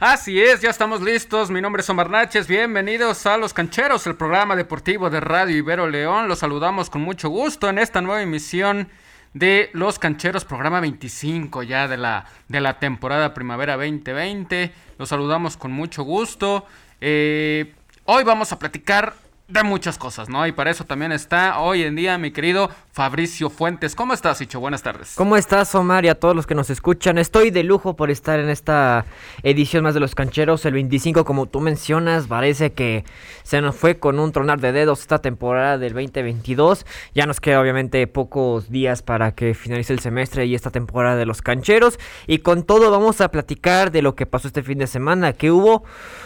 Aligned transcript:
Así 0.00 0.40
es, 0.40 0.60
ya 0.60 0.70
estamos 0.70 1.02
listos. 1.02 1.50
Mi 1.50 1.60
nombre 1.60 1.82
es 1.82 1.90
Omar 1.90 2.08
Naches. 2.08 2.46
Bienvenidos 2.46 3.26
a 3.26 3.36
Los 3.36 3.52
Cancheros, 3.52 4.06
el 4.06 4.14
programa 4.14 4.54
deportivo 4.54 5.10
de 5.10 5.18
Radio 5.18 5.56
Ibero 5.56 5.88
León. 5.88 6.28
Los 6.28 6.38
saludamos 6.38 6.88
con 6.88 7.02
mucho 7.02 7.28
gusto 7.30 7.68
en 7.68 7.80
esta 7.80 8.00
nueva 8.00 8.22
emisión 8.22 8.90
de 9.34 9.70
Los 9.72 9.98
Cancheros, 9.98 10.44
programa 10.44 10.78
25 10.78 11.64
ya 11.64 11.88
de 11.88 11.96
la, 11.96 12.26
de 12.46 12.60
la 12.60 12.78
temporada 12.78 13.34
primavera 13.34 13.74
2020. 13.74 14.72
Los 14.98 15.08
saludamos 15.08 15.56
con 15.56 15.72
mucho 15.72 16.04
gusto. 16.04 16.64
Eh, 17.00 17.74
hoy 18.04 18.22
vamos 18.22 18.52
a 18.52 18.58
platicar 18.60 19.14
de 19.48 19.62
muchas 19.62 19.96
cosas, 19.96 20.28
¿no? 20.28 20.46
Y 20.46 20.52
para 20.52 20.70
eso 20.70 20.84
también 20.84 21.10
está 21.10 21.58
hoy 21.58 21.82
en 21.82 21.96
día 21.96 22.18
mi 22.18 22.32
querido 22.32 22.68
Fabricio 22.92 23.48
Fuentes. 23.48 23.94
¿Cómo 23.94 24.12
estás, 24.12 24.42
Hicho? 24.42 24.60
Buenas 24.60 24.82
tardes. 24.82 25.14
¿Cómo 25.16 25.38
estás, 25.38 25.74
Omar? 25.74 26.04
Y 26.04 26.08
a 26.08 26.16
todos 26.16 26.36
los 26.36 26.46
que 26.46 26.54
nos 26.54 26.68
escuchan. 26.68 27.16
Estoy 27.16 27.50
de 27.50 27.64
lujo 27.64 27.96
por 27.96 28.10
estar 28.10 28.38
en 28.40 28.50
esta 28.50 29.06
edición 29.42 29.84
más 29.84 29.94
de 29.94 30.00
Los 30.00 30.14
Cancheros. 30.14 30.66
El 30.66 30.74
25, 30.74 31.24
como 31.24 31.46
tú 31.46 31.60
mencionas, 31.60 32.26
parece 32.26 32.72
que 32.72 33.06
se 33.42 33.62
nos 33.62 33.74
fue 33.74 33.98
con 33.98 34.18
un 34.18 34.32
tronar 34.32 34.60
de 34.60 34.72
dedos 34.72 35.00
esta 35.00 35.20
temporada 35.20 35.78
del 35.78 35.94
2022. 35.94 36.84
Ya 37.14 37.24
nos 37.24 37.40
queda, 37.40 37.58
obviamente, 37.58 38.06
pocos 38.06 38.68
días 38.68 39.00
para 39.00 39.32
que 39.32 39.54
finalice 39.54 39.94
el 39.94 40.00
semestre 40.00 40.44
y 40.44 40.54
esta 40.54 40.70
temporada 40.70 41.16
de 41.16 41.24
Los 41.24 41.40
Cancheros. 41.40 41.98
Y 42.26 42.40
con 42.40 42.64
todo 42.64 42.90
vamos 42.90 43.22
a 43.22 43.30
platicar 43.30 43.92
de 43.92 44.02
lo 44.02 44.14
que 44.14 44.26
pasó 44.26 44.46
este 44.48 44.62
fin 44.62 44.76
de 44.76 44.86
semana, 44.86 45.32
que 45.32 45.50
hubo 45.50 45.84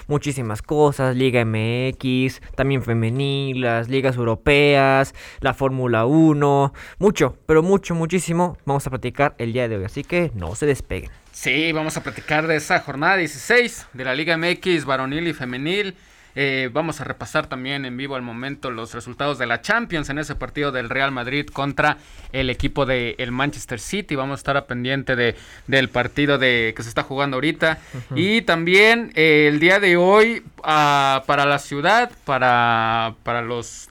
muchísimas 0.08 0.60
cosas. 0.60 1.14
Liga 1.14 1.44
MX, 1.44 2.40
también 2.56 2.82
femenina 2.82 3.11
las 3.54 3.88
ligas 3.88 4.16
europeas, 4.16 5.14
la 5.40 5.54
Fórmula 5.54 6.06
1, 6.06 6.72
mucho, 6.98 7.36
pero 7.46 7.62
mucho, 7.62 7.94
muchísimo 7.94 8.56
vamos 8.64 8.86
a 8.86 8.90
platicar 8.90 9.34
el 9.38 9.52
día 9.52 9.68
de 9.68 9.76
hoy, 9.76 9.84
así 9.84 10.04
que 10.04 10.30
no 10.34 10.54
se 10.54 10.66
despeguen. 10.66 11.10
Sí, 11.32 11.72
vamos 11.72 11.96
a 11.96 12.02
platicar 12.02 12.46
de 12.46 12.56
esa 12.56 12.80
jornada 12.80 13.16
16 13.16 13.86
de 13.92 14.04
la 14.04 14.14
Liga 14.14 14.36
MX 14.36 14.84
varonil 14.84 15.28
y 15.28 15.32
femenil. 15.32 15.96
Eh, 16.34 16.70
vamos 16.72 17.00
a 17.00 17.04
repasar 17.04 17.46
también 17.46 17.84
en 17.84 17.96
vivo 17.96 18.16
al 18.16 18.22
momento 18.22 18.70
los 18.70 18.94
resultados 18.94 19.38
de 19.38 19.46
la 19.46 19.60
Champions 19.60 20.08
en 20.08 20.18
ese 20.18 20.34
partido 20.34 20.72
del 20.72 20.88
Real 20.88 21.12
Madrid 21.12 21.46
contra 21.46 21.98
el 22.32 22.48
equipo 22.50 22.86
del 22.86 23.14
el 23.18 23.32
Manchester 23.32 23.80
City. 23.80 24.14
Vamos 24.14 24.38
a 24.38 24.40
estar 24.40 24.56
a 24.56 24.66
pendiente 24.66 25.16
de, 25.16 25.36
del 25.66 25.88
partido 25.88 26.38
de, 26.38 26.72
que 26.76 26.82
se 26.82 26.88
está 26.88 27.02
jugando 27.02 27.36
ahorita. 27.36 27.78
Y 28.14 28.42
también 28.42 29.12
eh, 29.14 29.48
el 29.48 29.60
día 29.60 29.78
de 29.80 29.96
hoy 29.96 30.42
ah, 30.62 31.22
para 31.26 31.44
la 31.44 31.58
ciudad, 31.58 32.10
para, 32.24 33.14
para 33.22 33.42
los... 33.42 33.90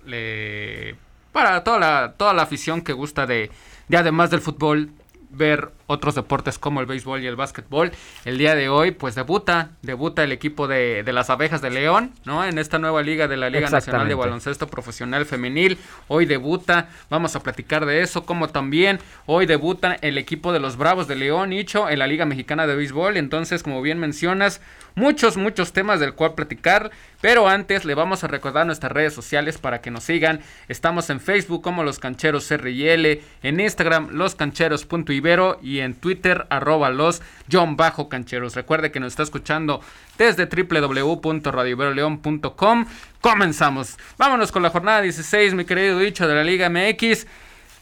para 1.31 1.64
toda 1.64 1.80
la, 1.80 2.14
toda 2.17 2.34
la 2.34 2.42
afición 2.42 2.81
que 2.81 2.94
gusta 2.94 3.25
de, 3.25 3.52
de 3.88 3.97
además 3.97 4.31
del 4.31 4.42
fútbol, 4.42 4.89
ver 5.30 5.72
otros 5.92 6.16
deportes 6.16 6.58
como 6.58 6.80
el 6.80 6.86
béisbol 6.86 7.22
y 7.22 7.28
el 7.28 7.36
básquetbol. 7.36 7.92
El 8.25 8.38
día 8.38 8.56
de 8.56 8.70
hoy, 8.70 8.92
pues 8.92 9.16
debuta, 9.16 9.72
debuta 9.81 10.23
el 10.23 10.31
equipo 10.31 10.67
de, 10.67 11.03
de 11.03 11.14
las 11.14 11.30
abejas 11.30 11.61
de 11.61 11.70
León, 11.70 12.14
¿no? 12.25 12.44
En 12.45 12.58
esta 12.58 12.80
nueva 12.80 13.03
liga 13.03 13.28
de 13.28 13.38
la 13.38 13.50
Liga 13.50 13.70
Nacional 13.70 14.08
de 14.08 14.16
Baloncesto 14.16 14.67
Profesional 14.67 15.25
Femenil. 15.25 15.78
Hoy 16.08 16.25
debuta, 16.25 16.89
vamos 17.09 17.36
a 17.36 17.42
platicar 17.42 17.86
de 17.86 18.02
eso, 18.02 18.25
como 18.25 18.50
también 18.50 19.00
hoy 19.25 19.45
debuta 19.45 19.97
el 20.02 20.17
equipo 20.17 20.53
de 20.53 20.59
los 20.59 20.78
Bravos 20.78 21.08
de 21.08 21.16
León, 21.16 21.53
Hicho, 21.53 21.89
en 21.89 22.00
la 22.00 22.08
Liga 22.08 22.25
Mexicana 22.25 22.67
de 22.67 22.75
Béisbol. 22.75 23.17
Entonces, 23.17 23.64
como 23.64 23.81
bien 23.81 24.00
mencionas, 24.00 24.62
muchos, 24.95 25.38
muchos 25.38 25.73
temas 25.73 26.00
del 26.00 26.14
cual 26.14 26.34
platicar. 26.34 26.92
Pero 27.22 27.47
antes 27.47 27.86
le 27.86 27.94
vamos 27.94 28.23
a 28.23 28.28
recordar 28.28 28.66
nuestras 28.66 28.92
redes 28.92 29.14
sociales 29.14 29.59
para 29.59 29.81
que 29.81 29.92
nos 29.92 30.03
sigan. 30.03 30.42
Estamos 30.67 31.09
en 31.12 31.19
Facebook 31.19 31.62
como 31.62 31.84
Los 31.84 32.00
Cancheros 32.00 32.50
RL, 32.50 33.22
en 33.44 33.59
Instagram 33.59 34.09
loscancheros.ibero 34.12 35.59
y 35.62 35.81
en 35.82 35.96
Twitter, 35.96 36.46
arroba 36.50 36.90
los 36.90 37.22
John 37.52 37.76
Bajo 37.76 38.08
Cancheros. 38.10 38.56
Recuerde 38.56 38.92
que 38.92 39.00
nos 39.00 39.14
está 39.14 39.24
escuchando 39.24 39.82
desde 40.18 40.46
www.radioveroleón.com. 40.46 42.86
Comenzamos. 43.22 43.98
Vámonos 44.18 44.52
con 44.52 44.64
la 44.64 44.70
jornada 44.70 45.02
16, 45.02 45.54
mi 45.54 45.66
querido 45.66 46.00
dicho 46.00 46.28
de 46.28 46.36
la 46.36 46.44
Liga 46.44 46.69
MX. 46.69 47.28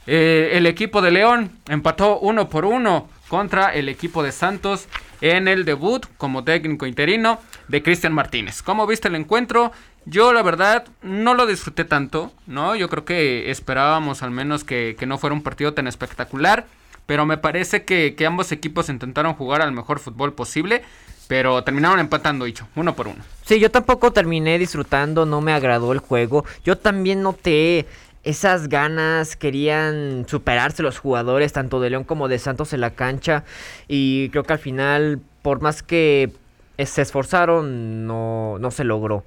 Eh, 0.08 0.52
el 0.54 0.66
equipo 0.66 1.02
de 1.02 1.12
León 1.12 1.52
empató 1.68 2.20
uno 2.20 2.50
por 2.50 2.66
uno 2.66 3.10
contra 3.28 3.74
el 3.74 3.90
equipo 3.90 4.24
de 4.24 4.32
Santos 4.32 4.88
en 5.22 5.48
el 5.48 5.66
debut 5.66 6.06
como 6.18 6.44
técnico 6.44 6.88
interino 6.88 7.40
de 7.68 7.84
Cristian 7.84 8.14
Martínez. 8.14 8.62
¿Cómo 8.62 8.88
viste 8.88 9.08
el 9.08 9.16
encuentro? 9.16 9.72
Yo 10.06 10.34
la 10.34 10.42
verdad 10.42 10.88
no 11.04 11.36
lo 11.36 11.46
disfruté 11.46 11.86
tanto, 11.86 12.32
¿no? 12.48 12.76
Yo 12.76 12.90
creo 12.90 13.06
que 13.06 13.52
esperábamos 13.52 14.24
al 14.24 14.32
menos 14.32 14.64
que, 14.64 14.96
que 14.98 15.06
no 15.06 15.18
fuera 15.18 15.36
un 15.36 15.44
partido 15.44 15.74
tan 15.74 15.88
espectacular 15.88 16.66
pero 17.10 17.26
me 17.26 17.40
parece 17.40 17.86
que, 17.86 18.16
ambos 18.28 18.52
equipos 18.52 18.88
intentaron 18.88 19.34
jugar 19.34 19.64
al 19.64 19.72
mejor 19.72 19.98
fútbol 19.98 20.34
posible, 20.34 20.84
pero 21.28 21.64
terminaron 21.64 22.00
empatando, 22.00 22.46
dicho, 22.46 22.68
uno 22.76 22.96
por 22.96 23.08
uno. 23.08 23.18
Sí, 23.48 23.60
yo 23.60 23.72
tampoco 23.72 24.14
terminé 24.14 24.60
disfrutando, 24.60 25.26
no 25.26 25.42
me 25.42 25.52
agradó 25.52 25.92
el 25.92 25.98
juego. 25.98 26.46
Yo 26.64 26.78
también 26.78 27.24
noté 27.24 27.88
esas 28.24 28.70
ganas, 28.70 29.36
querían 29.36 30.28
superarse 30.28 30.84
los 30.84 31.00
jugadores, 31.00 31.52
tanto 31.52 31.82
de 31.82 31.90
León 31.90 32.04
como 32.04 32.28
de 32.28 32.38
Santos 32.38 32.74
en 32.74 32.82
la 32.82 32.92
cancha, 32.92 33.44
y 33.88 34.30
creo 34.30 34.44
que 34.44 34.54
al 34.54 34.60
final, 34.60 35.20
por 35.42 35.62
más 35.62 35.82
que 35.82 36.32
se 36.78 37.02
esforzaron, 37.02 38.06
no, 38.06 38.60
no 38.60 38.70
se 38.70 38.84
logró. 38.84 39.26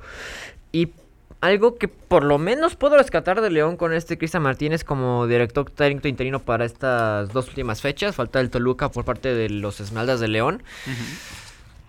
Y 0.71 0.93
algo 1.43 1.77
que 1.77 1.89
por 1.89 2.23
lo 2.23 2.39
menos 2.39 2.77
puedo 2.77 2.97
rescatar 2.97 3.41
de 3.41 3.51
León 3.51 3.77
con 3.77 3.93
este 3.93 4.17
Cristian 4.17 4.45
Martínez 4.45 4.85
como 4.85 5.27
director 5.27 5.69
técnico 5.69 6.07
interino 6.07 6.39
para 6.39 6.65
estas 6.65 7.33
dos 7.33 7.49
últimas 7.49 7.83
fechas. 7.83 8.15
Falta 8.15 8.41
el 8.41 8.49
Toluca 8.49 8.91
por 8.91 9.05
parte 9.05 9.35
de 9.35 9.51
los 9.51 9.81
Esmeraldas 9.81 10.21
de 10.21 10.29
León. 10.29 10.63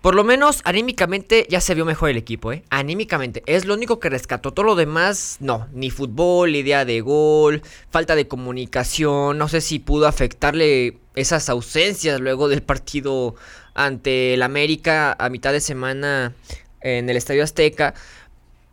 Por 0.00 0.16
lo 0.16 0.24
menos 0.24 0.60
anímicamente 0.64 1.46
ya 1.48 1.60
se 1.60 1.76
vio 1.76 1.84
mejor 1.84 2.10
el 2.10 2.16
equipo, 2.16 2.52
¿eh? 2.52 2.64
Anímicamente. 2.68 3.44
Es 3.46 3.64
lo 3.64 3.74
único 3.74 4.00
que 4.00 4.10
rescató. 4.10 4.52
Todo 4.52 4.66
lo 4.66 4.74
demás, 4.74 5.36
no. 5.38 5.68
Ni 5.72 5.88
fútbol, 5.90 6.56
idea 6.56 6.84
de 6.84 7.00
gol, 7.00 7.62
falta 7.90 8.16
de 8.16 8.26
comunicación. 8.26 9.38
No 9.38 9.46
sé 9.46 9.60
si 9.60 9.78
pudo 9.78 10.08
afectarle 10.08 10.98
esas 11.14 11.48
ausencias 11.48 12.20
luego 12.20 12.48
del 12.48 12.64
partido 12.64 13.36
ante 13.72 14.34
el 14.34 14.42
América 14.42 15.14
a 15.16 15.28
mitad 15.28 15.52
de 15.52 15.60
semana 15.60 16.32
en 16.80 17.08
el 17.08 17.16
Estadio 17.16 17.44
Azteca. 17.44 17.94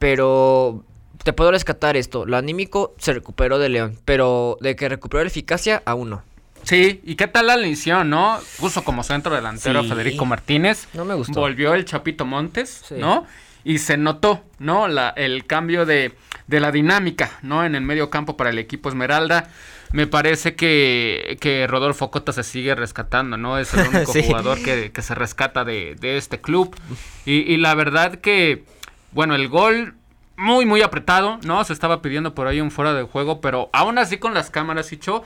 Pero 0.01 0.83
te 1.23 1.31
puedo 1.31 1.51
rescatar 1.51 1.95
esto. 1.95 2.25
Lo 2.25 2.35
anímico 2.35 2.95
se 2.97 3.13
recuperó 3.13 3.59
de 3.59 3.69
León, 3.69 3.99
pero 4.03 4.57
de 4.59 4.75
que 4.75 4.89
recuperó 4.89 5.23
la 5.23 5.27
eficacia, 5.27 5.83
aún 5.85 6.09
no. 6.09 6.23
Sí, 6.63 7.01
¿y 7.03 7.13
qué 7.13 7.27
tal 7.27 7.45
la 7.45 7.55
lesión, 7.55 8.09
no? 8.09 8.39
Puso 8.57 8.83
como 8.83 9.03
centro 9.03 9.35
delantero 9.35 9.83
Federico 9.83 10.25
Martínez. 10.25 10.87
No 10.95 11.05
me 11.05 11.13
gustó. 11.13 11.39
Volvió 11.39 11.75
el 11.75 11.85
Chapito 11.85 12.25
Montes, 12.25 12.85
¿no? 12.97 13.27
Y 13.63 13.77
se 13.77 13.95
notó, 13.95 14.43
¿no? 14.57 14.87
La, 14.87 15.09
el 15.09 15.45
cambio 15.45 15.85
de, 15.85 16.13
de, 16.47 16.59
la 16.59 16.71
dinámica, 16.71 17.37
¿no? 17.43 17.63
En 17.63 17.75
el 17.75 17.81
medio 17.81 18.09
campo 18.09 18.37
para 18.37 18.49
el 18.49 18.57
equipo 18.57 18.89
Esmeralda. 18.89 19.51
Me 19.91 20.07
parece 20.07 20.55
que, 20.55 21.37
que 21.39 21.67
Rodolfo 21.67 22.09
Cota 22.09 22.33
se 22.33 22.41
sigue 22.41 22.73
rescatando, 22.73 23.37
¿no? 23.37 23.59
Es 23.59 23.71
el 23.75 23.87
único 23.93 24.13
jugador 24.13 24.63
que, 24.63 24.91
que, 24.91 25.01
se 25.03 25.13
rescata 25.13 25.63
de, 25.63 25.95
de 25.99 26.17
este 26.17 26.41
club. 26.41 26.75
Y, 27.23 27.53
y 27.53 27.57
la 27.57 27.75
verdad 27.75 28.15
que 28.15 28.63
bueno, 29.11 29.35
el 29.35 29.47
gol 29.47 29.95
muy, 30.37 30.65
muy 30.65 30.81
apretado, 30.81 31.39
¿no? 31.43 31.63
Se 31.63 31.73
estaba 31.73 32.01
pidiendo 32.01 32.33
por 32.33 32.47
ahí 32.47 32.61
un 32.61 32.71
fuera 32.71 32.93
de 32.93 33.03
juego, 33.03 33.41
pero 33.41 33.69
aún 33.73 33.97
así 33.97 34.17
con 34.17 34.33
las 34.33 34.49
cámaras, 34.49 34.91
Hicho, 34.91 35.23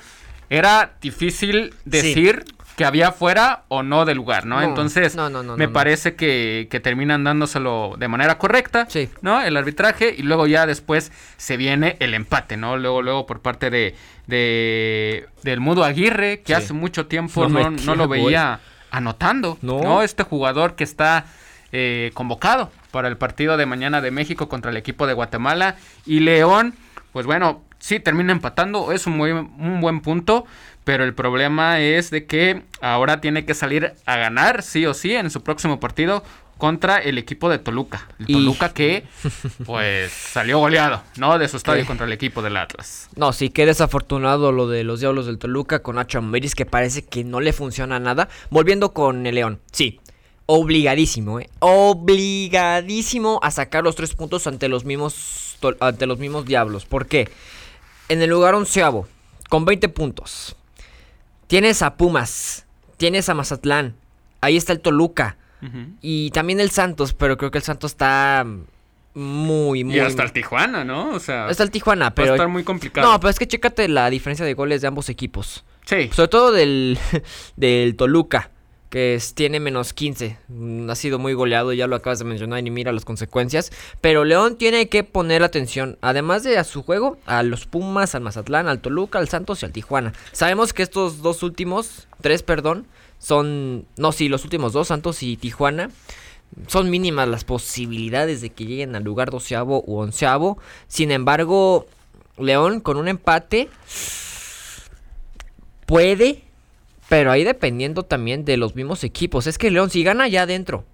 era 0.50 0.94
difícil 1.02 1.74
decir 1.86 2.44
que 2.76 2.84
había 2.84 3.14
fuera 3.14 3.64
o 3.70 3.84
no 3.84 4.04
del 4.04 4.18
lugar, 4.18 4.46
¿no? 4.46 4.62
Entonces, 4.62 5.16
me 5.58 5.70
parece 5.70 6.16
que, 6.16 6.68
que, 6.70 6.82
terminan 6.82 7.24
dándoselo 7.24 7.96
de 7.98 8.10
manera 8.10 8.38
correcta, 8.38 8.88
¿no? 9.22 9.42
El 9.42 9.56
arbitraje 9.56 10.14
y 10.16 10.24
luego 10.24 10.46
ya 10.48 10.66
después 10.66 11.12
se 11.38 11.56
viene 11.56 11.96
el 12.02 12.14
empate, 12.14 12.58
¿no? 12.58 12.76
Luego, 12.78 13.02
luego 13.02 13.26
por 13.26 13.42
parte 13.42 13.70
de, 13.70 13.96
de 14.28 15.30
del 15.44 15.62
Mudo 15.62 15.86
Aguirre, 15.86 16.42
que 16.42 16.54
hace 16.54 16.74
mucho 16.74 17.08
tiempo 17.08 17.48
no, 17.48 17.72
no 17.72 17.96
lo 17.96 18.10
veía 18.10 18.60
anotando, 18.92 19.58
¿no? 19.62 20.02
Este 20.02 20.24
jugador 20.24 20.76
que 20.76 20.84
está 20.84 21.26
eh, 21.72 22.12
convocado 22.14 22.72
para 22.96 23.10
el 23.10 23.18
partido 23.18 23.58
de 23.58 23.66
mañana 23.66 24.00
de 24.00 24.10
México 24.10 24.48
contra 24.48 24.72
el 24.72 24.78
equipo 24.78 25.06
de 25.06 25.12
Guatemala. 25.12 25.76
Y 26.06 26.22
León, 26.22 26.76
pues 27.12 27.26
bueno, 27.26 27.62
sí 27.78 28.00
termina 28.00 28.32
empatando, 28.32 28.94
es 28.94 29.06
un, 29.06 29.18
muy, 29.18 29.32
un 29.32 29.82
buen 29.82 30.00
punto, 30.00 30.46
pero 30.86 31.04
el 31.04 31.14
problema 31.14 31.82
es 31.82 32.10
de 32.10 32.26
que 32.26 32.64
ahora 32.80 33.20
tiene 33.20 33.44
que 33.44 33.54
salir 33.54 33.96
a 34.06 34.16
ganar, 34.16 34.64
sí 34.64 34.86
o 34.86 34.94
sí, 34.94 35.14
en 35.14 35.30
su 35.30 35.44
próximo 35.44 35.82
partido 35.82 36.24
contra 36.58 37.00
el 37.00 37.18
equipo 37.18 37.50
de 37.50 37.60
Toluca. 37.60 38.08
El 38.18 38.28
Toluca 38.28 38.70
que, 38.70 39.04
pues, 39.66 40.10
salió 40.32 40.60
goleado, 40.60 41.04
¿no? 41.18 41.38
De 41.38 41.50
su 41.50 41.58
estadio 41.58 41.86
contra 41.86 42.06
el 42.06 42.14
equipo 42.14 42.42
del 42.42 42.56
Atlas. 42.56 43.10
No, 43.18 43.34
sí, 43.34 43.50
qué 43.50 43.66
desafortunado 43.66 44.54
lo 44.54 44.70
de 44.70 44.86
los 44.86 45.02
Diablos 45.02 45.26
del 45.26 45.38
Toluca 45.38 45.84
con 45.84 45.98
Nacho 45.98 46.20
Amberis, 46.20 46.56
que 46.56 46.66
parece 46.66 47.04
que 47.04 47.26
no 47.26 47.42
le 47.42 47.52
funciona 47.52 48.00
nada. 48.00 48.30
Volviendo 48.52 48.94
con 48.94 49.28
el 49.28 49.36
León, 49.36 49.60
sí, 49.74 50.00
obligadísimo, 50.46 51.40
¿eh? 51.40 51.50
obligadísimo 51.60 53.40
a 53.42 53.52
sacar 53.52 53.84
los 53.84 53.96
tres 53.96 54.14
puntos 54.14 54.48
ante 54.48 54.70
los 54.70 54.86
mismos, 54.86 55.58
ante 55.80 56.06
los 56.06 56.20
mismos 56.20 56.46
diablos. 56.46 56.86
¿Por 56.86 57.08
qué? 57.08 57.30
En 58.10 58.22
el 58.22 58.30
lugar 58.30 58.54
onceavo, 58.54 59.08
con 59.50 59.66
20 59.66 59.90
puntos, 59.90 60.56
tienes 61.48 61.82
a 61.82 61.96
Pumas, 61.96 62.66
tienes 62.98 63.30
a 63.30 63.34
Mazatlán, 63.34 63.96
ahí 64.42 64.58
está 64.58 64.74
el 64.74 64.80
Toluca, 64.80 65.38
Y 66.02 66.30
también 66.30 66.60
el 66.60 66.70
Santos, 66.70 67.14
pero 67.14 67.38
creo 67.38 67.50
que 67.50 67.58
el 67.58 67.64
Santos 67.64 67.94
está 67.94 68.46
muy, 69.16 69.84
muy. 69.84 69.96
Y 69.96 70.00
hasta 70.00 70.22
el 70.24 70.32
Tijuana, 70.32 70.84
¿no? 70.84 71.10
O 71.10 71.20
sea. 71.20 71.48
Hasta 71.48 71.64
el 71.64 71.72
Tijuana, 71.72 72.14
pero. 72.14 72.28
Va 72.28 72.34
a 72.34 72.36
estar 72.36 72.50
muy 72.50 72.64
complicado. 72.64 73.10
No, 73.10 73.20
pero 73.20 73.32
es 73.32 73.40
que 73.40 73.48
chécate 73.48 73.88
la 73.88 74.10
diferencia 74.12 74.46
de 74.46 74.54
goles 74.54 74.82
de 74.82 74.88
ambos 74.88 75.10
equipos. 75.10 75.66
Sí. 75.86 76.10
Sobre 76.14 76.28
todo 76.28 76.52
del, 76.52 77.00
del 77.56 77.96
Toluca, 77.96 78.52
que 78.96 79.22
tiene 79.34 79.60
menos 79.60 79.92
15. 79.92 80.38
Mm, 80.48 80.90
ha 80.90 80.96
sido 80.96 81.20
muy 81.20 81.34
goleado, 81.34 81.74
ya 81.74 81.86
lo 81.86 81.98
acabas 81.98 82.20
de 82.20 82.24
mencionar 82.24 82.66
y 82.66 82.72
mira 82.72 82.94
las 82.94 83.04
consecuencias. 83.04 83.74
Pero 84.00 84.24
León 84.24 84.56
tiene 84.56 84.88
que 84.88 85.04
poner 85.04 85.44
atención, 85.44 85.98
además 86.00 86.44
de 86.44 86.58
a 86.58 86.64
su 86.64 86.82
juego, 86.82 87.18
a 87.26 87.44
los 87.44 87.66
Pumas, 87.66 88.16
al 88.16 88.22
Mazatlán, 88.22 88.70
al 88.70 88.80
Toluca, 88.80 89.20
al 89.20 89.28
Santos 89.28 89.62
y 89.62 89.66
al 89.66 89.74
Tijuana. 89.74 90.14
Sabemos 90.32 90.72
que 90.72 90.82
estos 90.82 91.22
dos 91.22 91.44
últimos, 91.44 92.08
tres, 92.22 92.42
perdón, 92.42 92.88
son. 93.20 93.86
No, 93.98 94.14
sí, 94.14 94.30
los 94.30 94.46
últimos 94.46 94.72
dos, 94.72 94.88
Santos 94.88 95.24
y 95.24 95.36
Tijuana 95.36 95.90
son 96.68 96.90
mínimas 96.90 97.28
las 97.28 97.44
posibilidades 97.44 98.40
de 98.40 98.52
que 98.52 98.66
lleguen 98.66 98.96
al 98.96 99.04
lugar 99.04 99.30
doceavo 99.30 99.84
u 99.86 99.98
onceavo. 99.98 100.58
Sin 100.88 101.12
embargo, 101.12 101.86
León 102.38 102.80
con 102.80 102.96
un 102.96 103.10
empate 103.10 103.68
puede, 105.86 106.45
pero 107.10 107.32
ahí 107.32 107.44
dependiendo 107.44 108.04
también 108.04 108.46
de 108.46 108.58
los 108.58 108.76
mismos 108.76 109.04
equipos. 109.04 109.48
Es 109.48 109.58
que 109.58 109.72
León 109.72 109.90
si 109.90 110.04
gana 110.04 110.28
ya 110.28 110.44
adentro. 110.44 110.86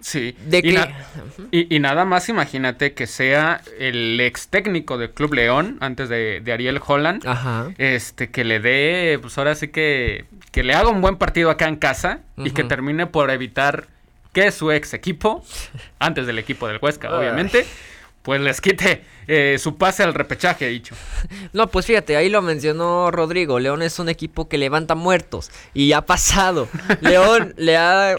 Sí. 0.00 0.36
De 0.46 0.58
y, 1.50 1.74
y, 1.74 1.80
nada 1.80 2.04
más 2.04 2.28
imagínate 2.28 2.92
que 2.92 3.06
sea 3.06 3.62
el 3.78 4.20
ex 4.20 4.48
técnico 4.48 4.98
del 4.98 5.10
Club 5.10 5.34
León, 5.34 5.78
antes 5.80 6.08
de, 6.10 6.42
Ariel 6.52 6.80
Holland, 6.86 7.24
este 7.78 8.30
que 8.30 8.44
le 8.44 8.60
dé, 8.60 9.18
pues 9.20 9.38
ahora 9.38 9.54
sí 9.54 9.68
que, 9.68 10.26
que 10.52 10.62
le 10.62 10.74
haga 10.74 10.90
un 10.90 11.00
buen 11.00 11.16
partido 11.16 11.50
acá 11.50 11.66
en 11.68 11.76
casa 11.76 12.20
y 12.36 12.50
que 12.50 12.64
termine 12.64 13.06
por 13.06 13.30
evitar 13.30 13.88
que 14.34 14.52
su 14.52 14.70
ex 14.70 14.92
equipo, 14.92 15.42
antes 15.98 16.26
del 16.26 16.38
equipo 16.38 16.68
del 16.68 16.78
Huesca, 16.80 17.16
obviamente, 17.16 17.66
pues 18.26 18.40
les 18.40 18.60
quite 18.60 19.04
eh, 19.28 19.56
su 19.56 19.76
pase 19.76 20.02
al 20.02 20.12
repechaje, 20.12 20.66
dicho. 20.66 20.96
No, 21.52 21.68
pues 21.68 21.86
fíjate, 21.86 22.16
ahí 22.16 22.28
lo 22.28 22.42
mencionó 22.42 23.12
Rodrigo. 23.12 23.60
León 23.60 23.82
es 23.82 24.00
un 24.00 24.08
equipo 24.08 24.48
que 24.48 24.58
levanta 24.58 24.96
muertos. 24.96 25.52
Y 25.74 25.92
ha 25.92 26.06
pasado. 26.06 26.68
León 27.02 27.54
le 27.56 27.76
ha, 27.76 28.16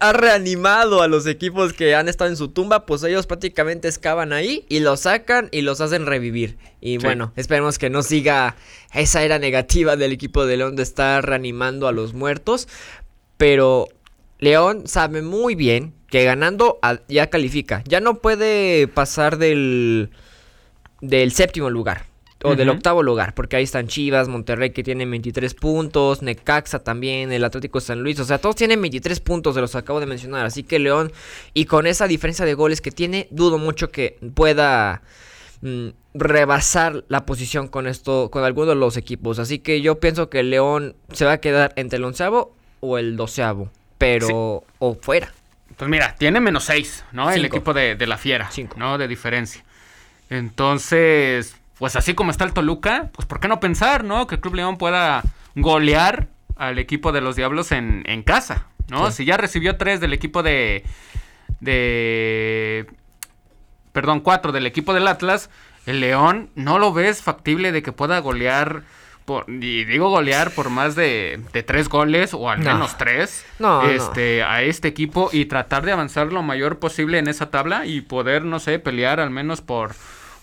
ha 0.00 0.12
reanimado 0.14 1.02
a 1.02 1.08
los 1.08 1.26
equipos 1.26 1.74
que 1.74 1.94
han 1.94 2.08
estado 2.08 2.30
en 2.30 2.38
su 2.38 2.48
tumba. 2.48 2.86
Pues 2.86 3.04
ellos 3.04 3.26
prácticamente 3.26 3.86
excavan 3.86 4.32
ahí 4.32 4.64
y 4.70 4.80
los 4.80 5.00
sacan 5.00 5.50
y 5.52 5.60
los 5.60 5.82
hacen 5.82 6.06
revivir. 6.06 6.56
Y 6.80 6.96
bueno, 6.96 7.34
esperemos 7.36 7.78
que 7.78 7.90
no 7.90 8.02
siga 8.02 8.56
esa 8.94 9.24
era 9.24 9.38
negativa 9.38 9.96
del 9.96 10.12
equipo 10.12 10.46
de 10.46 10.56
León 10.56 10.74
de 10.74 10.84
estar 10.84 11.22
reanimando 11.22 11.86
a 11.86 11.92
los 11.92 12.14
muertos. 12.14 12.66
Pero 13.36 13.88
León 14.38 14.84
sabe 14.86 15.20
muy 15.20 15.54
bien 15.54 15.92
que 16.14 16.22
ganando 16.22 16.78
ya 17.08 17.28
califica. 17.28 17.82
Ya 17.88 17.98
no 17.98 18.20
puede 18.20 18.86
pasar 18.86 19.36
del, 19.36 20.10
del 21.00 21.32
séptimo 21.32 21.70
lugar. 21.70 22.06
O 22.44 22.54
del 22.54 22.68
octavo 22.68 23.02
lugar, 23.02 23.34
porque 23.34 23.56
ahí 23.56 23.64
están 23.64 23.88
Chivas, 23.88 24.28
Monterrey 24.28 24.70
que 24.70 24.84
tienen 24.84 25.10
23 25.10 25.54
puntos, 25.54 26.22
Necaxa 26.22 26.78
también, 26.78 27.32
el 27.32 27.42
Atlético 27.42 27.80
San 27.80 28.02
Luis, 28.02 28.20
o 28.20 28.24
sea, 28.26 28.36
todos 28.36 28.54
tienen 28.54 28.82
23 28.82 29.18
puntos 29.20 29.54
de 29.54 29.62
los 29.62 29.74
acabo 29.74 29.98
de 29.98 30.04
mencionar, 30.04 30.44
así 30.44 30.62
que 30.62 30.78
León, 30.78 31.10
y 31.54 31.64
con 31.64 31.86
esa 31.86 32.06
diferencia 32.06 32.44
de 32.44 32.52
goles 32.52 32.82
que 32.82 32.90
tiene, 32.90 33.28
dudo 33.30 33.56
mucho 33.56 33.90
que 33.90 34.18
pueda 34.34 35.00
mm, 35.62 35.88
rebasar 36.12 37.04
la 37.08 37.24
posición 37.24 37.66
con 37.66 37.86
esto, 37.86 38.30
con 38.30 38.44
alguno 38.44 38.68
de 38.68 38.76
los 38.76 38.98
equipos, 38.98 39.38
así 39.38 39.58
que 39.58 39.80
yo 39.80 39.98
pienso 39.98 40.28
que 40.28 40.42
León 40.42 40.96
se 41.12 41.24
va 41.24 41.32
a 41.32 41.40
quedar 41.40 41.72
entre 41.76 41.96
el 41.96 42.04
onceavo 42.04 42.54
o 42.80 42.98
el 42.98 43.16
doceavo 43.16 43.70
pero 43.98 44.64
o 44.78 44.94
fuera. 44.94 45.32
Pues 45.76 45.90
mira, 45.90 46.14
tiene 46.16 46.40
menos 46.40 46.64
6, 46.64 47.04
¿no? 47.12 47.30
El 47.30 47.44
equipo 47.44 47.74
de, 47.74 47.96
la 48.06 48.16
Fiera, 48.16 48.50
¿no? 48.76 48.98
De 48.98 49.08
diferencia. 49.08 49.64
Entonces, 50.30 51.56
pues 51.78 51.96
así 51.96 52.14
como 52.14 52.30
está 52.30 52.44
el 52.44 52.52
Toluca, 52.52 53.10
pues 53.12 53.26
¿por 53.26 53.40
qué 53.40 53.48
no 53.48 53.60
pensar, 53.60 54.04
¿no? 54.04 54.26
Que 54.26 54.36
el 54.36 54.40
Club 54.40 54.54
León 54.54 54.78
pueda 54.78 55.22
golear 55.54 56.28
al 56.56 56.78
equipo 56.78 57.12
de 57.12 57.20
los 57.20 57.36
Diablos 57.36 57.72
en, 57.72 58.22
casa, 58.22 58.68
¿no? 58.88 59.10
Si 59.10 59.24
ya 59.24 59.36
recibió 59.36 59.76
3 59.76 60.00
del 60.00 60.12
equipo 60.12 60.42
de... 60.42 60.84
de... 61.60 62.86
Perdón, 63.92 64.20
4 64.20 64.52
del 64.52 64.66
equipo 64.66 64.94
del 64.94 65.06
Atlas, 65.08 65.50
el 65.86 66.00
León 66.00 66.50
no 66.54 66.78
lo 66.78 66.92
ves 66.92 67.22
factible 67.22 67.72
de 67.72 67.82
que 67.82 67.92
pueda 67.92 68.18
golear 68.20 68.82
y 69.48 69.84
digo 69.84 70.10
golear 70.10 70.50
por 70.50 70.68
más 70.70 70.94
de, 70.94 71.40
tres 71.66 71.88
goles 71.88 72.34
o 72.34 72.50
al 72.50 72.58
menos 72.58 72.98
tres 72.98 73.46
este, 73.88 74.42
a 74.42 74.62
este 74.62 74.88
equipo 74.88 75.30
y 75.32 75.46
tratar 75.46 75.84
de 75.84 75.92
avanzar 75.92 76.32
lo 76.32 76.42
mayor 76.42 76.78
posible 76.78 77.18
en 77.18 77.28
esa 77.28 77.50
tabla 77.50 77.86
y 77.86 78.02
poder, 78.02 78.44
no 78.44 78.60
sé, 78.60 78.78
pelear 78.78 79.20
al 79.20 79.30
menos 79.30 79.62
por, 79.62 79.92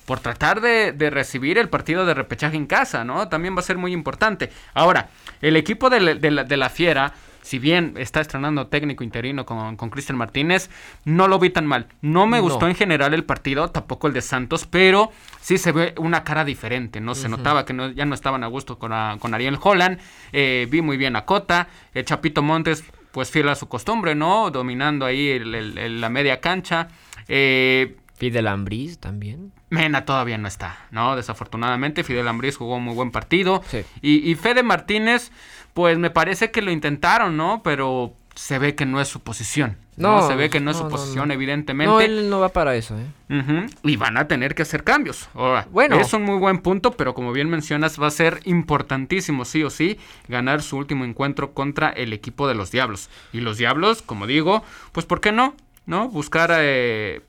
por 0.06 0.20
tratar 0.20 0.62
de, 0.62 0.94
de 0.94 1.10
recibir 1.10 1.58
el 1.58 1.70
partido 1.70 2.06
de 2.06 2.16
repechaje 2.16 2.58
en 2.58 2.66
casa, 2.66 3.04
¿no? 3.04 3.28
También 3.28 3.56
va 3.56 3.60
a 3.60 3.64
ser 3.64 3.78
muy 3.78 3.94
importante. 3.94 4.52
Ahora, 4.74 5.10
el 5.42 5.56
equipo 5.58 5.90
de, 5.90 6.16
de 6.16 6.58
la 6.58 6.70
Fiera 6.70 7.14
si 7.42 7.60
bien 7.60 7.96
está 7.98 8.22
estrenando 8.22 8.68
técnico 8.68 9.04
interino 9.04 9.46
con, 9.46 9.76
con 9.76 9.90
Cristian 9.90 10.18
Martínez, 10.18 10.70
no 11.06 11.28
lo 11.28 11.40
vi 11.40 11.50
tan 11.50 11.66
mal. 11.66 11.88
No 12.02 12.28
me 12.28 12.40
gustó 12.40 12.68
en 12.68 12.76
general 12.76 13.14
el 13.14 13.24
partido, 13.24 13.70
tampoco 13.70 14.08
el 14.08 14.14
de 14.14 14.22
Santos, 14.22 14.66
pero 14.66 15.12
sí 15.42 15.58
se 15.58 15.72
ve 15.72 15.94
una 15.98 16.24
cara 16.24 16.46
diferente, 16.46 17.02
¿no? 17.02 17.16
Se 17.16 17.30
notaba 17.30 17.66
que 17.66 17.74
no, 17.74 17.90
ya 17.92 18.06
no 18.06 18.16
estaban 18.16 18.44
a 18.44 18.48
gusto 18.48 18.78
con, 18.78 18.92
con 19.20 19.34
Ariel 19.34 19.58
Holland. 19.62 20.00
Eh, 20.32 20.68
vi 20.70 20.82
muy 20.82 20.98
bien 20.98 21.16
a 21.16 21.26
Cota, 21.26 21.68
eh, 21.94 22.04
Chapito 22.04 22.42
Montes, 22.42 22.84
pues 23.12 23.30
fiel 23.30 23.50
a 23.50 23.56
su 23.56 23.68
costumbre, 23.68 24.16
¿no? 24.16 24.52
Dominando 24.52 25.06
ahí 25.06 25.40
la 25.40 26.10
media 26.10 26.40
cancha. 26.40 26.88
Eh, 27.28 27.98
Fidel 28.16 28.48
Ambriz 28.48 29.00
también. 29.00 29.52
Mena 29.70 30.06
todavía 30.06 30.38
no 30.38 30.48
está, 30.48 30.86
¿no? 30.92 31.16
Desafortunadamente, 31.16 32.04
Fidel 32.04 32.28
Ambriz 32.28 32.58
jugó 32.58 32.76
un 32.76 32.84
muy 32.84 32.94
buen 32.94 33.10
partido. 33.12 33.64
Y, 34.02 34.30
y 34.30 34.36
Fede 34.36 34.64
Martínez 34.64 35.32
pues 35.74 35.98
me 35.98 36.10
parece 36.10 36.52
que 36.52 36.62
lo 36.62 36.72
intentaron, 36.72 37.38
¿no? 37.38 37.62
Pero 37.64 38.14
se 38.36 38.60
ve 38.60 38.76
que 38.76 38.86
no 38.86 39.02
es 39.02 39.08
su 39.08 39.22
posición. 39.22 39.78
No, 39.98 40.28
se 40.28 40.36
ve 40.36 40.50
que 40.50 40.60
no 40.60 40.72
es 40.72 40.78
su 40.78 40.88
posición, 40.88 41.32
evidentemente. 41.32 41.92
No, 41.92 42.02
él 42.02 42.30
no 42.30 42.40
va 42.40 42.50
para 42.50 42.76
eso, 42.76 42.98
¿eh? 42.98 43.68
Y 43.84 43.98
van 43.98 44.18
a 44.18 44.28
tener 44.28 44.56
que 44.56 44.64
hacer 44.64 44.84
cambios. 44.84 45.30
Ahora, 45.36 45.68
bueno. 45.70 46.00
Es 46.00 46.14
un 46.14 46.24
muy 46.24 46.40
buen 46.40 46.60
punto, 46.60 46.92
pero 46.92 47.14
como 47.14 47.34
bien 47.34 47.50
mencionas, 47.50 48.02
va 48.02 48.08
a 48.08 48.12
ser 48.12 48.40
importantísimo, 48.46 49.46
sí 49.46 49.64
o 49.64 49.70
sí, 49.70 50.00
ganar 50.28 50.64
su 50.64 50.78
último 50.78 51.06
encuentro 51.06 51.54
contra 51.54 51.90
el 51.90 52.14
equipo 52.14 52.48
de 52.48 52.56
los 52.56 52.72
Diablos. 52.72 53.10
Y 53.32 53.42
los 53.42 53.58
Diablos, 53.58 54.02
como 54.02 54.26
digo, 54.28 54.64
pues 54.92 55.06
¿por 55.06 55.22
qué 55.22 55.32
no? 55.32 55.56
¿No? 55.86 56.10
Buscar 56.10 56.52
eh, 56.56 57.22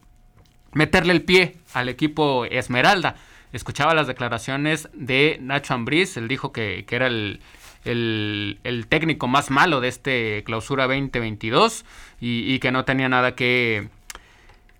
meterle 0.72 1.12
el 1.12 1.22
pie 1.22 1.56
al 1.74 1.88
equipo 1.88 2.46
Esmeralda. 2.46 3.16
Escuchaba 3.52 3.92
las 3.92 4.06
declaraciones 4.06 4.88
de 4.94 5.36
Nacho 5.42 5.74
Ambriz, 5.74 6.16
él 6.16 6.26
dijo 6.26 6.52
que, 6.52 6.86
que 6.86 6.96
era 6.96 7.06
el, 7.06 7.40
el, 7.84 8.86
técnico 8.88 9.28
más 9.28 9.50
malo 9.50 9.80
de 9.80 9.88
este 9.88 10.44
clausura 10.44 10.86
2022 10.86 11.84
y, 12.20 12.52
y 12.52 12.58
que 12.58 12.72
no 12.72 12.84
tenía 12.84 13.08
nada 13.08 13.34
que, 13.34 13.88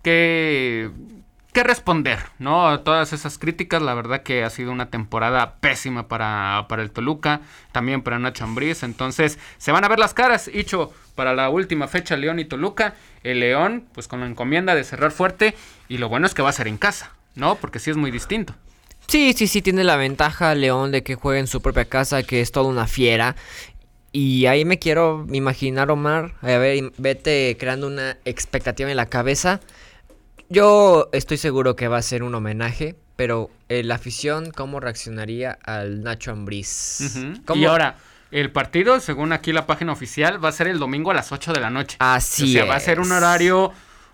que, 0.03 0.91
que 1.53 1.63
responder, 1.63 2.19
¿no? 2.39 2.69
A 2.69 2.83
todas 2.83 3.13
esas 3.13 3.39
críticas, 3.39 3.83
la 3.83 3.95
verdad 3.95 4.23
que 4.23 4.43
ha 4.43 4.51
sido 4.51 4.73
una 4.73 4.91
temporada 4.91 5.57
pésima 5.57 6.09
para, 6.09 6.67
para 6.69 6.83
el 6.83 6.91
Toluca, 6.91 7.43
también 7.73 8.03
para 8.03 8.19
Nacho 8.19 8.45
Ambriz, 8.45 8.83
entonces 8.83 9.39
se 9.59 9.73
van 9.73 9.85
a 9.85 9.89
ver 9.89 9.99
las 9.99 10.15
caras, 10.15 10.51
dicho 10.53 10.93
para 11.15 11.35
la 11.35 11.51
última 11.51 11.89
fecha 11.89 12.17
León 12.17 12.39
y 12.39 12.47
Toluca, 12.47 12.95
el 13.23 13.41
León 13.41 13.85
pues 13.93 14.09
con 14.09 14.21
la 14.21 14.27
encomienda 14.27 14.75
de 14.75 14.85
cerrar 14.85 15.11
fuerte 15.11 15.55
y 15.89 15.99
lo 15.99 16.09
bueno 16.09 16.27
es 16.27 16.35
que 16.35 16.43
va 16.43 16.49
a 16.49 16.55
ser 16.55 16.69
en 16.69 16.79
casa, 16.79 17.13
¿no? 17.35 17.57
Porque 17.57 17.79
sí 17.79 17.91
es 17.91 17.97
muy 17.97 18.11
distinto. 18.11 18.55
Sí, 19.07 19.35
sí, 19.37 19.47
sí, 19.47 19.63
tiene 19.63 19.85
la 19.85 19.97
ventaja 19.97 20.55
León 20.55 20.91
de 20.93 21.03
que 21.03 21.15
juegue 21.15 21.41
en 21.41 21.47
su 21.47 21.61
propia 21.61 21.85
casa, 21.85 22.23
que 22.23 22.41
es 22.41 22.53
toda 22.53 22.67
una 22.67 22.87
fiera. 22.87 23.37
Y 24.13 24.47
ahí 24.47 24.65
me 24.65 24.79
quiero 24.79 25.27
imaginar, 25.33 25.91
Omar, 25.91 26.35
a 26.43 26.59
ver, 26.59 26.93
vete 26.99 27.57
creando 27.59 27.87
una 27.87 28.19
expectativa 28.25 28.91
en 28.91 28.97
la 28.97 29.07
cabeza. 29.07 29.61
Yo 30.51 31.09
estoy 31.13 31.39
seguro 31.39 31.77
que 31.77 31.89
va 31.89 31.97
a 31.97 32.03
ser 32.03 32.23
un 32.23 32.35
homenaje, 32.35 32.95
pero 33.17 33.51
eh, 33.71 33.83
la 33.83 33.95
afición, 33.95 34.51
¿cómo 34.51 34.81
reaccionaría 34.81 35.59
al 35.65 36.03
Nacho 36.03 36.31
Ambriz? 36.31 37.11
Y 37.55 37.65
ahora, 37.65 37.97
el 38.31 38.51
partido, 38.53 39.01
según 39.01 39.33
aquí 39.33 39.53
la 39.53 39.67
página 39.67 39.93
oficial, 39.93 40.45
va 40.45 40.51
a 40.51 40.53
ser 40.53 40.67
el 40.69 40.79
domingo 40.79 41.11
a 41.11 41.15
las 41.15 41.33
8 41.33 41.55
de 41.55 41.61
la 41.61 41.71
noche. 41.71 41.97
Así 42.01 42.45
o 42.45 42.47
sea, 42.49 42.65
va 42.67 42.77
a 42.77 42.81
ser 42.81 43.01
un 43.01 43.13
horario 43.13 43.73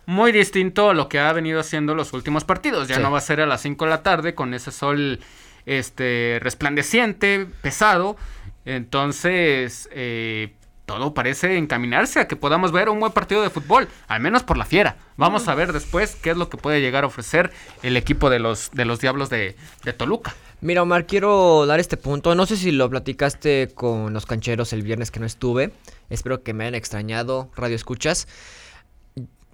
muy 0.09 0.33
distinto 0.33 0.88
a 0.88 0.95
lo 0.95 1.07
que 1.11 1.19
ha 1.19 1.31
venido 1.35 1.61
haciendo 1.61 1.95
los 1.95 2.15
últimos 2.15 2.43
partidos. 2.43 2.88
Ya 2.88 2.99
no 2.99 3.11
va 3.11 3.19
a 3.19 3.21
ser 3.21 3.43
a 3.43 3.47
las 3.47 3.61
5 3.61 3.85
de 3.85 3.91
la 3.91 4.03
tarde 4.03 4.35
con 4.35 4.55
ese 4.55 4.73
sol 4.73 5.21
este 5.67 6.38
resplandeciente, 6.41 7.47
pesado. 7.61 8.17
Entonces, 8.65 9.87
eh, 9.93 10.55
todo 10.87 11.12
parece 11.12 11.59
encaminarse 11.59 12.21
a 12.21 12.27
que 12.27 12.37
podamos 12.37 12.73
ver 12.73 12.88
un 12.88 13.00
buen 13.00 13.12
partido 13.12 13.43
de 13.43 13.50
fútbol, 13.50 13.87
al 14.07 14.21
menos 14.21 14.45
por 14.45 14.57
la 14.57 14.65
fiera. 14.65 14.97
Vamos 15.19 15.47
a 15.47 15.55
ver 15.55 15.75
después 15.75 16.17
qué 16.17 16.31
es 16.31 16.38
lo 16.38 16.49
que 16.49 16.57
puede 16.57 16.81
llegar 16.81 17.05
a 17.05 17.09
ofrecer 17.09 17.53
el 17.83 17.95
equipo 17.99 18.31
de 18.31 18.38
los, 18.38 18.71
de 18.73 18.87
los 18.87 19.00
Diablos 19.00 19.29
de, 19.29 19.57
de 19.85 19.93
Toluca. 19.93 20.35
Mira, 20.62 20.83
Omar, 20.83 21.05
quiero 21.05 21.67
dar 21.67 21.81
este 21.81 21.99
punto. 21.99 22.35
No 22.35 22.47
sé 22.47 22.57
si 22.57 22.71
lo 22.71 22.88
platicaste 22.88 23.73
con 23.75 24.15
los 24.15 24.25
cancheros 24.25 24.73
el 24.73 24.81
viernes 24.81 25.11
que 25.11 25.21
no 25.21 25.27
estuve. 25.27 25.71
Espero 26.09 26.43
que 26.43 26.55
me 26.55 26.65
hayan 26.65 26.77
extrañado, 26.77 27.50
radio 27.57 27.77
escuchas. 27.77 28.27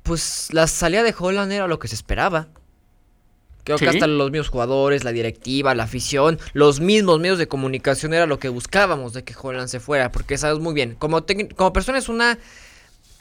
Pues 0.04 0.48
la 0.52 0.66
salida 0.68 1.02
de 1.02 1.14
Holland 1.18 1.50
era 1.50 1.66
lo 1.66 1.78
que 1.80 1.88
se 1.88 1.96
esperaba. 1.96 2.46
Creo 3.64 3.78
que 3.78 3.88
hasta 3.88 4.06
los 4.06 4.30
mismos 4.30 4.50
jugadores, 4.50 5.04
la 5.04 5.12
directiva, 5.12 5.74
la 5.74 5.84
afición, 5.84 6.38
los 6.52 6.80
mismos 6.80 7.18
medios 7.18 7.38
de 7.38 7.48
comunicación 7.48 8.12
era 8.12 8.26
lo 8.26 8.38
que 8.38 8.50
buscábamos 8.50 9.14
de 9.14 9.24
que 9.24 9.34
Holland 9.40 9.68
se 9.68 9.80
fuera. 9.80 10.12
Porque 10.12 10.36
sabes 10.36 10.58
muy 10.60 10.74
bien, 10.74 10.94
como, 10.98 11.24
como 11.56 11.72
persona 11.72 11.98
es 11.98 12.10
una... 12.10 12.38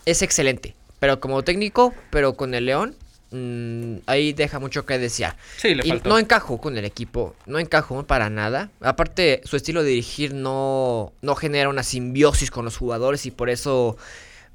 es 0.06 0.22
excelente. 0.22 0.76
Pero 1.00 1.22
como 1.22 1.44
técnico, 1.44 1.94
pero 2.10 2.34
con 2.36 2.54
el 2.54 2.66
León, 2.66 2.96
mmm, 3.32 4.00
ahí 4.06 4.34
deja 4.34 4.60
mucho 4.60 4.86
que 4.86 5.00
desear. 5.00 5.38
Sí, 5.56 5.76
le 5.76 5.88
y 5.88 6.02
no 6.04 6.20
encajó 6.20 6.60
con 6.60 6.78
el 6.78 6.84
equipo, 6.84 7.36
no 7.46 7.60
encajó 7.60 8.04
para 8.04 8.30
nada. 8.30 8.70
Aparte, 8.82 9.42
su 9.46 9.56
estilo 9.56 9.82
de 9.82 9.92
dirigir 9.92 10.34
no, 10.34 11.14
no 11.22 11.36
genera 11.36 11.70
una 11.70 11.84
simbiosis 11.84 12.52
con 12.52 12.66
los 12.66 12.76
jugadores 12.76 13.26
y 13.26 13.32
por 13.32 13.50
eso 13.50 13.98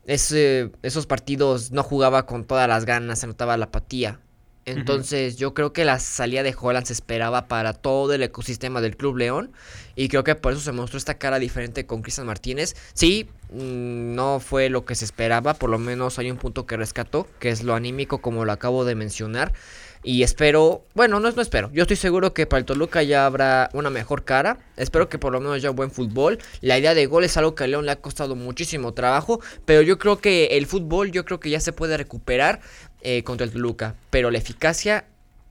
ese, 0.08 0.72
esos 0.82 1.06
partidos 1.06 1.70
no 1.70 1.82
jugaba 1.82 2.24
con 2.24 2.44
todas 2.44 2.66
las 2.66 2.86
ganas, 2.86 3.20
se 3.20 3.26
notaba 3.26 3.58
la 3.58 3.66
apatía. 3.66 4.20
Entonces 4.64 5.36
yo 5.36 5.54
creo 5.54 5.72
que 5.72 5.84
la 5.84 5.98
salida 5.98 6.42
de 6.42 6.54
Holland 6.58 6.86
se 6.86 6.92
esperaba 6.92 7.48
para 7.48 7.72
todo 7.72 8.12
el 8.12 8.22
ecosistema 8.22 8.80
del 8.80 8.96
Club 8.96 9.16
León 9.16 9.52
y 9.96 10.08
creo 10.08 10.24
que 10.24 10.34
por 10.34 10.52
eso 10.52 10.60
se 10.60 10.72
mostró 10.72 10.98
esta 10.98 11.14
cara 11.14 11.38
diferente 11.38 11.86
con 11.86 12.02
Cristian 12.02 12.26
Martínez. 12.26 12.74
Sí, 12.92 13.28
mm, 13.50 14.14
no 14.14 14.40
fue 14.40 14.68
lo 14.68 14.84
que 14.84 14.94
se 14.94 15.04
esperaba, 15.04 15.54
por 15.54 15.70
lo 15.70 15.78
menos 15.78 16.18
hay 16.18 16.30
un 16.30 16.36
punto 16.36 16.66
que 16.66 16.76
rescató, 16.76 17.26
que 17.38 17.48
es 17.50 17.62
lo 17.62 17.74
anímico 17.74 18.18
como 18.18 18.44
lo 18.44 18.52
acabo 18.52 18.84
de 18.84 18.94
mencionar. 18.94 19.52
Y 20.02 20.22
espero, 20.22 20.84
bueno, 20.94 21.20
no, 21.20 21.30
no 21.30 21.42
espero. 21.42 21.70
Yo 21.72 21.82
estoy 21.82 21.96
seguro 21.96 22.32
que 22.32 22.46
para 22.46 22.60
el 22.60 22.64
Toluca 22.64 23.02
ya 23.02 23.26
habrá 23.26 23.68
una 23.72 23.90
mejor 23.90 24.24
cara. 24.24 24.58
Espero 24.76 25.08
que 25.08 25.18
por 25.18 25.32
lo 25.32 25.40
menos 25.40 25.56
haya 25.56 25.70
buen 25.70 25.90
fútbol. 25.90 26.38
La 26.60 26.78
idea 26.78 26.94
de 26.94 27.06
gol 27.06 27.24
es 27.24 27.36
algo 27.36 27.54
que 27.54 27.64
a 27.64 27.66
León 27.66 27.86
le 27.86 27.92
ha 27.92 27.96
costado 27.96 28.36
muchísimo 28.36 28.94
trabajo. 28.94 29.40
Pero 29.64 29.82
yo 29.82 29.98
creo 29.98 30.18
que 30.18 30.56
el 30.58 30.66
fútbol, 30.66 31.10
yo 31.10 31.24
creo 31.24 31.40
que 31.40 31.50
ya 31.50 31.60
se 31.60 31.72
puede 31.72 31.96
recuperar 31.96 32.60
eh, 33.02 33.22
contra 33.24 33.44
el 33.44 33.52
Toluca. 33.52 33.94
Pero 34.10 34.30
la 34.30 34.38
eficacia 34.38 35.04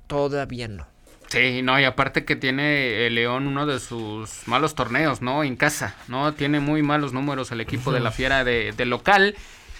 todavía 0.07 0.67
no. 0.67 0.87
Sí, 1.27 1.61
no, 1.61 1.77
y 1.77 1.83
aparte 1.83 2.23
que 2.23 2.37
tiene 2.37 3.05
el 3.05 3.15
León 3.15 3.47
uno 3.47 3.65
de 3.65 3.81
sus 3.81 4.47
malos 4.47 4.75
torneos, 4.75 5.21
¿no? 5.21 5.43
En 5.43 5.57
casa, 5.57 5.93
¿no? 6.07 6.33
Tiene 6.33 6.61
muy 6.61 6.83
malos 6.83 7.11
números 7.11 7.51
el 7.51 7.59
equipo 7.59 7.91
de 7.91 7.99
la 7.99 8.11
Fiera 8.11 8.45
de, 8.45 8.71
de 8.71 8.85
local 8.85 9.35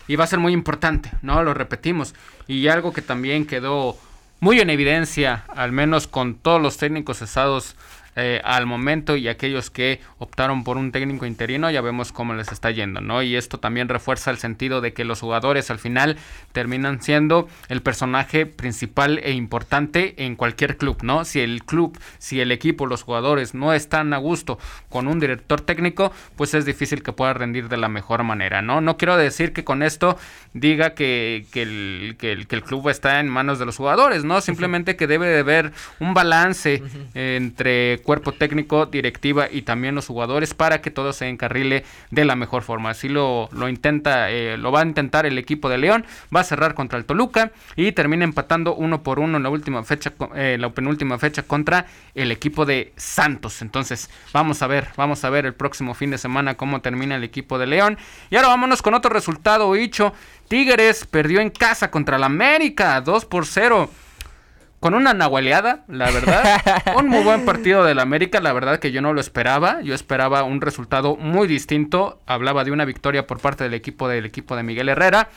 y 0.09 0.17
va 0.17 0.25
a 0.25 0.27
ser 0.27 0.39
muy 0.39 0.51
importante, 0.51 1.11
¿no? 1.21 1.41
Lo 1.43 1.53
repetimos. 1.53 2.15
Y 2.47 2.67
algo 2.67 2.91
que 2.91 3.01
también 3.01 3.45
quedó 3.45 3.97
muy 4.39 4.59
en 4.59 4.69
evidencia, 4.69 5.45
al 5.47 5.71
menos 5.71 6.07
con 6.07 6.35
todos 6.35 6.61
los 6.61 6.77
técnicos 6.77 7.19
cesados 7.19 7.75
eh, 8.19 8.41
al 8.43 8.65
momento 8.65 9.15
y 9.15 9.27
aquellos 9.27 9.69
que 9.69 9.99
optaron 10.17 10.63
por 10.63 10.77
un 10.77 10.91
técnico 10.91 11.27
interino 11.27 11.69
ya 11.69 11.81
vemos 11.81 12.11
cómo 12.11 12.33
les 12.33 12.51
está 12.51 12.71
yendo, 12.71 12.99
¿no? 12.99 13.21
Y 13.21 13.35
esto 13.35 13.59
también 13.59 13.89
refuerza 13.89 14.31
el 14.31 14.39
sentido 14.39 14.81
de 14.81 14.91
que 14.91 15.05
los 15.05 15.21
jugadores 15.21 15.69
al 15.69 15.77
final 15.77 16.17
terminan 16.51 16.99
siendo 16.99 17.47
el 17.69 17.83
personaje 17.83 18.47
principal 18.47 19.19
e 19.19 19.33
importante 19.33 20.15
en 20.25 20.35
cualquier 20.35 20.77
club, 20.77 21.03
¿no? 21.03 21.25
Si 21.25 21.41
el 21.41 21.63
club, 21.63 21.95
si 22.17 22.41
el 22.41 22.51
equipo, 22.51 22.87
los 22.87 23.03
jugadores 23.03 23.53
no 23.53 23.71
están 23.71 24.11
a 24.15 24.17
gusto 24.17 24.57
con 24.89 25.07
un 25.07 25.19
director 25.19 25.61
técnico, 25.61 26.11
pues 26.35 26.55
es 26.55 26.65
difícil 26.65 27.03
que 27.03 27.13
pueda 27.13 27.35
rendir 27.35 27.69
de 27.69 27.77
la 27.77 27.87
mejor 27.87 28.23
manera, 28.23 28.63
¿no? 28.63 28.81
No 28.81 28.97
quiero 28.97 29.15
decir 29.15 29.53
que 29.53 29.63
con 29.63 29.83
esto 29.83 30.17
diga 30.53 30.95
que, 30.95 31.45
que, 31.51 31.61
el, 31.61 32.15
que, 32.17 32.31
el, 32.31 32.47
que 32.47 32.55
el 32.55 32.63
club 32.63 32.89
está 32.89 33.19
en 33.19 33.29
manos 33.29 33.59
de 33.59 33.65
los 33.65 33.77
jugadores, 33.77 34.23
¿no? 34.23 34.41
Simplemente 34.41 34.95
que 34.95 35.05
debe 35.05 35.27
de 35.27 35.39
haber 35.41 35.71
un 35.99 36.15
balance 36.15 36.81
entre 37.13 38.01
cuerpo 38.07 38.31
técnico, 38.31 38.85
directiva 38.85 39.49
y 39.51 39.63
también 39.63 39.93
los 39.93 40.07
jugadores 40.07 40.53
para 40.53 40.81
que 40.81 40.91
todo 40.91 41.11
se 41.11 41.27
encarrile 41.27 41.83
de 42.09 42.23
la 42.23 42.37
mejor 42.37 42.63
forma. 42.63 42.91
Así 42.91 43.09
lo, 43.09 43.49
lo 43.51 43.67
intenta, 43.67 44.31
eh, 44.31 44.55
lo 44.57 44.71
va 44.71 44.79
a 44.79 44.85
intentar 44.85 45.25
el 45.25 45.37
equipo 45.37 45.67
de 45.67 45.77
León, 45.77 46.05
va 46.33 46.39
a 46.39 46.45
cerrar 46.45 46.73
contra 46.73 46.97
el 46.97 47.03
Toluca 47.03 47.51
y 47.75 47.91
termina 47.91 48.23
empatando 48.23 48.75
uno 48.75 49.03
por 49.03 49.19
uno 49.19 49.35
en 49.35 49.43
la 49.43 49.49
última 49.49 49.83
fecha, 49.83 50.13
eh, 50.35 50.55
la 50.57 50.69
penúltima 50.69 51.19
fecha 51.19 51.43
contra 51.43 51.85
el 52.15 52.31
equipo 52.31 52.65
de 52.65 52.93
Santos. 52.95 53.61
Entonces, 53.61 54.09
vamos 54.31 54.61
a 54.61 54.67
ver, 54.67 54.87
vamos 54.95 55.25
a 55.25 55.29
ver 55.29 55.45
el 55.45 55.53
próximo 55.53 55.93
fin 55.93 56.09
de 56.09 56.17
semana 56.17 56.55
cómo 56.55 56.79
termina 56.79 57.17
el 57.17 57.25
equipo 57.25 57.59
de 57.59 57.67
León. 57.67 57.97
Y 58.29 58.37
ahora 58.37 58.47
vámonos 58.47 58.81
con 58.81 58.93
otro 58.93 59.11
resultado, 59.11 59.75
Hicho. 59.75 60.13
Tigres 60.47 61.05
perdió 61.05 61.41
en 61.41 61.49
casa 61.49 61.91
contra 61.91 62.17
la 62.17 62.27
América, 62.27 63.01
2 63.01 63.25
por 63.25 63.45
0 63.45 63.89
con 64.79 64.93
una 64.93 65.13
nahualeada, 65.13 65.83
la 65.87 66.11
verdad. 66.11 66.61
un 66.97 67.07
muy 67.07 67.23
buen 67.23 67.45
partido 67.45 67.83
del 67.83 67.99
América, 67.99 68.39
la 68.39 68.53
verdad 68.53 68.79
que 68.79 68.91
yo 68.91 69.01
no 69.01 69.13
lo 69.13 69.21
esperaba. 69.21 69.81
Yo 69.81 69.95
esperaba 69.95 70.43
un 70.43 70.61
resultado 70.61 71.15
muy 71.15 71.47
distinto. 71.47 72.19
Hablaba 72.27 72.63
de 72.63 72.71
una 72.71 72.85
victoria 72.85 73.25
por 73.25 73.39
parte 73.39 73.63
del 73.63 73.73
equipo 73.73 74.07
del 74.07 74.25
equipo 74.25 74.55
de 74.55 74.63
Miguel 74.63 74.89
Herrera. 74.89 75.29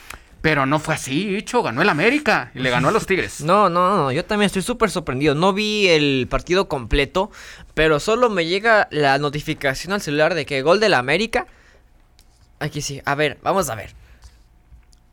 Pero 0.42 0.64
no 0.64 0.78
fue 0.78 0.94
así, 0.94 1.36
hecho, 1.36 1.62
ganó 1.62 1.82
el 1.82 1.88
América 1.90 2.50
y 2.54 2.60
le 2.60 2.70
ganó 2.70 2.88
a 2.88 2.92
los 2.92 3.06
Tigres. 3.06 3.40
No, 3.44 3.68
no, 3.68 3.96
no, 3.96 4.12
yo 4.12 4.24
también 4.24 4.46
estoy 4.46 4.62
súper 4.62 4.90
sorprendido. 4.90 5.34
No 5.34 5.52
vi 5.52 5.88
el 5.88 6.26
partido 6.30 6.68
completo, 6.68 7.30
pero 7.74 8.00
solo 8.00 8.30
me 8.30 8.46
llega 8.46 8.88
la 8.90 9.18
notificación 9.18 9.92
al 9.92 10.00
celular 10.00 10.34
de 10.34 10.46
que 10.46 10.62
gol 10.62 10.80
del 10.80 10.94
América. 10.94 11.46
Aquí 12.58 12.80
sí, 12.80 13.02
a 13.04 13.14
ver, 13.14 13.38
vamos 13.42 13.68
a 13.68 13.74
ver. 13.74 13.94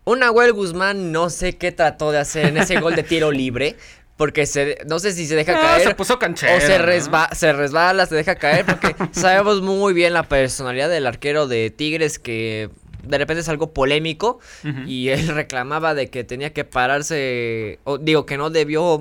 Un 0.07 0.19
Nahuel 0.19 0.53
Guzmán 0.53 1.11
no 1.11 1.29
sé 1.29 1.57
qué 1.57 1.73
trató 1.73 2.13
de 2.13 2.19
hacer 2.19 2.45
en 2.45 2.55
ese 2.55 2.79
gol 2.79 2.95
de 2.95 3.03
tiro 3.03 3.29
libre, 3.29 3.75
porque 4.17 4.47
se, 4.47 4.79
no 4.87 4.97
sé 4.97 5.13
si 5.13 5.27
se 5.27 5.35
deja 5.35 5.53
caer. 5.53 5.87
Se 5.87 5.95
puso 5.95 6.17
canchero. 6.17 6.57
O 6.57 6.59
se, 6.59 6.79
resba, 6.79 7.29
se 7.33 7.53
resbala, 7.53 8.07
se 8.07 8.15
deja 8.15 8.35
caer. 8.35 8.65
Porque 8.65 8.95
sabemos 9.11 9.61
muy 9.61 9.93
bien 9.93 10.13
la 10.13 10.23
personalidad 10.23 10.89
del 10.89 11.05
arquero 11.05 11.47
de 11.47 11.69
Tigres 11.69 12.17
que 12.17 12.71
de 13.03 13.17
repente 13.19 13.41
es 13.41 13.49
algo 13.49 13.73
polémico. 13.73 14.39
Y 14.87 15.09
él 15.09 15.27
reclamaba 15.27 15.93
de 15.93 16.09
que 16.09 16.23
tenía 16.23 16.51
que 16.51 16.63
pararse. 16.63 17.79
O, 17.83 17.99
digo, 17.99 18.25
que 18.25 18.37
no 18.37 18.49
debió 18.49 18.99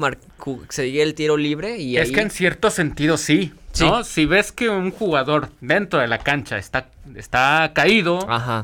seguir 0.69 1.01
el 1.01 1.15
tiro 1.15 1.39
libre. 1.39 1.79
Y 1.79 1.97
es 1.97 2.13
que 2.13 2.21
en 2.21 2.31
cierto 2.31 2.71
sentido 2.71 3.17
sí. 3.17 3.53
¿No? 3.81 4.05
Si 4.05 4.27
ves 4.27 4.53
que 4.53 4.69
un 4.69 4.91
jugador 4.91 5.51
dentro 5.61 6.01
de 6.01 6.07
la 6.07 6.19
cancha 6.19 6.59
está, 6.59 6.89
está 7.15 7.73
caído, 7.75 8.19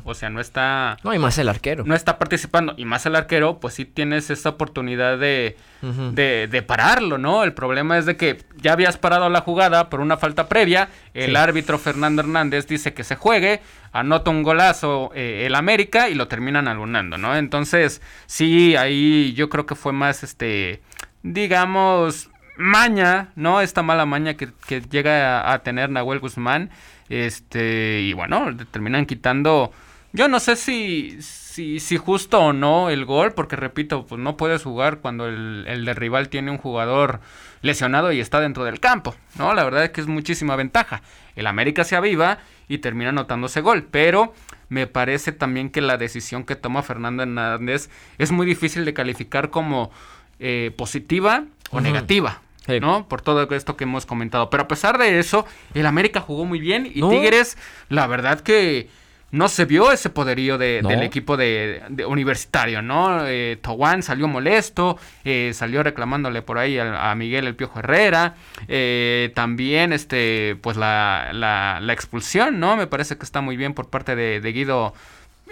o 0.04 0.14
sea, 0.14 0.30
no 0.30 0.40
está... 0.40 0.96
No, 1.04 1.14
y 1.14 1.18
más 1.18 1.38
el 1.38 1.48
arquero. 1.48 1.84
No 1.84 1.94
está 1.94 2.18
participando, 2.18 2.74
y 2.76 2.84
más 2.84 3.06
el 3.06 3.16
arquero, 3.16 3.58
pues 3.60 3.74
sí 3.74 3.84
tienes 3.84 4.30
esa 4.30 4.50
oportunidad 4.50 5.18
de, 5.18 5.56
de, 5.80 6.62
pararlo, 6.66 7.18
¿no? 7.18 7.44
El 7.44 7.52
problema 7.52 7.98
es 7.98 8.06
de 8.06 8.16
que 8.16 8.42
ya 8.56 8.72
habías 8.72 8.96
parado 8.96 9.28
la 9.28 9.40
jugada 9.40 9.90
por 9.90 10.00
una 10.00 10.16
falta 10.16 10.48
previa, 10.48 10.88
el 11.14 11.36
árbitro 11.36 11.78
Fernando 11.78 12.22
Hernández 12.22 12.66
dice 12.66 12.94
que 12.94 13.04
se 13.04 13.16
juegue, 13.16 13.60
anota 13.92 14.30
un 14.30 14.42
golazo 14.42 15.10
eh, 15.14 15.44
el 15.46 15.54
América 15.54 16.08
y 16.08 16.14
lo 16.14 16.28
terminan 16.28 16.68
alunando, 16.68 17.18
¿no? 17.18 17.36
Entonces, 17.36 18.00
sí, 18.26 18.76
ahí 18.76 19.32
yo 19.34 19.48
creo 19.48 19.66
que 19.66 19.74
fue 19.74 19.92
más, 19.92 20.22
este, 20.22 20.80
digamos, 21.22 22.30
maña, 22.62 23.28
¿no? 23.36 23.60
Esta 23.60 23.82
mala 23.82 24.06
maña 24.06 24.34
que, 24.34 24.50
llega 24.90 25.52
a, 25.52 25.58
tener 25.62 25.90
Nahuel 25.90 26.20
Guzmán. 26.20 26.70
Este, 27.08 28.00
y 28.02 28.12
bueno, 28.12 28.56
terminan 28.70 29.06
quitando. 29.06 29.72
Yo 30.12 30.28
no 30.28 30.40
sé 30.40 30.56
si, 30.56 31.20
si, 31.20 31.80
si 31.80 31.96
justo 31.96 32.40
o 32.40 32.52
no 32.52 32.90
el 32.90 33.04
gol, 33.04 33.32
porque 33.32 33.56
repito, 33.56 34.06
pues 34.06 34.20
no 34.20 34.36
puedes 34.36 34.62
jugar 34.62 34.98
cuando 34.98 35.26
el, 35.26 35.64
el 35.66 35.84
de 35.84 35.94
rival 35.94 36.28
tiene 36.28 36.50
un 36.50 36.58
jugador 36.58 37.20
lesionado 37.62 38.12
y 38.12 38.20
está 38.20 38.40
dentro 38.40 38.64
del 38.64 38.80
campo, 38.80 39.14
¿no? 39.38 39.54
La 39.54 39.64
verdad 39.64 39.84
es 39.84 39.90
que 39.90 40.00
es 40.00 40.06
muchísima 40.06 40.56
ventaja. 40.56 41.02
El 41.34 41.46
América 41.46 41.84
se 41.84 41.96
aviva 41.96 42.38
y 42.68 42.78
termina 42.78 43.10
anotándose 43.10 43.60
gol, 43.60 43.86
pero 43.90 44.34
me 44.68 44.86
parece 44.86 45.32
también 45.32 45.70
que 45.70 45.80
la 45.80 45.96
decisión 45.96 46.44
que 46.44 46.56
toma 46.56 46.82
Fernando 46.82 47.22
Hernández 47.22 47.90
es 48.18 48.32
muy 48.32 48.46
difícil 48.46 48.84
de 48.84 48.94
calificar 48.94 49.50
como 49.50 49.90
eh, 50.38 50.72
positiva 50.76 51.44
o 51.70 51.80
negativa. 51.80 52.40
¿No? 52.80 53.08
Por 53.08 53.22
todo 53.22 53.48
esto 53.54 53.76
que 53.76 53.84
hemos 53.84 54.06
comentado. 54.06 54.50
Pero 54.50 54.64
a 54.64 54.68
pesar 54.68 54.98
de 54.98 55.18
eso, 55.18 55.46
el 55.74 55.86
América 55.86 56.20
jugó 56.20 56.44
muy 56.44 56.60
bien 56.60 56.86
y 56.86 57.02
Tigres, 57.02 57.56
la 57.88 58.06
verdad 58.06 58.40
que 58.40 58.88
no 59.32 59.48
se 59.48 59.64
vio 59.64 59.90
ese 59.90 60.10
poderío 60.10 60.58
de, 60.58 60.82
del 60.82 61.02
equipo 61.02 61.38
de, 61.38 61.82
universitario, 62.06 62.82
¿no? 62.82 63.26
Eh, 63.26 63.58
salió 64.02 64.28
molesto, 64.28 64.98
eh, 65.24 65.52
salió 65.54 65.82
reclamándole 65.82 66.42
por 66.42 66.58
ahí 66.58 66.78
a, 66.78 67.14
Miguel 67.14 67.46
el 67.46 67.56
Piojo 67.56 67.78
Herrera, 67.78 68.34
eh, 68.68 69.32
también 69.34 69.94
este, 69.94 70.56
pues 70.60 70.76
la, 70.76 71.30
la, 71.32 71.78
la, 71.80 71.92
expulsión, 71.94 72.60
¿no? 72.60 72.76
Me 72.76 72.86
parece 72.86 73.16
que 73.16 73.24
está 73.24 73.40
muy 73.40 73.56
bien 73.56 73.72
por 73.72 73.88
parte 73.88 74.14
de, 74.14 74.52
Guido 74.52 74.94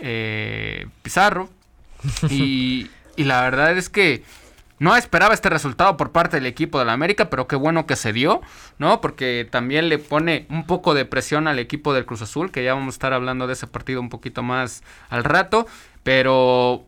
eh, 0.00 0.86
Pizarro. 1.02 1.48
Y, 2.30 2.90
y 3.16 3.24
la 3.24 3.42
verdad 3.42 3.76
es 3.76 3.90
que 3.90 4.22
no 4.80 4.96
esperaba 4.96 5.34
este 5.34 5.50
resultado 5.50 5.96
por 5.96 6.10
parte 6.10 6.38
del 6.38 6.46
equipo 6.46 6.78
de 6.78 6.86
la 6.86 6.94
América, 6.94 7.30
pero 7.30 7.46
qué 7.46 7.54
bueno 7.54 7.86
que 7.86 7.96
se 7.96 8.14
dio, 8.14 8.40
¿no? 8.78 9.00
Porque 9.02 9.46
también 9.48 9.90
le 9.90 9.98
pone 9.98 10.46
un 10.48 10.66
poco 10.66 10.94
de 10.94 11.04
presión 11.04 11.46
al 11.46 11.58
equipo 11.58 11.92
del 11.92 12.06
Cruz 12.06 12.22
Azul, 12.22 12.50
que 12.50 12.64
ya 12.64 12.72
vamos 12.72 12.94
a 12.94 12.96
estar 12.96 13.12
hablando 13.12 13.46
de 13.46 13.52
ese 13.52 13.66
partido 13.66 14.00
un 14.00 14.08
poquito 14.08 14.42
más 14.42 14.82
al 15.10 15.22
rato, 15.22 15.66
pero 16.02 16.84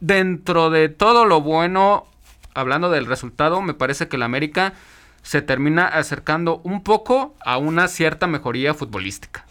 dentro 0.00 0.68
de 0.68 0.90
todo 0.90 1.24
lo 1.24 1.40
bueno, 1.40 2.06
hablando 2.52 2.90
del 2.90 3.06
resultado, 3.06 3.62
me 3.62 3.72
parece 3.72 4.06
que 4.06 4.18
la 4.18 4.26
América 4.26 4.74
se 5.22 5.40
termina 5.40 5.86
acercando 5.86 6.60
un 6.62 6.82
poco 6.82 7.34
a 7.42 7.56
una 7.56 7.88
cierta 7.88 8.26
mejoría 8.26 8.74
futbolística. 8.74 9.46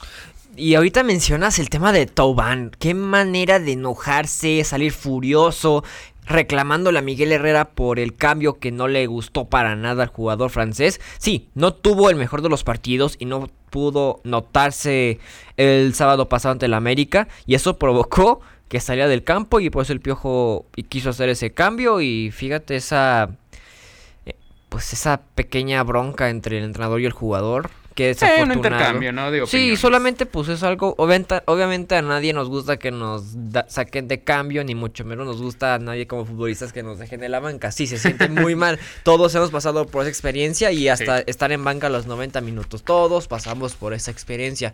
Y 0.56 0.76
ahorita 0.76 1.02
mencionas 1.02 1.58
el 1.58 1.72
tema 1.72 1.92
de 1.92 2.06
Tauban. 2.06 2.70
Qué 2.78 2.94
manera 2.94 3.60
de 3.60 3.72
enojarse, 3.72 4.64
salir 4.64 4.92
furioso, 4.92 5.84
reclamándole 6.26 7.00
a 7.00 7.02
Miguel 7.02 7.32
Herrera 7.32 7.70
por 7.72 8.00
el 8.00 8.16
cambio 8.16 8.60
que 8.60 8.72
no 8.72 8.88
le 8.88 9.08
gustó 9.08 9.46
para 9.46 9.76
nada 9.76 10.04
al 10.04 10.10
jugador 10.10 10.50
francés. 10.50 11.02
Sí, 11.18 11.50
no 11.54 11.74
tuvo 11.74 12.10
el 12.10 12.16
mejor 12.16 12.42
de 12.42 12.50
los 12.50 12.64
partidos 12.64 13.16
y 13.20 13.26
no 13.26 13.50
pudo 13.70 14.22
notarse 14.24 15.20
el 15.58 15.94
sábado 15.96 16.30
pasado 16.30 16.54
ante 16.54 16.68
el 16.68 16.74
América. 16.74 17.28
Y 17.46 17.56
eso 17.56 17.78
provocó 17.78 18.42
que 18.70 18.80
saliera 18.80 19.08
del 19.08 19.24
campo 19.24 19.60
y 19.60 19.70
por 19.70 19.84
eso 19.84 19.94
el 19.94 20.02
Piojo 20.02 20.66
quiso 20.90 21.10
hacer 21.10 21.30
ese 21.30 21.52
cambio. 21.52 22.02
Y 22.02 22.32
fíjate 22.32 22.76
esa 22.76 23.30
pues 24.74 24.92
esa 24.92 25.22
pequeña 25.36 25.84
bronca 25.84 26.32
entre 26.32 26.58
el 26.58 26.64
entrenador 26.64 27.00
y 27.00 27.06
el 27.06 27.12
jugador. 27.12 27.70
Que 27.96 28.10
es 28.10 28.22
un 28.22 28.52
intercambio, 28.52 29.12
¿no? 29.14 29.46
sí, 29.46 29.78
solamente 29.78 30.26
pues 30.26 30.48
es 30.48 30.64
algo, 30.64 30.96
obviamente, 30.98 31.96
a 31.96 32.02
nadie 32.02 32.34
nos 32.34 32.50
gusta 32.50 32.78
que 32.78 32.90
nos 32.92 33.36
saquen 33.68 34.08
de 34.08 34.24
cambio, 34.24 34.64
ni 34.64 34.74
mucho 34.74 35.06
menos 35.06 35.28
nos 35.28 35.42
gusta 35.42 35.76
a 35.76 35.80
nadie 35.80 36.08
como 36.08 36.26
futbolistas 36.26 36.74
que 36.74 36.82
nos 36.82 36.98
dejen 36.98 37.20
de 37.20 37.30
la 37.30 37.40
banca. 37.40 37.72
Sí, 37.72 37.86
se 37.86 38.00
siente 38.00 38.30
muy 38.30 38.56
mal. 38.56 38.80
Todos 39.04 39.36
hemos 39.36 39.52
pasado 39.52 39.86
por 39.86 40.02
esa 40.04 40.10
experiencia 40.10 40.72
y 40.72 40.88
hasta 40.90 41.20
estar 41.20 41.52
en 41.52 41.64
banca 41.64 41.90
los 41.90 42.08
90 42.08 42.42
minutos. 42.42 42.84
Todos 42.84 43.28
pasamos 43.28 43.76
por 43.76 43.94
esa 43.94 44.10
experiencia. 44.10 44.74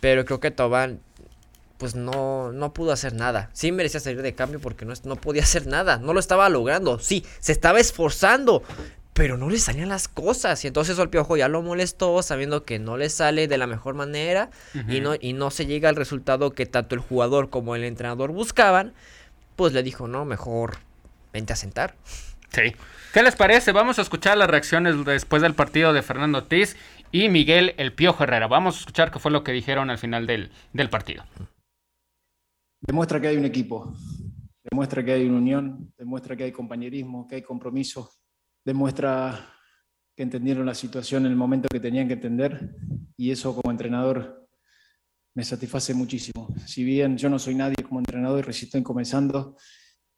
Pero 0.00 0.24
creo 0.24 0.40
que 0.40 0.50
Tobán 0.50 1.00
pues 1.78 1.94
no, 1.94 2.52
no 2.52 2.72
pudo 2.72 2.92
hacer 2.92 3.14
nada. 3.14 3.50
Sí 3.52 3.72
merecía 3.72 4.00
salir 4.00 4.22
de 4.22 4.34
cambio 4.34 4.60
porque 4.60 4.84
no, 4.84 4.94
no 5.04 5.16
podía 5.16 5.42
hacer 5.42 5.66
nada. 5.66 5.98
No 5.98 6.12
lo 6.12 6.20
estaba 6.20 6.48
logrando. 6.48 6.98
Sí, 6.98 7.24
se 7.40 7.52
estaba 7.52 7.80
esforzando 7.80 8.62
pero 9.14 9.38
no 9.38 9.48
le 9.48 9.58
salían 9.58 9.88
las 9.88 10.08
cosas. 10.08 10.62
Y 10.64 10.66
entonces 10.66 10.98
el 10.98 11.08
piojo 11.08 11.36
ya 11.36 11.48
lo 11.48 11.62
molestó, 11.62 12.20
sabiendo 12.22 12.64
que 12.64 12.78
no 12.78 12.96
le 12.96 13.08
sale 13.08 13.48
de 13.48 13.56
la 13.56 13.66
mejor 13.66 13.94
manera 13.94 14.50
y, 14.88 15.00
no, 15.00 15.14
y 15.18 15.32
no 15.32 15.50
se 15.50 15.66
llega 15.66 15.88
al 15.88 15.96
resultado 15.96 16.50
que 16.50 16.66
tanto 16.66 16.96
el 16.96 17.00
jugador 17.00 17.48
como 17.48 17.76
el 17.76 17.84
entrenador 17.84 18.32
buscaban. 18.32 18.92
Pues 19.56 19.72
le 19.72 19.84
dijo, 19.84 20.08
no, 20.08 20.24
mejor 20.24 20.78
vente 21.32 21.52
a 21.52 21.56
sentar. 21.56 21.94
Sí. 22.50 22.74
¿Qué 23.12 23.22
les 23.22 23.36
parece? 23.36 23.70
Vamos 23.70 24.00
a 24.00 24.02
escuchar 24.02 24.36
las 24.36 24.50
reacciones 24.50 25.04
después 25.04 25.40
del 25.40 25.54
partido 25.54 25.92
de 25.92 26.02
Fernando 26.02 26.38
Ortiz 26.38 26.76
y 27.12 27.28
Miguel 27.28 27.74
El 27.78 27.92
Piojo 27.92 28.24
Herrera. 28.24 28.48
Vamos 28.48 28.74
a 28.74 28.78
escuchar 28.80 29.12
qué 29.12 29.20
fue 29.20 29.30
lo 29.30 29.44
que 29.44 29.52
dijeron 29.52 29.90
al 29.90 29.98
final 29.98 30.26
del, 30.26 30.50
del 30.72 30.90
partido. 30.90 31.24
Demuestra 32.80 33.20
que 33.20 33.28
hay 33.28 33.36
un 33.36 33.44
equipo, 33.44 33.94
demuestra 34.68 35.04
que 35.04 35.12
hay 35.12 35.26
una 35.26 35.38
unión, 35.38 35.92
demuestra 35.96 36.36
que 36.36 36.44
hay 36.44 36.52
compañerismo, 36.52 37.28
que 37.28 37.36
hay 37.36 37.42
compromiso, 37.42 38.10
demuestra 38.64 39.54
que 40.16 40.22
entendieron 40.22 40.66
la 40.66 40.74
situación 40.74 41.26
en 41.26 41.32
el 41.32 41.36
momento 41.36 41.68
que 41.68 41.80
tenían 41.80 42.08
que 42.08 42.14
entender 42.14 42.74
y 43.16 43.30
eso 43.30 43.54
como 43.54 43.70
entrenador 43.70 44.48
me 45.34 45.44
satisface 45.44 45.94
muchísimo. 45.94 46.48
Si 46.66 46.84
bien 46.84 47.18
yo 47.18 47.28
no 47.28 47.38
soy 47.38 47.54
nadie 47.54 47.82
como 47.82 47.98
entrenador 47.98 48.38
y 48.38 48.42
recién 48.42 48.68
estoy 48.68 48.82
comenzando 48.82 49.56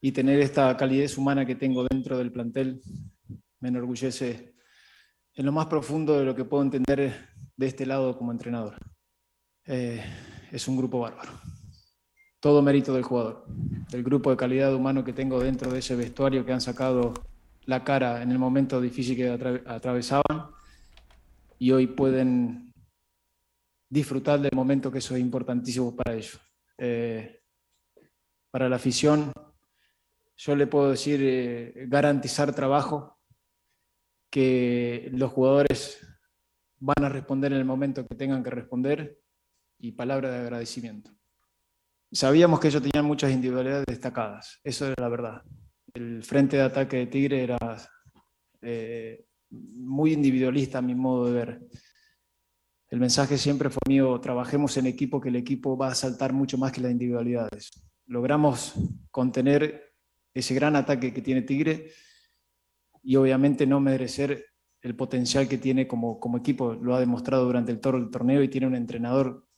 y 0.01 0.13
tener 0.13 0.39
esta 0.41 0.77
calidez 0.77 1.17
humana 1.17 1.47
que 1.47 1.55
tengo 1.55 1.87
dentro 1.91 2.19
del 2.19 2.31
plantel 2.31 2.83
me 3.61 3.69
enorgullece 3.69 4.55
en 5.35 5.47
lo 5.47 5.53
más 5.53 5.67
profundo 5.67 6.19
de 6.19 6.25
lo 6.25 6.35
que 6.35 6.45
puedo 6.45 6.63
entender 6.63 7.31
de 7.57 7.67
este 7.67 7.87
lado 7.87 8.17
como 8.17 8.33
entrenador. 8.33 8.77
Eh, 9.65 10.03
es 10.53 10.69
un 10.69 10.77
grupo 10.77 11.01
bárbaro. 11.01 11.33
Todo 12.41 12.63
mérito 12.63 12.93
del 12.95 13.03
jugador, 13.03 13.47
del 13.91 14.03
grupo 14.03 14.31
de 14.31 14.37
calidad 14.37 14.75
humano 14.75 15.03
que 15.03 15.13
tengo 15.13 15.41
dentro 15.41 15.73
de 15.73 15.79
ese 15.79 15.97
vestuario 15.97 16.45
que 16.45 16.53
han 16.53 16.61
sacado 16.61 17.15
la 17.67 17.83
cara 17.83 18.23
en 18.23 18.31
el 18.31 18.39
momento 18.39 18.81
difícil 18.81 19.17
que 19.17 19.29
atravesaban 19.29 20.51
y 21.59 21.73
hoy 21.73 21.89
pueden 21.89 22.73
disfrutar 23.89 24.41
del 24.41 24.55
momento 24.55 24.91
que 24.91 24.99
eso 24.99 25.15
es 25.15 25.21
importantísimo 25.21 25.95
para 25.95 26.15
ellos. 26.15 26.41
Eh, 26.79 27.43
para 28.51 28.69
la 28.69 28.77
afición, 28.77 29.33
yo 30.37 30.57
le 30.57 30.67
puedo 30.67 30.91
decir 30.91 31.21
eh, 31.23 31.87
garantizar 31.89 32.55
trabajo, 32.55 33.15
que 34.31 35.09
los 35.13 35.33
jugadores 35.33 36.07
van 36.79 37.05
a 37.05 37.09
responder 37.09 37.53
en 37.53 37.59
el 37.59 37.65
momento 37.65 38.07
que 38.07 38.17
tengan 38.17 38.43
que 38.43 38.51
responder 38.51 39.19
y 39.79 39.93
palabra 39.93 40.31
de 40.31 40.41
agradecimiento. 40.41 41.11
Sabíamos 42.13 42.61
que 42.61 42.69
ellos 42.69 42.83
tenían 42.83 43.07
muchas 43.07 43.33
individualidades 43.33 43.87
destacadas, 43.87 44.61
eso 44.63 44.87
era 44.87 44.95
la 44.99 45.09
verdad 45.09 45.43
el 45.97 46.23
frente 46.23 46.57
de 46.57 46.63
ataque 46.63 46.99
de 46.99 47.07
Tigre 47.07 47.43
era 47.43 47.59
eh, 48.61 49.27
muy 49.51 50.13
individualista 50.13 50.79
a 50.79 50.83
mi 50.83 50.95
modo 50.95 51.27
de 51.27 51.33
ver. 51.33 51.67
El 52.89 53.01
mensaje 53.01 53.39
siempre 53.39 53.71
fue 53.71 53.81
mío, 53.89 54.21
trabajemos 54.21 54.77
en 54.77 54.87
equipo, 54.87 55.21
que 55.21 55.31
el 55.31 55.37
equipo 55.37 55.77
va 55.77 55.89
a 55.89 55.95
saltar 55.95 56.33
mucho 56.33 56.59
más 56.59 56.71
que 56.71 56.83
las 56.83 56.93
individualidades. 56.93 57.71
Logramos 58.07 58.75
contener 59.11 59.95
ese 60.35 60.55
gran 60.55 60.77
ataque 60.77 61.13
que 61.13 61.23
tiene 61.23 61.43
Tigre 61.43 61.91
y 63.03 63.17
obviamente 63.17 63.67
no 63.67 63.81
merecer 63.81 64.45
el 64.83 64.95
potencial 64.95 65.49
que 65.49 65.59
tiene 65.59 65.89
como, 65.89 66.21
como 66.21 66.39
equipo. 66.39 66.75
Lo 66.75 66.95
ha 66.95 67.01
demostrado 67.01 67.47
durante 67.47 67.73
el 67.73 67.81
toro 67.81 67.99
del 67.99 68.11
torneo 68.11 68.43
y 68.43 68.49
tiene 68.49 68.67
un 68.67 68.77
entrenador 68.77 69.49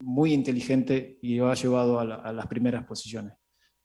muy 0.00 0.32
inteligente 0.32 1.18
y 1.22 1.36
lo 1.36 1.50
ha 1.50 1.54
llevado 1.54 2.00
a 2.00 2.32
las 2.32 2.46
primeras 2.46 2.84
posiciones 2.84 3.34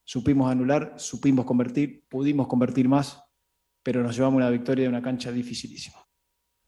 supimos 0.08 0.50
anular, 0.50 0.94
supimos 0.96 1.46
convertir, 1.46 2.06
pudimos 2.08 2.48
convertir 2.48 2.88
más, 2.88 3.22
pero 3.84 4.02
nos 4.02 4.16
llevamos 4.16 4.38
una 4.38 4.50
victoria 4.50 4.84
de 4.84 4.90
una 4.90 5.02
cancha 5.02 5.34
dificilísima. 5.34 5.98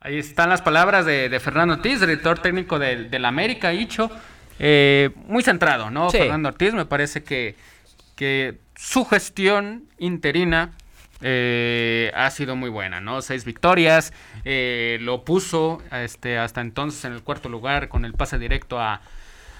Ahí 0.01 0.17
están 0.17 0.49
las 0.49 0.61
palabras 0.61 1.05
de, 1.05 1.39
Fernando 1.39 1.75
Ortiz, 1.75 2.01
director 2.01 2.39
técnico 2.39 2.77
del, 2.77 3.23
América, 3.25 3.73
Hicho. 3.73 4.11
Eh, 4.59 5.11
muy 5.27 5.41
centrado, 5.41 5.89
¿no? 5.89 6.09
Fernando 6.09 6.49
Ortiz, 6.49 6.73
me 6.73 6.85
parece 6.85 7.23
que, 7.23 7.55
que 8.17 8.59
su 8.75 9.05
gestión 9.05 9.87
interina 9.97 10.73
eh, 11.21 12.11
ha 12.15 12.29
sido 12.31 12.57
muy 12.57 12.69
buena, 12.69 12.99
¿no? 12.99 13.21
Seis 13.21 13.45
victorias, 13.45 14.11
eh, 14.43 14.97
lo 14.99 15.23
puso 15.23 15.81
este, 15.93 16.37
hasta 16.37 16.59
entonces 16.59 17.05
en 17.05 17.13
el 17.13 17.23
cuarto 17.23 17.47
lugar 17.47 17.87
con 17.87 18.03
el 18.03 18.13
pase 18.13 18.37
directo 18.37 18.79
a, 18.79 19.01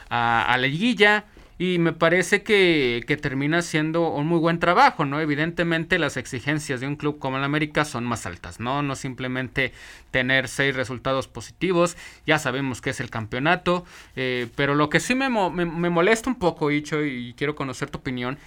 a, 0.09 0.53
a 0.53 0.57
Liguilla. 0.57 1.23
Y 1.62 1.78
me 1.78 1.91
parece 1.91 2.41
que, 2.41 3.04
termina 3.22 3.62
siendo 3.62 4.12
un 4.12 4.28
muy 4.28 4.39
buen 4.39 4.60
trabajo, 4.60 5.04
¿no? 5.04 5.19
Evidentemente 5.19 6.00
las 6.00 6.15
exigencias 6.15 6.80
de 6.80 6.88
un 6.88 6.95
club 6.95 7.19
como 7.19 7.36
el 7.36 7.43
América 7.43 7.84
son 7.84 8.06
más 8.06 8.26
altas, 8.26 8.62
¿no? 8.62 8.82
No 8.82 8.95
simplemente 8.95 9.74
tener 10.10 10.48
seis 10.48 10.74
resultados 10.74 11.28
positivos, 11.28 11.98
ya 12.26 12.39
sabemos 12.39 12.80
que 12.80 12.91
es 12.91 13.02
el 13.02 13.10
campeonato, 13.10 13.84
eh, 14.15 14.48
pero 14.56 14.74
lo 14.74 14.89
que 14.89 15.02
sí 15.02 15.15
me, 15.15 15.28
me, 15.28 15.89
molesta 15.89 16.30
un 16.30 16.39
poco, 16.39 16.72
Icho, 16.72 17.04
y 17.04 17.34
quiero 17.38 17.56
conocer 17.56 17.89
tu 17.89 17.98
opinión, 17.98 18.38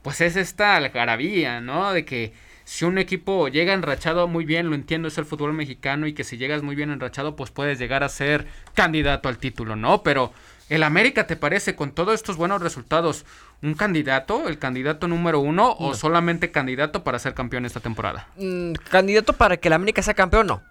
pues 0.00 0.22
es 0.22 0.36
esta 0.36 0.76
algarabía, 0.76 1.60
¿no? 1.60 1.92
De 1.92 2.06
que 2.06 2.32
si 2.64 2.86
un 2.86 2.96
equipo 2.96 3.48
llega 3.48 3.74
enrachado 3.74 4.28
muy 4.28 4.46
bien, 4.46 4.70
lo 4.70 4.74
entiendo, 4.74 5.08
es 5.08 5.18
el 5.18 5.26
fútbol 5.26 5.52
mexicano 5.52 6.06
y 6.06 6.14
que 6.14 6.24
si 6.24 6.38
llegas 6.38 6.62
muy 6.62 6.74
bien 6.74 6.90
enrachado, 6.90 7.36
pues 7.36 7.50
puedes 7.50 7.78
llegar 7.78 8.02
a 8.02 8.08
ser 8.08 8.46
candidato 8.74 9.28
al 9.28 9.36
título, 9.36 9.76
¿no? 9.76 10.02
Pero 10.02 10.32
¿El 10.72 10.84
América 10.84 11.26
te 11.26 11.36
parece, 11.36 11.76
con 11.76 11.92
todos 11.92 12.14
estos 12.14 12.38
buenos 12.38 12.62
resultados, 12.62 13.26
un 13.60 13.74
candidato, 13.74 14.48
el 14.48 14.58
candidato 14.58 15.06
número 15.06 15.38
uno, 15.38 15.76
o 15.78 15.92
solamente 15.92 16.50
candidato 16.50 17.04
para 17.04 17.18
ser 17.18 17.34
campeón 17.34 17.66
esta 17.66 17.80
temporada? 17.80 18.26
Mm, 18.38 18.72
candidato 18.88 19.34
para 19.34 19.58
que 19.58 19.68
el 19.68 19.74
América 19.74 20.00
sea 20.02 20.14
campeón, 20.14 20.46
no. 20.46 20.62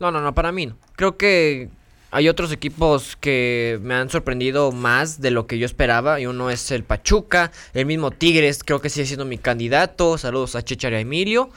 No, 0.00 0.10
no, 0.10 0.22
no, 0.22 0.32
para 0.32 0.52
mí 0.52 0.64
no. 0.64 0.78
Creo 0.96 1.18
que 1.18 1.68
hay 2.10 2.30
otros 2.30 2.50
equipos 2.50 3.14
que 3.16 3.78
me 3.82 3.92
han 3.92 4.08
sorprendido 4.08 4.72
más 4.72 5.20
de 5.20 5.30
lo 5.30 5.46
que 5.46 5.58
yo 5.58 5.66
esperaba. 5.66 6.18
Y 6.18 6.24
uno 6.24 6.48
es 6.48 6.70
el 6.70 6.82
Pachuca, 6.82 7.52
el 7.74 7.84
mismo 7.84 8.10
Tigres, 8.10 8.64
creo 8.64 8.80
que 8.80 8.88
sigue 8.88 9.04
siendo 9.04 9.26
mi 9.26 9.36
candidato. 9.36 10.16
Saludos 10.16 10.56
a 10.56 10.62
Chichar 10.62 10.94
y 10.94 10.96
a 10.96 11.00
Emilio. 11.00 11.50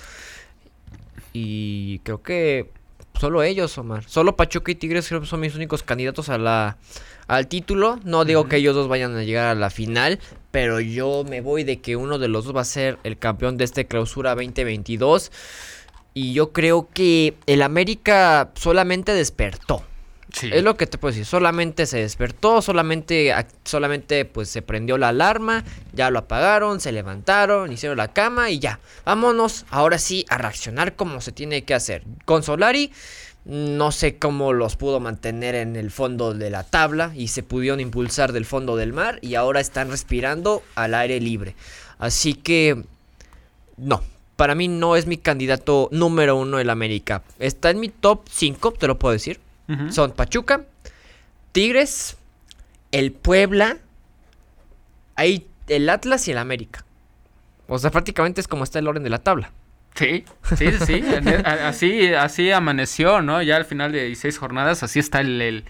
Y 1.31 1.99
creo 1.99 2.21
que 2.21 2.71
solo 3.17 3.41
ellos, 3.41 3.77
Omar. 3.77 4.03
Solo 4.03 4.35
Pachuca 4.35 4.73
y 4.73 4.75
Tigres 4.75 5.07
creo 5.07 5.21
que 5.21 5.27
son 5.27 5.39
mis 5.39 5.55
únicos 5.55 5.81
candidatos 5.81 6.27
a 6.27 6.37
la 6.37 6.75
al 7.27 7.47
título. 7.47 7.99
No 8.03 8.25
digo 8.25 8.47
que 8.47 8.57
ellos 8.57 8.75
dos 8.75 8.87
vayan 8.87 9.15
a 9.15 9.23
llegar 9.23 9.47
a 9.47 9.55
la 9.55 9.69
final, 9.69 10.19
pero 10.51 10.79
yo 10.79 11.23
me 11.27 11.41
voy 11.41 11.63
de 11.63 11.81
que 11.81 11.95
uno 11.95 12.17
de 12.17 12.27
los 12.27 12.45
dos 12.45 12.55
va 12.55 12.61
a 12.61 12.65
ser 12.65 12.97
el 13.03 13.17
campeón 13.17 13.57
de 13.57 13.65
este 13.65 13.87
clausura 13.87 14.35
2022. 14.35 15.31
Y 16.13 16.33
yo 16.33 16.53
creo 16.53 16.87
que 16.93 17.35
el 17.45 17.61
América 17.61 18.51
solamente 18.55 19.13
despertó. 19.13 19.83
Es 20.43 20.63
lo 20.63 20.75
que 20.75 20.85
te 20.85 20.97
puedo 20.97 21.13
decir, 21.13 21.25
solamente 21.25 21.85
se 21.85 21.99
despertó, 21.99 22.61
solamente, 22.61 23.33
solamente 23.63 24.25
pues 24.25 24.49
se 24.49 24.61
prendió 24.61 24.97
la 24.97 25.09
alarma, 25.09 25.63
ya 25.93 26.09
lo 26.09 26.19
apagaron, 26.19 26.81
se 26.81 26.91
levantaron, 26.91 27.71
hicieron 27.71 27.97
la 27.97 28.11
cama 28.11 28.49
y 28.49 28.59
ya. 28.59 28.79
Vámonos 29.05 29.65
ahora 29.69 29.97
sí 29.97 30.25
a 30.29 30.37
reaccionar 30.37 30.95
como 30.95 31.21
se 31.21 31.31
tiene 31.31 31.63
que 31.63 31.73
hacer. 31.73 32.03
Con 32.25 32.43
Solari 32.43 32.91
no 33.45 33.91
sé 33.91 34.17
cómo 34.17 34.53
los 34.53 34.75
pudo 34.75 34.99
mantener 34.99 35.53
en 35.53 35.75
el 35.75 35.91
fondo 35.91 36.33
de 36.33 36.49
la 36.49 36.63
tabla 36.63 37.11
y 37.15 37.27
se 37.27 37.43
pudieron 37.43 37.79
impulsar 37.79 38.33
del 38.33 38.45
fondo 38.45 38.75
del 38.75 38.91
mar 38.91 39.19
y 39.21 39.35
ahora 39.35 39.59
están 39.59 39.91
respirando 39.91 40.63
al 40.73 40.95
aire 40.95 41.19
libre. 41.19 41.55
Así 41.99 42.33
que 42.33 42.83
no, 43.77 44.01
para 44.35 44.55
mí 44.55 44.67
no 44.67 44.95
es 44.95 45.05
mi 45.05 45.17
candidato 45.17 45.89
número 45.91 46.35
uno 46.35 46.59
el 46.59 46.69
América. 46.71 47.21
Está 47.37 47.69
en 47.69 47.79
mi 47.79 47.89
top 47.89 48.21
5, 48.29 48.73
te 48.73 48.87
lo 48.87 48.97
puedo 48.97 49.13
decir. 49.13 49.39
Son 49.89 50.11
Pachuca, 50.11 50.63
Tigres, 51.51 52.17
el 52.91 53.11
Puebla, 53.11 53.79
ahí 55.15 55.47
el 55.67 55.89
Atlas 55.89 56.27
y 56.27 56.31
el 56.31 56.37
América. 56.37 56.85
O 57.67 57.79
sea, 57.79 57.89
prácticamente 57.89 58.41
es 58.41 58.47
como 58.47 58.63
está 58.63 58.77
el 58.77 58.87
orden 58.87 59.03
de 59.03 59.09
la 59.09 59.19
tabla. 59.19 59.51
Sí, 59.95 60.25
sí, 60.57 60.71
sí, 60.85 61.03
así, 61.45 62.13
así 62.13 62.51
amaneció, 62.51 63.21
¿no? 63.21 63.41
Ya 63.41 63.55
al 63.55 63.63
final 63.63 63.93
de 63.93 64.03
16 64.03 64.37
jornadas, 64.37 64.83
así 64.83 64.99
está 64.99 65.21
el, 65.21 65.63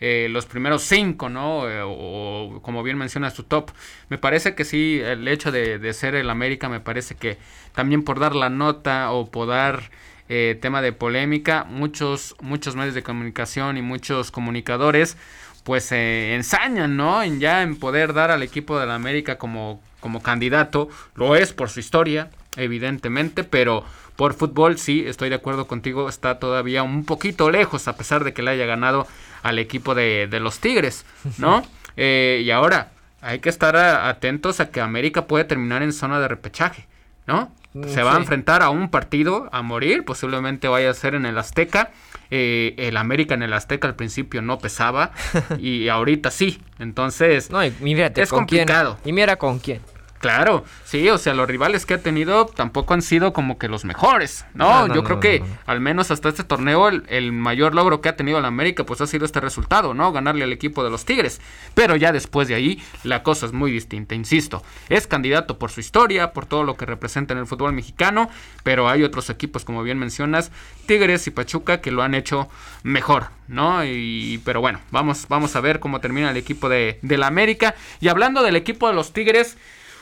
eh, 0.00 0.28
los 0.30 0.46
primeros 0.46 0.82
cinco, 0.82 1.28
¿no? 1.28 1.68
Eh, 1.68 1.80
o, 1.82 2.60
como 2.62 2.82
bien 2.82 2.98
mencionas 2.98 3.34
tu 3.34 3.42
top. 3.42 3.70
Me 4.10 4.18
parece 4.18 4.54
que 4.54 4.64
sí, 4.64 5.00
el 5.02 5.26
hecho 5.26 5.50
de, 5.50 5.92
ser 5.92 6.14
el 6.14 6.30
América, 6.30 6.68
me 6.68 6.78
parece 6.78 7.16
que 7.16 7.36
también 7.74 8.04
por 8.04 8.20
dar 8.20 8.36
la 8.36 8.48
nota 8.48 9.10
o 9.10 9.30
por 9.30 9.48
dar 9.48 9.90
eh, 10.28 10.56
tema 10.60 10.80
de 10.80 10.92
polémica, 10.92 11.64
muchos, 11.64 12.36
muchos 12.40 12.76
medios 12.76 12.94
de 12.94 13.02
comunicación 13.02 13.76
y 13.76 13.82
muchos 13.82 14.30
comunicadores 14.30 15.16
pues 15.64 15.84
se 15.84 16.34
ensañan, 16.34 16.96
¿no? 16.96 17.22
En 17.22 17.40
ya 17.40 17.62
en 17.62 17.76
poder 17.76 18.12
dar 18.12 18.30
al 18.30 18.42
equipo 18.42 18.78
de 18.78 18.86
la 18.86 18.94
América 18.94 19.38
como, 19.38 19.80
como 20.00 20.22
candidato. 20.22 20.88
Lo 21.14 21.34
es 21.34 21.54
por 21.54 21.70
su 21.70 21.80
historia, 21.80 22.30
evidentemente, 22.56 23.44
pero 23.44 23.84
por 24.16 24.34
fútbol 24.34 24.78
sí, 24.78 25.04
estoy 25.06 25.28
de 25.28 25.34
acuerdo 25.36 25.66
contigo, 25.66 26.08
está 26.08 26.38
todavía 26.38 26.82
un 26.82 27.04
poquito 27.04 27.50
lejos, 27.50 27.88
a 27.88 27.96
pesar 27.96 28.24
de 28.24 28.32
que 28.32 28.42
le 28.42 28.52
haya 28.52 28.66
ganado 28.66 29.06
al 29.42 29.58
equipo 29.58 29.94
de, 29.94 30.28
los 30.40 30.60
Tigres, 30.60 31.04
¿no? 31.38 31.64
Eh, 31.96 32.42
y 32.44 32.50
ahora, 32.50 32.92
hay 33.20 33.38
que 33.38 33.48
estar 33.48 33.76
atentos 33.76 34.60
a 34.60 34.70
que 34.70 34.80
América 34.80 35.26
puede 35.26 35.44
terminar 35.44 35.82
en 35.82 35.92
zona 35.92 36.20
de 36.20 36.28
repechaje, 36.28 36.86
¿no? 37.26 37.50
Mm, 37.72 37.88
Se 37.88 38.02
va 38.02 38.14
a 38.14 38.18
enfrentar 38.18 38.62
a 38.62 38.70
un 38.70 38.88
partido 38.88 39.48
a 39.50 39.62
morir, 39.62 40.04
posiblemente 40.04 40.68
vaya 40.68 40.90
a 40.90 40.94
ser 40.94 41.14
en 41.14 41.26
el 41.26 41.36
Azteca. 41.38 41.90
Eh, 42.30 42.74
el 42.78 42.96
América 42.96 43.34
en 43.34 43.42
el 43.42 43.52
Azteca 43.52 43.88
al 43.88 43.96
principio 43.96 44.42
no 44.42 44.58
pesaba 44.58 45.12
y 45.58 45.88
ahorita 45.88 46.30
sí. 46.30 46.60
Entonces, 46.78 47.50
no, 47.50 47.64
y 47.64 47.72
es 48.16 48.30
complicado. 48.30 48.98
Y 49.04 49.12
mira 49.12 49.36
con 49.36 49.58
quién. 49.58 49.80
Claro, 50.24 50.64
sí, 50.86 51.06
o 51.10 51.18
sea, 51.18 51.34
los 51.34 51.46
rivales 51.46 51.84
que 51.84 51.92
ha 51.92 51.98
tenido 51.98 52.46
tampoco 52.46 52.94
han 52.94 53.02
sido 53.02 53.34
como 53.34 53.58
que 53.58 53.68
los 53.68 53.84
mejores, 53.84 54.46
¿no? 54.54 54.86
Yo 54.94 55.04
creo 55.04 55.20
que 55.20 55.42
al 55.66 55.82
menos 55.82 56.10
hasta 56.10 56.30
este 56.30 56.44
torneo 56.44 56.88
el, 56.88 57.32
mayor 57.32 57.74
logro 57.74 58.00
que 58.00 58.08
ha 58.08 58.16
tenido 58.16 58.40
la 58.40 58.48
América 58.48 58.84
pues 58.84 59.02
ha 59.02 59.06
sido 59.06 59.26
este 59.26 59.40
resultado, 59.40 59.92
¿no? 59.92 60.12
Ganarle 60.12 60.44
al 60.44 60.52
equipo 60.54 60.82
de 60.82 60.88
los 60.88 61.04
Tigres. 61.04 61.42
Pero 61.74 61.94
ya 61.94 62.10
después 62.10 62.48
de 62.48 62.54
ahí 62.54 62.82
la 63.02 63.22
cosa 63.22 63.44
es 63.44 63.52
muy 63.52 63.70
distinta, 63.70 64.14
insisto. 64.14 64.62
Es 64.88 65.06
candidato 65.06 65.58
por 65.58 65.70
su 65.70 65.80
historia, 65.80 66.32
por 66.32 66.46
todo 66.46 66.64
lo 66.64 66.78
que 66.78 66.86
representa 66.86 67.34
en 67.34 67.40
el 67.40 67.46
fútbol 67.46 67.74
mexicano, 67.74 68.30
pero 68.62 68.88
hay 68.88 69.02
otros 69.02 69.28
equipos, 69.28 69.66
como 69.66 69.82
bien 69.82 69.98
mencionas, 69.98 70.52
Tigres 70.86 71.26
y 71.26 71.32
Pachuca, 71.32 71.82
que 71.82 71.90
lo 71.90 72.02
han 72.02 72.14
hecho 72.14 72.48
mejor, 72.82 73.26
¿no? 73.46 73.84
Y, 73.84 74.40
pero 74.42 74.62
bueno, 74.62 74.80
vamos, 74.90 75.26
vamos 75.28 75.54
a 75.54 75.60
ver 75.60 75.80
cómo 75.80 76.00
termina 76.00 76.30
el 76.30 76.38
equipo 76.38 76.70
de, 76.70 76.98
de 77.02 77.18
la 77.18 77.26
América. 77.26 77.74
Y 78.00 78.08
hablando 78.08 78.42
del 78.42 78.56
equipo 78.56 78.88
de 78.88 78.94
los 78.94 79.12
Tigres, 79.12 79.58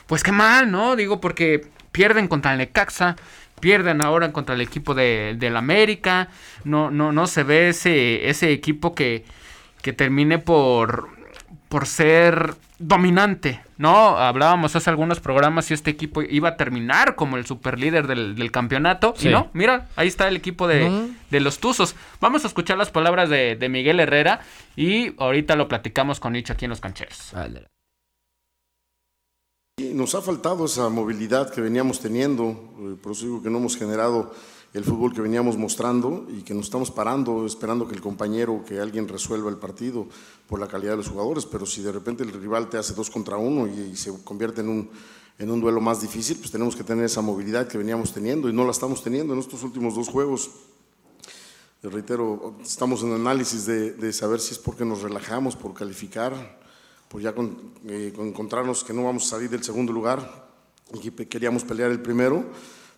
pues 0.07 0.23
qué 0.23 0.31
mal, 0.31 0.71
¿no? 0.71 0.95
Digo, 0.95 1.19
porque 1.21 1.67
pierden 1.91 2.27
contra 2.27 2.51
el 2.51 2.57
Necaxa, 2.57 3.15
pierden 3.59 4.01
ahora 4.01 4.31
contra 4.33 4.55
el 4.55 4.61
equipo 4.61 4.93
de, 4.93 5.35
del 5.37 5.55
América, 5.55 6.29
no, 6.65 6.91
no, 6.91 7.11
no 7.11 7.27
se 7.27 7.43
ve 7.43 7.69
ese, 7.69 8.29
ese 8.29 8.51
equipo 8.51 8.93
que, 8.93 9.23
que 9.81 9.93
termine 9.93 10.39
por, 10.39 11.09
por 11.69 11.85
ser 11.85 12.55
dominante, 12.79 13.61
¿no? 13.77 14.17
Hablábamos 14.17 14.75
hace 14.75 14.89
algunos 14.89 15.19
programas 15.19 15.65
si 15.65 15.73
este 15.73 15.91
equipo 15.91 16.21
iba 16.21 16.49
a 16.49 16.57
terminar 16.57 17.15
como 17.15 17.37
el 17.37 17.45
superlíder 17.45 18.07
del, 18.07 18.35
del 18.35 18.51
campeonato. 18.51 19.13
Y 19.21 19.29
no, 19.29 19.49
mira, 19.53 19.87
ahí 19.95 20.07
está 20.07 20.27
el 20.27 20.35
equipo 20.35 20.67
de, 20.67 21.09
de, 21.29 21.39
los 21.39 21.59
Tuzos. 21.59 21.95
Vamos 22.19 22.43
a 22.43 22.47
escuchar 22.47 22.77
las 22.77 22.91
palabras 22.91 23.29
de, 23.29 23.55
de, 23.55 23.69
Miguel 23.69 23.99
Herrera 23.99 24.41
y 24.75 25.13
ahorita 25.21 25.55
lo 25.55 25.67
platicamos 25.67 26.19
con 26.19 26.33
Nicho 26.33 26.53
aquí 26.53 26.65
en 26.65 26.69
Los 26.69 26.81
Cancheros. 26.81 27.31
Vale. 27.33 27.72
Nos 29.81 30.13
ha 30.13 30.21
faltado 30.21 30.65
esa 30.65 30.87
movilidad 30.89 31.49
que 31.49 31.59
veníamos 31.59 31.99
teniendo, 31.99 32.51
eh, 32.77 32.95
por 33.01 33.13
eso 33.13 33.25
digo 33.25 33.41
que 33.41 33.49
no 33.49 33.57
hemos 33.57 33.75
generado 33.75 34.31
el 34.71 34.83
fútbol 34.83 35.15
que 35.15 35.21
veníamos 35.21 35.57
mostrando 35.57 36.27
y 36.29 36.43
que 36.43 36.53
nos 36.53 36.65
estamos 36.65 36.91
parando 36.91 37.43
esperando 37.43 37.87
que 37.87 37.95
el 37.95 38.01
compañero, 38.01 38.63
que 38.67 38.79
alguien 38.79 39.07
resuelva 39.07 39.49
el 39.49 39.57
partido 39.57 40.05
por 40.47 40.59
la 40.59 40.67
calidad 40.67 40.91
de 40.91 40.97
los 40.97 41.07
jugadores, 41.07 41.47
pero 41.47 41.65
si 41.65 41.81
de 41.81 41.91
repente 41.91 42.21
el 42.21 42.31
rival 42.31 42.69
te 42.69 42.77
hace 42.77 42.93
dos 42.93 43.09
contra 43.09 43.37
uno 43.37 43.65
y, 43.65 43.95
se 43.95 44.13
convierte 44.23 44.61
en 44.61 44.69
un, 44.69 44.91
en 45.39 45.49
un 45.49 45.59
duelo 45.59 45.81
más 45.81 46.01
difícil, 46.01 46.37
pues 46.37 46.51
tenemos 46.51 46.75
que 46.75 46.83
tener 46.83 47.05
esa 47.05 47.21
movilidad 47.21 47.67
que 47.67 47.79
veníamos 47.79 48.13
teniendo 48.13 48.49
y 48.49 48.53
no 48.53 48.65
la 48.65 48.71
estamos 48.71 49.03
teniendo 49.03 49.33
en 49.33 49.39
estos 49.39 49.63
últimos 49.63 49.95
dos 49.95 50.07
juegos. 50.07 50.51
Reitero, 51.81 52.57
estamos 52.61 53.01
en 53.01 53.13
análisis 53.13 53.65
de, 53.65 53.93
de 53.93 54.13
saber 54.13 54.39
si 54.39 54.51
es 54.51 54.59
porque 54.59 54.85
nos 54.85 55.01
relajamos 55.01 55.55
por 55.55 55.73
calificar 55.73 56.61
pues 57.13 57.23
ya 57.23 57.29
eh, 57.29 58.11
con, 58.15 58.27
encontrarnos 58.27 58.83
que 58.83 58.91
no 58.91 59.03
vamos 59.03 59.27
a 59.27 59.35
salir 59.35 59.47
del 59.47 59.63
segundo 59.63 59.93
lugar 59.93 60.49
y 60.95 61.11
que 61.11 61.27
queríamos 61.27 61.63
pelear 61.63 61.91
el 61.91 62.01
primero. 62.01 62.43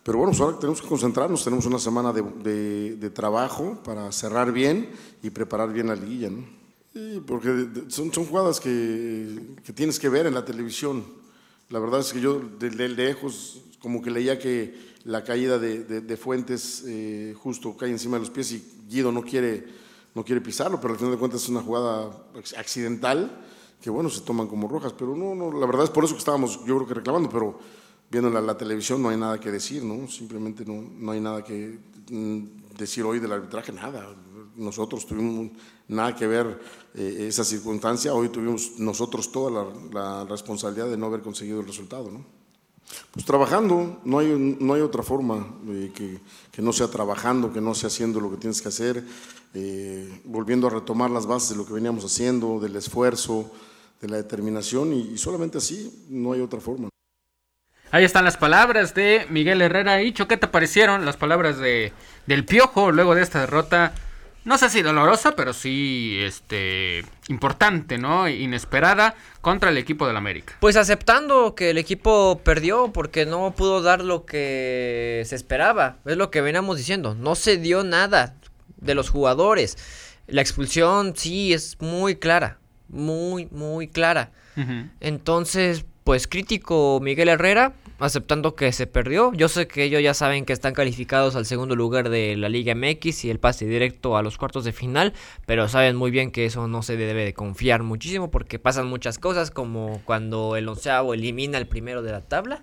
Pero 0.02 0.16
bueno, 0.16 0.30
pues 0.30 0.40
ahora 0.40 0.58
tenemos 0.58 0.80
que 0.80 0.88
concentrarnos, 0.88 1.44
tenemos 1.44 1.66
una 1.66 1.78
semana 1.78 2.14
de, 2.14 2.96
de, 2.96 3.10
trabajo 3.10 3.78
para 3.84 4.10
cerrar 4.12 4.52
bien 4.52 4.88
y 5.22 5.28
preparar 5.28 5.70
bien 5.70 5.88
la 5.88 5.96
liguilla, 5.96 6.30
¿no? 6.30 6.46
porque 7.26 7.68
son, 7.88 8.10
son 8.10 8.24
jugadas 8.24 8.58
que, 8.58 9.38
que, 9.62 9.74
tienes 9.74 9.98
que 9.98 10.08
ver 10.08 10.24
en 10.24 10.32
la 10.32 10.46
televisión. 10.46 11.04
La 11.68 11.78
verdad 11.78 12.00
es 12.00 12.10
que 12.14 12.22
yo 12.22 12.40
de, 12.58 12.70
lejos 12.88 13.60
como 13.80 14.00
que 14.00 14.10
leía 14.10 14.38
que 14.38 14.94
la 15.04 15.24
caída 15.24 15.58
de, 15.58 16.16
Fuentes 16.16 16.84
eh, 16.86 17.34
justo 17.36 17.76
cae 17.76 17.90
encima 17.90 18.16
de 18.16 18.20
los 18.20 18.30
pies 18.30 18.50
y 18.52 18.64
Guido 18.88 19.12
no 19.12 19.20
quiere, 19.20 19.66
no 20.14 20.24
quiere 20.24 20.40
pisarlo, 20.40 20.80
pero 20.80 20.94
al 20.94 20.98
final 20.98 21.12
de 21.12 21.18
cuentas 21.18 21.42
es 21.42 21.50
una 21.50 21.60
jugada 21.60 22.16
accidental 22.56 23.42
que 23.80 23.90
bueno, 23.90 24.10
se 24.10 24.20
toman 24.22 24.46
como 24.46 24.68
rojas, 24.68 24.92
pero 24.92 25.16
no, 25.16 25.34
no, 25.34 25.52
la 25.52 25.66
verdad 25.66 25.84
es 25.84 25.90
por 25.90 26.04
eso 26.04 26.14
que 26.14 26.20
estábamos, 26.20 26.58
yo 26.64 26.76
creo 26.76 26.86
que 26.86 26.94
reclamando, 26.94 27.28
pero 27.28 27.58
viendo 28.10 28.30
la, 28.30 28.56
televisión 28.56 29.02
no 29.02 29.08
hay 29.08 29.16
nada 29.16 29.38
que 29.38 29.50
decir, 29.50 29.84
¿no? 29.84 30.08
Simplemente 30.08 30.64
no, 30.64 30.82
no 30.98 31.12
hay 31.12 31.20
nada 31.20 31.42
que 31.42 31.78
mm, 32.10 32.76
decir 32.76 33.04
hoy 33.04 33.18
del 33.18 33.32
arbitraje, 33.32 33.72
nada. 33.72 34.14
Nosotros 34.56 35.06
tuvimos 35.06 35.50
nada 35.88 36.14
que 36.14 36.26
ver 36.26 36.60
eh, 36.94 37.26
esa 37.28 37.44
circunstancia, 37.44 38.14
hoy 38.14 38.28
tuvimos 38.28 38.78
nosotros 38.78 39.30
toda 39.30 39.50
la, 39.50 39.66
la, 39.92 40.24
responsabilidad 40.24 40.88
de 40.88 40.96
no 40.96 41.06
haber 41.06 41.20
conseguido 41.20 41.60
el 41.60 41.66
resultado, 41.66 42.10
¿no? 42.10 42.24
Pues 43.10 43.26
trabajando, 43.26 44.00
no 44.04 44.18
hay, 44.20 44.56
no 44.60 44.74
hay 44.74 44.80
otra 44.80 45.02
forma 45.02 45.58
eh, 45.68 45.90
que, 45.94 46.20
que, 46.56 46.62
no 46.62 46.72
sea 46.72 46.88
trabajando, 46.88 47.52
que 47.52 47.60
no 47.60 47.74
sea 47.74 47.88
haciendo 47.88 48.18
lo 48.18 48.30
que 48.30 48.38
tienes 48.38 48.62
que 48.62 48.68
hacer, 48.68 49.04
eh, 49.52 50.20
volviendo 50.24 50.66
a 50.66 50.70
retomar 50.70 51.10
las 51.10 51.26
bases 51.26 51.50
de 51.50 51.56
lo 51.56 51.66
que 51.66 51.74
veníamos 51.74 52.02
haciendo, 52.02 52.58
del 52.58 52.76
esfuerzo, 52.76 53.52
de 54.00 54.08
la 54.08 54.16
determinación 54.16 54.94
y, 54.94 55.18
solamente 55.18 55.58
así, 55.58 56.06
no 56.08 56.32
hay 56.32 56.40
otra 56.40 56.60
forma. 56.60 56.88
Ahí 57.90 58.04
están 58.04 58.24
las 58.24 58.38
palabras 58.38 58.94
de 58.94 59.26
Miguel 59.28 59.60
Herrera. 59.60 60.02
Hicho, 60.02 60.26
¿qué 60.26 60.36
te 60.36 60.48
parecieron 60.48 61.04
las 61.04 61.16
palabras 61.16 61.58
de, 61.58 61.92
del 62.26 62.44
Piojo 62.46 62.90
luego 62.90 63.14
de 63.14 63.22
esta 63.22 63.40
derrota? 63.40 63.94
No 64.46 64.56
sé 64.56 64.70
si 64.70 64.80
dolorosa, 64.80 65.36
pero 65.36 65.52
sí 65.52 66.16
este, 66.20 67.04
importante, 67.28 67.98
¿no? 67.98 68.26
Inesperada 68.28 69.14
contra 69.42 69.68
el 69.68 69.76
equipo 69.76 70.06
del 70.06 70.16
América. 70.16 70.56
Pues 70.60 70.76
aceptando 70.76 71.54
que 71.54 71.70
el 71.70 71.78
equipo 71.78 72.40
perdió 72.42 72.90
porque 72.92 73.26
no 73.26 73.52
pudo 73.54 73.82
dar 73.82 74.02
lo 74.02 74.24
que 74.24 75.22
se 75.26 75.36
esperaba. 75.36 75.98
Es 76.06 76.16
lo 76.16 76.30
que 76.30 76.40
veníamos 76.40 76.78
diciendo. 76.78 77.14
No 77.14 77.34
se 77.34 77.58
dio 77.58 77.84
nada 77.84 78.36
de 78.78 78.94
los 78.94 79.10
jugadores. 79.10 79.76
La 80.26 80.40
expulsión 80.40 81.14
sí 81.14 81.52
es 81.52 81.76
muy 81.80 82.16
clara 82.16 82.58
muy, 82.88 83.48
muy 83.50 83.88
clara. 83.88 84.30
Entonces, 85.00 85.84
pues 86.04 86.26
crítico 86.26 86.98
Miguel 87.02 87.28
Herrera, 87.28 87.74
aceptando 87.98 88.54
que 88.54 88.72
se 88.72 88.86
perdió. 88.86 89.32
Yo 89.32 89.48
sé 89.48 89.66
que 89.66 89.84
ellos 89.84 90.02
ya 90.02 90.14
saben 90.14 90.44
que 90.44 90.52
están 90.52 90.74
calificados 90.74 91.36
al 91.36 91.46
segundo 91.46 91.76
lugar 91.76 92.10
de 92.10 92.36
la 92.36 92.48
Liga 92.48 92.74
MX 92.74 93.24
y 93.24 93.30
el 93.30 93.38
pase 93.38 93.66
directo 93.66 94.16
a 94.16 94.22
los 94.22 94.38
cuartos 94.38 94.64
de 94.64 94.72
final, 94.72 95.14
pero 95.46 95.68
saben 95.68 95.96
muy 95.96 96.10
bien 96.10 96.30
que 96.30 96.46
eso 96.46 96.68
no 96.68 96.82
se 96.82 96.96
debe 96.96 97.24
de 97.24 97.34
confiar 97.34 97.82
muchísimo 97.82 98.30
porque 98.30 98.58
pasan 98.58 98.86
muchas 98.86 99.18
cosas 99.18 99.50
como 99.50 100.02
cuando 100.04 100.56
el 100.56 100.68
onceavo 100.68 101.14
elimina 101.14 101.58
el 101.58 101.66
primero 101.66 102.02
de 102.02 102.12
la 102.12 102.20
tabla, 102.20 102.62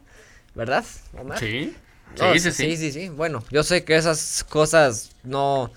¿verdad, 0.56 0.86
Omar? 1.20 1.40
Sí. 1.40 1.74
sí, 2.16 2.40
sí, 2.40 2.52
sí, 2.52 2.78
sí, 2.78 2.92
sí. 2.92 3.10
Bueno, 3.10 3.44
yo 3.52 3.64
sé 3.64 3.84
que 3.84 3.96
esas 3.96 4.46
cosas 4.48 5.12
no 5.24 5.72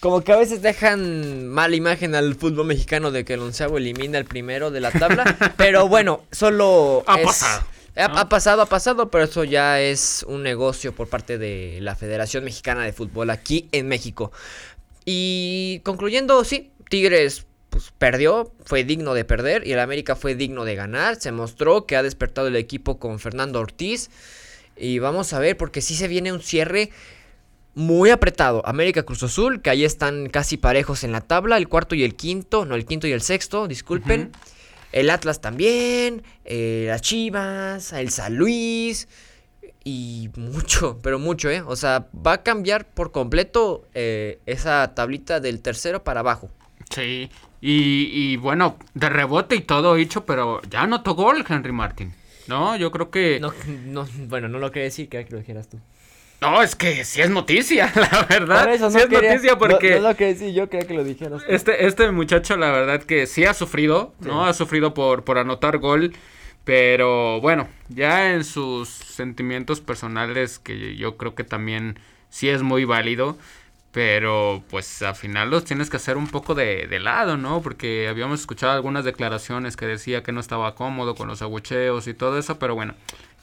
como 0.00 0.22
que 0.22 0.32
a 0.32 0.36
veces 0.36 0.62
dejan 0.62 1.48
mala 1.48 1.74
imagen 1.74 2.14
al 2.14 2.36
fútbol 2.36 2.66
mexicano 2.66 3.10
de 3.10 3.24
que 3.24 3.34
el 3.34 3.40
onceavo 3.40 3.78
elimina 3.78 4.18
el 4.18 4.26
primero 4.26 4.70
de 4.70 4.80
la 4.80 4.92
tabla. 4.92 5.24
pero 5.56 5.88
bueno, 5.88 6.22
solo. 6.30 7.02
Ha 7.06 7.18
pasado. 7.18 7.66
Ha, 7.98 8.28
pasado, 8.28 8.62
ha 8.62 8.66
pasado, 8.66 9.10
pero 9.10 9.24
eso 9.24 9.42
ya 9.42 9.80
es 9.80 10.24
un 10.28 10.44
negocio 10.44 10.94
por 10.94 11.08
parte 11.08 11.36
de 11.36 11.78
la 11.80 11.96
Federación 11.96 12.44
Mexicana 12.44 12.84
de 12.84 12.92
Fútbol 12.92 13.30
aquí 13.30 13.68
en 13.72 13.88
México. 13.88 14.30
Y 15.04 15.80
concluyendo, 15.84 16.44
sí, 16.44 16.70
Tigres 16.88 17.44
pues, 17.70 17.92
perdió, 17.98 18.52
fue 18.64 18.84
digno 18.84 19.14
de 19.14 19.24
perder 19.24 19.66
y 19.66 19.72
el 19.72 19.80
América 19.80 20.14
fue 20.14 20.36
digno 20.36 20.64
de 20.64 20.76
ganar. 20.76 21.16
Se 21.16 21.32
mostró 21.32 21.86
que 21.86 21.96
ha 21.96 22.04
despertado 22.04 22.46
el 22.46 22.56
equipo 22.56 23.00
con 23.00 23.18
Fernando 23.18 23.58
Ortiz. 23.58 24.10
Y 24.76 25.00
vamos 25.00 25.32
a 25.32 25.40
ver, 25.40 25.56
porque 25.56 25.80
sí 25.80 25.96
se 25.96 26.06
viene 26.06 26.32
un 26.32 26.40
cierre 26.40 26.90
muy 27.74 28.10
apretado. 28.10 28.62
América 28.64 29.02
Cruz 29.02 29.24
Azul, 29.24 29.60
que 29.60 29.70
ahí 29.70 29.84
están 29.84 30.28
casi 30.28 30.56
parejos 30.56 31.02
en 31.02 31.10
la 31.10 31.20
tabla, 31.20 31.56
el 31.56 31.68
cuarto 31.68 31.96
y 31.96 32.04
el 32.04 32.14
quinto, 32.14 32.64
no, 32.64 32.76
el 32.76 32.84
quinto 32.84 33.08
y 33.08 33.12
el 33.12 33.22
sexto, 33.22 33.66
disculpen. 33.66 34.30
El 34.92 35.10
Atlas 35.10 35.40
también, 35.40 36.22
eh, 36.44 36.86
las 36.88 37.02
Chivas, 37.02 37.92
el 37.92 38.10
San 38.10 38.36
Luis 38.36 39.08
y 39.84 40.30
mucho, 40.36 40.98
pero 41.02 41.18
mucho, 41.18 41.50
¿eh? 41.50 41.62
O 41.66 41.76
sea, 41.76 42.08
va 42.14 42.34
a 42.34 42.42
cambiar 42.42 42.86
por 42.86 43.12
completo 43.12 43.86
eh, 43.94 44.40
esa 44.46 44.94
tablita 44.94 45.40
del 45.40 45.60
tercero 45.60 46.04
para 46.04 46.20
abajo. 46.20 46.50
Sí, 46.90 47.30
y, 47.60 48.32
y, 48.32 48.36
bueno, 48.36 48.78
de 48.94 49.08
rebote 49.08 49.56
y 49.56 49.60
todo 49.60 49.96
hecho, 49.96 50.24
pero 50.24 50.62
ya 50.70 50.82
anotó 50.82 51.14
gol 51.14 51.44
Henry 51.46 51.72
Martin. 51.72 52.14
No, 52.46 52.76
yo 52.76 52.90
creo 52.90 53.10
que... 53.10 53.38
No, 53.40 53.52
no, 53.84 54.08
bueno, 54.26 54.48
no 54.48 54.58
lo 54.58 54.70
quería 54.70 54.84
decir, 54.84 55.08
que 55.08 55.26
lo 55.28 55.38
dijeras 55.38 55.68
tú. 55.68 55.78
No, 56.40 56.62
es 56.62 56.76
que 56.76 57.04
sí 57.04 57.20
es 57.20 57.30
noticia, 57.30 57.92
la 57.96 58.26
verdad. 58.28 58.72
Eso, 58.72 58.90
sí 58.90 58.98
es 58.98 59.10
noticia 59.10 59.58
porque. 59.58 59.96
No, 59.96 60.08
lo 60.08 60.16
que 60.16 60.34
sí, 60.36 60.52
yo 60.52 60.68
quería 60.68 60.86
que 60.86 60.94
lo 60.94 61.02
dijeras. 61.02 61.42
Este, 61.48 61.86
este 61.86 62.10
muchacho, 62.12 62.56
la 62.56 62.70
verdad, 62.70 63.02
que 63.02 63.26
sí 63.26 63.44
ha 63.44 63.54
sufrido, 63.54 64.14
¿no? 64.20 64.44
Ha 64.44 64.54
sufrido 64.54 64.94
por, 64.94 65.24
por 65.24 65.38
anotar 65.38 65.78
gol. 65.78 66.12
Pero 66.64 67.40
bueno, 67.40 67.66
ya 67.88 68.34
en 68.34 68.44
sus 68.44 68.88
sentimientos 68.88 69.80
personales, 69.80 70.58
que 70.58 70.96
yo 70.96 71.16
creo 71.16 71.34
que 71.34 71.42
también 71.42 71.98
sí 72.28 72.48
es 72.48 72.62
muy 72.62 72.84
válido. 72.84 73.36
Pero 73.90 74.62
pues 74.68 75.00
al 75.02 75.16
final 75.16 75.50
los 75.50 75.64
tienes 75.64 75.88
que 75.88 75.96
hacer 75.96 76.18
un 76.18 76.28
poco 76.28 76.54
de, 76.54 76.86
de, 76.86 77.00
lado, 77.00 77.38
¿no? 77.38 77.62
Porque 77.62 78.06
habíamos 78.06 78.40
escuchado 78.40 78.74
algunas 78.74 79.04
declaraciones 79.04 79.76
que 79.76 79.86
decía 79.86 80.22
que 80.22 80.30
no 80.30 80.40
estaba 80.40 80.74
cómodo 80.74 81.14
con 81.14 81.26
los 81.26 81.40
abucheos 81.42 82.06
y 82.06 82.14
todo 82.14 82.38
eso. 82.38 82.58
Pero 82.58 82.74
bueno, 82.74 82.94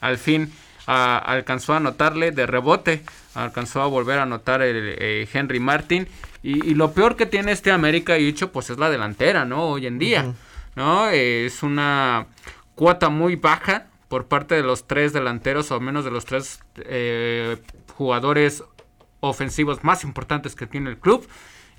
al 0.02 0.18
fin 0.18 0.54
alcanzó 0.86 1.74
a 1.74 1.78
anotarle 1.78 2.32
de 2.32 2.46
rebote, 2.46 3.04
alcanzó 3.34 3.82
a 3.82 3.88
volver 3.88 4.20
a 4.20 4.24
anotar 4.24 4.62
el, 4.62 4.96
eh, 5.00 5.28
Henry 5.32 5.60
Martin. 5.60 6.08
Y, 6.44 6.76
lo 6.76 6.92
peor 6.92 7.16
que 7.16 7.26
tiene 7.26 7.52
este 7.52 7.72
América 7.72 8.14
dicho 8.14 8.52
pues 8.52 8.70
es 8.70 8.78
la 8.78 8.90
delantera, 8.90 9.46
¿no? 9.46 9.70
Hoy 9.70 9.88
en 9.88 9.98
día, 9.98 10.34
¿no? 10.76 11.10
es 11.10 11.64
una 11.64 12.28
cuota 12.76 13.10
muy 13.10 13.36
baja 13.36 13.88
por 14.10 14.28
parte 14.28 14.54
de 14.54 14.62
los 14.62 14.86
tres 14.86 15.12
delanteros, 15.12 15.72
o 15.72 15.80
menos 15.80 16.06
de 16.06 16.12
los 16.12 16.26
tres 16.26 16.60
eh, 16.78 17.58
jugadores 17.96 18.64
ofensivos 19.22 19.84
más 19.84 20.04
importantes 20.04 20.56
que 20.56 20.68
tiene 20.68 20.92
el 20.92 20.98
club. 20.98 21.28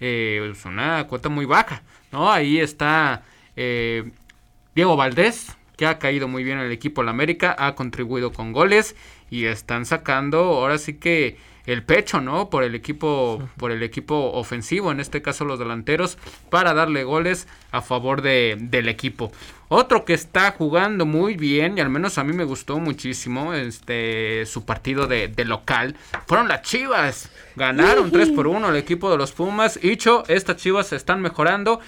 Eh, 0.01 0.51
es 0.53 0.65
una 0.65 1.07
cuota 1.07 1.29
muy 1.29 1.47
baja, 1.47 1.83
¿no? 2.11 2.31
Ahí 2.31 2.59
está 2.59 3.23
Diego 3.55 4.97
Valdés, 4.97 5.57
que 5.77 5.87
ha 5.87 5.99
caído 5.99 6.29
muy 6.29 6.43
bien 6.43 6.59
el 6.59 6.73
equipo 6.73 7.03
la 7.03 7.11
América, 7.11 7.55
ha 7.59 7.75
contribuido 7.75 8.33
con 8.33 8.53
goles 8.53 8.97
y 9.31 9.45
están 9.45 9.85
sacando 9.87 10.39
ahora 10.39 10.79
sí 10.79 10.95
que 10.95 11.37
el 11.67 11.83
pecho, 11.83 12.21
¿no? 12.21 12.49
Por 12.49 12.63
el 12.63 12.75
equipo, 12.77 13.43
por 13.57 13.73
el 13.73 13.83
equipo 13.83 14.31
ofensivo, 14.33 14.93
en 14.93 15.01
este 15.01 15.21
caso 15.21 15.45
los 15.45 15.59
delanteros, 15.59 16.17
para 16.49 16.75
darle 16.75 17.03
goles 17.03 17.49
a 17.73 17.83
favor 17.83 18.23
de, 18.23 18.57
del 18.59 18.89
equipo. 18.89 19.33
Otro 19.69 20.05
que 20.05 20.15
está 20.15 20.53
jugando 20.53 21.07
muy 21.07 21.35
bien, 21.35 21.77
y 21.77 21.81
al 21.81 21.91
menos 21.91 22.19
a 22.19 22.25
mí 22.25 22.33
me 22.33 22.45
gustó 22.45 22.79
muchísimo, 22.79 23.53
este, 23.53 24.47
su 24.47 24.65
partido 24.65 25.09
de, 25.09 25.27
de 25.27 25.45
local, 25.45 25.97
fueron 26.27 26.47
las 26.47 26.63
Chivas. 26.63 27.31
Ganaron 27.57 28.13
3 28.13 28.31
por 28.31 28.47
1 28.47 28.69
el 28.69 28.77
equipo 28.77 29.11
de 29.11 29.17
los 29.17 29.33
Pumas. 29.33 29.83
Hicho, 29.83 30.23
estas 30.29 30.57
Chivas 30.57 30.87
se 30.87 30.97
están 30.97 31.21
mejorando. 31.21 31.81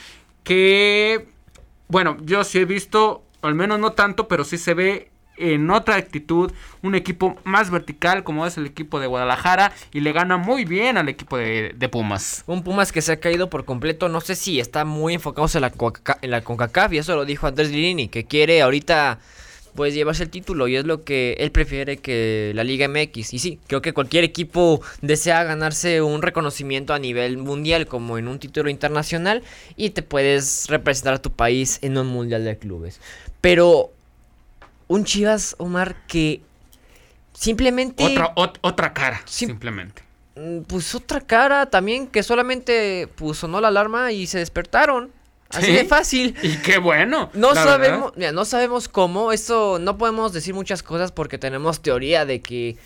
Que, 0.43 1.29
bueno, 1.87 2.17
yo 2.23 2.43
sí 2.43 2.59
he 2.59 2.65
visto 2.65 3.28
al 3.43 3.55
menos 3.55 3.79
no 3.79 3.93
tanto, 3.93 4.29
pero 4.29 4.45
sí 4.45 4.59
se 4.59 4.75
ve 4.75 5.11
en 5.39 5.71
otra 5.71 5.97
actitud, 5.97 6.53
un 6.83 6.95
equipo 6.95 7.37
más 7.45 7.71
vertical 7.71 8.25
como 8.25 8.47
es 8.47 8.57
el 8.57 8.67
equipo 8.67 9.01
de 9.01 9.07
Guadalajara 9.07 9.73
y 9.93 10.01
le 10.01 10.13
gana 10.13 10.37
muy 10.37 10.65
bien 10.65 10.99
al 10.99 11.09
equipo 11.09 11.37
de, 11.39 11.89
Pumas. 11.91 12.45
Un 12.47 12.63
Pumas 12.63 12.93
que 12.93 13.03
se 13.03 13.13
ha 13.13 13.21
caído 13.21 13.49
por 13.49 13.65
completo, 13.65 14.09
no 14.09 14.21
sé 14.21 14.35
si 14.35 14.61
está 14.61 14.85
muy 14.85 15.15
enfocado 15.15 15.49
en 15.55 15.61
la, 15.61 15.73
en 16.23 16.31
la 16.31 16.41
CONCACAF 16.43 16.93
y 16.93 16.99
eso 16.99 17.15
lo 17.15 17.25
dijo 17.25 17.47
Andrés 17.47 17.71
Lirini, 17.71 18.09
que 18.09 18.25
quiere 18.25 18.61
ahorita 18.61 19.19
pues 19.75 19.95
llevarse 19.95 20.25
el 20.25 20.31
título 20.31 20.67
y 20.67 20.75
es 20.75 20.85
lo 20.85 21.05
que 21.05 21.37
él 21.39 21.53
prefiere 21.53 21.99
que 21.99 22.51
la 22.53 22.65
Liga 22.65 22.89
MX. 22.89 23.33
Y 23.33 23.39
sí, 23.39 23.61
creo 23.69 23.81
que 23.81 23.93
cualquier 23.93 24.25
equipo 24.25 24.81
desea 25.03 25.45
ganarse 25.45 26.03
un 26.03 26.21
reconocimiento 26.21 26.95
a 26.95 26.99
nivel 26.99 27.39
mundial 27.39 27.87
como 27.87 28.19
en 28.19 28.27
un 28.27 28.41
título 28.41 28.71
internacional 28.71 29.45
y 29.77 29.91
te 29.91 30.03
puedes 30.03 30.67
representar 30.69 31.15
a 31.15 31.23
tu 31.23 31.31
país 31.31 31.79
en 31.83 31.97
un 31.97 32.09
mundial 32.09 32.45
de 32.45 32.59
clubes. 32.59 33.01
Pero 33.41 33.93
un 34.89 35.05
Chivas, 35.05 35.55
Omar, 35.59 36.07
que 36.07 36.41
simplemente... 37.33 38.05
Otra, 38.05 38.33
otra 38.63 38.95
cara, 38.95 39.23
simplemente. 39.25 40.03
Mm, 40.37 40.63
pues 40.63 40.95
otra 40.95 41.21
cara 41.21 41.67
también 41.67 42.07
que 42.07 42.23
solamente 42.23 43.09
pues, 43.17 43.39
sonó 43.39 43.61
la 43.61 43.69
alarma 43.69 44.13
y 44.13 44.27
se 44.27 44.39
despertaron. 44.39 45.13
Así 45.51 45.73
de 45.73 45.85
fácil. 45.87 46.37
Y 46.43 46.59
qué 46.59 46.79
bueno. 46.79 47.31
No 47.33 47.55
sabemos, 47.55 48.13
no 48.17 48.45
sabemos 48.45 48.89
cómo. 48.89 49.33
Esto 49.33 49.79
no 49.79 49.97
podemos 49.97 50.33
decir 50.35 50.53
muchas 50.53 50.83
cosas 50.83 51.11
porque 51.11 51.39
tenemos 51.39 51.81
teoría 51.81 52.27
de 52.27 52.41
que 52.41 52.77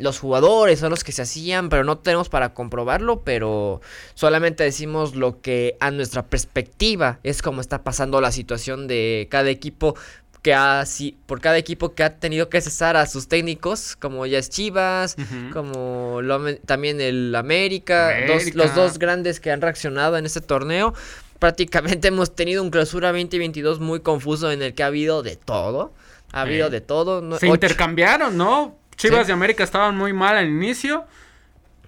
los 0.00 0.18
jugadores 0.18 0.78
son 0.80 0.90
los 0.90 1.04
que 1.04 1.12
se 1.12 1.22
hacían, 1.22 1.68
pero 1.68 1.84
no 1.84 1.98
tenemos 1.98 2.28
para 2.28 2.54
comprobarlo, 2.54 3.22
pero 3.22 3.80
solamente 4.14 4.64
decimos 4.64 5.14
lo 5.14 5.40
que 5.40 5.76
a 5.80 5.90
nuestra 5.90 6.26
perspectiva 6.26 7.20
es 7.22 7.42
como 7.42 7.60
está 7.60 7.82
pasando 7.82 8.20
la 8.20 8.32
situación 8.32 8.86
de 8.88 9.28
cada 9.30 9.50
equipo 9.50 9.94
que 10.42 10.54
ha, 10.54 10.84
por 11.26 11.40
cada 11.40 11.58
equipo 11.58 11.94
que 11.94 12.04
ha 12.04 12.18
tenido 12.18 12.48
que 12.48 12.60
cesar 12.60 12.96
a 12.96 13.06
sus 13.06 13.28
técnicos, 13.28 13.96
como 13.96 14.24
ya 14.26 14.38
es 14.38 14.50
Chivas, 14.50 15.16
como 15.52 16.20
también 16.64 17.00
el 17.00 17.34
América, 17.34 18.14
los 18.54 18.74
dos 18.74 18.98
grandes 18.98 19.40
que 19.40 19.50
han 19.50 19.60
reaccionado 19.60 20.16
en 20.16 20.26
este 20.26 20.40
torneo. 20.40 20.94
Prácticamente 21.38 22.08
hemos 22.08 22.34
tenido 22.34 22.62
un 22.62 22.70
clausura 22.70 23.08
2022 23.08 23.80
muy 23.80 24.00
confuso 24.00 24.50
en 24.50 24.62
el 24.62 24.74
que 24.74 24.82
ha 24.82 24.86
habido 24.86 25.22
de 25.22 25.36
todo. 25.36 25.92
Ha 26.32 26.42
habido 26.42 26.70
de 26.70 26.80
todo. 26.80 27.38
Se 27.38 27.46
intercambiaron, 27.46 28.36
¿no? 28.36 28.76
Chivas 28.98 29.28
de 29.28 29.32
América 29.32 29.64
estaban 29.64 29.96
muy 29.96 30.12
mal 30.12 30.36
al 30.36 30.48
inicio. 30.48 31.06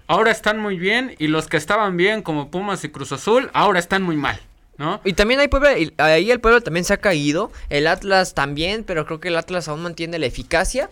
Ahora 0.07 0.31
están 0.31 0.59
muy 0.59 0.79
bien. 0.79 1.15
Y 1.19 1.27
los 1.27 1.47
que 1.47 1.57
estaban 1.57 1.97
bien, 1.97 2.21
como 2.21 2.49
Pumas 2.49 2.83
y 2.85 2.89
Cruz 2.89 3.11
Azul, 3.11 3.51
ahora 3.53 3.79
están 3.79 4.01
muy 4.01 4.15
mal. 4.15 4.39
¿No? 4.77 4.99
Y 5.03 5.13
también 5.13 5.39
hay 5.39 5.47
Puebla, 5.47 5.75
ahí 5.97 6.31
el 6.31 6.39
pueblo 6.39 6.61
también 6.61 6.85
se 6.85 6.93
ha 6.93 6.97
caído, 6.97 7.51
el 7.69 7.85
Atlas 7.85 8.33
también, 8.33 8.83
pero 8.83 9.05
creo 9.05 9.19
que 9.19 9.27
el 9.27 9.37
Atlas 9.37 9.67
aún 9.67 9.83
mantiene 9.83 10.17
la 10.17 10.25
eficacia. 10.25 10.89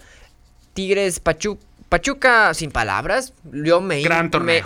Tigres, 0.75 1.19
Pachuca, 1.19 1.63
Pachuca, 1.89 2.53
sin 2.53 2.69
palabras, 2.69 3.33
yo 3.51 3.81
me, 3.81 4.03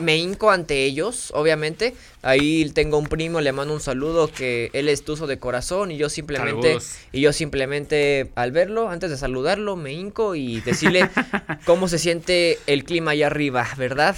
me, 0.01 0.17
hinco 0.17 0.51
ante 0.51 0.83
ellos, 0.83 1.31
obviamente. 1.33 1.95
Ahí 2.21 2.69
tengo 2.71 2.97
un 2.97 3.07
primo, 3.07 3.39
le 3.39 3.53
mando 3.53 3.73
un 3.73 3.79
saludo 3.79 4.29
que 4.29 4.69
él 4.73 4.89
es 4.89 5.05
tuzo 5.05 5.25
de 5.25 5.39
corazón 5.39 5.91
y 5.91 5.97
yo 5.97 6.09
simplemente 6.09 6.77
y 7.13 7.21
yo 7.21 7.31
simplemente 7.31 8.29
al 8.35 8.51
verlo, 8.51 8.89
antes 8.89 9.09
de 9.09 9.17
saludarlo, 9.17 9.77
me 9.77 9.93
hinco 9.93 10.35
y 10.35 10.59
decirle 10.61 11.09
cómo 11.65 11.87
se 11.87 11.97
siente 11.97 12.59
el 12.67 12.83
clima 12.83 13.11
allá 13.11 13.27
arriba, 13.27 13.67
¿verdad? 13.77 14.17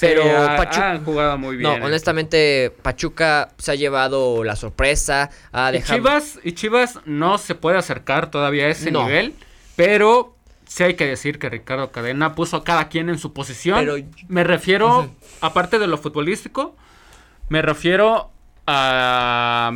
Pero 0.00 0.22
Pachuca 0.24 0.92
han 0.92 1.04
jugado 1.04 1.36
muy 1.36 1.56
bien. 1.56 1.80
No, 1.80 1.86
honestamente 1.86 2.72
Pachuca 2.80 3.50
se 3.58 3.72
ha 3.72 3.74
llevado 3.74 4.42
la 4.42 4.56
sorpresa, 4.56 5.28
ha 5.52 5.70
dejado 5.70 5.98
y 5.98 6.00
Chivas 6.00 6.38
y 6.42 6.52
Chivas 6.52 7.00
no 7.04 7.36
se 7.36 7.54
puede 7.54 7.76
acercar 7.76 8.30
todavía 8.30 8.64
a 8.64 8.68
ese 8.68 8.90
nivel, 8.90 9.34
pero 9.76 10.37
sí 10.68 10.84
hay 10.84 10.94
que 10.94 11.06
decir 11.06 11.40
que 11.40 11.48
Ricardo 11.48 11.90
Cadena 11.90 12.34
puso 12.34 12.58
a 12.58 12.64
cada 12.64 12.88
quien 12.88 13.08
en 13.08 13.18
su 13.18 13.32
posición. 13.32 13.80
Pero, 13.80 13.96
me 14.28 14.44
refiero, 14.44 15.10
aparte 15.40 15.80
de 15.80 15.88
lo 15.88 15.98
futbolístico, 15.98 16.76
me 17.48 17.62
refiero 17.62 18.30
a, 18.66 19.72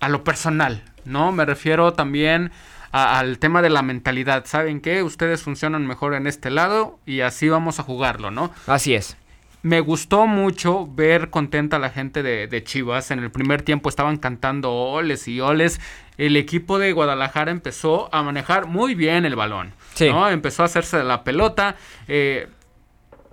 a 0.00 0.08
lo 0.08 0.24
personal, 0.24 0.82
¿no? 1.04 1.32
Me 1.32 1.44
refiero 1.44 1.92
también 1.92 2.52
al 2.92 3.38
tema 3.38 3.62
de 3.62 3.70
la 3.70 3.82
mentalidad. 3.82 4.44
¿Saben 4.46 4.80
qué? 4.80 5.02
Ustedes 5.02 5.42
funcionan 5.42 5.86
mejor 5.86 6.14
en 6.14 6.26
este 6.26 6.50
lado 6.50 6.98
y 7.04 7.20
así 7.20 7.48
vamos 7.48 7.80
a 7.80 7.82
jugarlo, 7.82 8.30
¿no? 8.30 8.52
Así 8.66 8.94
es. 8.94 9.16
Me 9.62 9.78
gustó 9.78 10.26
mucho 10.26 10.88
ver 10.92 11.30
contenta 11.30 11.76
a 11.76 11.78
la 11.78 11.90
gente 11.90 12.24
de, 12.24 12.48
de, 12.48 12.64
Chivas. 12.64 13.12
En 13.12 13.20
el 13.20 13.30
primer 13.30 13.62
tiempo 13.62 13.88
estaban 13.88 14.16
cantando 14.16 14.72
oles 14.72 15.28
y 15.28 15.40
oles. 15.40 15.80
El 16.18 16.36
equipo 16.36 16.80
de 16.80 16.92
Guadalajara 16.92 17.52
empezó 17.52 18.12
a 18.12 18.24
manejar 18.24 18.66
muy 18.66 18.96
bien 18.96 19.24
el 19.24 19.36
balón. 19.36 19.72
¿no? 20.00 20.28
Empezó 20.28 20.62
a 20.62 20.66
hacerse 20.66 20.96
de 20.98 21.04
la 21.04 21.22
pelota. 21.22 21.76
Eh, 22.08 22.48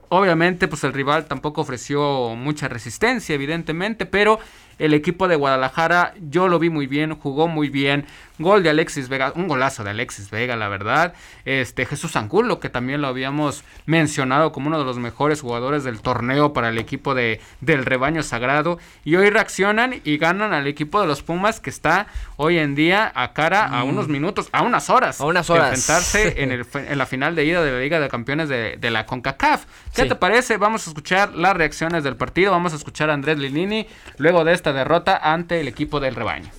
obviamente, 0.09 0.67
pues 0.67 0.83
el 0.83 0.93
rival 0.93 1.25
tampoco 1.25 1.61
ofreció 1.61 2.35
mucha 2.35 2.67
resistencia, 2.67 3.33
evidentemente, 3.33 4.05
pero 4.05 4.39
el 4.79 4.93
equipo 4.93 5.27
de 5.27 5.35
Guadalajara, 5.35 6.13
yo 6.29 6.47
lo 6.47 6.57
vi 6.57 6.69
muy 6.69 6.87
bien, 6.87 7.15
jugó 7.15 7.47
muy 7.47 7.69
bien. 7.69 8.05
Gol 8.39 8.63
de 8.63 8.69
Alexis 8.69 9.09
Vega, 9.09 9.33
un 9.35 9.49
golazo 9.49 9.83
de 9.83 9.89
Alexis 9.89 10.31
Vega, 10.31 10.55
la 10.55 10.69
verdad. 10.69 11.13
Este 11.43 11.85
Jesús 11.85 12.15
Angulo, 12.15 12.61
que 12.61 12.69
también 12.69 13.01
lo 13.01 13.09
habíamos 13.09 13.65
mencionado 13.85 14.53
como 14.53 14.67
uno 14.67 14.79
de 14.79 14.85
los 14.85 14.97
mejores 14.97 15.41
jugadores 15.41 15.83
del 15.83 15.99
torneo 16.01 16.53
para 16.53 16.69
el 16.69 16.77
equipo 16.77 17.13
de, 17.13 17.41
del 17.59 17.85
rebaño 17.85 18.23
sagrado. 18.23 18.79
Y 19.03 19.17
hoy 19.17 19.29
reaccionan 19.29 19.99
y 20.05 20.17
ganan 20.17 20.53
al 20.53 20.67
equipo 20.67 21.01
de 21.01 21.07
los 21.07 21.21
Pumas, 21.21 21.59
que 21.59 21.69
está 21.69 22.07
hoy 22.37 22.59
en 22.59 22.75
día 22.75 23.11
a 23.13 23.33
cara 23.33 23.65
a 23.65 23.83
unos 23.83 24.07
mm. 24.07 24.11
minutos, 24.11 24.47
a 24.53 24.61
unas 24.61 24.89
horas. 24.89 25.19
A 25.19 25.25
unas 25.25 25.49
horas. 25.49 25.71
De 25.71 25.75
enfrentarse 25.75 26.35
en, 26.41 26.51
el, 26.53 26.65
en, 26.73 26.97
la 26.97 27.05
final 27.05 27.35
de 27.35 27.43
ida 27.43 27.61
de 27.61 27.73
la 27.73 27.79
Liga 27.79 27.99
de 27.99 28.07
Campeones 28.07 28.47
de, 28.47 28.77
de 28.77 28.89
la 28.89 29.05
CONCACAF. 29.05 29.65
¿Qué 29.93 30.05
te 30.05 30.15
parece? 30.15 30.55
Vamos 30.55 30.87
a 30.87 30.91
escuchar 30.91 31.35
las 31.35 31.57
reacciones 31.57 32.05
del 32.05 32.15
partido. 32.15 32.51
Vamos 32.51 32.71
a 32.71 32.77
escuchar 32.77 33.09
a 33.09 33.13
Andrés 33.15 33.37
Lilini 33.37 33.85
luego 34.17 34.45
de 34.45 34.53
esta 34.53 34.68
derrota 34.73 35.17
ante 35.17 35.59
el 35.59 35.67
equipo 35.67 35.99
del 35.99 36.15
rebaño. 36.15 36.51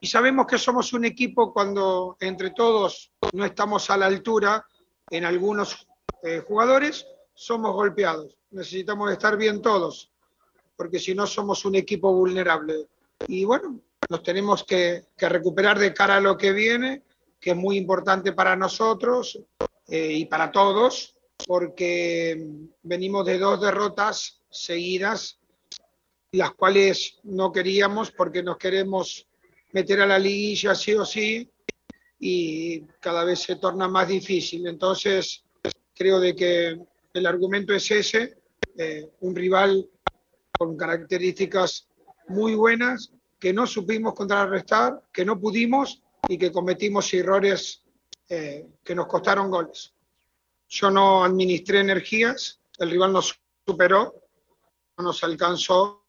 Y 0.00 0.06
sabemos 0.06 0.46
que 0.46 0.58
somos 0.58 0.92
un 0.92 1.06
equipo 1.06 1.52
cuando 1.52 2.18
entre 2.20 2.50
todos 2.50 3.10
no 3.32 3.44
estamos 3.44 3.88
a 3.88 3.96
la 3.96 4.04
altura 4.04 4.66
en 5.08 5.24
algunos 5.24 5.86
eh, 6.22 6.42
jugadores, 6.46 7.06
somos 7.32 7.72
golpeados. 7.72 8.36
Necesitamos 8.50 9.10
estar 9.10 9.36
bien 9.36 9.62
todos, 9.62 10.12
porque 10.76 10.98
si 10.98 11.14
no 11.14 11.26
somos 11.26 11.64
un 11.64 11.76
equipo 11.76 12.12
vulnerable. 12.12 12.86
Y 13.28 13.44
bueno, 13.46 13.80
nos 14.10 14.22
tenemos 14.22 14.64
que, 14.64 15.06
recuperar 15.16 15.78
de 15.78 15.94
cara 15.94 16.16
a 16.16 16.20
lo 16.20 16.36
que 16.36 16.52
viene, 16.52 17.02
que 17.40 17.50
es 17.50 17.56
muy 17.56 17.76
importante 17.76 18.32
para 18.32 18.56
nosotros 18.56 19.38
eh, 19.88 20.12
y 20.12 20.26
para 20.26 20.52
todos, 20.52 21.13
porque 21.46 22.46
venimos 22.82 23.26
de 23.26 23.38
dos 23.38 23.60
derrotas 23.60 24.42
seguidas, 24.50 25.38
las 26.32 26.52
cuales 26.52 27.18
no 27.24 27.52
queríamos 27.52 28.10
porque 28.10 28.42
nos 28.42 28.56
queremos 28.58 29.26
meter 29.72 30.00
a 30.00 30.06
la 30.06 30.18
liguilla 30.18 30.74
sí 30.74 30.94
o 30.94 31.04
sí 31.04 31.50
y 32.18 32.80
cada 33.00 33.24
vez 33.24 33.40
se 33.40 33.56
torna 33.56 33.88
más 33.88 34.08
difícil. 34.08 34.66
Entonces, 34.66 35.44
creo 35.94 36.20
de 36.20 36.34
que 36.34 36.78
el 37.12 37.26
argumento 37.26 37.74
es 37.74 37.90
ese, 37.90 38.38
eh, 38.76 39.08
un 39.20 39.34
rival 39.34 39.88
con 40.58 40.76
características 40.76 41.88
muy 42.28 42.54
buenas 42.54 43.12
que 43.38 43.52
no 43.52 43.66
supimos 43.66 44.14
contrarrestar, 44.14 45.02
que 45.12 45.24
no 45.24 45.38
pudimos 45.38 46.02
y 46.28 46.38
que 46.38 46.50
cometimos 46.50 47.12
errores 47.12 47.82
eh, 48.28 48.66
que 48.82 48.94
nos 48.94 49.06
costaron 49.06 49.50
goles. 49.50 49.92
Yo 50.74 50.90
no 50.90 51.22
administré 51.22 51.78
energías, 51.78 52.58
el 52.78 52.90
rival 52.90 53.12
nos 53.12 53.40
superó, 53.64 54.12
no 54.98 55.04
nos 55.04 55.22
alcanzó, 55.22 56.04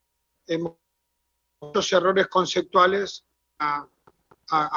muchos 1.62 1.94
errores 1.94 2.26
conceptuales 2.28 3.24
a, 3.60 3.88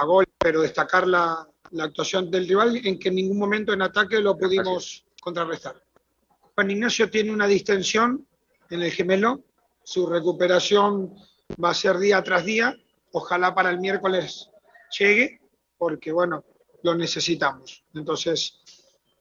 gol, 0.04 0.26
pero 0.36 0.60
destacar 0.60 1.06
la, 1.08 1.48
actuación 1.80 2.30
del 2.30 2.46
rival 2.46 2.86
en 2.86 2.98
que 2.98 3.08
en 3.08 3.14
ningún 3.14 3.38
momento 3.38 3.72
en 3.72 3.80
ataque 3.80 4.20
lo 4.20 4.36
pudimos 4.36 5.06
contrarrestar. 5.22 5.82
Juan 6.54 6.70
Ignacio 6.70 7.10
tiene 7.10 7.32
una 7.32 7.46
distensión 7.46 8.26
en 8.68 8.82
el 8.82 8.92
gemelo, 8.92 9.42
su 9.82 10.06
recuperación 10.06 11.14
va 11.62 11.70
a 11.70 11.74
ser 11.74 11.96
día 11.96 12.22
tras 12.22 12.44
día, 12.44 12.76
ojalá 13.12 13.54
para 13.54 13.70
el 13.70 13.80
miércoles 13.80 14.50
llegue, 14.98 15.40
porque 15.78 16.12
bueno, 16.12 16.44
lo 16.82 16.94
necesitamos. 16.94 17.84
Entonces, 17.94 18.60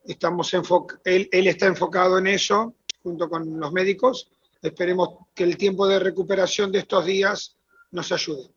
estamos 0.08 0.54
él, 0.54 1.30
él 1.32 1.48
está 1.48 1.68
enfocado 1.68 2.18
en 2.18 2.28
eso, 2.28 2.76
junto 3.04 3.30
con 3.30 3.60
los 3.60 3.72
médicos. 3.72 4.30
Esperemos 4.62 5.10
que 5.36 5.44
el 5.44 5.58
tiempo 5.58 5.88
de 5.88 6.00
recuperación 6.00 6.72
de 6.72 6.80
estos 6.80 7.06
días 7.06 7.56
nos 7.92 8.12
ayude 8.12 8.50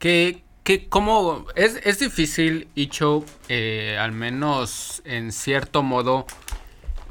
que, 0.00 0.42
que 0.64 0.88
como 0.88 1.46
es, 1.54 1.78
es 1.84 2.00
difícil, 2.00 2.68
Icho, 2.74 3.24
eh, 3.48 3.96
al 4.00 4.10
menos 4.10 5.02
en 5.04 5.30
cierto 5.30 5.84
modo, 5.84 6.26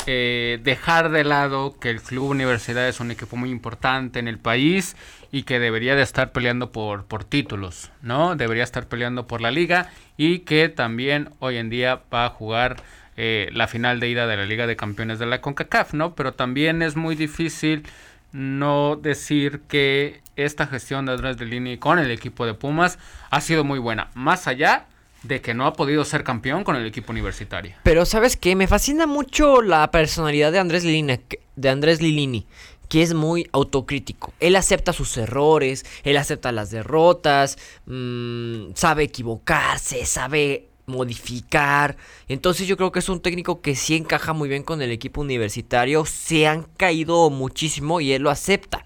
eh, 0.08 0.60
dejar 0.64 1.12
de 1.12 1.24
lado 1.24 1.78
que 1.80 1.92
el 1.92 2.02
Club 2.02 2.32
Universidad 2.32 2.88
es 2.88 3.00
un 3.00 3.12
equipo 3.12 3.38
muy 3.38 3.52
importante 3.52 4.18
en 4.20 4.28
el 4.28 4.40
país 4.40 4.98
y 5.32 5.44
que 5.44 5.60
debería 5.60 5.96
de 5.96 6.02
estar 6.02 6.32
peleando 6.32 6.72
por, 6.72 7.06
por 7.06 7.24
títulos, 7.24 7.92
¿no? 8.02 8.36
Debería 8.36 8.64
estar 8.64 8.88
peleando 8.88 9.28
por 9.28 9.40
la 9.40 9.52
liga 9.52 9.92
y 10.18 10.40
que 10.40 10.68
también 10.68 11.30
hoy 11.38 11.58
en 11.58 11.70
día 11.70 12.02
va 12.12 12.26
a 12.26 12.30
jugar 12.30 12.78
eh, 13.22 13.50
la 13.52 13.68
final 13.68 14.00
de 14.00 14.08
ida 14.08 14.28
de 14.28 14.38
la 14.38 14.46
Liga 14.46 14.66
de 14.66 14.78
Campeones 14.78 15.20
de 15.20 15.26
la 15.26 15.42
CONCACAF, 15.42 15.94
¿no? 15.94 16.16
Pero 16.16 16.36
también 16.36 16.82
es 16.82 16.96
muy 16.96 17.16
difícil 17.16 17.84
no 18.32 18.96
decir 18.96 19.60
que 19.68 20.22
esta 20.38 20.68
gestión 20.68 21.06
de 21.06 21.12
Andrés 21.12 21.36
de 21.36 21.46
Lini 21.46 21.78
con 21.78 22.00
el 22.00 22.12
equipo 22.12 22.46
de 22.46 22.54
Pumas 22.54 22.98
ha 23.30 23.42
sido 23.42 23.66
muy 23.66 23.78
buena, 23.78 24.10
más 24.14 24.48
allá 24.48 24.86
de 25.24 25.42
que 25.42 25.54
no 25.54 25.66
ha 25.66 25.74
podido 25.74 26.06
ser 26.06 26.24
campeón 26.24 26.64
con 26.64 26.78
el 26.78 26.86
equipo 26.86 27.12
universitario. 27.12 27.76
Pero 27.84 28.06
sabes 28.06 28.38
qué, 28.38 28.56
me 28.56 28.68
fascina 28.68 29.06
mucho 29.06 29.62
la 29.62 29.92
personalidad 29.92 30.54
de 30.54 30.60
Andrés 30.60 30.86
Lilini, 30.86 31.20
de 31.58 31.70
Andrés 31.70 32.02
Lilini, 32.02 32.48
que 32.88 33.02
es 33.02 33.14
muy 33.14 33.50
autocrítico. 33.52 34.32
Él 34.40 34.56
acepta 34.56 34.94
sus 34.94 35.18
errores, 35.18 35.86
él 36.06 36.16
acepta 36.16 36.54
las 36.54 36.72
derrotas, 36.72 37.58
mm, 37.86 38.76
sabe 38.76 39.04
equivocarse, 39.04 40.06
sabe 40.06 40.69
modificar. 40.90 41.96
Entonces 42.28 42.68
yo 42.68 42.76
creo 42.76 42.92
que 42.92 43.00
es 43.00 43.08
un 43.08 43.22
técnico 43.22 43.62
que 43.62 43.76
sí 43.76 43.96
encaja 43.96 44.34
muy 44.34 44.50
bien 44.50 44.64
con 44.64 44.82
el 44.82 44.92
equipo 44.92 45.22
universitario. 45.22 46.06
Se 46.06 46.48
han 46.48 46.64
caído 46.64 47.30
muchísimo 47.30 48.02
y 48.02 48.12
él 48.12 48.24
lo 48.24 48.30
acepta. 48.30 48.84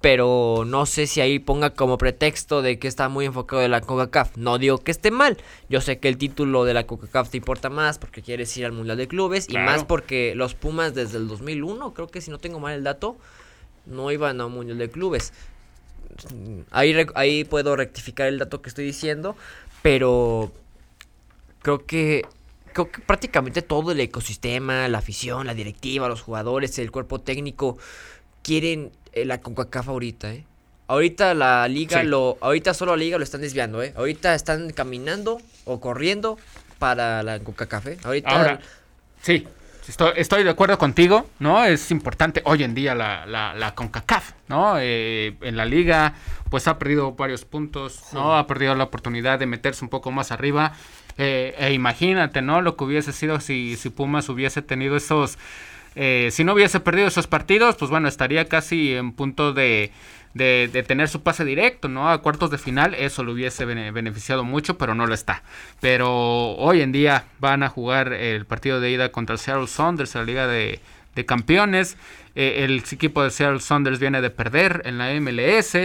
Pero 0.00 0.64
no 0.66 0.86
sé 0.86 1.06
si 1.06 1.20
ahí 1.20 1.38
ponga 1.38 1.70
como 1.70 1.98
pretexto 1.98 2.62
de 2.62 2.78
que 2.78 2.88
está 2.88 3.08
muy 3.08 3.24
enfocado 3.24 3.62
en 3.62 3.70
la 3.70 3.80
CONCACAF. 3.80 4.36
No 4.36 4.58
digo 4.58 4.78
que 4.78 4.90
esté 4.90 5.10
mal. 5.10 5.38
Yo 5.68 5.80
sé 5.80 5.98
que 5.98 6.08
el 6.08 6.18
título 6.18 6.64
de 6.64 6.74
la 6.74 6.86
CONCACAF 6.86 7.30
te 7.30 7.38
importa 7.38 7.70
más 7.70 7.98
porque 7.98 8.22
quieres 8.22 8.56
ir 8.56 8.66
al 8.66 8.72
Mundial 8.72 8.98
de 8.98 9.08
Clubes. 9.08 9.48
Y 9.48 9.54
más 9.54 9.84
porque 9.84 10.34
los 10.34 10.54
Pumas 10.54 10.94
desde 10.94 11.18
el 11.18 11.28
2001, 11.28 11.94
creo 11.94 12.08
que 12.08 12.20
si 12.20 12.30
no 12.30 12.38
tengo 12.38 12.60
mal 12.60 12.74
el 12.74 12.84
dato, 12.84 13.16
no 13.86 14.10
iban 14.10 14.40
a 14.40 14.46
un 14.46 14.52
Mundial 14.52 14.78
de 14.78 14.90
Clubes. 14.90 15.32
Ahí, 16.70 16.94
ahí 17.14 17.44
puedo 17.44 17.76
rectificar 17.76 18.28
el 18.28 18.38
dato 18.38 18.62
que 18.62 18.68
estoy 18.68 18.84
diciendo. 18.84 19.36
Pero 19.82 20.52
creo 21.62 21.86
que 21.86 22.24
creo 22.72 22.90
que 22.90 23.00
prácticamente 23.00 23.62
todo 23.62 23.92
el 23.92 24.00
ecosistema, 24.00 24.88
la 24.88 24.98
afición, 24.98 25.46
la 25.46 25.54
directiva, 25.54 26.08
los 26.08 26.22
jugadores, 26.22 26.78
el 26.78 26.90
cuerpo 26.90 27.20
técnico 27.20 27.78
quieren 28.42 28.92
eh, 29.12 29.24
la 29.24 29.40
CONCACAF 29.40 29.88
ahorita, 29.88 30.32
¿eh? 30.32 30.44
Ahorita 30.86 31.34
la 31.34 31.68
liga 31.68 32.02
lo 32.02 32.36
ahorita 32.40 32.74
solo 32.74 32.96
la 32.96 33.02
liga 33.04 33.18
lo 33.18 33.24
están 33.24 33.40
desviando, 33.40 33.82
¿eh? 33.82 33.92
Ahorita 33.96 34.34
están 34.34 34.70
caminando 34.70 35.40
o 35.64 35.80
corriendo 35.80 36.36
para 36.78 37.22
la 37.22 37.38
CONCACAF, 37.38 37.86
¿eh? 37.86 37.98
Ahorita 38.04 38.30
Ahora, 38.30 38.60
sí. 39.22 39.46
Estoy, 40.14 40.44
de 40.44 40.50
acuerdo 40.50 40.78
contigo, 40.78 41.28
¿no? 41.40 41.64
Es 41.64 41.90
importante 41.90 42.42
hoy 42.44 42.62
en 42.62 42.74
día 42.74 42.94
la, 42.94 43.26
la, 43.26 43.74
CONCACAF, 43.74 44.32
¿no? 44.46 44.74
Eh, 44.78 45.36
en 45.40 45.56
la 45.56 45.64
liga, 45.64 46.14
pues 46.48 46.68
ha 46.68 46.78
perdido 46.78 47.12
varios 47.12 47.44
puntos, 47.44 48.00
¿no? 48.12 48.36
Ha 48.36 48.46
perdido 48.46 48.74
la 48.76 48.84
oportunidad 48.84 49.40
de 49.40 49.46
meterse 49.46 49.84
un 49.84 49.88
poco 49.88 50.12
más 50.12 50.30
arriba. 50.30 50.74
Eh, 51.22 51.54
e 51.58 51.74
imagínate, 51.74 52.40
¿no? 52.40 52.62
Lo 52.62 52.76
que 52.76 52.84
hubiese 52.84 53.12
sido 53.12 53.40
si, 53.40 53.76
si 53.76 53.90
Pumas 53.90 54.30
hubiese 54.30 54.62
tenido 54.62 54.96
esos... 54.96 55.36
Eh, 55.94 56.30
si 56.32 56.44
no 56.44 56.54
hubiese 56.54 56.80
perdido 56.80 57.08
esos 57.08 57.26
partidos, 57.26 57.76
pues 57.76 57.90
bueno, 57.90 58.08
estaría 58.08 58.46
casi 58.46 58.94
en 58.94 59.12
punto 59.12 59.52
de, 59.52 59.90
de, 60.32 60.84
tener 60.86 61.08
su 61.08 61.22
pase 61.22 61.44
directo, 61.44 61.88
¿no? 61.88 62.08
A 62.08 62.22
cuartos 62.22 62.50
de 62.50 62.56
final, 62.56 62.94
eso 62.94 63.22
lo 63.22 63.32
hubiese 63.32 63.66
beneficiado 63.66 64.44
mucho, 64.44 64.78
pero 64.78 64.94
no 64.94 65.06
lo 65.06 65.12
está. 65.12 65.42
Pero 65.80 66.52
hoy 66.52 66.80
en 66.80 66.90
día 66.90 67.24
van 67.38 67.64
a 67.64 67.68
jugar 67.68 68.14
el 68.14 68.46
partido 68.46 68.80
de 68.80 68.90
ida 68.90 69.12
contra 69.12 69.34
el 69.34 69.40
Seattle 69.40 69.66
Saunders, 69.66 70.14
la 70.14 70.22
Liga 70.22 70.46
de, 70.46 70.80
Campeones. 71.26 71.98
Eh, 72.34 72.64
el 72.64 72.78
equipo 72.78 73.22
de 73.22 73.30
Seattle 73.30 73.60
Saunders 73.60 73.98
viene 73.98 74.22
de 74.22 74.30
perder 74.30 74.80
en 74.86 74.96
la 74.96 75.12
MLS. 75.20 75.76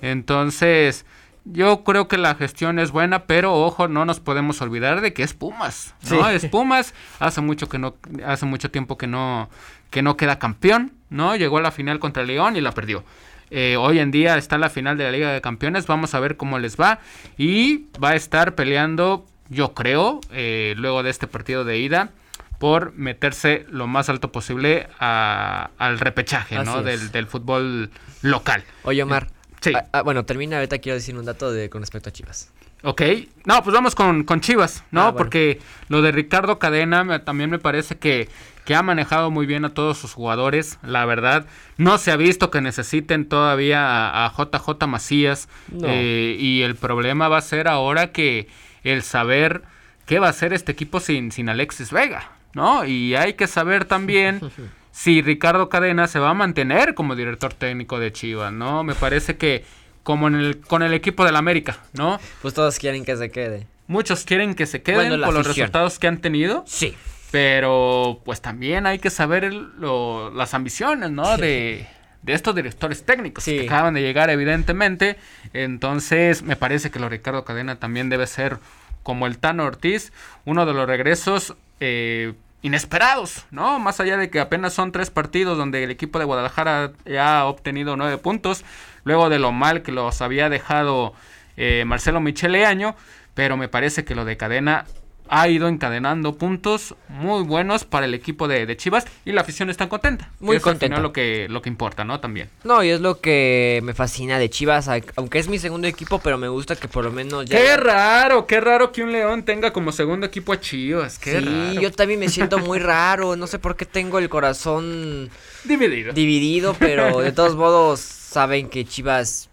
Entonces, 0.00 1.04
yo 1.44 1.84
creo 1.84 2.08
que 2.08 2.18
la 2.18 2.34
gestión 2.34 2.78
es 2.78 2.90
buena, 2.90 3.24
pero 3.24 3.54
ojo, 3.54 3.88
no 3.88 4.04
nos 4.04 4.20
podemos 4.20 4.60
olvidar 4.60 5.00
de 5.00 5.12
que 5.12 5.22
es 5.22 5.34
Pumas, 5.34 5.94
¿no? 6.10 6.28
Es 6.28 6.46
Pumas, 6.46 6.94
hace 7.18 7.40
mucho 7.40 7.68
que 7.68 7.78
no, 7.78 7.96
hace 8.24 8.46
mucho 8.46 8.70
tiempo 8.70 8.98
que 8.98 9.06
no, 9.06 9.48
que 9.90 10.02
no 10.02 10.16
queda 10.16 10.38
campeón, 10.38 10.92
¿no? 11.10 11.36
Llegó 11.36 11.58
a 11.58 11.62
la 11.62 11.70
final 11.70 11.98
contra 11.98 12.22
León 12.24 12.56
y 12.56 12.60
la 12.60 12.72
perdió. 12.72 13.04
Eh, 13.50 13.76
hoy 13.78 13.98
en 13.98 14.10
día 14.10 14.36
está 14.36 14.58
la 14.58 14.68
final 14.68 14.98
de 14.98 15.04
la 15.04 15.10
Liga 15.10 15.32
de 15.32 15.40
Campeones, 15.40 15.86
vamos 15.86 16.14
a 16.14 16.20
ver 16.20 16.36
cómo 16.36 16.58
les 16.58 16.78
va. 16.78 17.00
Y 17.36 17.86
va 18.02 18.10
a 18.10 18.14
estar 18.14 18.54
peleando, 18.54 19.26
yo 19.48 19.74
creo, 19.74 20.20
eh, 20.32 20.74
luego 20.76 21.02
de 21.02 21.10
este 21.10 21.26
partido 21.26 21.64
de 21.64 21.78
ida, 21.78 22.10
por 22.58 22.92
meterse 22.94 23.64
lo 23.70 23.86
más 23.86 24.08
alto 24.08 24.32
posible 24.32 24.88
al 24.98 25.98
repechaje, 25.98 26.62
¿no? 26.64 26.82
Del, 26.82 27.10
del, 27.10 27.26
fútbol 27.26 27.90
local. 28.22 28.64
Oye, 28.82 29.02
Omar. 29.02 29.28
Sí. 29.60 29.72
Ah, 29.74 29.86
ah, 29.92 30.02
bueno, 30.02 30.24
termina, 30.24 30.56
ahorita 30.56 30.78
quiero 30.78 30.96
decir 30.96 31.16
un 31.16 31.24
dato 31.24 31.52
de, 31.52 31.70
con 31.70 31.82
respecto 31.82 32.08
a 32.08 32.12
Chivas. 32.12 32.50
Ok, 32.84 33.02
no, 33.44 33.62
pues 33.64 33.74
vamos 33.74 33.96
con, 33.96 34.24
Chivas, 34.40 34.84
¿no? 34.92 35.08
Ah, 35.08 35.16
Porque 35.16 35.60
lo 35.88 36.00
de 36.00 36.12
Ricardo 36.12 36.60
Cadena 36.60 37.24
también 37.24 37.50
me 37.50 37.58
parece 37.58 37.98
que, 37.98 38.28
que, 38.64 38.76
ha 38.76 38.82
manejado 38.82 39.32
muy 39.32 39.46
bien 39.46 39.64
a 39.64 39.74
todos 39.74 39.98
sus 39.98 40.14
jugadores, 40.14 40.78
la 40.82 41.04
verdad. 41.04 41.46
No 41.76 41.98
se 41.98 42.12
ha 42.12 42.16
visto 42.16 42.52
que 42.52 42.60
necesiten 42.60 43.28
todavía 43.28 44.24
a, 44.24 44.32
JJ 44.32 44.86
Macías. 44.86 45.48
Eh, 45.82 46.36
y 46.38 46.62
el 46.62 46.76
problema 46.76 47.26
va 47.28 47.38
a 47.38 47.42
ser 47.42 47.66
ahora 47.66 48.12
que 48.12 48.46
el 48.84 49.02
saber 49.02 49.62
qué 50.06 50.20
va 50.20 50.28
a 50.28 50.30
hacer 50.30 50.52
este 50.52 50.70
equipo 50.70 51.00
sin, 51.00 51.32
sin 51.32 51.48
Alexis 51.48 51.90
Vega, 51.90 52.30
¿no? 52.54 52.84
Y 52.84 53.16
hay 53.16 53.34
que 53.34 53.48
saber 53.48 53.86
también 53.86 54.40
si 54.98 55.22
Ricardo 55.22 55.68
Cadena 55.68 56.08
se 56.08 56.18
va 56.18 56.30
a 56.30 56.34
mantener 56.34 56.96
como 56.96 57.14
director 57.14 57.54
técnico 57.54 58.00
de 58.00 58.12
Chivas, 58.12 58.52
¿no? 58.52 58.82
Me 58.82 58.96
parece 58.96 59.36
que 59.36 59.64
como 60.02 60.26
en 60.26 60.34
el, 60.34 60.58
con 60.58 60.82
el 60.82 60.92
equipo 60.92 61.24
del 61.24 61.36
América, 61.36 61.78
¿no? 61.92 62.18
Pues 62.42 62.52
todos 62.52 62.80
quieren 62.80 63.04
que 63.04 63.16
se 63.16 63.30
quede. 63.30 63.68
Muchos 63.86 64.24
quieren 64.24 64.56
que 64.56 64.66
se 64.66 64.82
queden 64.82 65.20
por 65.20 65.32
los 65.32 65.46
resultados 65.46 66.00
que 66.00 66.08
han 66.08 66.18
tenido. 66.18 66.64
Sí. 66.66 66.96
Pero 67.30 68.22
pues 68.24 68.40
también 68.40 68.86
hay 68.86 68.98
que 68.98 69.10
saber 69.10 69.52
las 69.52 70.54
ambiciones, 70.54 71.12
¿no? 71.12 71.36
De, 71.36 71.86
de, 72.22 72.32
estos 72.32 72.56
directores 72.56 73.04
técnicos 73.04 73.44
que 73.44 73.66
acaban 73.66 73.94
de 73.94 74.02
llegar, 74.02 74.30
evidentemente. 74.30 75.16
Entonces, 75.52 76.42
me 76.42 76.56
parece 76.56 76.90
que 76.90 76.98
lo 76.98 77.08
Ricardo 77.08 77.44
Cadena 77.44 77.76
también 77.76 78.08
debe 78.08 78.26
ser 78.26 78.58
como 79.04 79.28
el 79.28 79.38
Tano 79.38 79.64
Ortiz, 79.64 80.12
uno 80.44 80.66
de 80.66 80.74
los 80.74 80.88
regresos 80.88 81.54
eh, 81.78 82.34
inesperados, 82.62 83.46
¿no? 83.50 83.78
Más 83.78 84.00
allá 84.00 84.16
de 84.16 84.30
que 84.30 84.40
apenas 84.40 84.72
son 84.72 84.92
tres 84.92 85.10
partidos 85.10 85.56
donde 85.56 85.84
el 85.84 85.90
equipo 85.90 86.18
de 86.18 86.24
Guadalajara 86.24 86.92
ya 87.04 87.40
ha 87.40 87.44
obtenido 87.46 87.96
nueve 87.96 88.18
puntos, 88.18 88.64
luego 89.04 89.28
de 89.28 89.38
lo 89.38 89.52
mal 89.52 89.82
que 89.82 89.92
los 89.92 90.20
había 90.22 90.48
dejado 90.48 91.14
eh, 91.56 91.84
Marcelo 91.86 92.20
Michele 92.20 92.66
Año, 92.66 92.96
pero 93.34 93.56
me 93.56 93.68
parece 93.68 94.04
que 94.04 94.14
lo 94.14 94.24
de 94.24 94.36
cadena 94.36 94.86
ha 95.28 95.48
ido 95.48 95.68
encadenando 95.68 96.36
puntos 96.36 96.94
muy 97.08 97.42
buenos 97.42 97.84
para 97.84 98.06
el 98.06 98.14
equipo 98.14 98.48
de, 98.48 98.76
Chivas 98.76 99.06
y 99.24 99.32
la 99.32 99.40
afición 99.40 99.70
está 99.70 99.88
contenta. 99.88 100.30
Muy 100.40 100.60
contenta. 100.60 101.00
lo 101.00 101.12
que, 101.12 101.46
lo 101.48 101.62
que 101.62 101.68
importa, 101.68 102.04
¿no? 102.04 102.20
También. 102.20 102.48
No, 102.64 102.82
y 102.82 102.90
es 102.90 103.00
lo 103.00 103.20
que 103.20 103.80
me 103.82 103.94
fascina 103.94 104.38
de 104.38 104.50
Chivas, 104.50 104.88
aunque 105.16 105.38
es 105.38 105.48
mi 105.48 105.58
segundo 105.58 105.86
equipo, 105.88 106.18
pero 106.18 106.38
me 106.38 106.48
gusta 106.48 106.76
que 106.76 106.88
por 106.88 107.04
lo 107.04 107.10
menos 107.10 107.46
ya... 107.46 107.58
Qué 107.58 107.76
raro, 107.76 108.46
qué 108.46 108.60
raro 108.60 108.92
que 108.92 109.02
un 109.02 109.12
León 109.12 109.44
tenga 109.44 109.72
como 109.72 109.92
segundo 109.92 110.26
equipo 110.26 110.52
a 110.52 110.60
Chivas, 110.60 111.18
qué 111.18 111.40
sí, 111.40 111.78
yo 111.80 111.90
también 111.92 112.20
me 112.20 112.28
siento 112.28 112.58
muy 112.60 112.78
raro, 112.78 113.36
no 113.36 113.46
sé 113.46 113.58
por 113.58 113.76
qué 113.76 113.86
tengo 113.86 114.18
el 114.18 114.28
corazón... 114.28 115.30
Dividido. 115.64 116.12
Dividido, 116.12 116.74
pero 116.78 117.20
de 117.20 117.32
todos 117.32 117.56
modos 117.56 118.00
saben 118.00 118.68
que 118.68 118.84
Chivas 118.84 119.48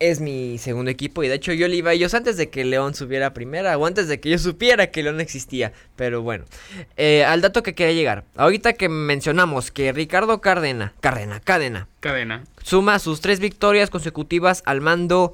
es 0.00 0.20
mi 0.20 0.58
segundo 0.58 0.90
equipo 0.90 1.22
y 1.22 1.28
de 1.28 1.34
hecho 1.34 1.52
yo 1.52 1.66
le 1.66 1.76
iba 1.76 1.90
a 1.90 1.94
ellos 1.94 2.14
antes 2.14 2.36
de 2.36 2.50
que 2.50 2.64
León 2.64 2.94
subiera 2.94 3.34
primera 3.34 3.76
o 3.76 3.86
antes 3.86 4.08
de 4.08 4.20
que 4.20 4.30
yo 4.30 4.38
supiera 4.38 4.90
que 4.90 5.02
León 5.02 5.20
existía. 5.20 5.72
Pero 5.96 6.22
bueno, 6.22 6.44
eh, 6.96 7.24
al 7.24 7.40
dato 7.40 7.62
que 7.62 7.74
quería 7.74 7.94
llegar. 7.94 8.24
Ahorita 8.36 8.74
que 8.74 8.88
mencionamos 8.88 9.70
que 9.70 9.92
Ricardo 9.92 10.40
Cárdenas, 10.40 10.92
Cárdenas, 11.00 11.40
Cadena, 11.42 11.88
Cadena, 12.00 12.44
suma 12.62 12.98
sus 12.98 13.20
tres 13.20 13.40
victorias 13.40 13.90
consecutivas 13.90 14.62
al 14.66 14.80
mando 14.80 15.32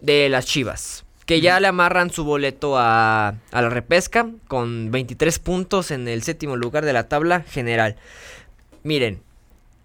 de 0.00 0.28
las 0.28 0.46
Chivas. 0.46 1.04
Que 1.26 1.40
ya 1.40 1.58
le 1.58 1.66
amarran 1.66 2.10
su 2.10 2.22
boleto 2.22 2.78
a, 2.78 3.34
a 3.50 3.62
la 3.62 3.68
repesca 3.68 4.28
con 4.46 4.92
23 4.92 5.40
puntos 5.40 5.90
en 5.90 6.06
el 6.06 6.22
séptimo 6.22 6.56
lugar 6.56 6.84
de 6.84 6.92
la 6.92 7.08
tabla 7.08 7.42
general. 7.42 7.96
Miren, 8.84 9.20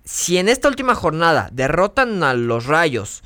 si 0.06 0.38
en 0.38 0.50
esta 0.50 0.68
última 0.68 0.94
jornada 0.94 1.50
derrotan 1.52 2.22
a 2.22 2.36
los 2.36 2.68
Rayos, 2.68 3.24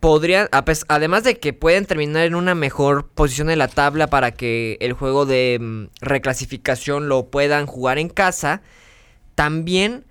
podrían, 0.00 0.48
además 0.88 1.24
de 1.24 1.38
que 1.38 1.52
pueden 1.52 1.84
terminar 1.84 2.24
en 2.24 2.34
una 2.34 2.54
mejor 2.54 3.08
posición 3.08 3.50
en 3.50 3.58
la 3.58 3.68
tabla 3.68 4.08
para 4.08 4.32
que 4.32 4.78
el 4.80 4.94
juego 4.94 5.26
de 5.26 5.58
mm, 5.60 5.84
reclasificación 6.00 7.08
lo 7.08 7.26
puedan 7.26 7.66
jugar 7.66 7.98
en 7.98 8.08
casa, 8.08 8.62
también 9.34 10.06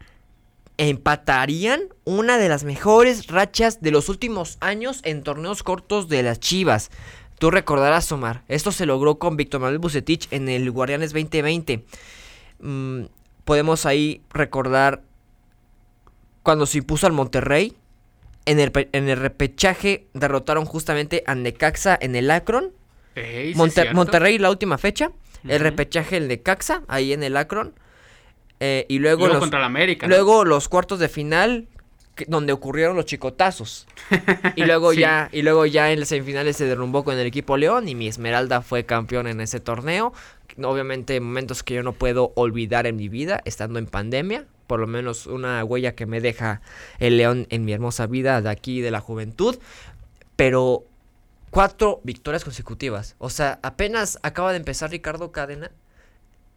empatarían 0.78 1.82
una 2.06 2.38
de 2.38 2.48
las 2.48 2.64
mejores 2.64 3.28
rachas 3.28 3.82
de 3.82 3.92
los 3.92 4.08
últimos 4.08 4.58
años 4.62 5.02
en 5.04 5.24
torneos 5.24 5.64
cortos 5.64 6.08
de 6.08 6.24
las 6.24 6.40
Chivas. 6.40 6.92
Tú 7.40 7.52
recordarás, 7.52 8.12
Omar, 8.12 8.44
esto 8.48 8.72
se 8.72 8.86
logró 8.86 9.18
con 9.18 9.38
Víctor 9.38 9.60
Manuel 9.60 9.80
Bucetich 9.80 10.28
en 10.32 10.50
el 10.50 10.70
Guardianes 10.72 11.14
2020. 11.14 11.84
Mm, 12.60 13.04
podemos 13.44 13.86
ahí 13.86 14.22
recordar 14.30 15.02
cuando 16.44 16.66
se 16.66 16.78
impuso 16.78 17.08
al 17.08 17.14
Monterrey 17.14 17.76
en 18.50 18.60
el, 19.10 19.18
repechaje 19.18 20.08
derrotaron 20.14 20.66
justamente 20.66 21.24
a 21.28 21.36
Necaxa 21.36 21.98
en 22.02 22.16
el 22.16 22.32
Akron. 22.32 22.74
Monterrey 23.56 24.40
la 24.40 24.50
última 24.50 24.78
fecha. 24.78 25.12
El 25.48 25.60
repechaje 25.60 26.18
el 26.18 26.28
Necaxa, 26.28 26.84
ahí 26.88 27.14
en 27.14 27.24
el 27.24 27.38
Akron. 27.38 27.74
Eh, 28.60 28.86
y 28.90 29.00
luego, 29.00 29.28
los, 29.28 29.38
contra 29.38 29.64
América. 29.64 30.08
Luego 30.08 30.44
los 30.46 30.68
cuartos 30.68 31.00
de 31.00 31.08
final 31.08 31.68
donde 32.28 32.52
ocurrieron 32.52 32.96
los 32.96 33.06
chicotazos. 33.06 33.88
y 34.56 34.66
luego 34.66 34.94
ya 34.94 35.30
y 35.32 35.44
luego 35.44 35.66
ya 35.66 35.92
en 35.92 36.00
las 36.00 36.10
semifinales 36.10 36.58
se 36.58 36.66
derrumbó 36.66 37.04
con 37.04 37.18
el 37.18 37.26
equipo 37.26 37.56
León 37.56 37.88
y 37.88 37.96
mi 37.96 38.08
Esmeralda 38.08 38.62
fue 38.62 38.86
campeón 38.86 39.28
en 39.28 39.42
ese 39.42 39.60
torneo. 39.60 40.12
Obviamente 40.62 41.20
momentos 41.20 41.64
que 41.64 41.76
yo 41.76 41.84
no 41.84 41.94
puedo 41.94 42.34
olvidar 42.36 42.88
en 42.88 42.96
mi 42.96 43.08
vida 43.08 43.42
estando 43.46 43.80
en 43.80 43.86
pandemia, 43.86 44.46
por 44.70 44.80
lo 44.80 44.86
menos 44.86 45.26
una 45.26 45.64
huella 45.64 45.96
que 45.96 46.06
me 46.06 46.22
deja 46.22 46.62
el 47.00 47.18
león 47.18 47.48
en 47.50 47.66
mi 47.66 47.74
hermosa 47.74 48.06
vida 48.06 48.40
de 48.40 48.52
aquí, 48.52 48.82
de 48.82 48.92
la 48.92 49.00
juventud. 49.00 49.58
Pero 50.36 50.86
cuatro 51.50 52.02
victorias 52.04 52.44
consecutivas. 52.44 53.16
O 53.18 53.32
sea, 53.32 53.58
apenas 53.64 54.20
acaba 54.22 54.52
de 54.52 54.58
empezar 54.58 54.92
Ricardo 54.92 55.32
Cadena. 55.32 55.72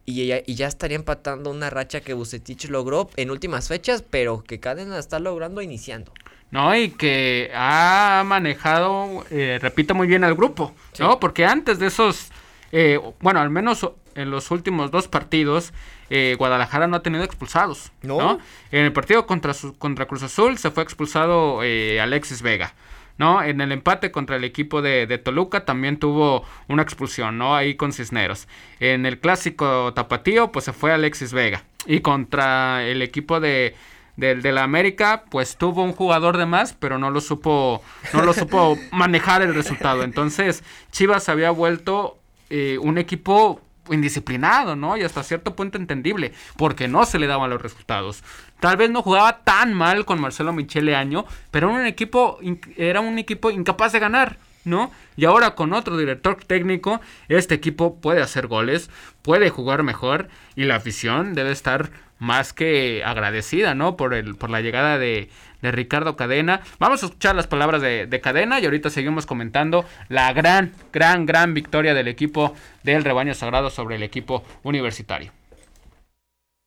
Y 0.05 0.27
ya, 0.27 0.43
y 0.45 0.53
ya 0.53 0.67
estaría 0.67 0.95
empatando 0.95 1.49
una 1.49 1.71
racha 1.71 2.01
que 2.01 2.13
Bucetich 2.13 2.69
logró 2.69 3.09
en 3.15 3.31
últimas 3.31 3.67
fechas, 3.67 4.03
pero 4.07 4.43
que 4.43 4.59
Cadena 4.59 4.99
está 4.99 5.17
logrando 5.17 5.63
iniciando. 5.63 6.13
No, 6.51 6.75
y 6.75 6.91
que 6.91 7.49
ha 7.55 8.21
manejado, 8.27 9.25
eh, 9.31 9.57
repito 9.59 9.95
muy 9.95 10.05
bien 10.05 10.23
al 10.23 10.35
grupo, 10.35 10.75
¿no? 10.99 11.19
Porque 11.19 11.45
antes 11.45 11.79
de 11.79 11.87
esos, 11.87 12.29
eh, 12.71 12.99
bueno, 13.21 13.39
al 13.39 13.49
menos 13.49 13.89
en 14.13 14.29
los 14.29 14.51
últimos 14.51 14.91
dos 14.91 15.07
partidos, 15.07 15.73
eh, 16.15 16.35
Guadalajara 16.37 16.85
no 16.85 16.97
ha 16.97 17.01
tenido 17.01 17.23
expulsados. 17.23 17.91
¿No? 18.03 18.37
En 18.71 18.85
el 18.85 18.93
partido 18.93 19.25
contra, 19.25 19.51
contra 19.79 20.05
Cruz 20.05 20.21
Azul 20.21 20.59
se 20.59 20.69
fue 20.69 20.83
expulsado 20.83 21.63
eh, 21.63 21.99
Alexis 21.99 22.43
Vega. 22.43 22.75
¿no? 23.17 23.41
En 23.41 23.61
el 23.61 23.71
empate 23.71 24.11
contra 24.11 24.35
el 24.35 24.43
equipo 24.43 24.83
de, 24.83 25.07
Toluca 25.17 25.65
también 25.65 25.97
tuvo 25.97 26.45
una 26.67 26.83
expulsión, 26.83 27.39
¿no? 27.39 27.55
Ahí 27.55 27.73
con 27.73 27.93
Cisneros. 27.93 28.47
En 28.79 29.07
el 29.07 29.19
clásico 29.19 29.91
tapatío, 29.95 30.51
pues 30.51 30.65
se 30.65 30.73
fue 30.73 30.91
Alexis 30.91 31.33
Vega. 31.33 31.63
Y 31.87 32.01
contra 32.01 32.85
el 32.85 33.01
equipo 33.01 33.39
de, 33.39 33.75
de, 34.15 34.51
la 34.51 34.63
América, 34.63 35.23
pues 35.31 35.57
tuvo 35.57 35.83
un 35.83 35.93
jugador 35.93 36.37
de 36.37 36.45
más, 36.45 36.73
pero 36.73 36.99
no 36.99 37.09
lo 37.09 37.21
supo, 37.21 37.81
no 38.13 38.21
lo 38.21 38.33
supo 38.33 38.77
manejar 38.91 39.41
el 39.41 39.55
resultado. 39.55 40.03
Entonces, 40.03 40.63
Chivas 40.91 41.27
había 41.27 41.49
vuelto 41.49 42.19
eh, 42.51 42.77
un 42.79 42.99
equipo 42.99 43.61
indisciplinado, 43.89 44.75
¿no? 44.75 44.97
Y 44.97 45.03
hasta 45.03 45.23
cierto 45.23 45.55
punto 45.55 45.77
entendible, 45.77 46.33
porque 46.57 46.87
no 46.87 47.05
se 47.05 47.19
le 47.19 47.27
daban 47.27 47.49
los 47.49 47.61
resultados. 47.61 48.23
Tal 48.59 48.77
vez 48.77 48.89
no 48.89 49.01
jugaba 49.01 49.39
tan 49.43 49.73
mal 49.73 50.05
con 50.05 50.21
Marcelo 50.21 50.53
Michele 50.53 50.95
Año, 50.95 51.25
pero 51.51 51.69
era 51.69 51.79
un 51.79 51.85
equipo, 51.85 52.39
era 52.77 53.01
un 53.01 53.19
equipo 53.19 53.51
incapaz 53.51 53.91
de 53.91 53.99
ganar, 53.99 54.37
¿no? 54.63 54.91
Y 55.15 55.25
ahora 55.25 55.55
con 55.55 55.73
otro 55.73 55.97
director 55.97 56.35
técnico, 56.35 57.01
este 57.27 57.55
equipo 57.55 57.99
puede 57.99 58.21
hacer 58.21 58.47
goles, 58.47 58.89
puede 59.21 59.49
jugar 59.49 59.83
mejor 59.83 60.29
y 60.55 60.63
la 60.63 60.75
afición 60.75 61.33
debe 61.33 61.51
estar 61.51 61.91
más 62.19 62.53
que 62.53 63.03
agradecida, 63.03 63.75
¿no? 63.75 63.97
Por, 63.97 64.13
el, 64.13 64.35
por 64.35 64.49
la 64.49 64.61
llegada 64.61 64.97
de, 64.97 65.29
de 65.63 65.71
Ricardo 65.71 66.15
Cadena. 66.15 66.61
Vamos 66.77 67.01
a 67.01 67.07
escuchar 67.07 67.35
las 67.35 67.47
palabras 67.47 67.81
de, 67.81 68.21
Cadena 68.21 68.59
y 68.59 68.65
ahorita 68.65 68.89
seguimos 68.89 69.25
comentando 69.25 69.85
la 70.09 70.31
gran, 70.33 70.73
gran, 70.91 71.25
gran 71.25 71.53
victoria 71.53 71.93
del 71.93 72.07
equipo 72.07 72.53
del 72.83 73.03
rebaño 73.03 73.33
sagrado 73.33 73.69
sobre 73.69 73.95
el 73.95 74.03
equipo 74.03 74.43
universitario. 74.63 75.31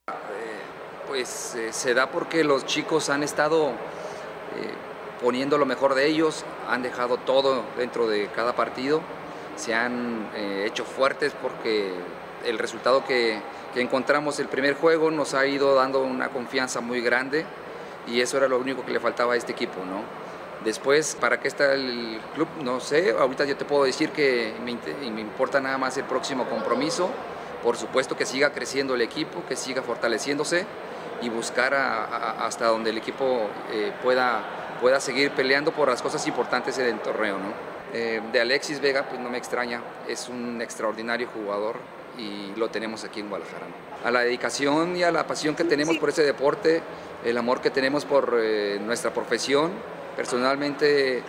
Eh, 0.08 0.12
pues 1.06 1.54
eh, 1.54 1.72
se 1.72 1.94
da 1.94 2.10
porque 2.10 2.42
los 2.42 2.66
chicos 2.66 3.10
han 3.10 3.22
estado 3.22 3.68
eh, 3.68 3.74
poniendo 5.22 5.58
lo 5.58 5.66
mejor 5.66 5.94
de 5.94 6.06
ellos, 6.06 6.44
han 6.68 6.82
dejado 6.82 7.18
todo 7.18 7.64
dentro 7.76 8.08
de 8.08 8.28
cada 8.34 8.54
partido, 8.54 9.02
se 9.56 9.74
han 9.74 10.28
hecho 10.34 10.84
fuertes 10.84 11.34
porque 11.40 11.94
el 12.44 12.58
resultado 12.58 13.04
que 13.06 13.40
encontramos 13.74 14.38
el 14.38 14.48
primer 14.48 14.74
juego 14.74 15.10
nos 15.10 15.32
ha 15.32 15.46
ido 15.46 15.74
dando 15.74 16.02
una 16.02 16.28
confianza 16.28 16.80
muy 16.80 17.00
grande 17.00 17.46
y 18.06 18.20
eso 18.20 18.36
era 18.36 18.48
lo 18.48 18.58
único 18.58 18.84
que 18.84 18.92
le 18.92 19.00
faltaba 19.00 19.34
a 19.34 19.36
este 19.36 19.52
equipo, 19.52 19.84
¿no? 19.84 20.02
Después, 20.64 21.16
¿para 21.20 21.38
qué 21.38 21.48
está 21.48 21.74
el 21.74 22.20
club? 22.34 22.48
No 22.62 22.80
sé, 22.80 23.14
ahorita 23.18 23.44
yo 23.44 23.56
te 23.56 23.64
puedo 23.64 23.84
decir 23.84 24.10
que 24.10 24.54
me, 24.64 24.76
me 25.10 25.20
importa 25.20 25.60
nada 25.60 25.78
más 25.78 25.96
el 25.96 26.04
próximo 26.04 26.46
compromiso, 26.46 27.10
por 27.62 27.76
supuesto 27.76 28.16
que 28.16 28.26
siga 28.26 28.52
creciendo 28.52 28.94
el 28.94 29.02
equipo, 29.02 29.44
que 29.48 29.56
siga 29.56 29.82
fortaleciéndose 29.82 30.66
y 31.22 31.28
buscar 31.28 31.74
hasta 31.74 32.66
donde 32.66 32.90
el 32.90 32.98
equipo 32.98 33.48
eh, 33.72 33.92
pueda, 34.02 34.76
pueda 34.80 35.00
seguir 35.00 35.30
peleando 35.32 35.72
por 35.72 35.88
las 35.88 36.02
cosas 36.02 36.26
importantes 36.26 36.78
en 36.78 36.86
el 36.86 37.00
torneo, 37.00 37.38
¿no? 37.38 37.76
Eh, 37.92 38.20
de 38.32 38.40
Alexis 38.40 38.80
Vega, 38.80 39.06
pues 39.08 39.20
no 39.20 39.30
me 39.30 39.38
extraña, 39.38 39.80
es 40.08 40.28
un 40.28 40.60
extraordinario 40.60 41.28
jugador 41.28 41.76
y 42.18 42.52
lo 42.58 42.68
tenemos 42.68 43.04
aquí 43.04 43.20
en 43.20 43.28
Guadalajara. 43.28 43.66
A 44.04 44.10
la 44.10 44.20
dedicación 44.20 44.96
y 44.96 45.02
a 45.02 45.12
la 45.12 45.26
pasión 45.26 45.54
que 45.54 45.64
tenemos 45.64 45.96
por 45.98 46.08
ese 46.08 46.22
deporte, 46.22 46.82
el 47.26 47.36
amor 47.38 47.60
que 47.60 47.70
tenemos 47.70 48.04
por 48.04 48.38
eh, 48.40 48.78
nuestra 48.80 49.12
profesión, 49.12 49.72
personalmente 50.14 51.24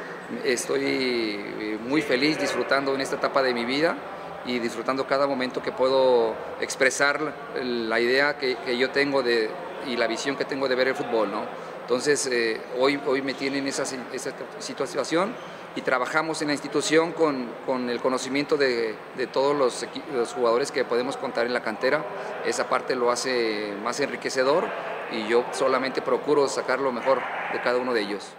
estoy 0.45 0.83
eh, 0.85 1.79
muy 1.81 2.03
feliz 2.03 2.39
disfrutando 2.39 2.93
en 2.93 3.01
esta 3.01 3.15
etapa 3.15 3.41
de 3.41 3.51
mi 3.51 3.65
vida 3.65 3.97
y 4.45 4.59
disfrutando 4.59 5.07
cada 5.07 5.25
momento 5.25 5.61
que 5.61 5.71
puedo 5.71 6.35
expresar 6.61 7.33
la 7.63 7.99
idea 7.99 8.37
que, 8.37 8.77
yo 8.77 8.91
tengo 8.91 9.23
de, 9.23 9.49
y 9.87 9.97
la 9.97 10.05
visión 10.05 10.35
que 10.35 10.45
tengo 10.45 10.69
de 10.69 10.75
ver 10.75 10.89
el 10.89 10.95
fútbol. 10.95 11.31
¿no? 11.31 11.41
Entonces, 11.81 12.29
hoy, 12.77 13.01
hoy 13.07 13.23
me 13.23 13.33
tienen 13.33 13.67
esa, 13.67 13.83
esa 14.13 14.33
situación 14.59 15.33
y 15.75 15.81
trabajamos 15.81 16.41
en 16.43 16.49
la 16.49 16.53
institución 16.53 17.11
con, 17.11 17.49
con 17.65 17.89
el 17.89 17.99
conocimiento 17.99 18.55
de, 18.55 18.95
de 19.17 19.27
todos 19.27 19.55
los, 19.55 19.85
los, 20.13 20.33
jugadores 20.33 20.71
que 20.71 20.85
podemos 20.85 21.17
contar 21.17 21.47
en 21.47 21.53
la 21.53 21.61
cantera. 21.61 22.05
Esa 22.45 22.69
parte 22.69 22.95
lo 22.95 23.11
hace 23.11 23.73
más 23.83 23.99
enriquecedor 23.99 24.65
y 25.12 25.28
yo 25.28 25.45
solamente 25.51 26.01
procuro 26.01 26.47
sacar 26.47 26.80
lo 26.80 26.91
mejor 26.91 27.22
de 27.53 27.62
cada 27.62 27.78
uno 27.78 27.93
de 27.93 28.01
ellos. 28.01 28.36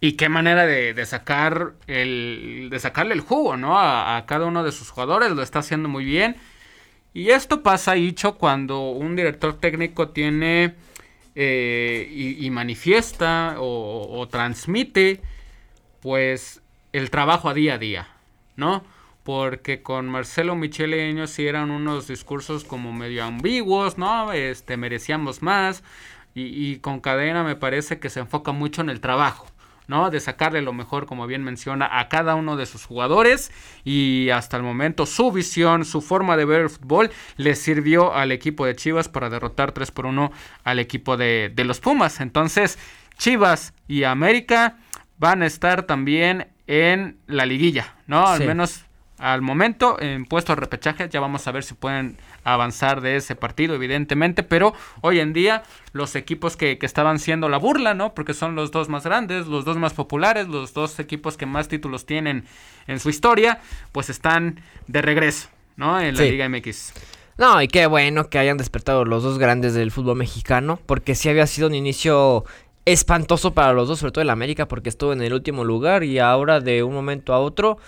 Y 0.00 0.12
qué 0.12 0.28
manera 0.28 0.66
de, 0.66 1.06
sacar 1.06 1.74
el, 1.86 2.68
de 2.70 2.78
sacarle 2.80 3.14
el 3.14 3.20
jugo, 3.20 3.56
¿no? 3.56 3.78
A, 3.78 4.24
cada 4.26 4.46
uno 4.46 4.64
de 4.64 4.72
sus 4.72 4.90
jugadores, 4.90 5.30
lo 5.30 5.42
está 5.42 5.60
haciendo 5.60 5.88
muy 5.88 6.04
bien. 6.04 6.36
Y 7.14 7.30
esto 7.30 7.62
pasa, 7.62 7.92
dicho 7.92 8.36
cuando 8.36 8.90
un 8.90 9.14
director 9.14 9.60
técnico 9.60 10.08
tiene 10.08 10.74
eh, 11.36 12.08
y, 12.10 12.44
y, 12.44 12.50
manifiesta 12.50 13.56
o, 13.58 14.18
o 14.18 14.26
transmite, 14.28 15.20
pues 16.00 16.62
el 16.92 17.10
trabajo 17.10 17.48
a 17.48 17.54
día 17.54 17.74
a 17.74 17.78
día, 17.78 18.08
¿no? 18.56 18.82
Porque 19.22 19.82
con 19.82 20.08
Marcelo 20.08 20.56
Michele 20.56 21.08
ellos 21.08 21.30
sí 21.30 21.46
eran 21.46 21.70
unos 21.70 22.08
discursos 22.08 22.64
como 22.64 22.92
medio 22.92 23.24
ambiguos, 23.24 23.98
¿no? 23.98 24.32
Este, 24.32 24.76
merecíamos 24.76 25.42
más. 25.42 25.84
Y, 26.34 26.42
y, 26.42 26.78
con 26.78 27.00
Cadena 27.00 27.44
me 27.44 27.56
parece 27.56 28.00
que 28.00 28.10
se 28.10 28.20
enfoca 28.20 28.52
mucho 28.52 28.80
en 28.80 28.88
el 28.88 29.00
trabajo, 29.00 29.46
¿no? 29.86 30.10
De 30.10 30.18
sacarle 30.18 30.62
lo 30.62 30.72
mejor, 30.72 31.06
como 31.06 31.26
bien 31.26 31.44
menciona, 31.44 32.00
a 32.00 32.08
cada 32.08 32.34
uno 32.34 32.56
de 32.56 32.66
sus 32.66 32.84
jugadores. 32.84 33.52
Y 33.84 34.30
hasta 34.30 34.56
el 34.56 34.62
momento 34.62 35.06
su 35.06 35.30
visión, 35.30 35.84
su 35.84 36.00
forma 36.00 36.36
de 36.36 36.44
ver 36.46 36.62
el 36.62 36.70
fútbol 36.70 37.10
le 37.36 37.54
sirvió 37.54 38.14
al 38.14 38.32
equipo 38.32 38.66
de 38.66 38.74
Chivas 38.74 39.08
para 39.08 39.30
derrotar 39.30 39.72
3 39.72 39.90
por 39.92 40.06
1 40.06 40.32
al 40.64 40.78
equipo 40.78 41.16
de, 41.16 41.52
de 41.54 41.64
los 41.64 41.80
Pumas. 41.80 42.20
Entonces, 42.20 42.78
Chivas 43.18 43.74
y 43.86 44.04
América 44.04 44.78
van 45.18 45.42
a 45.42 45.46
estar 45.46 45.84
también 45.84 46.48
en 46.66 47.18
la 47.26 47.46
liguilla, 47.46 47.94
¿no? 48.06 48.26
Al 48.26 48.44
menos 48.44 48.84
al 49.22 49.40
momento 49.40 50.00
en 50.00 50.24
puestos 50.24 50.56
de 50.56 50.60
repechaje 50.60 51.08
ya 51.08 51.20
vamos 51.20 51.46
a 51.46 51.52
ver 51.52 51.62
si 51.62 51.74
pueden 51.74 52.16
avanzar 52.42 53.00
de 53.00 53.14
ese 53.14 53.36
partido 53.36 53.76
evidentemente 53.76 54.42
pero 54.42 54.74
hoy 55.00 55.20
en 55.20 55.32
día 55.32 55.62
los 55.92 56.16
equipos 56.16 56.56
que, 56.56 56.76
que, 56.76 56.86
estaban 56.86 57.20
siendo 57.20 57.48
la 57.48 57.56
burla 57.56 57.94
no 57.94 58.14
porque 58.14 58.34
son 58.34 58.56
los 58.56 58.72
dos 58.72 58.88
más 58.88 59.04
grandes 59.04 59.46
los 59.46 59.64
dos 59.64 59.76
más 59.76 59.94
populares 59.94 60.48
los 60.48 60.74
dos 60.74 60.98
equipos 60.98 61.36
que 61.36 61.46
más 61.46 61.68
títulos 61.68 62.04
tienen 62.04 62.46
en 62.88 62.98
su 62.98 63.10
historia 63.10 63.60
pues 63.92 64.10
están 64.10 64.60
de 64.88 65.02
regreso 65.02 65.48
no 65.76 66.00
en 66.00 66.16
la 66.16 66.22
Sí. 66.22 66.30
Liga 66.30 66.48
MX 66.48 66.92
No, 67.38 67.62
y 67.62 67.68
qué 67.68 67.86
bueno 67.86 68.28
que 68.28 68.40
hayan 68.40 68.56
despertado 68.56 69.04
los 69.04 69.22
dos 69.22 69.38
grandes 69.38 69.72
del 69.72 69.90
fútbol 69.90 70.16
mexicano, 70.16 70.78
porque 70.84 71.14
sí 71.14 71.28
había 71.28 71.46
sido 71.46 71.68
un 71.68 71.74
inicio 71.74 72.44
espantoso 72.84 73.54
para 73.54 73.72
los 73.72 73.88
dos, 73.88 74.00
sobre 74.00 74.12
todo 74.12 74.22
el 74.22 74.30
América, 74.30 74.66
porque 74.68 74.88
estuvo 74.88 75.12
en 75.12 75.22
el 75.22 75.32
último 75.32 75.64
lugar 75.64 76.04
y 76.04 76.18
ahora 76.18 76.60
de 76.60 76.82
un 76.82 76.92
momento 76.92 77.32
a 77.32 77.38
otro 77.38 77.78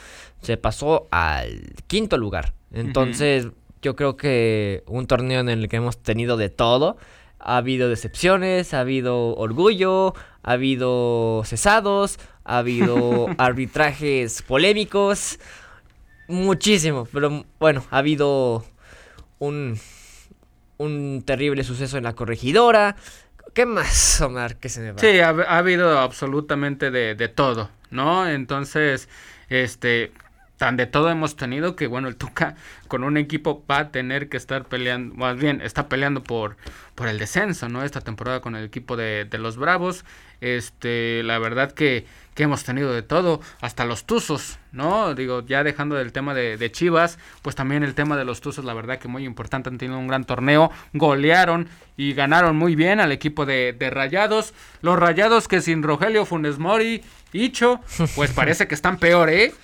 se 0.45 0.57
pasó 0.57 1.09
al 1.11 1.74
quinto 1.86 2.16
lugar. 2.18 2.55
Entonces, 2.72 3.49
yo 3.82 3.97
creo 3.97 4.16
que 4.16 4.82
un 4.86 5.07
torneo 5.07 5.40
en 5.40 5.49
el 5.49 5.68
que 5.68 5.76
hemos 5.76 6.03
tenido 6.03 6.36
de 6.36 6.49
todo. 6.49 6.97
Ha 7.38 7.59
habido 7.59 7.88
decepciones, 7.90 8.72
ha 8.72 8.80
habido 8.80 9.36
orgullo, 9.36 10.14
ha 10.42 10.53
habido 10.53 11.42
cesados, 11.45 12.18
ha 12.45 12.59
habido 12.59 13.26
arbitrajes 13.38 14.40
polémicos, 14.42 15.38
muchísimo, 16.26 17.07
pero 17.12 17.45
bueno, 17.59 17.84
ha 17.90 17.99
habido 17.99 18.64
un, 19.38 19.78
un 20.78 21.22
terrible 21.26 21.64
suceso 21.64 21.99
en 21.99 22.05
la 22.05 22.14
corregidora. 22.14 22.97
¿Qué 23.53 23.66
más, 23.66 24.20
Omar? 24.20 24.57
que 24.57 24.68
se 24.68 24.80
me 24.80 24.92
va? 24.92 24.99
Sí, 24.99 25.20
ha, 25.20 25.28
ha 25.28 25.59
habido 25.59 25.99
absolutamente 25.99 26.90
de, 26.90 27.14
de, 27.14 27.28
todo, 27.28 27.70
¿no? 27.90 28.26
Entonces, 28.28 29.09
este, 29.49 30.12
tan 30.57 30.76
de 30.76 30.86
todo 30.86 31.11
hemos 31.11 31.36
tenido 31.36 31.76
que, 31.76 31.86
bueno, 31.86 32.09
el 32.09 32.16
Tuca 32.16 32.57
con 32.88 33.05
un 33.05 33.16
equipo 33.16 33.64
va 33.70 33.78
a 33.78 33.90
tener 33.90 34.28
que 34.28 34.36
estar 34.36 34.64
peleando, 34.64 35.14
más 35.14 35.36
bien, 35.36 35.61
está 35.61 35.88
peleando 35.88 36.22
por, 36.22 36.57
por 36.94 37.09
el 37.09 37.18
descenso, 37.18 37.68
¿no? 37.68 37.82
Esta 37.82 38.00
temporada 38.00 38.40
con 38.40 38.55
el 38.55 38.64
equipo 38.64 38.96
de, 38.96 39.24
de 39.24 39.38
los 39.38 39.57
Bravos. 39.57 40.05
Este, 40.40 41.22
la 41.22 41.38
verdad 41.38 41.72
que, 41.72 42.07
que, 42.34 42.42
hemos 42.42 42.64
tenido 42.64 42.92
de 42.92 43.02
todo, 43.02 43.40
hasta 43.62 43.84
los 43.84 44.05
Tuzos, 44.05 44.59
¿no? 44.72 45.14
Digo, 45.14 45.44
ya 45.46 45.64
dejando 45.64 45.96
del 45.96 46.12
tema 46.12 46.34
de, 46.34 46.59
de, 46.59 46.70
Chivas, 46.70 47.18
pues 47.40 47.57
también 47.57 47.82
el 47.82 47.94
tema 47.94 48.16
de 48.16 48.26
los 48.26 48.40
Tuzos, 48.42 48.64
la 48.64 48.74
verdad 48.74 48.98
que 48.98 49.09
muy 49.09 49.24
importante, 49.24 49.70
han 49.70 49.78
tenido 49.78 49.98
un 49.98 50.07
gran 50.07 50.24
torneo, 50.24 50.70
golearon 50.92 51.68
y 51.96 52.12
ganaron 52.12 52.57
muy 52.57 52.76
bien 52.76 53.00
al 53.00 53.11
equipo 53.11 53.46
de, 53.46 53.72
de 53.72 53.88
Rayados. 53.88 54.52
Los 54.82 54.98
Rayados 54.98 55.48
que 55.48 55.62
sin 55.62 55.82
Rogelio 55.82 56.26
Funes 56.26 56.59
Mori, 56.59 57.02
Icho, 57.32 57.80
pues 58.14 58.30
parece 58.32 58.68
que 58.68 58.74
están 58.74 58.98
peor, 58.98 59.30
¿eh? 59.30 59.55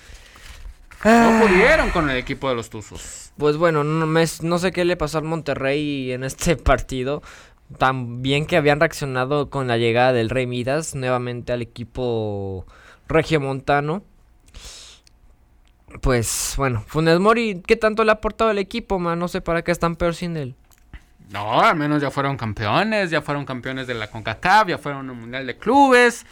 No 1.05 1.41
pudieron 1.41 1.91
con 1.91 2.11
el 2.11 2.17
equipo 2.17 2.49
de 2.49 2.55
los 2.55 2.69
Tuzos. 2.69 3.33
Pues 3.39 3.57
bueno, 3.57 3.85
no, 3.85 4.07
me, 4.07 4.25
no 4.43 4.59
sé 4.59 4.71
qué 4.71 4.85
le 4.85 4.97
pasó 4.97 5.19
al 5.19 5.25
Monterrey 5.25 6.13
en 6.13 6.25
este 6.25 6.57
partido. 6.57 7.23
También 7.79 8.47
que 8.47 8.57
habían 8.57 8.81
reaccionado 8.81 9.49
con 9.49 9.69
la 9.69 9.79
llegada 9.79 10.13
del 10.13 10.29
Rey 10.29 10.47
Midas 10.47 10.95
nuevamente 10.95 11.53
al 11.53 11.63
equipo 11.63 12.67
regiomontano. 13.09 14.03
Pues 16.03 16.55
bueno, 16.57 16.85
Funes 16.87 17.19
Mori, 17.19 17.63
¿qué 17.67 17.77
tanto 17.77 18.05
le 18.05 18.11
ha 18.11 18.15
aportado 18.15 18.51
al 18.51 18.59
equipo, 18.59 18.99
man? 18.99 19.19
No 19.19 19.29
sé 19.29 19.41
para 19.41 19.63
qué 19.63 19.73
están 19.73 19.97
peor 19.97 20.15
sin 20.15 20.37
él. 20.37 20.55
No, 21.31 21.61
al 21.61 21.77
menos 21.77 22.03
ya 22.03 22.11
fueron 22.11 22.37
campeones, 22.37 23.11
ya 23.11 23.23
fueron 23.23 23.45
campeones 23.45 23.87
de 23.87 23.95
la 23.95 24.11
CONCACAF, 24.11 24.69
ya 24.69 24.79
fueron 24.79 25.09
un 25.11 25.21
mundial 25.21 25.47
de 25.47 25.57
clubes. 25.57 26.27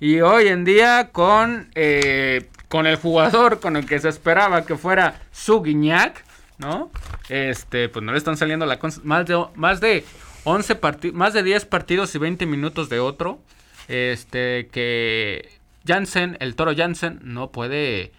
Y 0.00 0.20
hoy 0.20 0.48
en 0.48 0.64
día 0.64 1.10
con, 1.12 1.70
eh, 1.74 2.48
con 2.74 2.88
el 2.88 2.96
jugador 2.96 3.60
con 3.60 3.76
el 3.76 3.86
que 3.86 4.00
se 4.00 4.08
esperaba 4.08 4.66
que 4.66 4.76
fuera 4.76 5.20
su 5.30 5.62
Guiñac, 5.62 6.24
¿no? 6.58 6.90
Este, 7.28 7.88
pues 7.88 8.04
no 8.04 8.10
le 8.10 8.18
están 8.18 8.36
saliendo 8.36 8.66
la 8.66 8.80
más 9.04 9.26
de 9.26 9.44
más 9.54 9.80
de 9.80 10.04
11 10.42 10.74
partidos, 10.74 11.16
más 11.16 11.32
de 11.34 11.44
10 11.44 11.66
partidos 11.66 12.12
y 12.16 12.18
20 12.18 12.46
minutos 12.46 12.88
de 12.88 12.98
otro. 12.98 13.38
Este, 13.86 14.70
que 14.72 15.52
Jansen, 15.86 16.36
el 16.40 16.56
Toro 16.56 16.74
Jansen, 16.76 17.20
no 17.22 17.52
puede 17.52 18.10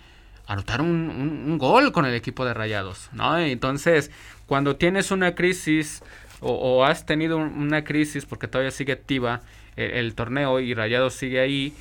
anotar 0.47 0.79
un, 0.79 0.89
un, 0.89 1.57
gol 1.57 1.91
con 1.91 2.05
el 2.05 2.13
equipo 2.13 2.45
de 2.45 2.53
Rayados, 2.53 3.09
¿no? 3.11 3.37
Entonces, 3.37 4.09
cuando 4.45 4.77
tienes 4.77 5.11
una 5.11 5.35
crisis 5.35 6.01
o, 6.39 6.85
has 6.85 7.05
tenido 7.05 7.35
un, 7.35 7.61
una 7.61 7.83
crisis 7.83 8.25
porque 8.25 8.47
todavía 8.47 8.71
sigue 8.71 8.93
activa 8.93 9.41
el, 9.75 9.91
el, 9.91 10.15
torneo 10.15 10.61
y 10.61 10.73
Rayados 10.73 11.13
sigue 11.13 11.41
ahí, 11.41 11.73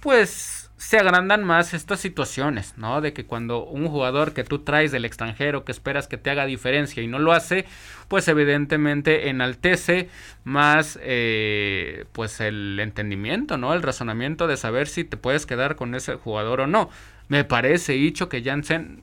pues 0.00 0.57
se 0.78 0.96
agrandan 0.96 1.42
más 1.42 1.74
estas 1.74 1.98
situaciones, 1.98 2.74
¿no? 2.76 3.00
De 3.00 3.12
que 3.12 3.26
cuando 3.26 3.64
un 3.64 3.88
jugador 3.88 4.32
que 4.32 4.44
tú 4.44 4.60
traes 4.60 4.92
del 4.92 5.04
extranjero, 5.04 5.64
que 5.64 5.72
esperas 5.72 6.06
que 6.06 6.18
te 6.18 6.30
haga 6.30 6.46
diferencia 6.46 7.02
y 7.02 7.08
no 7.08 7.18
lo 7.18 7.32
hace, 7.32 7.66
pues 8.06 8.28
evidentemente 8.28 9.28
enaltece 9.28 10.08
más, 10.44 10.96
eh, 11.02 12.04
pues 12.12 12.40
el 12.40 12.78
entendimiento, 12.78 13.58
¿no? 13.58 13.74
El 13.74 13.82
razonamiento 13.82 14.46
de 14.46 14.56
saber 14.56 14.86
si 14.86 15.02
te 15.02 15.16
puedes 15.16 15.46
quedar 15.46 15.74
con 15.74 15.96
ese 15.96 16.14
jugador 16.14 16.60
o 16.60 16.66
no. 16.68 16.90
Me 17.26 17.42
parece, 17.42 17.94
dicho, 17.94 18.28
que 18.28 18.42
Jansen 18.42 19.02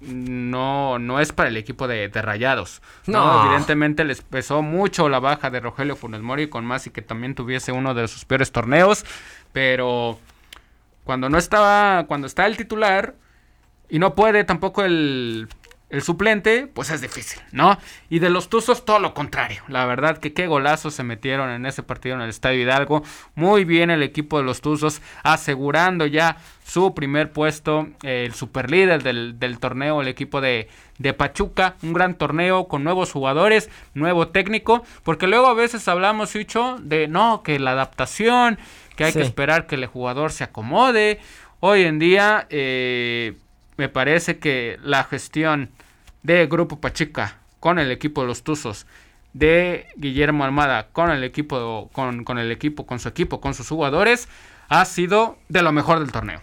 no, 0.00 0.98
no 0.98 1.20
es 1.20 1.32
para 1.32 1.50
el 1.50 1.58
equipo 1.58 1.86
de, 1.86 2.08
de 2.08 2.22
Rayados. 2.22 2.80
No. 3.06 3.26
¿no? 3.26 3.44
Evidentemente 3.44 4.04
les 4.04 4.22
pesó 4.22 4.62
mucho 4.62 5.10
la 5.10 5.20
baja 5.20 5.50
de 5.50 5.60
Rogelio 5.60 5.96
Funes 5.96 6.22
Mori 6.22 6.48
con 6.48 6.64
más 6.64 6.86
y 6.86 6.90
que 6.90 7.02
también 7.02 7.34
tuviese 7.34 7.72
uno 7.72 7.92
de 7.92 8.08
sus 8.08 8.24
peores 8.24 8.52
torneos. 8.52 9.04
Pero 9.52 10.18
cuando 11.10 11.28
no 11.28 11.38
estaba, 11.38 12.06
cuando 12.06 12.28
está 12.28 12.46
el 12.46 12.56
titular 12.56 13.16
y 13.88 13.98
no 13.98 14.14
puede 14.14 14.44
tampoco 14.44 14.84
el, 14.84 15.48
suplente, 16.02 16.68
pues 16.72 16.88
es 16.90 17.00
difícil, 17.00 17.42
¿no? 17.50 17.78
Y 18.08 18.20
de 18.20 18.30
los 18.30 18.48
Tuzos 18.48 18.84
todo 18.84 19.00
lo 19.00 19.12
contrario. 19.12 19.64
La 19.66 19.86
verdad 19.86 20.18
que 20.18 20.32
qué 20.32 20.46
golazos 20.46 20.94
se 20.94 21.02
metieron 21.02 21.50
en 21.50 21.66
ese 21.66 21.82
partido 21.82 22.14
en 22.14 22.20
el 22.20 22.30
Estadio 22.30 22.62
Hidalgo. 22.62 23.02
Muy 23.34 23.64
bien 23.64 23.90
el 23.90 24.04
equipo 24.04 24.38
de 24.38 24.44
los 24.44 24.60
Tuzos 24.60 25.02
asegurando 25.24 26.06
ya 26.06 26.36
su 26.64 26.94
primer 26.94 27.32
puesto, 27.32 27.88
el 28.04 28.32
superlíder 28.32 29.02
del, 29.02 29.40
del 29.40 29.58
torneo, 29.58 30.02
el 30.02 30.06
equipo 30.06 30.40
de, 30.40 30.68
Pachuca. 31.18 31.74
Un 31.82 31.92
gran 31.92 32.14
torneo 32.14 32.68
con 32.68 32.84
nuevos 32.84 33.10
jugadores, 33.10 33.68
nuevo 33.94 34.28
técnico. 34.28 34.84
Porque 35.02 35.26
luego 35.26 35.48
a 35.48 35.54
veces 35.54 35.88
hablamos, 35.88 36.36
Hicho, 36.36 36.76
de 36.80 37.08
no, 37.08 37.42
que 37.42 37.58
la 37.58 37.72
adaptación, 37.72 38.60
que 39.00 39.04
hay 39.06 39.12
sí. 39.12 39.18
que 39.20 39.24
esperar 39.24 39.66
que 39.66 39.76
el 39.76 39.86
jugador 39.86 40.30
se 40.30 40.44
acomode 40.44 41.20
Hoy 41.62 41.84
en 41.84 41.98
día 41.98 42.46
eh, 42.48 43.34
me 43.76 43.88
parece 43.90 44.38
que 44.38 44.78
la 44.82 45.04
gestión 45.04 45.70
de 46.22 46.46
Grupo 46.46 46.80
Pachica 46.80 47.38
con 47.60 47.78
el 47.78 47.90
equipo 47.90 48.22
de 48.22 48.28
los 48.28 48.42
Tuzos, 48.42 48.86
de 49.34 49.86
Guillermo 49.96 50.44
Almada 50.44 50.88
con 50.92 51.10
el 51.10 51.22
equipo, 51.22 51.90
con, 51.92 52.24
con 52.24 52.38
el 52.38 52.50
equipo, 52.50 52.86
con 52.86 52.98
su 52.98 53.08
equipo, 53.08 53.42
con 53.42 53.52
sus 53.52 53.68
jugadores, 53.68 54.26
ha 54.68 54.84
sido 54.86 55.38
de 55.50 55.60
lo 55.60 55.72
mejor 55.72 56.00
del 56.00 56.12
torneo. 56.12 56.40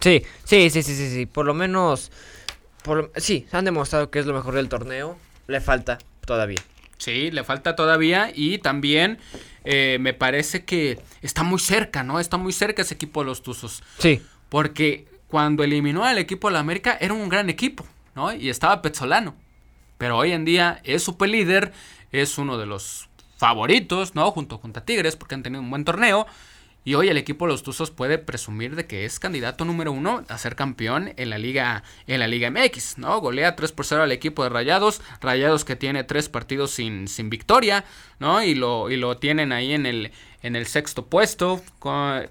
Sí, 0.00 0.24
sí, 0.44 0.70
sí, 0.70 0.82
sí, 0.82 0.94
sí, 0.94 1.10
sí. 1.10 1.26
Por 1.26 1.46
lo 1.46 1.54
menos, 1.54 2.10
por, 2.82 3.12
sí, 3.16 3.46
han 3.52 3.64
demostrado 3.64 4.10
que 4.10 4.18
es 4.18 4.26
lo 4.26 4.34
mejor 4.34 4.54
del 4.54 4.68
torneo. 4.68 5.16
Le 5.46 5.60
falta 5.60 5.98
todavía. 6.24 6.60
Sí, 6.98 7.30
le 7.30 7.44
falta 7.44 7.76
todavía 7.76 8.32
y 8.34 8.58
también 8.58 9.18
eh, 9.64 9.98
me 10.00 10.14
parece 10.14 10.64
que 10.64 10.98
está 11.22 11.42
muy 11.42 11.58
cerca, 11.58 12.02
¿no? 12.02 12.20
Está 12.20 12.36
muy 12.36 12.52
cerca 12.52 12.82
ese 12.82 12.94
equipo 12.94 13.20
de 13.20 13.26
los 13.26 13.42
Tuzos. 13.42 13.82
Sí. 13.98 14.22
Porque 14.48 15.06
cuando 15.28 15.62
eliminó 15.62 16.04
al 16.04 16.18
equipo 16.18 16.48
de 16.48 16.54
la 16.54 16.60
América 16.60 16.96
era 17.00 17.14
un 17.14 17.28
gran 17.28 17.50
equipo, 17.50 17.86
¿no? 18.14 18.32
Y 18.32 18.50
estaba 18.50 18.82
Petzolano. 18.82 19.34
Pero 19.98 20.16
hoy 20.16 20.32
en 20.32 20.44
día 20.44 20.80
es 20.84 21.02
super 21.02 21.28
líder, 21.28 21.72
es 22.10 22.38
uno 22.38 22.58
de 22.58 22.66
los 22.66 23.08
favoritos, 23.36 24.14
¿no? 24.14 24.30
Junto 24.30 24.60
con 24.60 24.72
Tigres 24.72 25.16
porque 25.16 25.34
han 25.34 25.42
tenido 25.42 25.62
un 25.62 25.70
buen 25.70 25.84
torneo. 25.84 26.26
Y 26.82 26.94
hoy 26.94 27.08
el 27.08 27.18
equipo 27.18 27.44
de 27.46 27.52
los 27.52 27.62
Tuzos 27.62 27.90
puede 27.90 28.16
presumir 28.16 28.74
de 28.74 28.86
que 28.86 29.04
es 29.04 29.18
candidato 29.18 29.66
número 29.66 29.92
uno 29.92 30.24
a 30.28 30.38
ser 30.38 30.56
campeón 30.56 31.12
en 31.16 31.28
la 31.28 31.36
Liga, 31.36 31.82
en 32.06 32.20
la 32.20 32.26
Liga 32.26 32.50
MX, 32.50 32.96
¿no? 32.96 33.20
Golea 33.20 33.54
3 33.54 33.72
por 33.72 33.84
0 33.84 34.02
al 34.02 34.12
equipo 34.12 34.42
de 34.42 34.48
Rayados, 34.48 35.02
Rayados 35.20 35.66
que 35.66 35.76
tiene 35.76 36.04
tres 36.04 36.30
partidos 36.30 36.70
sin, 36.70 37.06
sin 37.06 37.28
victoria, 37.28 37.84
¿no? 38.18 38.42
Y 38.42 38.54
lo, 38.54 38.90
y 38.90 38.96
lo 38.96 39.18
tienen 39.18 39.52
ahí 39.52 39.74
en 39.74 39.84
el, 39.84 40.12
en 40.42 40.56
el 40.56 40.66
sexto 40.66 41.06
puesto, 41.06 41.62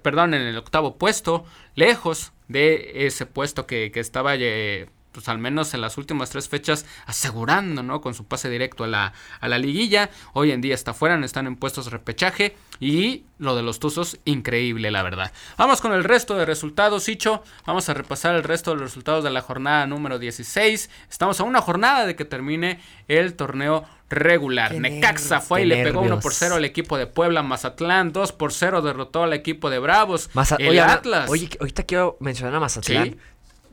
perdón, 0.02 0.34
en 0.34 0.42
el 0.42 0.56
octavo 0.58 0.96
puesto, 0.96 1.44
lejos 1.76 2.32
de 2.48 3.06
ese 3.06 3.26
puesto 3.26 3.66
que, 3.68 3.92
que 3.92 4.00
estaba 4.00 4.34
eh, 4.34 4.88
pues 5.12 5.28
al 5.28 5.38
menos 5.38 5.74
en 5.74 5.80
las 5.80 5.98
últimas 5.98 6.30
tres 6.30 6.48
fechas 6.48 6.86
asegurando, 7.06 7.82
¿no? 7.82 8.00
Con 8.00 8.14
su 8.14 8.26
pase 8.26 8.48
directo 8.48 8.84
a 8.84 8.86
la, 8.86 9.12
a 9.40 9.48
la 9.48 9.58
liguilla. 9.58 10.10
Hoy 10.32 10.52
en 10.52 10.60
día 10.60 10.74
está 10.74 10.94
fuera, 10.94 11.22
están 11.24 11.46
en 11.46 11.56
puestos 11.56 11.86
de 11.86 11.90
repechaje. 11.92 12.56
Y 12.78 13.24
lo 13.38 13.56
de 13.56 13.62
los 13.62 13.78
Tuzos, 13.78 14.18
increíble, 14.24 14.90
la 14.90 15.02
verdad. 15.02 15.32
Vamos 15.58 15.80
con 15.80 15.92
el 15.92 16.04
resto 16.04 16.36
de 16.36 16.46
resultados, 16.46 17.08
Icho. 17.08 17.42
Vamos 17.66 17.88
a 17.88 17.94
repasar 17.94 18.34
el 18.34 18.42
resto 18.42 18.70
de 18.70 18.76
los 18.76 18.90
resultados 18.90 19.22
de 19.22 19.30
la 19.30 19.42
jornada 19.42 19.86
número 19.86 20.18
16. 20.18 20.88
Estamos 21.10 21.40
a 21.40 21.44
una 21.44 21.60
jornada 21.60 22.06
de 22.06 22.16
que 22.16 22.24
termine 22.24 22.80
el 23.08 23.34
torneo 23.34 23.84
regular. 24.08 24.74
Necaxa 24.74 25.40
fue 25.40 25.62
y 25.62 25.66
le 25.66 25.82
pegó 25.84 26.00
1 26.00 26.20
por 26.20 26.32
0 26.32 26.56
al 26.56 26.64
equipo 26.64 26.96
de 26.98 27.06
Puebla. 27.06 27.42
Mazatlán 27.42 28.12
2 28.12 28.32
por 28.32 28.52
0 28.52 28.82
derrotó 28.82 29.22
al 29.22 29.32
equipo 29.32 29.70
de 29.70 29.78
Bravos. 29.78 30.30
el 30.58 30.78
Atlas. 30.78 31.30
Oye, 31.30 31.48
ahorita 31.58 31.84
quiero 31.84 32.16
mencionar 32.20 32.54
a 32.54 32.60
Mazatlán. 32.60 33.16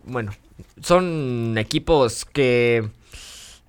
Bueno, 0.04 0.34
son 0.82 1.56
equipos 1.58 2.26
que 2.26 2.90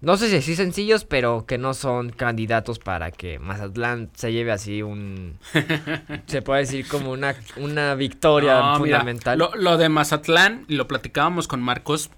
no 0.00 0.16
sé 0.16 0.30
si 0.30 0.36
así 0.36 0.54
sencillos, 0.54 1.04
pero 1.04 1.44
que 1.44 1.58
no 1.58 1.74
son 1.74 2.10
candidatos 2.10 2.78
para 2.78 3.10
que 3.10 3.38
Mazatlán 3.40 4.10
se 4.14 4.32
lleve 4.32 4.52
así 4.52 4.82
un 4.82 5.38
se 6.26 6.40
puede 6.42 6.60
decir 6.60 6.86
como 6.86 7.10
una, 7.10 7.34
una 7.56 7.94
victoria 7.94 8.76
fundamental. 8.76 9.38
lo, 9.38 9.76
de 9.76 9.88
Mazatlán, 9.88 10.64
lo 10.68 10.86
platicábamos 10.86 11.48
con 11.48 11.60
Marcos, 11.60 12.10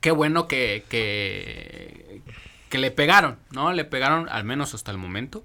qué 0.00 0.10
bueno 0.10 0.48
que, 0.48 0.84
que, 0.88 2.20
que 2.68 2.78
le 2.78 2.90
pegaron, 2.90 3.38
¿no? 3.52 3.72
Le 3.72 3.84
pegaron 3.84 4.28
al 4.28 4.42
menos 4.44 4.74
hasta 4.74 4.90
el 4.90 4.98
momento 4.98 5.44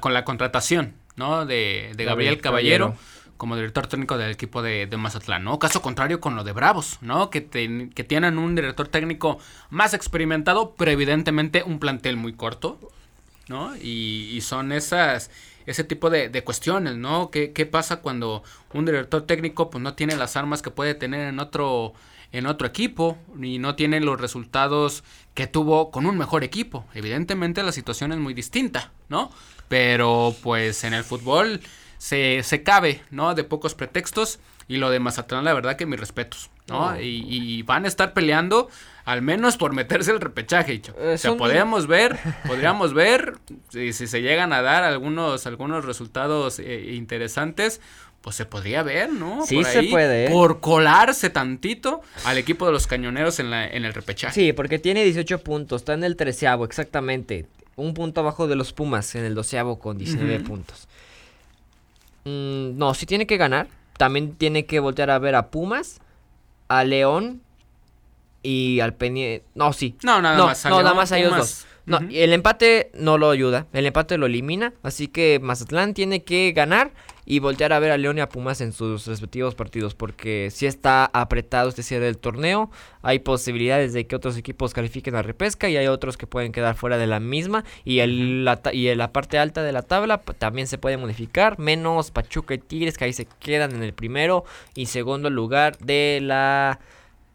con 0.00 0.14
la 0.14 0.24
contratación, 0.24 0.94
¿no? 1.16 1.44
De, 1.44 1.92
de 1.94 2.04
Gabriel, 2.04 2.40
Caballero 2.40 2.96
como 3.36 3.56
director 3.56 3.86
técnico 3.86 4.16
del 4.18 4.30
equipo 4.30 4.62
de, 4.62 4.88
Mazatlán, 4.96 5.44
¿no? 5.44 5.58
Caso 5.58 5.82
contrario 5.82 6.20
con 6.20 6.36
lo 6.36 6.44
de 6.44 6.52
Bravos, 6.52 6.98
¿no? 7.00 7.30
Que, 7.30 7.46
que 7.46 8.04
tienen 8.04 8.38
un 8.38 8.54
director 8.54 8.88
técnico 8.88 9.38
más 9.70 9.94
experimentado, 9.94 10.74
pero 10.76 10.90
evidentemente 10.90 11.62
un 11.62 11.78
plantel 11.78 12.16
muy 12.16 12.32
corto, 12.32 12.78
¿no? 13.48 13.76
Y, 13.76 14.40
son 14.42 14.72
esas, 14.72 15.30
ese 15.66 15.84
tipo 15.84 16.10
de, 16.10 16.44
cuestiones, 16.44 16.96
¿no? 16.96 17.30
¿Qué, 17.30 17.52
¿Qué, 17.52 17.66
pasa 17.66 18.00
cuando 18.00 18.42
un 18.72 18.84
director 18.84 19.22
técnico 19.22 19.70
pues 19.70 19.82
no 19.82 19.94
tiene 19.94 20.16
las 20.16 20.36
armas 20.36 20.62
que 20.62 20.70
puede 20.70 20.94
tener 20.94 21.28
en 21.28 21.38
otro, 21.38 21.94
en 22.32 22.46
otro 22.46 22.66
equipo 22.66 23.18
y 23.40 23.58
no 23.58 23.74
tiene 23.74 24.00
los 24.00 24.20
resultados 24.20 25.04
que 25.34 25.46
tuvo 25.46 25.90
con 25.90 26.06
un 26.06 26.16
mejor 26.16 26.44
equipo? 26.44 26.86
Evidentemente 26.94 27.62
la 27.62 27.72
situación 27.72 28.12
es 28.12 28.18
muy 28.18 28.34
distinta, 28.34 28.92
¿no? 29.08 29.30
Pero 29.68 30.34
pues 30.42 30.84
en 30.84 30.94
el 30.94 31.04
fútbol 31.04 31.60
se, 32.04 32.42
se 32.42 32.62
cabe, 32.62 33.00
¿no? 33.10 33.34
De 33.34 33.44
pocos 33.44 33.74
pretextos. 33.74 34.38
Y 34.68 34.76
lo 34.76 34.90
de 34.90 34.98
Mazatlán, 34.98 35.42
la 35.42 35.54
verdad 35.54 35.76
que 35.76 35.86
mis 35.86 35.98
respetos, 35.98 36.50
¿no? 36.68 37.00
Y, 37.00 37.62
van 37.62 37.86
a 37.86 37.88
estar 37.88 38.12
peleando 38.12 38.68
al 39.06 39.22
menos 39.22 39.56
por 39.56 39.72
meterse 39.72 40.10
el 40.10 40.20
repechaje. 40.20 40.82
o 40.98 41.16
sea, 41.16 41.34
podríamos 41.36 41.86
ver, 41.86 42.18
podríamos 42.46 42.92
ver 42.92 43.38
si, 43.70 43.94
si, 43.94 44.06
se 44.06 44.20
llegan 44.20 44.52
a 44.52 44.60
dar 44.60 44.84
algunos, 44.84 45.46
algunos 45.46 45.86
resultados 45.86 46.58
eh, 46.58 46.92
interesantes. 46.92 47.80
Pues 48.20 48.36
se 48.36 48.44
podría 48.44 48.82
ver, 48.82 49.10
¿no? 49.10 49.44
Sí, 49.46 49.64
se 49.64 49.84
puede. 49.84 50.26
¿eh? 50.26 50.30
Por 50.30 50.60
colarse 50.60 51.30
tantito 51.30 52.02
al 52.24 52.36
equipo 52.36 52.66
de 52.66 52.72
los 52.72 52.86
cañoneros 52.86 53.38
en, 53.38 53.50
la, 53.50 53.66
en 53.66 53.84
el 53.86 53.94
repechaje. 53.94 54.34
Sí, 54.34 54.52
porque 54.52 54.78
tiene 54.78 55.04
18 55.04 55.42
puntos, 55.42 55.82
está 55.82 55.94
en 55.94 56.04
el 56.04 56.16
treceavo, 56.16 56.66
exactamente. 56.66 57.46
Un 57.76 57.92
punto 57.92 58.20
abajo 58.20 58.46
de 58.46 58.56
los 58.56 58.72
Pumas 58.72 59.14
en 59.14 59.24
el 59.24 59.34
doceavo 59.34 59.78
con 59.78 59.98
19 59.98 60.40
puntos. 60.40 60.86
Mm, 62.24 62.76
no, 62.78 62.94
si 62.94 63.06
tiene 63.06 63.26
que 63.26 63.36
ganar. 63.36 63.68
También 63.96 64.34
tiene 64.34 64.66
que 64.66 64.80
voltear 64.80 65.10
a 65.10 65.18
ver 65.18 65.34
a 65.36 65.50
Pumas, 65.50 66.00
a 66.68 66.84
León 66.84 67.42
y 68.42 68.80
al 68.80 68.94
Pendiente. 68.94 69.46
No, 69.54 69.72
sí. 69.72 69.96
No, 70.02 70.20
nada 70.20 70.44
más. 70.46 70.64
no, 70.64 70.82
nada 70.82 70.94
más 70.94 71.12
a 71.12 71.18
ellos 71.18 71.36
dos. 71.36 71.66
No, 71.86 71.98
el 71.98 72.32
empate 72.32 72.90
no 72.94 73.18
lo 73.18 73.30
ayuda, 73.30 73.66
el 73.74 73.84
empate 73.84 74.16
lo 74.16 74.26
elimina, 74.26 74.72
así 74.82 75.08
que 75.08 75.38
Mazatlán 75.42 75.92
tiene 75.92 76.22
que 76.22 76.52
ganar 76.52 76.92
y 77.26 77.38
voltear 77.38 77.72
a 77.72 77.78
ver 77.78 77.90
a 77.90 77.98
León 77.98 78.18
y 78.18 78.20
a 78.20 78.28
Pumas 78.28 78.60
en 78.60 78.72
sus 78.72 79.06
respectivos 79.06 79.54
partidos, 79.54 79.94
porque 79.94 80.48
si 80.50 80.66
está 80.66 81.04
apretado 81.12 81.68
este 81.68 81.82
cierre 81.82 82.06
del 82.06 82.18
torneo, 82.18 82.70
hay 83.02 83.18
posibilidades 83.18 83.92
de 83.92 84.06
que 84.06 84.16
otros 84.16 84.36
equipos 84.36 84.72
califiquen 84.72 85.14
a 85.14 85.22
repesca 85.22 85.68
y 85.68 85.76
hay 85.76 85.86
otros 85.86 86.16
que 86.16 86.26
pueden 86.26 86.52
quedar 86.52 86.74
fuera 86.74 86.96
de 86.96 87.06
la 87.06 87.20
misma 87.20 87.64
y, 87.84 88.00
el, 88.00 88.44
la, 88.44 88.60
y 88.72 88.88
en 88.88 88.98
la 88.98 89.12
parte 89.12 89.38
alta 89.38 89.62
de 89.62 89.72
la 89.72 89.82
tabla 89.82 90.18
también 90.38 90.66
se 90.66 90.78
puede 90.78 90.96
modificar, 90.96 91.58
menos 91.58 92.10
Pachuca 92.10 92.54
y 92.54 92.58
Tigres 92.58 92.96
que 92.96 93.04
ahí 93.04 93.12
se 93.12 93.26
quedan 93.40 93.74
en 93.74 93.82
el 93.82 93.92
primero 93.92 94.44
y 94.74 94.86
segundo 94.86 95.28
lugar 95.28 95.78
de 95.78 96.20
la 96.22 96.78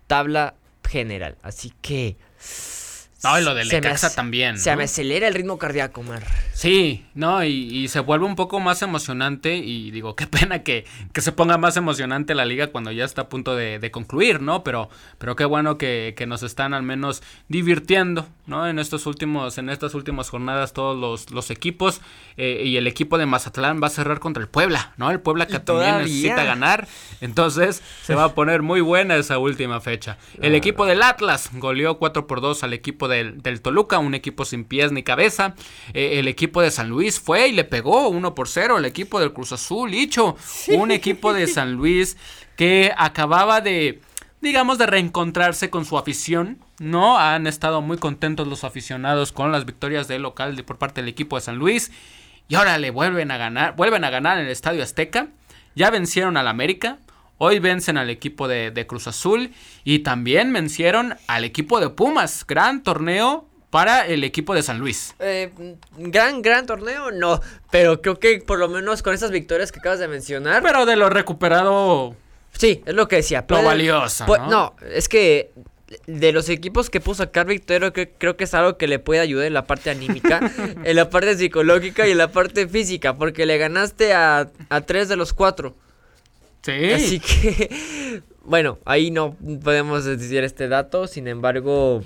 tabla 0.07 0.55
general, 0.83 1.37
así 1.43 1.71
que... 1.81 2.15
No, 3.21 3.37
y 3.37 3.43
lo 3.43 3.53
del 3.53 3.67
Necaxa 3.67 4.15
también. 4.15 4.57
Se 4.57 4.73
me 4.77 4.85
acelera 4.85 5.27
el 5.27 5.33
ritmo 5.33 5.57
cardíaco, 5.57 6.01
Mar. 6.03 6.23
Sí, 6.53 7.05
no, 7.15 7.43
y, 7.43 7.87
se 7.89 7.99
vuelve 7.99 8.25
un 8.25 8.35
poco 8.35 8.61
más 8.61 8.81
emocionante. 8.81 9.57
Y 9.57 9.91
digo, 9.91 10.15
qué 10.15 10.25
pena 10.27 10.63
que, 10.63 10.85
que, 11.11 11.21
se 11.21 11.33
ponga 11.33 11.57
más 11.57 11.75
emocionante 11.75 12.33
la 12.33 12.45
liga 12.45 12.67
cuando 12.67 12.91
ya 12.91 13.03
está 13.03 13.23
a 13.23 13.29
punto 13.29 13.55
de, 13.55 13.91
concluir, 13.91 14.41
¿no? 14.41 14.63
Pero, 14.63 14.89
pero 15.17 15.35
qué 15.35 15.43
bueno 15.43 15.77
que, 15.77 16.13
que, 16.15 16.27
nos 16.27 16.43
están 16.43 16.73
al 16.73 16.83
menos 16.83 17.21
divirtiendo, 17.49 18.25
¿no? 18.45 18.67
En 18.67 18.79
estos 18.79 19.05
últimos, 19.05 19.57
en 19.57 19.69
estas 19.69 19.95
últimas 19.95 20.29
jornadas, 20.29 20.71
todos 20.71 20.97
los, 20.97 21.31
los 21.31 21.51
equipos. 21.51 21.99
Eh, 22.37 22.63
y 22.65 22.77
el 22.77 22.87
equipo 22.87 23.17
de 23.17 23.25
Mazatlán 23.25 23.81
va 23.83 23.87
a 23.87 23.89
cerrar 23.89 24.19
contra 24.19 24.41
el 24.41 24.47
Puebla, 24.47 24.93
¿no? 24.95 25.11
El 25.11 25.19
Puebla 25.19 25.45
que 25.45 25.59
también 25.59 25.97
necesita 25.97 26.45
ganar. 26.45 26.87
Entonces, 27.19 27.83
se 28.01 28.15
va 28.15 28.23
a 28.23 28.33
poner 28.33 28.61
muy 28.61 28.79
buena 28.79 29.17
esa 29.17 29.39
última 29.39 29.81
fecha. 29.81 30.17
El 30.41 30.55
equipo 30.55 30.85
del 30.85 31.01
Atlas 31.01 31.49
goleó 31.53 31.97
4 31.97 32.27
por 32.27 32.39
2 32.39 32.63
al 32.63 32.71
equipo 32.71 33.08
del, 33.09 33.61
Toluca, 33.61 33.99
un 33.99 34.13
equipo 34.13 34.45
sin 34.45 34.63
pies 34.63 34.91
ni 34.91 35.03
cabeza. 35.03 35.55
Eh, 35.93 36.19
el 36.19 36.27
equipo 36.27 36.61
de 36.61 36.71
San 36.71 36.89
Luis 36.89 37.19
fue 37.19 37.49
y 37.49 37.51
le 37.51 37.65
pegó 37.65 38.07
1 38.07 38.35
por 38.35 38.47
0 38.47 38.77
al 38.77 38.85
equipo 38.85 39.19
del 39.19 39.33
Cruz 39.33 39.51
Azul, 39.51 39.91
dicho. 39.91 40.37
Un 40.69 40.91
equipo 40.91 41.33
de 41.33 41.47
San 41.47 41.73
Luis 41.73 42.15
que 42.55 42.93
acababa 42.97 43.61
de, 43.61 44.01
digamos, 44.41 44.77
de 44.77 44.85
reencontrarse 44.85 45.69
con 45.69 45.85
su 45.85 45.97
afición. 45.97 46.59
No 46.79 47.17
han 47.17 47.47
estado 47.47 47.81
muy 47.81 47.97
contentos 47.97 48.47
los 48.47 48.63
aficionados 48.63 49.31
con 49.31 49.51
las 49.51 49.65
victorias 49.65 50.07
del 50.07 50.21
local 50.21 50.55
de, 50.55 50.63
por 50.63 50.77
parte 50.77 51.01
del 51.01 51.09
equipo 51.09 51.35
de 51.35 51.41
San 51.41 51.57
Luis. 51.57 51.91
Y 52.47 52.55
ahora 52.55 52.77
le 52.77 52.91
vuelven 52.91 53.31
a 53.31 53.37
ganar, 53.37 53.75
vuelven 53.75 54.03
a 54.03 54.09
ganar 54.09 54.37
en 54.37 54.45
el 54.45 54.51
Estadio 54.51 54.83
Azteca. 54.83 55.27
Ya 55.75 55.89
vencieron 55.91 56.35
al 56.35 56.47
América, 56.47 56.97
Hoy 57.41 57.59
vencen 57.59 57.97
al 57.97 58.09
equipo 58.09 58.49
de, 58.49 58.85
Cruz 58.85 59.07
Azul 59.07 59.51
y 59.85 59.99
también 59.99 60.51
vencieron 60.51 61.15
al 61.27 61.45
equipo 61.45 61.79
de 61.79 61.89
Pumas. 61.89 62.45
Gran 62.45 62.83
torneo 62.83 63.47
para 63.69 64.05
el 64.05 64.25
equipo 64.25 64.53
de 64.53 64.61
San 64.61 64.77
Luis. 64.77 65.15
Eh, 65.19 65.49
gran, 65.97 66.41
gran 66.41 66.65
torneo, 66.65 67.11
no. 67.11 67.39
Pero 67.71 68.01
creo 68.01 68.19
que 68.19 68.43
por 68.45 68.59
lo 68.59 68.67
menos 68.67 69.01
con 69.01 69.13
esas 69.13 69.31
victorias 69.31 69.71
que 69.71 69.79
acabas 69.79 69.99
de 69.99 70.09
mencionar. 70.09 70.61
Pero 70.61 70.85
de 70.85 70.97
lo 70.97 71.09
recuperado. 71.09 72.13
Sí, 72.51 72.83
es 72.85 72.93
lo 72.93 73.07
que 73.07 73.17
decía. 73.17 73.45
Lo 73.47 73.63
valioso. 73.63 74.25
¿no? 74.27 74.49
no, 74.49 74.75
es 74.91 75.07
que 75.07 75.51
de 76.07 76.33
los 76.33 76.49
equipos 76.49 76.89
que 76.89 76.99
puso 76.99 77.23
sacar 77.23 77.45
Victorio, 77.45 77.93
que, 77.93 78.09
creo 78.09 78.35
que 78.35 78.43
es 78.43 78.53
algo 78.53 78.77
que 78.77 78.87
le 78.87 78.99
puede 78.99 79.21
ayudar 79.21 79.45
en 79.45 79.53
la 79.53 79.65
parte 79.65 79.89
anímica, 79.89 80.41
en 80.83 80.95
la 80.97 81.09
parte 81.09 81.37
psicológica 81.37 82.05
y 82.05 82.11
en 82.11 82.17
la 82.17 82.33
parte 82.33 82.67
física, 82.67 83.15
porque 83.15 83.45
le 83.45 83.57
ganaste 83.57 84.13
a, 84.13 84.49
a 84.67 84.81
tres 84.81 85.07
de 85.07 85.15
los 85.15 85.31
cuatro. 85.31 85.73
Sí. 86.61 86.91
Así 86.91 87.19
que, 87.19 88.21
bueno, 88.43 88.79
ahí 88.85 89.11
no 89.11 89.35
podemos 89.63 90.05
decir 90.05 90.43
este 90.43 90.67
dato. 90.67 91.07
Sin 91.07 91.27
embargo, 91.27 92.03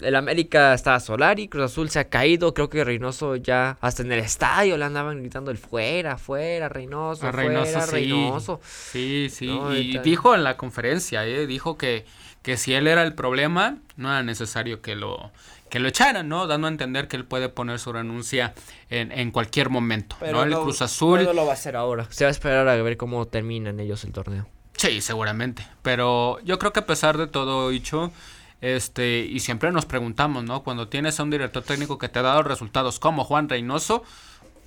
el 0.00 0.14
América 0.14 0.74
está 0.74 0.98
Solari, 1.00 1.48
Cruz 1.48 1.64
Azul 1.64 1.90
se 1.90 1.98
ha 1.98 2.08
caído. 2.08 2.54
Creo 2.54 2.68
que 2.68 2.84
Reynoso 2.84 3.36
ya 3.36 3.76
hasta 3.80 4.02
en 4.02 4.12
el 4.12 4.20
estadio 4.20 4.76
le 4.76 4.84
andaban 4.84 5.20
gritando 5.20 5.50
el 5.50 5.58
fuera, 5.58 6.18
fuera, 6.18 6.68
Reynoso, 6.68 7.30
fuera, 7.32 7.86
Reynoso. 7.86 8.60
Sí, 8.64 9.28
sí. 9.30 9.48
y 9.48 9.98
dijo 9.98 10.34
en 10.34 10.44
la 10.44 10.56
conferencia, 10.56 11.26
¿eh? 11.26 11.46
dijo 11.46 11.76
que, 11.76 12.04
que 12.42 12.56
si 12.56 12.74
él 12.74 12.86
era 12.86 13.02
el 13.02 13.14
problema, 13.14 13.78
no 13.96 14.08
era 14.08 14.22
necesario 14.22 14.80
que 14.80 14.94
lo 14.94 15.32
que 15.68 15.78
lo 15.78 15.88
echaran, 15.88 16.28
¿no? 16.28 16.46
Dando 16.46 16.66
a 16.66 16.70
entender 16.70 17.08
que 17.08 17.16
él 17.16 17.24
puede 17.24 17.48
poner 17.48 17.78
su 17.78 17.92
renuncia 17.92 18.54
en, 18.90 19.12
en 19.12 19.30
cualquier 19.30 19.70
momento, 19.70 20.16
¿no? 20.20 20.42
El 20.42 20.54
Cruz 20.54 20.82
Azul... 20.82 21.24
No 21.24 21.32
lo 21.32 21.44
va 21.44 21.52
a 21.52 21.54
hacer 21.54 21.76
ahora. 21.76 22.06
Se 22.10 22.24
va 22.24 22.28
a 22.28 22.32
esperar 22.32 22.68
a 22.68 22.74
ver 22.76 22.96
cómo 22.96 23.26
terminan 23.26 23.80
ellos 23.80 24.04
el 24.04 24.12
torneo. 24.12 24.46
Sí, 24.76 25.00
seguramente. 25.00 25.66
Pero 25.82 26.38
yo 26.44 26.58
creo 26.58 26.72
que 26.72 26.80
a 26.80 26.86
pesar 26.86 27.18
de 27.18 27.26
todo, 27.26 27.70
dicho 27.70 28.12
este, 28.60 29.20
y 29.20 29.40
siempre 29.40 29.70
nos 29.70 29.86
preguntamos, 29.86 30.44
¿no? 30.44 30.62
Cuando 30.62 30.88
tienes 30.88 31.18
a 31.20 31.22
un 31.22 31.30
director 31.30 31.62
técnico 31.62 31.98
que 31.98 32.08
te 32.08 32.18
ha 32.18 32.22
dado 32.22 32.42
resultados 32.42 32.98
como 32.98 33.24
Juan 33.24 33.48
Reynoso, 33.48 34.02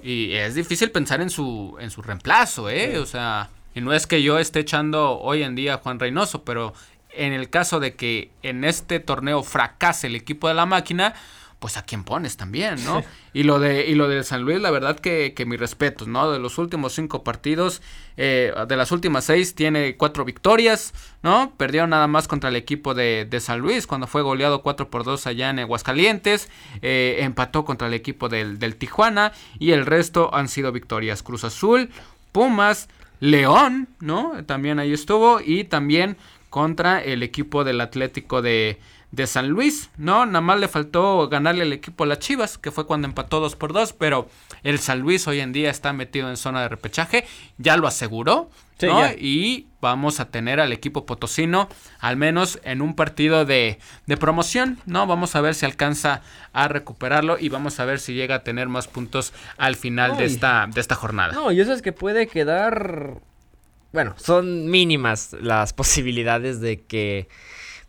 y 0.02 0.34
es 0.34 0.56
difícil 0.56 0.92
pensar 0.92 1.22
en 1.22 1.30
su, 1.30 1.76
en 1.80 1.92
su 1.92 2.02
reemplazo, 2.02 2.70
¿eh? 2.70 2.98
O 3.00 3.06
sea, 3.06 3.50
y 3.76 3.82
no 3.82 3.94
es 3.94 4.08
que 4.08 4.24
yo 4.24 4.40
esté 4.40 4.62
echando 4.62 5.20
hoy 5.20 5.44
en 5.44 5.56
día 5.56 5.76
a 5.76 5.78
Juan 5.78 6.00
Reynoso, 6.00 6.44
pero 6.44 6.74
en 7.14 7.34
el 7.34 7.50
caso 7.50 7.80
de 7.80 7.96
que 7.96 8.32
en 8.44 8.64
este 8.64 9.00
torneo 9.00 9.44
fracase 9.44 10.08
el 10.08 10.16
equipo 10.16 10.48
de 10.48 10.54
la 10.54 10.66
máquina, 10.66 11.14
pues 11.62 11.78
a 11.78 11.84
quién 11.84 12.04
pones 12.04 12.38
también, 12.38 12.84
¿no? 12.84 13.04
Y 13.34 13.44
lo 13.44 13.60
de 13.60 13.86
y 13.88 13.96
lo 13.96 14.10
de 14.10 14.26
San 14.26 14.42
Luis, 14.42 14.60
la 14.60 14.72
verdad 14.72 15.00
que, 15.00 15.34
que 15.34 15.46
mis 15.46 15.58
respetos, 15.58 16.06
¿no? 16.06 16.32
De 16.32 16.40
los 16.40 16.58
últimos 16.58 16.94
cinco 16.94 17.24
partidos, 17.24 17.82
eh, 18.18 18.52
de 18.68 18.76
las 18.76 18.92
últimas 18.92 19.24
seis 19.24 19.56
tiene 19.56 19.96
cuatro 19.96 20.26
victorias, 20.26 20.94
¿no? 21.24 21.54
Perdió 21.56 21.88
nada 21.88 22.08
más 22.08 22.28
contra 22.28 22.50
el 22.50 22.58
equipo 22.58 22.94
de, 22.94 23.26
de 23.30 23.40
San 23.40 23.60
Luis 23.60 23.88
cuando 23.88 24.08
fue 24.08 24.22
goleado 24.22 24.64
4 24.64 24.90
por 24.90 25.06
2 25.06 25.28
allá 25.28 25.50
en 25.50 25.60
Aguascalientes, 25.60 26.50
eh, 26.82 27.20
empató 27.22 27.64
contra 27.64 27.88
el 27.88 27.94
equipo 27.94 28.28
del, 28.28 28.60
del 28.60 28.76
Tijuana 28.76 29.32
y 29.60 29.72
el 29.72 29.86
resto 29.86 30.34
han 30.34 30.50
sido 30.50 30.74
victorias. 30.74 31.24
Cruz 31.24 31.46
Azul, 31.46 31.90
Pumas, 32.34 32.90
León, 33.22 33.88
¿no? 34.00 34.44
También 34.46 34.80
ahí 34.80 34.92
estuvo 34.92 35.40
y 35.40 35.64
también 35.64 36.18
contra 36.52 37.02
el 37.02 37.24
equipo 37.24 37.64
del 37.64 37.80
Atlético 37.80 38.42
de, 38.42 38.78
de 39.12 39.26
San 39.26 39.48
Luis, 39.48 39.90
¿no? 39.98 40.26
Nada 40.26 40.42
más 40.42 40.60
le 40.60 40.68
faltó 40.68 41.30
ganarle 41.30 41.64
al 41.64 41.72
equipo 41.72 42.04
a 42.04 42.08
las 42.08 42.20
Chivas, 42.20 42.58
que 42.58 42.72
fue 42.72 42.86
cuando 42.86 43.08
empató 43.08 43.40
2 43.40 43.56
por 43.56 43.72
2, 43.72 43.94
pero 43.94 44.30
el 44.62 44.78
San 44.80 45.00
Luis 45.00 45.26
hoy 45.30 45.40
en 45.40 45.54
día 45.54 45.70
está 45.70 45.94
metido 45.94 46.30
en 46.30 46.36
zona 46.36 46.62
de 46.62 46.68
repechaje, 46.68 47.26
ya 47.58 47.78
lo 47.78 47.88
aseguró, 47.88 48.50
¿no? 48.82 49.08
Y 49.18 49.68
vamos 49.80 50.20
a 50.20 50.30
tener 50.30 50.60
al 50.60 50.74
equipo 50.74 51.06
potosino, 51.06 51.70
al 52.00 52.18
menos 52.18 52.60
en 52.64 52.82
un 52.82 52.96
partido 52.96 53.46
de, 53.46 53.80
de, 54.08 54.18
promoción, 54.18 54.78
¿no? 54.86 55.08
Vamos 55.08 55.38
a 55.38 55.42
ver 55.42 55.56
si 55.56 55.66
alcanza 55.66 56.22
a 56.52 56.68
recuperarlo 56.68 57.38
y 57.40 57.48
vamos 57.48 57.80
a 57.80 57.86
ver 57.86 58.00
si 58.00 58.14
llega 58.14 58.36
a 58.36 58.44
tener 58.44 58.68
más 58.68 58.90
puntos 58.90 59.34
al 59.58 59.76
final 59.76 60.18
de, 60.18 60.26
esta, 60.26 60.68
de 60.68 60.82
esta 60.82 60.96
jornada. 60.96 61.32
No, 61.32 61.52
y 61.54 61.62
eso 61.62 61.72
es 61.72 61.82
que 61.82 61.94
puede 61.94 62.28
quedar 62.28 63.22
bueno, 63.92 64.16
son 64.18 64.68
mínimas 64.68 65.36
las 65.40 65.74
posibilidades 65.82 66.62
de 66.62 66.82
que 66.82 67.28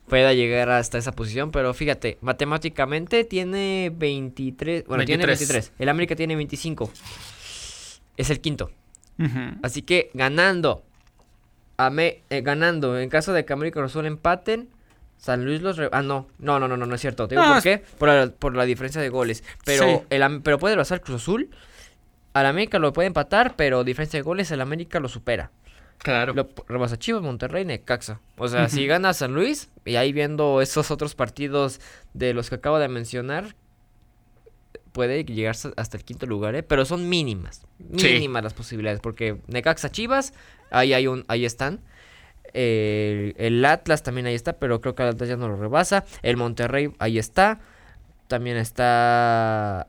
pueda 0.09 0.32
llegar 0.34 0.70
hasta 0.70 0.98
esa 0.98 1.12
posición, 1.12 1.50
pero 1.50 1.72
fíjate, 1.74 2.18
matemáticamente 2.20 3.24
tiene 3.24 3.92
23, 3.94 4.84
bueno, 4.86 5.05
tiene 5.05 5.24
23, 5.24 5.72
el 5.78 5.88
América 5.88 6.16
tiene 6.16 6.36
25, 6.36 6.90
es 8.16 8.30
el 8.30 8.40
quinto, 8.40 8.70
así 9.62 9.82
que 9.82 10.11
ganando, 10.12 10.84
a 11.76 11.88
me, 11.90 12.22
eh, 12.30 12.42
ganando, 12.42 12.98
en 12.98 13.09
caso 13.09 13.32
de 13.32 13.44
que 13.44 13.53
América 13.53 13.80
y 13.80 14.07
empaten, 14.07 14.68
San 15.16 15.44
Luis 15.44 15.62
los... 15.62 15.78
ah, 15.92 16.03
no, 16.03 16.26
no, 16.40 16.59
no, 16.59 16.66
no, 16.66 16.76
no, 16.76 16.84
no 16.84 16.94
es 16.96 17.00
cierto, 17.00 17.28
¿Te 17.28 17.36
digo 17.36 17.46
por 17.46 17.62
qué? 17.62 17.78
Por 17.96 18.09
la, 18.09 18.28
por 18.28 18.57
la 18.57 18.64
diferencia 18.64 19.00
de 19.00 19.09
goles, 19.09 19.44
pero, 19.64 20.05
el, 20.11 20.42
pero 20.42 20.59
puede 20.59 20.76
pasar 20.76 21.00
Cruz 21.00 21.22
Azul, 21.22 21.48
al 22.34 22.46
América 22.46 22.78
lo 22.78 22.92
puede 22.92 23.07
empatar, 23.07 23.55
pero 23.57 23.84
diferencia 23.84 24.18
de 24.18 24.22
goles 24.22 24.50
el 24.50 24.61
América 24.61 24.98
lo 25.00 25.09
supera. 25.09 25.53
Claro. 25.99 26.34
Lo 26.34 26.49
rebasa 26.66 26.99
Chivas, 26.99 27.22
Monterrey, 27.22 27.64
Necaxa. 27.64 28.20
O 28.36 28.49
sea, 28.49 28.68
si 28.68 28.86
gana 28.86 29.14
San 29.14 29.34
Luis, 29.34 29.70
y 29.84 29.97
ahí 29.97 30.12
viendo 30.12 30.61
esos 30.61 30.90
otros 30.90 31.14
partidos 31.14 31.80
de 32.12 32.34
los 32.34 32.49
que 32.49 32.57
acabo 32.57 32.78
de 32.78 32.88
mencionar, 32.88 33.55
puede 34.93 35.24
llegar 35.24 35.57
hasta 35.76 35.97
el 35.97 36.05
quinto 36.05 36.26
lugar, 36.26 36.55
¿eh? 36.55 36.62
Pero 36.62 36.84
son 36.84 37.09
mínimas. 37.09 37.62
Mínimas 37.78 38.43
las 38.43 38.55
posibilidades. 38.55 39.01
Porque 39.01 39.38
Necaxa 39.47 39.90
Chivas, 39.90 40.32
ahí 40.70 40.93
hay 40.93 41.07
un, 41.07 41.24
ahí 41.28 41.45
están. 41.45 41.80
el 42.53 43.64
Atlas 43.64 44.03
también 44.03 44.26
ahí 44.26 44.34
está, 44.34 44.55
pero 44.55 44.80
creo 44.80 44.95
que 44.95 45.03
el 45.03 45.11
Atlas 45.11 45.28
ya 45.28 45.36
no 45.36 45.49
lo 45.49 45.57
rebasa. 45.57 46.05
El 46.22 46.36
Monterrey 46.36 46.93
ahí 46.99 47.18
está. 47.18 47.61
También 48.28 48.57
está. 48.57 49.86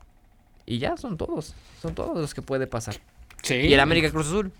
Y 0.66 0.78
ya 0.78 0.96
son 0.98 1.18
todos. 1.18 1.56
Son 1.82 1.96
todos 1.96 2.18
los 2.18 2.34
que 2.34 2.42
puede 2.42 2.68
pasar. 2.68 2.96
Sí. 3.42 3.56
Y 3.56 3.74
el 3.74 3.80
América 3.80 4.10
Cruz 4.10 4.28
Azul. 4.28 4.52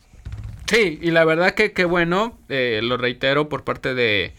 Sí, 0.68 1.00
y 1.02 1.12
la 1.12 1.26
verdad 1.26 1.54
que 1.56 1.74
qué 1.74 1.86
bueno, 1.86 2.38
eh, 2.50 2.80
lo 2.84 2.98
reitero 2.98 3.50
por 3.50 3.64
parte 3.64 3.94
de 3.94 4.34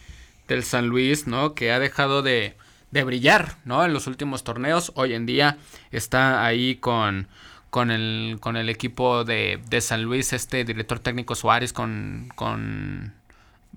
del 0.49 0.62
San 0.62 0.89
Luis, 0.89 1.27
¿no? 1.27 1.55
Que 1.55 1.72
ha 1.72 1.79
dejado 1.79 2.22
de, 2.22 2.55
de 2.91 3.05
brillar, 3.05 3.57
¿no? 3.64 3.85
En 3.85 3.95
los 3.95 4.07
últimos 4.07 4.45
torneos. 4.45 4.93
Hoy 4.95 5.14
en 5.14 5.25
día 5.27 5.57
está 5.91 6.45
ahí 6.45 6.77
con, 6.77 7.29
con, 7.70 7.91
el, 7.91 8.37
con 8.41 8.57
el 8.57 8.68
equipo 8.68 9.25
de, 9.25 9.61
de 9.70 9.81
San 9.81 10.03
Luis, 10.03 10.33
este 10.35 10.64
director 10.64 10.99
técnico 10.99 11.35
Suárez, 11.35 11.72
con, 11.72 12.29
con 12.35 13.14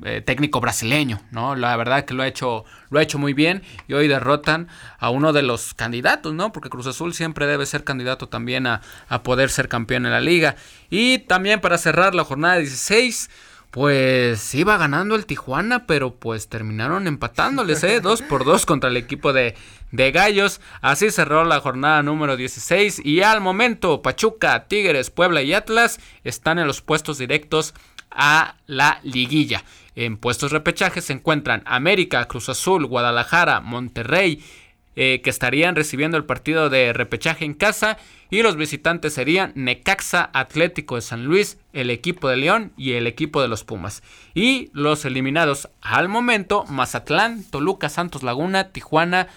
eh, 0.04 0.22
técnico 0.22 0.60
brasileño, 0.62 1.22
¿no? 1.32 1.56
La 1.56 1.76
verdad 1.76 2.06
que 2.06 2.14
lo 2.14 2.24
ha 2.24 2.28
hecho, 2.28 2.66
lo 2.90 3.00
ha 3.00 3.04
hecho 3.04 3.18
muy 3.18 3.34
bien 3.34 3.64
y 3.88 3.94
hoy 3.94 4.08
derrotan 4.08 4.68
a 5.00 5.10
uno 5.10 5.34
de 5.34 5.42
los 5.42 5.74
candidatos, 5.74 6.34
¿no? 6.34 6.52
Porque 6.52 6.70
Cruz 6.70 6.88
Azul 6.88 7.14
siempre 7.14 7.48
debe 7.48 7.66
ser 7.66 7.84
candidato 7.84 8.30
también 8.30 8.68
a, 8.68 8.82
a 9.10 9.24
poder 9.24 9.50
ser 9.50 9.68
campeón 9.68 10.06
en 10.06 10.12
la 10.12 10.22
liga. 10.22 10.56
Y 10.90 11.20
también 11.20 11.62
para 11.62 11.78
cerrar 11.78 12.14
la 12.14 12.24
jornada 12.24 12.58
16, 12.58 13.30
pues 13.72 14.56
iba 14.56 14.78
ganando 14.78 15.16
el 15.16 15.26
Tijuana, 15.26 15.86
pero 15.86 16.16
pues 16.16 16.48
terminaron 16.48 17.08
empatándoles, 17.08 17.84
¿eh? 17.84 18.00
Dos 18.00 18.22
por 18.22 18.46
dos 18.46 18.66
contra 18.66 18.90
el 18.90 18.98
equipo 18.98 19.34
de, 19.34 19.56
de 19.92 20.12
Gallos. 20.12 20.62
Así 20.82 21.12
cerró 21.12 21.44
la 21.44 21.60
jornada 21.60 22.02
número 22.04 22.38
16 22.38 23.02
y 23.04 23.22
al 23.22 23.42
momento 23.42 24.02
Pachuca, 24.02 24.68
Tigres, 24.68 25.10
Puebla 25.10 25.42
y 25.42 25.54
Atlas 25.54 26.00
están 26.24 26.60
en 26.60 26.68
los 26.68 26.82
puestos 26.82 27.18
directos 27.18 27.74
a 28.10 28.56
la 28.66 29.00
liguilla. 29.04 29.64
En 29.98 30.18
puestos 30.18 30.52
repechajes 30.52 31.06
se 31.06 31.14
encuentran 31.14 31.64
América, 31.66 32.24
Cruz 32.26 32.50
Azul, 32.50 32.86
Guadalajara, 32.86 33.62
Monterrey, 33.62 34.44
eh, 34.96 35.22
que 35.24 35.32
estarían 35.32 35.76
recibiendo 35.76 36.18
el 36.18 36.26
partido 36.26 36.70
de 36.70 36.94
repechaje 36.94 37.46
en 37.46 37.56
casa. 37.56 37.98
Y 38.30 38.44
los 38.44 38.58
visitantes 38.58 39.16
serían 39.16 39.54
Necaxa, 39.56 40.30
Atlético 40.34 40.98
de 40.98 41.02
San 41.02 41.26
Luis, 41.26 41.58
el 41.74 41.90
equipo 41.90 42.30
de 42.30 42.38
León 42.38 42.74
y 42.78 42.92
el 42.92 43.08
equipo 43.08 43.42
de 43.42 43.48
los 43.48 43.64
Pumas. 43.64 44.04
Y 44.36 44.70
los 44.72 45.04
eliminados 45.04 45.68
al 45.82 46.10
momento, 46.10 46.64
Mazatlán, 46.66 47.44
Toluca, 47.50 47.90
Santos 47.90 48.22
Laguna, 48.22 48.70
Tijuana, 48.70 49.30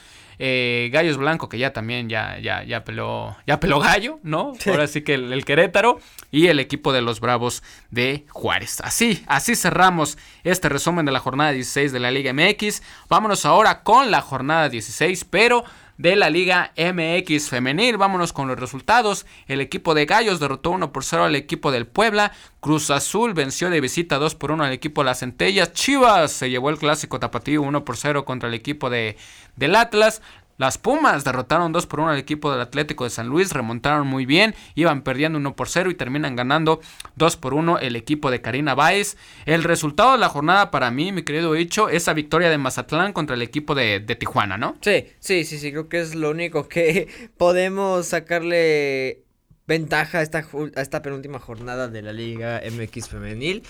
eh, 0.42 0.88
Gallos 0.90 1.18
Blanco, 1.18 1.50
que 1.50 1.58
ya 1.58 1.74
también 1.74 2.08
ya, 2.08 2.38
ya, 2.38 2.64
ya 2.64 2.82
peló, 2.82 3.36
ya 3.46 3.60
peló 3.60 3.78
gallo, 3.78 4.20
¿no? 4.22 4.54
Ahora 4.66 4.86
sí 4.86 5.02
que 5.02 5.12
el, 5.12 5.44
Querétaro 5.44 6.00
y 6.30 6.46
el 6.46 6.58
equipo 6.60 6.94
de 6.94 7.02
los 7.02 7.20
Bravos 7.20 7.62
de 7.90 8.24
Juárez. 8.30 8.80
Así, 8.80 9.22
así 9.26 9.54
cerramos 9.54 10.16
este 10.42 10.70
resumen 10.70 11.04
de 11.04 11.12
la 11.12 11.20
jornada 11.20 11.52
16 11.52 11.92
de 11.92 12.00
la 12.00 12.10
Liga 12.10 12.32
MX. 12.32 12.82
Vámonos 13.10 13.44
ahora 13.44 13.82
con 13.82 14.10
la 14.10 14.22
jornada 14.22 14.70
16, 14.70 15.26
pero 15.26 15.62
de 16.00 16.16
la 16.16 16.30
Liga 16.30 16.72
MX 16.78 17.50
femenil. 17.50 17.98
Vámonos 17.98 18.32
con 18.32 18.48
los 18.48 18.58
resultados. 18.58 19.26
El 19.46 19.60
equipo 19.60 19.92
de 19.92 20.06
Gallos 20.06 20.40
derrotó 20.40 20.70
1 20.70 20.92
por 20.92 21.04
0 21.04 21.24
al 21.24 21.36
equipo 21.36 21.70
del 21.70 21.86
Puebla. 21.86 22.32
Cruz 22.60 22.90
Azul 22.90 23.34
venció 23.34 23.68
de 23.68 23.82
visita 23.82 24.16
2 24.16 24.34
por 24.34 24.50
1 24.50 24.64
al 24.64 24.72
equipo 24.72 25.02
de 25.02 25.06
las 25.06 25.20
Centellas. 25.20 25.74
Chivas 25.74 26.32
se 26.32 26.48
llevó 26.48 26.70
el 26.70 26.78
clásico 26.78 27.20
tapatío 27.20 27.60
1 27.60 27.84
por 27.84 27.98
0 27.98 28.24
contra 28.24 28.48
el 28.48 28.54
equipo 28.54 28.88
de, 28.88 29.18
del 29.56 29.76
Atlas. 29.76 30.22
Las 30.60 30.76
Pumas 30.76 31.24
derrotaron 31.24 31.72
2 31.72 31.86
por 31.86 32.00
1 32.00 32.10
al 32.10 32.18
equipo 32.18 32.52
del 32.52 32.60
Atlético 32.60 33.04
de 33.04 33.10
San 33.10 33.28
Luis, 33.28 33.50
remontaron 33.54 34.06
muy 34.06 34.26
bien, 34.26 34.54
iban 34.74 35.00
perdiendo 35.00 35.38
1 35.38 35.56
por 35.56 35.70
0 35.70 35.90
y 35.90 35.94
terminan 35.94 36.36
ganando 36.36 36.82
2 37.16 37.36
por 37.38 37.54
1 37.54 37.78
el 37.78 37.96
equipo 37.96 38.30
de 38.30 38.42
Karina 38.42 38.74
Báez. 38.74 39.16
El 39.46 39.64
resultado 39.64 40.12
de 40.12 40.18
la 40.18 40.28
jornada 40.28 40.70
para 40.70 40.90
mí, 40.90 41.12
mi 41.12 41.22
querido 41.22 41.56
Hicho, 41.56 41.88
esa 41.88 42.12
victoria 42.12 42.50
de 42.50 42.58
Mazatlán 42.58 43.14
contra 43.14 43.36
el 43.36 43.40
equipo 43.40 43.74
de, 43.74 44.00
Tijuana, 44.00 44.58
¿no? 44.58 44.76
Sí, 44.82 45.06
sí, 45.18 45.44
sí, 45.44 45.58
sí, 45.58 45.70
creo 45.70 45.88
que 45.88 45.98
es 45.98 46.14
lo 46.14 46.28
único 46.28 46.68
que 46.68 47.08
podemos 47.38 48.08
sacarle 48.08 49.24
ventaja 49.66 50.18
a 50.18 50.22
esta, 50.22 50.46
a 50.76 50.82
esta 50.82 51.00
penúltima 51.00 51.38
jornada 51.38 51.88
de 51.88 52.02
la 52.02 52.12
Liga 52.12 52.60
MX 52.70 53.08
femenil. 53.08 53.62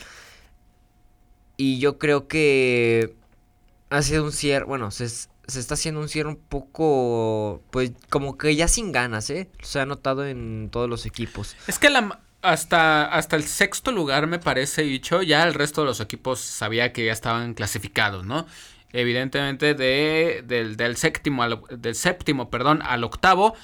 Y 1.56 1.78
yo 1.78 1.98
creo 1.98 2.26
que 2.26 3.14
ha 3.90 4.02
sido 4.02 4.24
un 4.24 4.32
cierre, 4.32 4.64
bueno, 4.64 4.90
se, 4.90 5.06
se 5.50 5.60
está 5.60 5.74
haciendo 5.74 6.00
un 6.00 6.08
cierre 6.08 6.28
un 6.28 6.36
poco, 6.36 7.62
pues 7.70 7.92
como 8.08 8.38
que 8.38 8.54
ya 8.56 8.68
sin 8.68 8.92
ganas, 8.92 9.28
¿eh? 9.30 9.50
Se 9.62 9.80
ha 9.80 9.86
notado 9.86 10.26
en 10.26 10.68
todos 10.70 10.88
los 10.88 11.06
equipos. 11.06 11.56
Es 11.66 11.78
que 11.78 11.90
la, 11.90 12.20
hasta, 12.42 13.04
hasta 13.04 13.36
el 13.36 13.44
sexto 13.44 13.92
lugar 13.92 14.26
me 14.26 14.38
parece 14.38 14.82
dicho, 14.82 15.22
ya 15.22 15.42
el 15.44 15.54
resto 15.54 15.82
de 15.82 15.88
los 15.88 16.00
equipos 16.00 16.40
sabía 16.40 16.92
que 16.92 17.04
ya 17.04 17.12
estaban 17.12 17.54
clasificados, 17.54 18.24
¿no? 18.24 18.46
Evidentemente 18.92 19.74
de, 19.74 20.42
del, 20.46 20.76
del 20.76 20.96
séptimo, 20.96 21.42
al, 21.42 21.60
del 21.70 21.94
séptimo 21.94 22.50
perdón, 22.50 22.82
al 22.82 23.04
octavo 23.04 23.54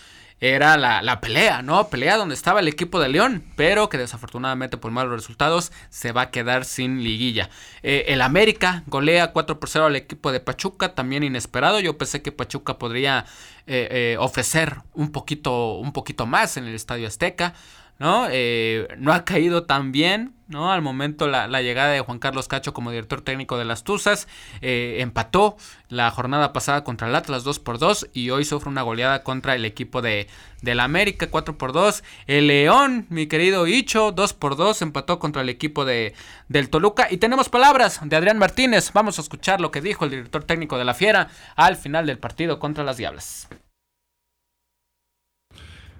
era 0.40 0.76
la, 0.76 1.00
la, 1.00 1.20
pelea, 1.20 1.62
¿no? 1.62 1.88
Pelea 1.88 2.18
donde 2.18 2.34
estaba 2.34 2.60
el 2.60 2.68
equipo 2.68 3.00
de 3.00 3.08
León, 3.08 3.42
pero 3.56 3.88
que 3.88 3.96
desafortunadamente 3.96 4.76
por 4.76 4.90
malos 4.90 5.12
resultados 5.12 5.72
se 5.88 6.12
va 6.12 6.22
a 6.22 6.30
quedar 6.30 6.66
sin 6.66 7.02
liguilla. 7.02 7.48
Eh, 7.82 8.04
el 8.08 8.20
América 8.20 8.82
golea 8.86 9.32
4 9.32 9.58
por 9.58 9.70
0 9.70 9.86
al 9.86 9.96
equipo 9.96 10.32
de 10.32 10.40
Pachuca, 10.40 10.94
también 10.94 11.22
inesperado. 11.22 11.80
Yo 11.80 11.96
pensé 11.96 12.20
que 12.20 12.32
Pachuca 12.32 12.78
podría 12.78 13.24
eh, 13.66 13.88
eh, 13.90 14.16
ofrecer 14.20 14.76
un 14.92 15.10
poquito, 15.10 15.74
un 15.74 15.92
poquito 15.92 16.26
más 16.26 16.58
en 16.58 16.64
el 16.64 16.74
Estadio 16.74 17.08
Azteca. 17.08 17.54
¿No? 17.98 18.26
Eh, 18.30 18.88
no 18.98 19.12
ha 19.12 19.24
caído 19.24 19.64
tan 19.64 19.92
bien, 19.92 20.34
¿no? 20.48 20.70
Al 20.70 20.82
momento 20.82 21.26
la, 21.26 21.46
llegada 21.62 21.90
de 21.90 22.00
Juan 22.00 22.18
Carlos 22.18 22.48
Cacho 22.48 22.72
como 22.72 22.90
director 22.90 23.22
técnico 23.22 23.58
de 23.58 23.64
las 23.64 23.84
Tuzas, 23.84 24.28
eh, 24.60 24.96
empató 25.00 25.56
la 25.88 26.10
jornada 26.10 26.52
pasada 26.52 26.84
contra 26.84 27.08
el 27.08 27.14
Atlas 27.14 27.44
2 27.44 27.58
por 27.60 27.78
2 27.78 28.10
y 28.12 28.30
hoy 28.30 28.44
sufre 28.44 28.68
una 28.68 28.82
goleada 28.82 29.22
contra 29.22 29.54
el 29.54 29.64
equipo 29.64 30.02
de, 30.02 30.28
la 30.62 30.84
América 30.84 31.28
4 31.30 31.56
por 31.56 31.72
2. 31.72 32.04
El 32.26 32.48
León, 32.48 33.06
mi 33.08 33.26
querido 33.26 33.66
Icho, 33.66 34.12
2 34.12 34.32
por 34.34 34.56
2, 34.56 34.82
empató 34.82 35.18
contra 35.18 35.42
el 35.42 35.48
equipo 35.48 35.84
de, 35.84 36.14
del 36.48 36.68
Toluca. 36.68 37.08
Y 37.10 37.16
tenemos 37.16 37.48
palabras 37.48 38.00
de 38.02 38.16
Adrián 38.16 38.38
Martínez, 38.38 38.92
vamos 38.92 39.18
a 39.18 39.22
escuchar 39.22 39.60
lo 39.60 39.70
que 39.70 39.80
dijo 39.80 40.04
el 40.04 40.10
director 40.10 40.44
técnico 40.44 40.78
de 40.78 40.84
la 40.84 40.94
Fiera 40.94 41.28
al 41.56 41.76
final 41.76 42.06
del 42.06 42.18
partido 42.18 42.58
contra 42.58 42.84
las 42.84 42.96
Diablas. 42.96 43.48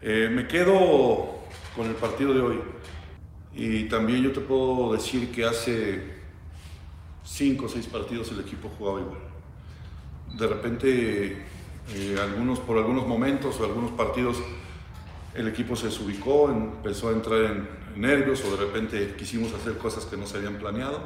Eh, 0.03 0.29
me 0.31 0.47
quedo 0.47 1.46
con 1.77 1.87
el 1.87 1.95
partido 1.95 2.33
de 2.33 2.41
hoy. 2.41 2.59
Y 3.55 3.85
también 3.85 4.22
yo 4.22 4.33
te 4.33 4.41
puedo 4.41 4.95
decir 4.95 5.31
que 5.31 5.45
hace 5.45 6.16
cinco 7.22 7.66
o 7.66 7.68
seis 7.68 7.87
partidos 7.87 8.33
el 8.33 8.41
equipo 8.41 8.70
jugaba 8.77 9.01
igual. 9.01 9.18
De 10.35 10.47
repente, 10.47 11.47
eh, 11.95 12.16
algunos, 12.20 12.59
por 12.61 12.79
algunos 12.79 13.07
momentos 13.07 13.61
o 13.61 13.64
algunos 13.64 13.93
partidos, 13.93 14.39
el 15.35 15.49
equipo 15.49 15.77
se 15.77 15.87
desubicó, 15.87 16.51
empezó 16.51 17.11
a 17.11 17.12
entrar 17.12 17.41
en, 17.45 17.87
nervios 17.97 18.45
o 18.45 18.51
de 18.55 18.59
repente 18.59 19.14
quisimos 19.18 19.55
hacer 19.55 19.79
cosas 19.79 20.05
que 20.05 20.16
no 20.16 20.27
se 20.27 20.37
habían 20.37 20.57
planeado. 20.57 21.01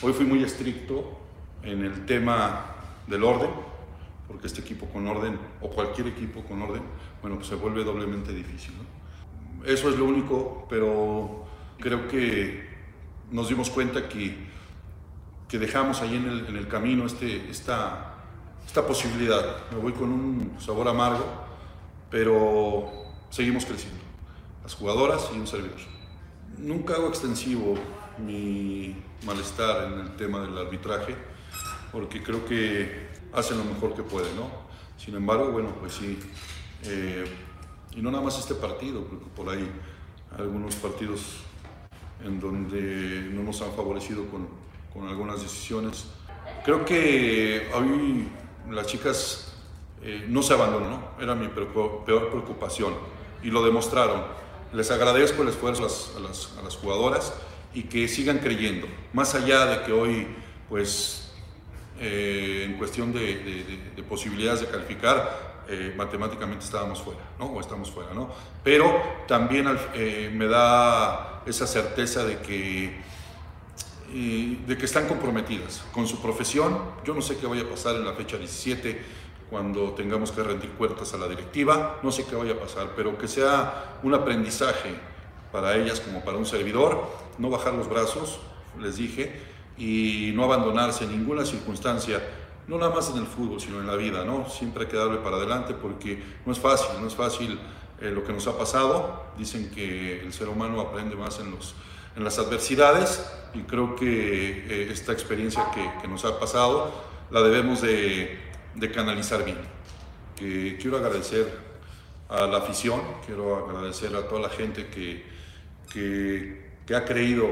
Hoy 0.00 0.12
fui 0.12 0.24
muy 0.24 0.42
estricto 0.42 1.18
en 1.62 1.84
el 1.84 2.06
tema 2.06 2.64
del 3.06 3.24
orden, 3.24 3.50
porque 4.26 4.46
este 4.46 4.62
equipo 4.62 4.86
con 4.86 5.06
orden, 5.06 5.38
o 5.60 5.68
cualquier 5.68 6.08
equipo 6.08 6.42
con 6.44 6.62
orden, 6.62 6.82
bueno, 7.20 7.36
pues 7.36 7.48
se 7.48 7.54
vuelve 7.56 7.84
doblemente 7.84 8.32
difícil. 8.32 8.72
Eso 9.64 9.88
es 9.88 9.96
lo 9.96 10.04
único, 10.04 10.66
pero 10.68 11.46
creo 11.78 12.06
que 12.06 12.68
nos 13.30 13.48
dimos 13.48 13.70
cuenta 13.70 14.08
que, 14.08 14.36
que 15.48 15.58
dejamos 15.58 16.02
ahí 16.02 16.16
en 16.16 16.28
el, 16.28 16.46
en 16.46 16.56
el 16.56 16.68
camino 16.68 17.06
este, 17.06 17.48
esta, 17.50 18.14
esta 18.66 18.86
posibilidad. 18.86 19.70
Me 19.72 19.78
voy 19.78 19.92
con 19.92 20.12
un 20.12 20.56
sabor 20.58 20.86
amargo, 20.88 21.24
pero 22.10 22.92
seguimos 23.30 23.64
creciendo. 23.64 24.00
Las 24.62 24.74
jugadoras 24.74 25.30
y 25.34 25.38
un 25.38 25.46
servidor. 25.46 25.78
Nunca 26.58 26.94
hago 26.94 27.08
extensivo 27.08 27.74
mi 28.18 28.94
malestar 29.24 29.92
en 29.92 30.00
el 30.00 30.16
tema 30.16 30.40
del 30.40 30.58
arbitraje, 30.58 31.16
porque 31.90 32.22
creo 32.22 32.44
que 32.44 33.08
hacen 33.32 33.58
lo 33.58 33.64
mejor 33.64 33.94
que 33.94 34.02
pueden, 34.02 34.36
¿no? 34.36 34.48
Sin 34.96 35.14
embargo, 35.14 35.50
bueno, 35.50 35.70
pues 35.80 35.94
sí. 35.94 36.18
Eh, 36.84 37.24
y 37.96 38.02
no 38.02 38.10
nada 38.10 38.24
más 38.24 38.38
este 38.38 38.54
partido, 38.54 39.02
porque 39.04 39.26
por 39.36 39.48
ahí 39.48 39.70
algunos 40.36 40.74
partidos 40.76 41.20
en 42.24 42.40
donde 42.40 43.28
no 43.32 43.42
nos 43.42 43.60
han 43.62 43.72
favorecido 43.72 44.24
con, 44.26 44.48
con 44.92 45.08
algunas 45.08 45.42
decisiones. 45.42 46.06
Creo 46.64 46.84
que 46.84 47.70
hoy 47.74 48.28
las 48.70 48.86
chicas 48.86 49.52
eh, 50.02 50.26
no 50.28 50.42
se 50.42 50.54
abandonaron, 50.54 51.04
era 51.20 51.34
mi 51.34 51.48
peor 51.48 52.04
preocupación 52.04 52.94
y 53.42 53.50
lo 53.50 53.64
demostraron. 53.64 54.22
Les 54.72 54.90
agradezco 54.90 55.42
el 55.42 55.48
esfuerzo 55.48 55.82
a 55.82 56.20
las, 56.20 56.56
a 56.58 56.62
las, 56.62 56.76
jugadoras 56.76 57.32
y 57.72 57.84
que 57.84 58.08
sigan 58.08 58.38
creyendo, 58.38 58.88
más 59.12 59.34
allá 59.34 59.66
de 59.66 59.84
que 59.84 59.92
hoy, 59.92 60.26
pues, 60.68 61.32
eh, 62.00 62.64
en 62.66 62.76
cuestión 62.76 63.12
de, 63.12 63.20
de, 63.20 63.92
de 63.94 64.02
posibilidades 64.02 64.60
de 64.60 64.66
calificar, 64.66 65.53
eh, 65.68 65.94
matemáticamente 65.96 66.64
estábamos 66.64 67.00
fuera, 67.00 67.20
¿no? 67.38 67.46
O 67.46 67.60
estamos 67.60 67.90
fuera, 67.90 68.12
¿no? 68.12 68.30
Pero 68.62 69.00
también 69.26 69.66
eh, 69.94 70.30
me 70.32 70.46
da 70.46 71.42
esa 71.46 71.66
certeza 71.66 72.24
de 72.24 72.38
que, 72.38 73.02
de 74.66 74.78
que 74.78 74.84
están 74.84 75.06
comprometidas 75.06 75.84
con 75.92 76.06
su 76.06 76.20
profesión. 76.20 76.78
Yo 77.04 77.14
no 77.14 77.22
sé 77.22 77.36
qué 77.36 77.46
vaya 77.46 77.62
a 77.62 77.68
pasar 77.68 77.96
en 77.96 78.04
la 78.04 78.12
fecha 78.12 78.36
17 78.36 79.24
cuando 79.50 79.92
tengamos 79.92 80.32
que 80.32 80.42
rendir 80.42 80.70
cuentas 80.70 81.14
a 81.14 81.16
la 81.16 81.28
directiva, 81.28 82.00
no 82.02 82.10
sé 82.10 82.24
qué 82.24 82.34
vaya 82.34 82.52
a 82.52 82.58
pasar, 82.58 82.92
pero 82.96 83.16
que 83.18 83.28
sea 83.28 83.98
un 84.02 84.14
aprendizaje 84.14 84.94
para 85.52 85.76
ellas 85.76 86.00
como 86.00 86.24
para 86.24 86.38
un 86.38 86.46
servidor, 86.46 87.08
no 87.38 87.50
bajar 87.50 87.74
los 87.74 87.88
brazos, 87.88 88.40
les 88.80 88.96
dije, 88.96 89.40
y 89.76 90.32
no 90.34 90.44
abandonarse 90.44 91.04
en 91.04 91.12
ninguna 91.12 91.44
circunstancia 91.44 92.20
no 92.66 92.78
nada 92.78 92.94
más 92.94 93.10
en 93.10 93.18
el 93.18 93.26
fútbol, 93.26 93.60
sino 93.60 93.80
en 93.80 93.86
la 93.86 93.96
vida, 93.96 94.24
¿no? 94.24 94.48
Siempre 94.48 94.84
hay 94.84 94.90
que 94.90 94.96
darle 94.96 95.18
para 95.18 95.36
adelante 95.36 95.74
porque 95.74 96.22
no 96.46 96.52
es 96.52 96.58
fácil, 96.58 97.00
no 97.00 97.06
es 97.06 97.14
fácil 97.14 97.58
eh, 98.00 98.10
lo 98.10 98.24
que 98.24 98.32
nos 98.32 98.46
ha 98.46 98.56
pasado. 98.56 99.24
Dicen 99.38 99.70
que 99.70 100.20
el 100.20 100.32
ser 100.32 100.48
humano 100.48 100.80
aprende 100.80 101.16
más 101.16 101.38
en, 101.40 101.50
los, 101.50 101.74
en 102.16 102.24
las 102.24 102.38
adversidades 102.38 103.24
y 103.54 103.60
creo 103.62 103.94
que 103.96 104.06
eh, 104.06 104.88
esta 104.90 105.12
experiencia 105.12 105.70
que, 105.72 106.08
nos 106.08 106.24
ha 106.24 106.38
pasado 106.38 106.92
la 107.30 107.40
debemos 107.42 107.80
de, 107.80 108.38
canalizar 108.92 109.44
bien. 109.44 109.58
quiero 110.36 110.96
agradecer 110.96 111.58
a 112.28 112.46
la 112.46 112.58
afición, 112.58 113.00
quiero 113.24 113.68
agradecer 113.68 114.14
a 114.16 114.26
toda 114.26 114.42
la 114.42 114.48
gente 114.48 114.88
que, 114.88 115.24
que, 115.92 116.94
ha 116.94 117.04
creído 117.04 117.48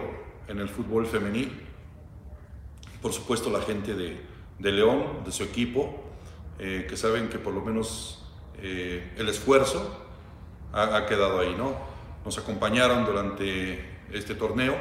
en 0.48 0.58
el 0.58 0.68
fútbol 0.68 1.06
femenil, 1.06 1.50
por 3.00 3.12
supuesto 3.12 3.50
la 3.50 3.60
gente 3.62 3.94
de, 3.94 4.20
de 4.62 4.70
León, 4.70 5.24
de 5.24 5.32
su 5.32 5.42
equipo, 5.42 6.00
eh, 6.58 6.86
que 6.88 6.96
saben 6.96 7.28
que 7.28 7.38
por 7.38 7.52
lo 7.52 7.60
menos 7.60 8.24
eh, 8.58 9.12
el 9.16 9.28
esfuerzo 9.28 9.98
ha, 10.72 11.04
quedado 11.06 11.40
ahí, 11.40 11.54
¿no? 11.58 11.74
Nos 12.24 12.38
acompañaron 12.38 13.04
durante 13.04 13.84
este 14.12 14.36
torneo, 14.36 14.76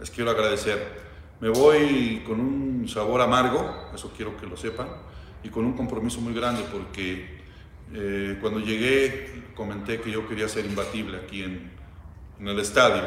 les 0.00 0.10
quiero 0.10 0.30
agradecer. 0.30 1.06
Me 1.40 1.50
voy 1.50 2.24
con 2.26 2.40
un 2.40 2.88
sabor 2.88 3.20
amargo, 3.20 3.90
eso 3.94 4.12
quiero 4.16 4.36
que 4.36 4.46
lo 4.46 4.56
sepan, 4.56 4.88
y 5.44 5.50
con 5.50 5.64
un 5.64 5.74
compromiso 5.74 6.20
muy 6.20 6.32
grande 6.32 6.64
porque 6.72 7.38
eh, 7.92 8.38
cuando 8.40 8.58
llegué 8.60 9.52
comenté 9.54 10.00
que 10.00 10.10
yo 10.10 10.26
quería 10.26 10.48
ser 10.48 10.64
imbatible 10.64 11.18
aquí 11.18 11.42
en, 11.42 11.70
en 12.40 12.48
el 12.48 12.58
estadio, 12.58 13.02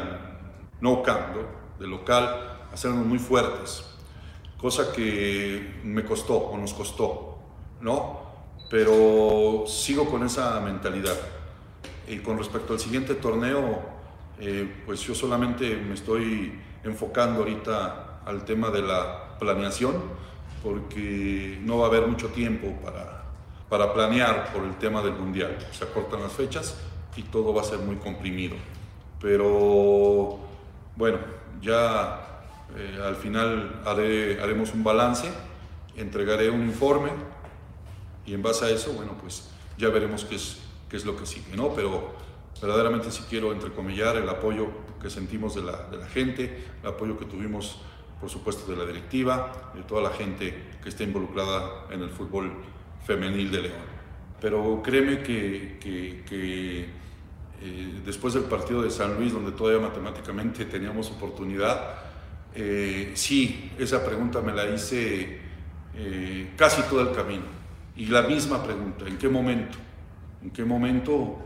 no 0.80 1.02
camp, 1.02 1.36
de 1.78 1.86
local, 1.86 2.68
hacernos 2.72 3.04
muy 3.04 3.18
fuertes 3.18 3.91
cosa 4.62 4.92
que 4.92 5.80
me 5.82 6.04
costó 6.04 6.38
o 6.38 6.56
nos 6.56 6.72
costó, 6.72 7.36
¿no? 7.80 8.20
Pero 8.70 9.64
sigo 9.66 10.08
con 10.08 10.24
esa 10.24 10.60
mentalidad. 10.60 11.16
Y 12.06 12.18
con 12.18 12.38
respecto 12.38 12.72
al 12.72 12.78
siguiente 12.78 13.16
torneo, 13.16 13.80
eh, 14.38 14.82
pues 14.86 15.00
yo 15.00 15.16
solamente 15.16 15.76
me 15.76 15.94
estoy 15.94 16.52
enfocando 16.84 17.40
ahorita 17.40 18.20
al 18.24 18.44
tema 18.44 18.70
de 18.70 18.82
la 18.82 19.36
planeación, 19.40 19.96
porque 20.62 21.58
no 21.62 21.78
va 21.78 21.86
a 21.86 21.88
haber 21.88 22.06
mucho 22.06 22.28
tiempo 22.28 22.68
para, 22.84 23.24
para 23.68 23.92
planear 23.92 24.52
por 24.52 24.62
el 24.62 24.76
tema 24.76 25.02
del 25.02 25.14
mundial. 25.14 25.58
Se 25.72 25.82
acortan 25.82 26.22
las 26.22 26.32
fechas 26.32 26.78
y 27.16 27.22
todo 27.24 27.52
va 27.52 27.62
a 27.62 27.64
ser 27.64 27.80
muy 27.80 27.96
comprimido. 27.96 28.54
Pero 29.20 30.38
bueno, 30.96 31.18
ya 31.60 32.31
eh, 32.76 33.00
al 33.04 33.16
final 33.16 33.82
haremos 33.84 34.72
un 34.72 34.84
balance, 34.84 35.28
entregaré 35.96 36.50
un 36.50 36.62
informe 36.62 37.10
y 38.24 38.34
en 38.34 38.42
base 38.42 38.64
a 38.64 38.70
eso, 38.70 38.92
bueno, 38.92 39.16
pues 39.20 39.48
ya 39.76 39.88
veremos 39.88 40.24
qué 40.24 40.36
es, 40.36 40.58
qué 40.88 40.96
es 40.96 41.04
lo 41.04 41.16
que 41.16 41.26
sigue, 41.26 41.56
¿no? 41.56 41.74
Pero 41.74 42.12
verdaderamente 42.60 43.10
sí 43.10 43.24
quiero 43.28 43.52
entrecomillar 43.52 44.16
el 44.16 44.28
apoyo 44.28 44.68
que 45.00 45.10
sentimos 45.10 45.54
de 45.54 45.62
la, 45.62 46.06
gente, 46.12 46.64
el 46.82 46.88
apoyo 46.88 47.18
que 47.18 47.24
tuvimos, 47.24 47.78
por 48.20 48.30
supuesto, 48.30 48.70
de 48.70 48.76
la 48.78 48.86
directiva, 48.86 49.72
de 49.74 49.82
toda 49.82 50.00
la 50.00 50.10
gente 50.10 50.78
que 50.82 50.88
está 50.88 51.02
involucrada 51.02 51.86
en 51.90 52.02
el 52.02 52.10
fútbol 52.10 52.52
femenil 53.04 53.50
de 53.50 53.62
León. 53.62 53.92
Pero 54.40 54.80
créeme 54.82 55.22
que, 55.22 55.78
que, 55.80 56.88
eh, 57.60 58.00
después 58.04 58.34
del 58.34 58.44
partido 58.44 58.82
de 58.82 58.90
San 58.90 59.16
Luis, 59.16 59.32
donde 59.32 59.52
todavía 59.52 59.80
matemáticamente 59.80 60.64
teníamos 60.64 61.10
oportunidad, 61.10 62.01
eh, 62.54 63.12
sí, 63.14 63.72
esa 63.78 64.04
pregunta 64.04 64.40
me 64.40 64.52
la 64.52 64.66
hice 64.66 65.38
eh, 65.94 66.52
casi 66.56 66.82
todo 66.82 67.02
el 67.02 67.14
camino. 67.14 67.44
Y 67.96 68.06
la 68.06 68.22
misma 68.22 68.62
pregunta, 68.62 69.06
¿en 69.06 69.18
qué 69.18 69.28
momento? 69.28 69.78
¿En 70.42 70.50
qué 70.50 70.64
momento 70.64 71.38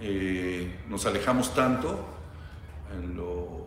eh, 0.00 0.80
nos 0.88 1.04
alejamos 1.06 1.54
tanto 1.54 2.06
en 2.92 3.16
lo 3.16 3.66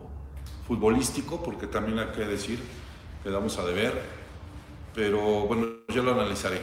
futbolístico, 0.66 1.42
porque 1.42 1.66
también 1.66 1.98
hay 1.98 2.06
que 2.06 2.24
decir, 2.24 2.58
quedamos 3.22 3.58
a 3.58 3.64
deber, 3.64 3.92
pero 4.94 5.46
bueno, 5.46 5.66
yo 5.88 6.02
lo 6.02 6.12
analizaré. 6.12 6.60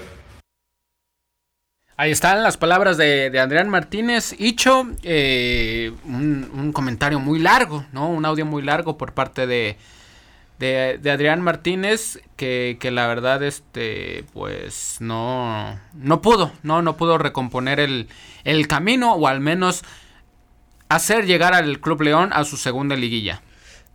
Ahí 1.96 2.12
están 2.12 2.42
las 2.44 2.56
palabras 2.56 2.98
de, 2.98 3.38
Adrián 3.38 3.70
Martínez. 3.70 4.34
Hicho, 4.40 4.88
eh, 5.04 5.92
un, 6.06 6.72
comentario 6.74 7.20
muy 7.20 7.40
largo, 7.40 7.86
¿no? 7.92 8.10
Un 8.10 8.26
audio 8.26 8.46
muy 8.46 8.62
largo 8.62 8.98
por 8.98 9.14
parte 9.14 9.46
de, 9.46 9.78
de, 10.60 11.10
Adrián 11.10 11.42
Martínez, 11.42 12.22
que, 12.36 12.78
que, 12.80 12.92
la 12.92 13.08
verdad, 13.08 13.42
este, 13.44 14.26
pues 14.34 14.98
no, 15.00 15.80
no 15.94 16.22
pudo, 16.22 16.52
¿no? 16.64 16.82
No 16.82 16.98
pudo 16.98 17.18
recomponer 17.18 17.80
el, 17.80 18.10
el 18.44 18.68
camino, 18.68 19.14
o 19.14 19.28
al 19.28 19.40
menos 19.40 19.84
hacer 20.90 21.26
llegar 21.26 21.54
al 21.54 21.80
Club 21.80 22.02
León 22.02 22.32
a 22.34 22.44
su 22.44 22.58
segunda 22.58 22.96
liguilla. 22.96 23.42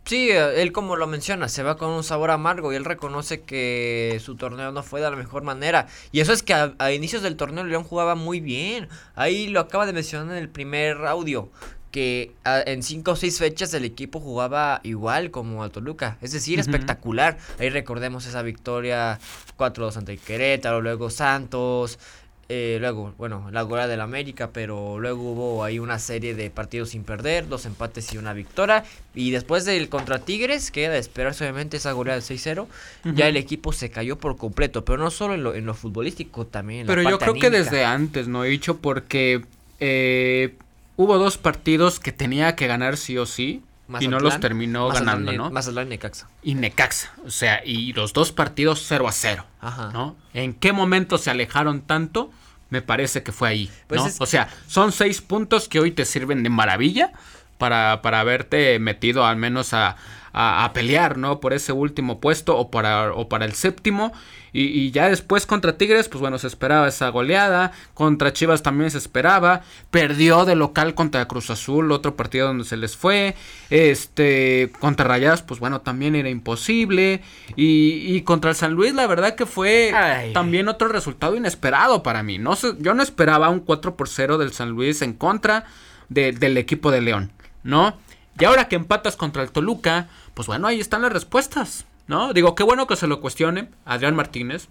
Sí, 0.07 0.31
él 0.31 0.71
como 0.73 0.97
lo 0.97 1.07
menciona, 1.07 1.49
se 1.49 1.63
va 1.63 1.79
con 1.79 1.89
un 1.89 2.05
sabor 2.05 2.31
amargo 2.31 2.71
y 2.71 2.77
él 2.77 2.85
reconoce 2.85 3.41
que 3.41 4.21
su 4.23 4.37
torneo 4.37 4.71
no 4.71 4.83
fue 4.83 5.01
de 5.01 5.11
la 5.11 5.17
mejor 5.17 5.45
manera. 5.45 5.87
Y 6.13 6.21
eso 6.21 6.35
es 6.35 6.43
que 6.43 6.53
a, 6.53 6.93
inicios 6.93 7.23
del 7.23 7.37
torneo 7.37 7.65
León 7.65 7.85
jugaba 7.85 8.15
muy 8.15 8.41
bien. 8.41 8.89
Ahí 9.15 9.49
lo 9.49 9.61
acaba 9.61 9.87
de 9.87 9.95
mencionar 9.95 10.37
en 10.37 10.43
el 10.43 10.51
primer 10.51 11.07
audio. 11.07 11.51
Que 11.95 12.33
en 12.45 12.83
cinco 12.83 13.13
o 13.13 13.17
seis 13.17 13.39
fechas 13.39 13.73
el 13.73 13.85
equipo 13.85 14.19
jugaba 14.19 14.81
igual 14.83 15.31
como 15.31 15.63
al 15.63 15.71
Toluca. 15.71 16.19
Es 16.23 16.33
decir, 16.33 16.59
espectacular. 16.59 17.39
Ahí 17.61 17.71
recordemos 17.71 18.27
esa 18.27 18.43
victoria 18.43 19.21
4-2 19.57 19.99
ante 19.99 20.17
Querétaro, 20.17 20.81
luego 20.81 21.09
Santos, 21.09 22.01
eh, 22.49 22.79
luego, 22.81 23.15
bueno, 23.17 23.49
la 23.53 23.63
goleada 23.63 23.89
del 23.89 24.01
América, 24.01 24.51
pero 24.53 24.99
luego 24.99 25.31
hubo 25.31 25.63
ahí 25.63 25.79
una 25.79 26.01
serie 26.01 26.35
de 26.35 26.51
partidos 26.51 26.91
sin 26.91 27.05
perder, 27.05 27.47
dos 27.47 27.65
empates 27.65 28.13
y 28.13 28.19
una 28.19 28.33
victoria. 28.33 28.83
Y 29.15 29.31
después 29.31 29.65
del 29.65 29.89
contra 29.89 30.19
Tigres, 30.19 30.73
que 30.73 30.83
era 30.83 30.95
de 30.95 30.99
esperarse 30.99 31.45
obviamente 31.45 31.77
esa 31.77 31.93
goleada 31.93 32.21
del 32.21 32.39
6-0, 32.39 32.67
ya 33.15 33.29
el 33.29 33.37
equipo 33.37 33.73
se 33.73 33.91
cayó 33.91 34.19
por 34.19 34.37
completo, 34.37 34.85
pero 34.85 34.99
no 34.99 35.13
solo 35.13 35.35
en 35.35 35.45
lo, 35.45 35.55
en 35.55 35.65
lo 35.65 35.75
futbolístico, 35.75 36.45
también 36.45 36.81
en 36.81 36.87
Pero 36.89 37.09
yo 37.09 37.21
creo 37.21 37.35
que 37.35 37.51
desde 37.51 37.85
antes, 37.85 38.27
¿no? 38.27 38.45
He 38.45 38.49
dicho 38.49 38.79
porque 38.79 39.45
eh, 39.81 40.57
hubo 40.97 41.19
dos 41.19 41.39
partidos 41.39 42.01
que 42.01 42.13
tenía 42.13 42.57
que 42.57 42.67
ganar 42.67 42.97
sí 42.97 43.19
o 43.19 43.27
sí. 43.27 43.63
y 44.01 44.09
no 44.09 44.21
los 44.21 44.41
terminó 44.41 44.89
ganando, 44.89 45.33
¿no? 45.33 45.51
Mazatlán 45.51 45.87
y 45.87 45.91
Necaxa. 45.91 46.29
Y 46.43 46.55
Necaxa, 46.55 47.13
o 47.27 47.31
sea, 47.31 47.63
y 47.65 47.93
los 47.93 48.13
dos 48.13 48.33
partidos 48.33 48.85
0 48.87 49.09
a 49.09 49.13
0, 49.13 49.45
Ajá. 49.61 49.91
¿no? 49.93 50.17
¿En 50.33 50.55
qué 50.55 50.73
momento 50.73 51.19
se 51.19 51.31
alejaron 51.31 51.83
tanto? 51.83 52.31
Me 52.71 52.83
parece 52.83 53.23
que 53.23 53.33
fue 53.33 53.49
ahí, 53.49 53.71
pues 53.87 54.01
¿no? 54.01 54.11
O 54.19 54.27
sea, 54.27 54.49
son 54.67 54.91
seis 54.91 55.21
puntos 55.21 55.69
que 55.69 55.81
hoy 55.81 55.91
te 55.91 56.05
sirven 56.05 56.43
de 56.43 56.49
maravilla 56.49 57.13
para, 57.59 58.03
para 58.03 58.21
haberte 58.21 58.79
metido 58.79 59.27
al 59.27 59.37
menos 59.37 59.75
a, 59.75 59.97
a, 60.33 60.73
pelear, 60.73 61.17
¿no? 61.17 61.41
Por 61.41 61.53
ese 61.53 61.73
último 61.73 62.21
puesto 62.21 62.57
o 62.59 62.71
para, 62.71 63.13
o 63.13 63.29
para 63.29 63.45
el 63.45 63.55
séptimo. 63.55 64.13
Y, 64.57 64.93
ya 64.93 65.09
después 65.09 65.47
contra 65.47 65.77
Tigres, 65.77 66.09
pues 66.09 66.21
bueno, 66.21 66.39
se 66.39 66.47
esperaba 66.47 66.87
esa 66.87 67.09
goleada. 67.09 67.73
Contra 67.93 68.33
Chivas 68.33 68.63
también 68.63 68.89
se 68.89 68.99
esperaba. 68.99 69.63
Perdió 69.91 70.45
de 70.45 70.55
local 70.55 70.95
contra 70.95 71.27
Cruz 71.27 71.51
Azul, 71.51 71.91
otro 71.91 72.15
partido 72.15 72.47
donde 72.47 72.63
se 72.63 72.77
les 72.77 72.97
fue. 72.97 73.35
Este, 73.71 74.71
contra 74.79 75.09
Rayadas, 75.09 75.43
pues 75.43 75.59
bueno, 75.59 75.81
también 75.81 76.15
era 76.15 76.29
imposible. 76.29 77.21
Y, 77.57 78.21
contra 78.23 78.51
el 78.51 78.57
San 78.57 78.75
Luis, 78.75 78.95
la 78.95 79.09
verdad 79.09 79.35
que 79.35 79.45
fue 79.45 79.93
también 80.33 80.69
otro 80.69 80.87
resultado 80.87 81.35
inesperado 81.35 82.05
para 82.05 82.23
mí. 82.23 82.39
No 82.39 82.55
yo 82.79 82.95
no 82.95 83.03
esperaba 83.03 83.49
un 83.49 83.59
4 83.59 83.97
por 83.97 84.09
0 84.09 84.39
del 84.39 84.53
San 84.53 84.71
Luis 84.71 85.03
en 85.03 85.15
contra 85.15 85.65
del 86.09 86.57
equipo 86.59 86.93
de 86.93 87.01
León, 87.01 87.33
¿no? 87.65 87.99
Y 88.39 88.45
ahora 88.45 88.69
que 88.69 88.77
empatas 88.77 89.17
contra 89.17 89.43
el 89.43 89.51
Toluca, 89.51 90.09
pues 90.35 90.47
bueno, 90.47 90.69
ahí 90.69 90.79
están 90.79 91.03
las 91.03 91.13
respuestas. 91.13 91.87
¿No? 92.07 92.33
Digo, 92.33 92.55
qué 92.55 92.63
bueno 92.63 92.87
que 92.87 92.97
se 92.97 93.07
lo 93.07 93.21
cuestione 93.21 93.69
Adrián 93.85 94.17
Martínez. 94.17 94.69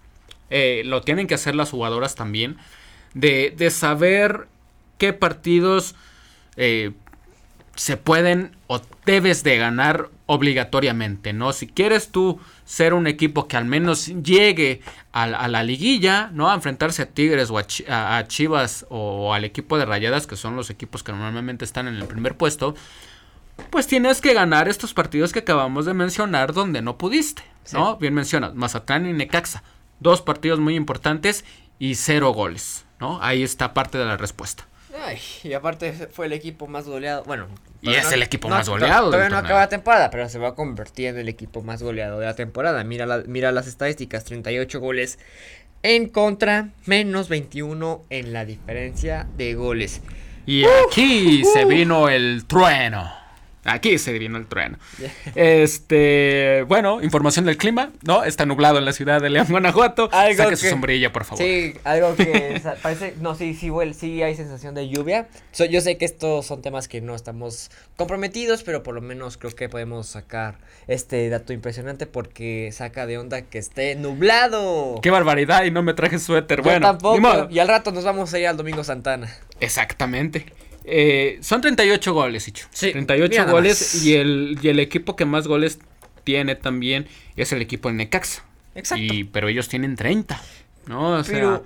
Eh, 0.49 0.84
lo 0.86 1.01
tienen 1.01 1.27
que 1.27 1.34
hacer 1.34 1.55
las 1.55 1.71
jugadoras 1.71 2.15
también. 2.15 2.57
De, 3.13 3.53
de 3.55 3.69
saber 3.69 4.47
qué 4.97 5.13
partidos 5.13 5.95
eh, 6.55 6.91
se 7.75 7.97
pueden 7.97 8.55
o 8.67 8.81
debes 9.05 9.43
de 9.43 9.57
ganar 9.57 10.09
obligatoriamente, 10.25 11.34
¿no? 11.34 11.51
Si 11.53 11.67
quieres 11.67 12.09
tú 12.09 12.39
ser 12.65 12.93
un 12.93 13.07
equipo 13.07 13.47
que 13.47 13.57
al 13.57 13.65
menos 13.65 14.07
llegue 14.23 14.81
a, 15.11 15.47
la 15.47 15.63
liguilla, 15.63 16.29
¿no? 16.34 16.49
A 16.49 16.55
enfrentarse 16.55 17.01
a 17.01 17.05
Tigres 17.07 17.49
o 17.49 17.57
a, 17.57 18.27
Chivas 18.27 18.86
o 18.89 19.34
al 19.34 19.43
equipo 19.43 19.77
de 19.77 19.86
Rayadas, 19.86 20.27
que 20.27 20.36
son 20.36 20.55
los 20.55 20.69
equipos 20.69 21.03
que 21.03 21.11
normalmente 21.11 21.65
están 21.65 21.88
en 21.88 21.95
el 21.95 22.05
primer 22.05 22.38
puesto, 22.38 22.75
pues 23.70 23.88
tienes 23.88 24.22
que 24.22 24.34
ganar 24.34 24.68
estos 24.68 24.93
partidos 24.93 25.32
que 25.32 25.39
acabamos 25.39 25.86
de 25.86 25.93
mencionar 25.93 26.54
donde 26.54 26.82
no 26.82 26.97
pudiste, 26.97 27.43
¿no? 27.72 27.97
Bien 27.97 28.14
mencionas, 28.14 28.54
Mazatlán 28.56 29.06
y 29.06 29.14
Necaxa, 29.14 29.64
dos 29.99 30.22
partidos 30.22 30.60
muy 30.60 30.76
importantes 30.76 31.45
y 31.80 31.95
cero 31.95 32.34
goles, 32.34 32.86
¿no? 32.99 33.22
Ahí 33.22 33.43
está 33.43 33.74
parte 33.74 33.97
de 33.97 34.06
la 34.06 34.18
respuesta. 34.18 34.66
Ay, 35.01 35.18
y 35.43 35.54
aparte 35.54 35.91
fue 36.12 36.28
el 36.28 36.34
equipo 36.34 36.68
más 36.68 36.88
goleado, 36.88 37.24
bueno. 37.24 37.47
Y 37.82 37.93
es 37.95 38.12
el 38.12 38.22
equipo 38.22 38.47
más 38.47 38.70
goleado. 38.70 39.08
Todavía 39.08 39.30
no 39.30 39.38
acaba 39.38 39.62
la 39.62 39.70
temporada, 39.70 40.10
pero 40.12 40.30
se 40.30 40.38
va 40.38 40.49
a 40.49 40.56
convertir 40.56 41.08
en 41.08 41.18
el 41.18 41.28
equipo 41.28 41.64
más 41.64 41.82
goleado 41.82 42.20
de 42.20 42.28
la 42.28 42.36
temporada. 42.36 42.84
Mira, 42.84 43.24
mira 43.26 43.51
las 43.51 43.68
estadísticas, 43.68 44.24
38 44.24 44.80
goles 44.80 45.20
en 45.82 46.08
contra, 46.08 46.70
menos 46.86 47.28
21 47.28 48.04
en 48.10 48.34
la 48.34 48.45
diferencia 48.45 49.28
de 49.36 49.56
goles. 49.56 50.01
Y 50.45 50.64
aquí 50.66 51.43
se 51.43 51.66
vino 51.66 52.08
el 52.08 52.45
trueno. 52.45 53.22
Aquí 53.66 53.97
se 53.97 54.11
vino 54.14 54.38
el 54.38 54.45
trueno. 54.47 54.78
Este, 55.36 56.64
bueno, 56.68 57.01
información 57.01 57.45
del 57.45 57.57
clima, 57.57 57.91
¿no? 58.01 58.24
Está 58.24 58.45
nublado 58.45 58.78
en 58.78 58.86
la 58.86 58.91
ciudad 58.91 59.22
de 59.22 59.30
León, 59.30 59.47
Guanajuato. 59.49 60.09
Saque 60.11 60.55
su 60.57 60.68
sombrilla, 60.68 61.14
por 61.14 61.24
favor. 61.24 61.43
Sí, 61.43 61.74
algo 61.84 62.16
que 62.16 62.61
parece, 62.82 63.16
no, 63.22 63.36
sí, 63.36 63.53
sí, 63.53 63.70
well, 63.70 63.93
sí 63.93 64.22
hay 64.22 64.36
sensación 64.36 64.76
de 64.76 64.89
lluvia. 64.89 65.28
yo 65.70 65.82
sé 65.82 65.97
que 65.97 66.05
estos 66.05 66.45
son 66.45 66.61
temas 66.61 66.88
que 66.88 67.01
no 67.01 67.16
estamos 67.16 67.72
comprometidos, 67.95 68.64
pero 68.64 68.84
por 68.84 68.95
lo 68.95 69.01
menos 69.01 69.38
creo 69.38 69.53
que 69.55 69.70
podemos 69.70 70.07
sacar 70.07 70.59
este 70.88 71.30
dato 71.30 71.53
impresionante 71.53 72.05
porque 72.05 72.70
saca 72.74 73.05
de 73.05 73.18
onda 73.18 73.43
que 73.43 73.59
esté 73.59 73.95
nublado. 73.95 74.99
Qué 75.01 75.09
barbaridad 75.09 75.64
y 75.64 75.72
no 75.72 75.84
me 75.84 75.93
traje 75.93 76.20
suéter. 76.20 76.59
Yo 76.59 76.64
bueno, 76.64 76.88
tampoco. 76.88 77.47
Y 77.49 77.59
al 77.59 77.68
rato 77.68 77.91
nos 77.91 78.03
vamos 78.03 78.34
a 78.34 78.39
ir 78.39 78.47
al 78.47 78.57
Domingo 78.57 78.84
Santana. 78.84 79.34
Exactamente. 79.59 80.45
Eh, 80.86 81.39
son 81.41 81.61
38 81.61 82.13
goles, 82.13 82.47
Hicho. 82.47 82.67
Sí, 82.71 82.91
38 82.91 83.47
goles 83.47 84.03
y 84.03 84.15
el, 84.15 84.57
y 84.61 84.67
el 84.67 84.79
equipo 84.79 85.15
que 85.15 85.25
más 85.25 85.47
goles 85.47 85.79
tiene 86.23 86.55
también 86.55 87.07
es 87.36 87.51
el 87.51 87.61
equipo 87.61 87.89
de 87.89 87.95
Necaxa. 87.95 88.43
Exacto. 88.75 89.03
Y, 89.03 89.23
pero 89.25 89.47
ellos 89.47 89.67
tienen 89.67 89.95
30, 89.95 90.41
¿no? 90.88 91.19
O 91.19 91.23
pero, 91.23 91.63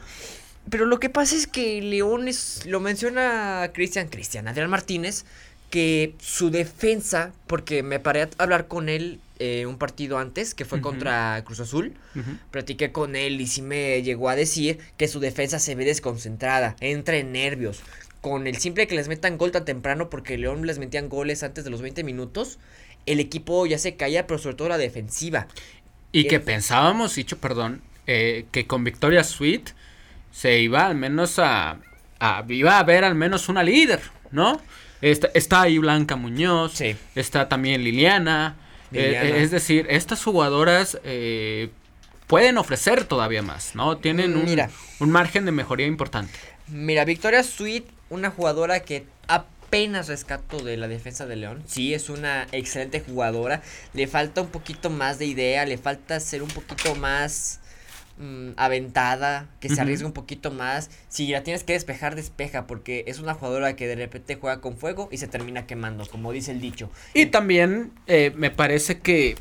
pero 0.69 0.85
lo 0.85 0.99
que 0.99 1.09
pasa 1.09 1.35
es 1.35 1.47
que 1.47 1.81
León 1.81 2.27
es, 2.27 2.65
lo 2.65 2.79
menciona 2.79 3.71
Cristian, 3.73 4.07
Cristian, 4.09 4.47
Adrián 4.47 4.69
Martínez, 4.69 5.25
que 5.69 6.15
su 6.19 6.49
defensa, 6.49 7.33
porque 7.45 7.83
me 7.83 7.99
paré 7.99 8.23
a 8.23 8.29
hablar 8.37 8.67
con 8.67 8.89
él 8.89 9.19
eh, 9.39 9.65
un 9.65 9.77
partido 9.77 10.17
antes, 10.17 10.53
que 10.53 10.65
fue 10.65 10.81
contra 10.81 11.41
Cruz 11.45 11.59
Azul. 11.59 11.93
Platiqué 12.51 12.91
con 12.91 13.15
él 13.15 13.39
y 13.39 13.47
sí 13.47 13.61
me 13.61 14.01
llegó 14.01 14.29
a 14.29 14.35
decir 14.35 14.79
que 14.97 15.07
su 15.07 15.19
defensa 15.19 15.59
se 15.59 15.75
ve 15.75 15.85
desconcentrada, 15.85 16.75
entra 16.79 17.17
en 17.17 17.33
nervios, 17.33 17.81
con 18.21 18.47
el 18.47 18.57
simple 18.57 18.87
que 18.87 18.95
les 18.95 19.07
metan 19.07 19.37
gol 19.37 19.51
tan 19.51 19.65
temprano, 19.65 20.09
porque 20.09 20.37
León 20.37 20.65
les 20.65 20.79
metían 20.79 21.09
goles 21.09 21.43
antes 21.43 21.63
de 21.63 21.69
los 21.69 21.81
20 21.81 22.03
minutos, 22.03 22.59
el 23.05 23.19
equipo 23.19 23.65
ya 23.65 23.77
se 23.77 23.95
caía, 23.95 24.27
pero 24.27 24.37
sobre 24.37 24.55
todo 24.55 24.69
la 24.69 24.77
defensiva. 24.77 25.47
Y 26.11 26.27
que 26.27 26.39
pensábamos, 26.39 27.15
dicho 27.15 27.37
perdón, 27.37 27.81
eh, 28.05 28.45
que 28.51 28.65
con 28.65 28.83
Victoria 28.83 29.23
Sweet 29.23 29.69
se 30.31 30.59
iba 30.59 30.85
al 30.85 30.95
menos 30.95 31.39
a, 31.39 31.79
iba 32.49 32.75
a 32.75 32.79
haber 32.79 33.03
al 33.03 33.15
menos 33.15 33.49
una 33.49 33.63
líder, 33.63 34.01
¿no? 34.31 34.61
Está, 35.01 35.29
está 35.33 35.61
ahí 35.63 35.77
Blanca 35.77 36.15
Muñoz, 36.15 36.81
está 37.15 37.47
también 37.49 37.83
Liliana, 37.83 38.55
eh, 38.91 39.41
es 39.41 39.51
decir, 39.51 39.85
estas 39.89 40.23
jugadoras 40.23 40.99
eh, 41.03 41.69
pueden 42.25 42.57
ofrecer 42.57 43.03
todavía 43.03 43.41
más, 43.41 43.75
¿no? 43.75 43.97
Tienen 43.97 44.35
un, 44.35 44.47
un 44.99 45.11
margen 45.11 45.45
de 45.45 45.51
mejoría 45.51 45.85
importante. 45.85 46.33
Mira, 46.67 47.05
Victoria 47.05 47.43
Sweet 47.43 47.85
una 48.09 48.31
jugadora 48.31 48.81
que 48.81 49.05
apenas 49.27 50.07
rescato 50.07 50.59
de 50.63 50.77
la 50.77 50.87
defensa 50.87 51.25
de 51.25 51.35
León. 51.35 51.63
Sí, 51.65 51.93
es 51.93 52.09
una 52.09 52.47
excelente 52.51 53.01
jugadora. 53.01 53.61
Le 53.93 54.07
falta 54.07 54.41
un 54.41 54.47
poquito 54.47 54.89
más 54.89 55.19
de 55.19 55.25
idea, 55.25 55.65
le 55.65 55.77
falta 55.77 56.19
ser 56.19 56.41
un 56.41 56.49
poquito 56.49 56.95
más 56.95 57.59
mm, 58.17 58.51
aventada, 58.55 59.47
que 59.59 59.69
se 59.69 59.81
arriesgue 59.81 60.05
un 60.05 60.13
poquito 60.13 60.51
más. 60.51 60.89
Si 61.09 61.27
la 61.27 61.43
tienes 61.43 61.63
que 61.63 61.73
despejar, 61.73 62.15
despeja, 62.15 62.65
porque 62.65 63.03
es 63.07 63.19
una 63.19 63.33
jugadora 63.33 63.75
que 63.75 63.87
de 63.87 63.95
repente 63.95 64.37
juega 64.39 64.61
con 64.61 64.77
fuego 64.77 65.09
y 65.11 65.17
se 65.17 65.27
termina 65.27 65.65
quemando, 65.67 66.05
como 66.07 66.31
dice 66.31 66.51
el 66.51 66.61
dicho. 66.61 66.89
Y 67.13 67.27
también 67.27 67.91
eh, 68.07 68.31
me 68.35 68.51
parece 68.51 68.99
que 68.99 69.35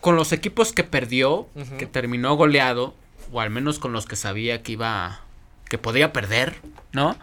con 0.00 0.16
los 0.16 0.32
equipos 0.32 0.72
que 0.72 0.84
perdió, 0.84 1.48
que 1.78 1.86
terminó 1.86 2.34
goleado, 2.36 2.94
o 3.32 3.40
al 3.40 3.50
menos 3.50 3.78
con 3.78 3.92
los 3.92 4.06
que 4.06 4.16
sabía 4.16 4.62
que 4.62 4.72
iba, 4.72 5.20
que 5.68 5.78
podía 5.78 6.12
perder, 6.12 6.54
¿no? 6.92 7.16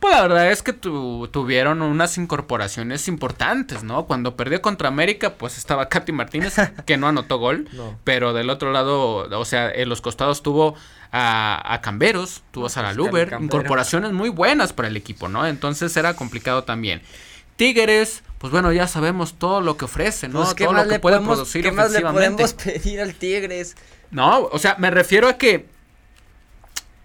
Pues 0.00 0.14
la 0.14 0.22
verdad 0.22 0.52
es 0.52 0.62
que 0.62 0.74
tuvieron 0.74 1.80
unas 1.80 2.18
incorporaciones 2.18 3.08
importantes, 3.08 3.82
¿no? 3.82 4.06
Cuando 4.06 4.36
perdió 4.36 4.60
contra 4.60 4.88
América, 4.88 5.34
pues 5.34 5.56
estaba 5.56 5.88
Katy 5.90 6.12
Martínez, 6.12 6.56
que 6.84 6.96
no 6.96 7.08
anotó 7.08 7.38
gol, 7.38 7.68
pero 8.04 8.32
del 8.34 8.50
otro 8.50 8.72
lado, 8.72 9.28
o 9.28 9.44
sea, 9.44 9.70
en 9.70 9.88
los 9.88 10.00
costados 10.02 10.42
tuvo 10.42 10.74
a, 11.12 11.80
Camberos, 11.82 12.42
tuvo 12.50 12.66
a 12.66 12.70
Sara 12.70 12.92
Luber, 12.92 13.36
incorporaciones 13.40 14.12
muy 14.12 14.28
buenas 14.28 14.72
para 14.72 14.88
el 14.88 14.96
equipo, 14.96 15.28
¿no? 15.28 15.46
Entonces 15.46 15.96
era 15.96 16.14
complicado 16.14 16.64
también. 16.64 17.00
Tigres, 17.56 18.22
pues 18.38 18.52
bueno, 18.52 18.70
ya 18.72 18.86
sabemos 18.86 19.34
todo 19.38 19.62
lo 19.62 19.78
que 19.78 19.86
ofrece, 19.86 20.28
¿no? 20.28 20.42
Pues, 20.44 20.54
todo 20.56 20.74
lo 20.74 20.86
que 20.86 20.98
puede 20.98 21.20
producir 21.20 21.62
¿qué 21.64 21.72
más 21.72 21.90
le 21.90 22.02
podemos 22.02 22.52
pedir 22.64 23.00
al 23.00 23.14
Tigres? 23.14 23.76
No, 24.10 24.44
o 24.44 24.58
sea, 24.58 24.76
me 24.78 24.90
refiero 24.90 25.26
a 25.26 25.38
que 25.38 25.66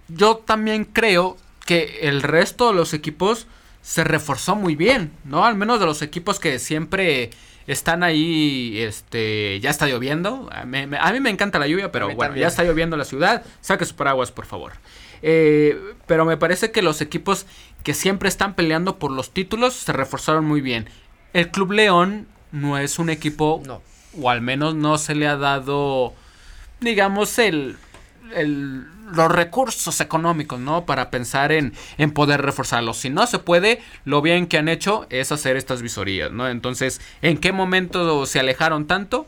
yo 0.09 0.37
también 0.37 0.83
creo 0.83 1.37
que 1.65 1.99
el 2.03 2.21
resto 2.21 2.69
de 2.69 2.75
los 2.75 2.93
equipos 2.93 3.47
se 3.81 4.03
reforzó 4.03 4.55
muy 4.55 4.75
bien, 4.75 5.11
¿no? 5.23 5.45
Al 5.45 5.55
menos 5.55 5.79
de 5.79 5.85
los 5.85 6.01
equipos 6.01 6.39
que 6.39 6.59
siempre 6.59 7.31
están 7.67 8.03
ahí, 8.03 8.79
este, 8.79 9.59
ya 9.59 9.69
está 9.69 9.87
lloviendo. 9.87 10.49
A 10.51 10.65
mí, 10.65 11.19
me 11.19 11.29
encanta 11.29 11.59
la 11.59 11.67
lluvia, 11.67 11.91
pero 11.91 12.13
bueno, 12.13 12.35
ya 12.35 12.47
está 12.47 12.63
lloviendo 12.63 12.97
la 12.97 13.05
ciudad. 13.05 13.43
Saque 13.61 13.85
sus 13.85 13.93
paraguas, 13.93 14.31
por 14.31 14.45
favor. 14.45 14.73
Eh, 15.21 15.79
pero 16.07 16.25
me 16.25 16.37
parece 16.37 16.71
que 16.71 16.81
los 16.81 17.01
equipos 17.01 17.45
que 17.83 17.93
siempre 17.93 18.29
están 18.29 18.55
peleando 18.55 18.97
por 18.97 19.11
los 19.11 19.31
títulos 19.31 19.73
se 19.73 19.93
reforzaron 19.93 20.45
muy 20.45 20.61
bien. 20.61 20.89
El 21.33 21.49
Club 21.49 21.71
León 21.71 22.27
no 22.51 22.77
es 22.77 22.99
un 22.99 23.09
equipo, 23.09 23.61
no. 23.65 23.81
o 24.19 24.29
al 24.29 24.41
menos 24.41 24.75
no 24.75 24.97
se 24.97 25.15
le 25.15 25.27
ha 25.27 25.37
dado, 25.37 26.13
digamos, 26.81 27.39
el, 27.39 27.77
el 28.35 28.85
los 29.15 29.31
recursos 29.31 29.99
económicos, 30.01 30.59
¿no? 30.59 30.85
Para 30.85 31.09
pensar 31.09 31.51
en, 31.51 31.73
en 31.97 32.11
poder 32.11 32.41
reforzarlos. 32.41 32.97
Si 32.97 33.09
no 33.09 33.27
se 33.27 33.39
puede, 33.39 33.81
lo 34.05 34.21
bien 34.21 34.47
que 34.47 34.57
han 34.57 34.69
hecho 34.69 35.07
es 35.09 35.31
hacer 35.31 35.57
estas 35.57 35.81
visorías, 35.81 36.31
¿no? 36.31 36.47
Entonces, 36.47 37.01
¿en 37.21 37.37
qué 37.37 37.51
momento 37.51 38.25
se 38.25 38.39
alejaron 38.39 38.87
tanto? 38.87 39.27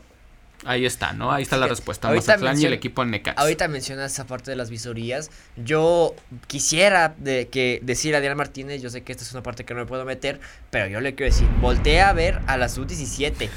Ahí 0.64 0.86
está, 0.86 1.12
¿no? 1.12 1.32
Ahí 1.32 1.42
está 1.42 1.56
la 1.56 1.66
respuesta. 1.66 2.10
Mazatlán 2.10 2.60
y 2.60 2.64
el 2.64 2.72
equipo 2.72 3.02
en 3.02 3.10
Necaxa. 3.10 3.40
Ahorita 3.40 3.68
mencionas 3.68 4.12
esa 4.12 4.26
parte 4.26 4.50
de 4.50 4.56
las 4.56 4.70
visorías. 4.70 5.30
Yo 5.56 6.14
quisiera 6.46 7.14
de 7.18 7.48
que 7.48 7.80
decir 7.82 8.14
a 8.14 8.20
Diana 8.20 8.34
Martínez, 8.34 8.82
yo 8.82 8.90
sé 8.90 9.02
que 9.02 9.12
esta 9.12 9.24
es 9.24 9.32
una 9.32 9.42
parte 9.42 9.64
que 9.64 9.74
no 9.74 9.80
me 9.80 9.86
puedo 9.86 10.04
meter, 10.04 10.40
pero 10.70 10.86
yo 10.86 11.00
le 11.00 11.14
quiero 11.14 11.32
decir, 11.32 11.48
voltea 11.60 12.08
a 12.08 12.12
ver 12.12 12.40
a 12.46 12.56
la 12.56 12.68
sub-17. 12.68 13.48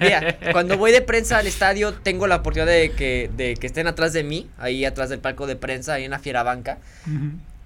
Mira, 0.00 0.38
cuando 0.52 0.78
voy 0.78 0.92
de 0.92 1.02
prensa 1.02 1.38
al 1.38 1.46
estadio, 1.46 1.94
tengo 1.94 2.26
la 2.26 2.36
oportunidad 2.36 2.72
de 2.72 2.92
que, 2.92 3.30
de 3.36 3.54
que 3.54 3.66
estén 3.66 3.86
atrás 3.86 4.12
de 4.12 4.22
mí, 4.24 4.48
ahí 4.58 4.84
atrás 4.84 5.10
del 5.10 5.18
palco 5.18 5.46
de 5.46 5.56
prensa, 5.56 5.94
ahí 5.94 6.04
en 6.04 6.10
la 6.10 6.18
fiera 6.18 6.42
banca. 6.42 6.78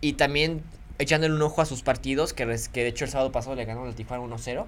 Y 0.01 0.15
también 0.15 0.63
echándole 0.99 1.35
un 1.35 1.43
ojo 1.43 1.63
a 1.63 1.67
sus 1.67 1.83
partidos, 1.83 2.33
que, 2.33 2.45
que 2.73 2.83
de 2.83 2.89
hecho 2.89 3.05
el 3.05 3.11
sábado 3.11 3.33
pasado 3.33 3.55
le 3.55 3.65
ganaron 3.65 3.89
al 3.89 3.95
Tijuana 3.95 4.23
1-0 4.25 4.67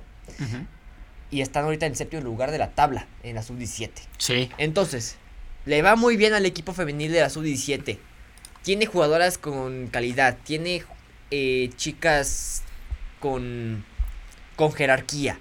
y 1.31 1.41
están 1.43 1.65
ahorita 1.65 1.87
en 1.87 1.95
séptimo 1.95 2.23
lugar 2.23 2.51
de 2.51 2.59
la 2.59 2.71
tabla 2.71 3.07
en 3.23 3.35
la 3.35 3.43
sub-17. 3.43 3.91
Sí. 4.19 4.51
Entonces, 4.59 5.17
le 5.65 5.83
va 5.83 5.97
muy 5.97 6.17
bien 6.17 6.35
al 6.35 6.47
equipo 6.47 6.73
femenil 6.73 7.13
de 7.13 7.21
la 7.21 7.31
sub-17. 7.31 7.99
Tiene 8.63 8.87
jugadoras 8.87 9.39
con 9.39 9.87
calidad, 9.89 10.37
tiene 10.45 10.85
eh, 11.31 11.71
chicas 11.77 12.63
con, 13.21 13.85
con 14.57 14.73
jerarquía. 14.73 15.39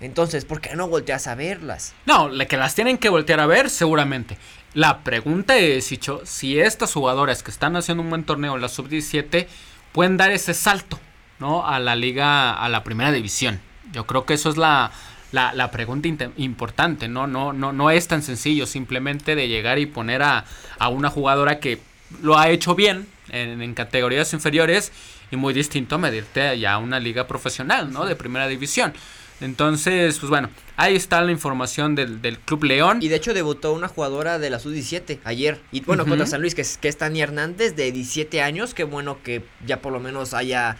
Entonces, 0.00 0.46
¿por 0.46 0.62
qué 0.62 0.74
no 0.74 0.88
volteas 0.88 1.26
a 1.26 1.34
verlas? 1.34 1.94
No, 2.06 2.30
que 2.48 2.56
las 2.56 2.74
tienen 2.74 2.96
que 2.96 3.10
voltear 3.10 3.38
a 3.40 3.46
ver, 3.46 3.68
seguramente. 3.68 4.38
La 4.72 5.00
pregunta 5.04 5.58
es, 5.58 5.92
Hicho, 5.92 6.22
si 6.24 6.58
estas 6.58 6.92
jugadoras 6.94 7.42
que 7.42 7.50
están 7.50 7.76
haciendo 7.76 8.02
un 8.02 8.08
buen 8.08 8.24
torneo 8.24 8.54
en 8.54 8.62
la 8.62 8.68
sub-17 8.68 9.46
pueden 9.92 10.16
dar 10.16 10.30
ese 10.30 10.54
salto, 10.54 10.98
¿no? 11.38 11.66
A 11.66 11.78
la 11.80 11.96
liga, 11.96 12.54
a 12.54 12.68
la 12.70 12.82
primera 12.82 13.12
división. 13.12 13.60
Yo 13.92 14.06
creo 14.06 14.24
que 14.24 14.34
eso 14.34 14.50
es 14.50 14.56
la, 14.56 14.92
la, 15.32 15.70
pregunta 15.70 16.08
importante, 16.36 17.08
¿no? 17.08 17.26
No, 17.26 17.52
no, 17.52 17.72
no 17.72 17.90
es 17.90 18.08
tan 18.08 18.22
sencillo 18.22 18.66
simplemente 18.66 19.34
de 19.34 19.48
llegar 19.48 19.78
y 19.78 19.86
poner 19.86 20.22
a, 20.22 20.44
a 20.78 20.88
una 20.88 21.10
jugadora 21.10 21.60
que 21.60 21.80
lo 22.22 22.38
ha 22.38 22.48
hecho 22.50 22.74
bien 22.74 23.06
en, 23.30 23.62
en, 23.62 23.74
categorías 23.74 24.32
inferiores 24.32 24.92
y 25.30 25.36
muy 25.36 25.54
distinto 25.54 25.94
a 25.94 25.98
medirte 25.98 26.58
ya 26.58 26.74
a 26.74 26.78
una 26.78 26.98
liga 26.98 27.26
profesional, 27.26 27.92
¿no? 27.92 28.06
De 28.06 28.16
primera 28.16 28.48
división. 28.48 28.92
Entonces, 29.40 30.18
pues 30.18 30.28
bueno, 30.28 30.50
ahí 30.76 30.96
está 30.96 31.22
la 31.22 31.32
información 31.32 31.94
del, 31.94 32.20
del 32.20 32.38
Club 32.38 32.64
León. 32.64 32.98
Y 33.00 33.08
de 33.08 33.16
hecho 33.16 33.32
debutó 33.32 33.72
una 33.72 33.88
jugadora 33.88 34.38
de 34.38 34.50
la 34.50 34.58
sub-17 34.58 35.20
ayer. 35.24 35.60
Y 35.72 35.80
bueno, 35.80 36.04
contra 36.04 36.26
San 36.26 36.42
Luis, 36.42 36.54
que 36.54 36.60
es, 36.60 36.76
que 36.76 36.88
es 36.88 36.98
Tani 36.98 37.22
Hernández, 37.22 37.74
de 37.74 37.90
17 37.90 38.42
años. 38.42 38.74
Qué 38.74 38.84
bueno 38.84 39.22
que 39.22 39.42
ya 39.66 39.80
por 39.80 39.92
lo 39.92 40.00
menos 40.00 40.34
haya 40.34 40.76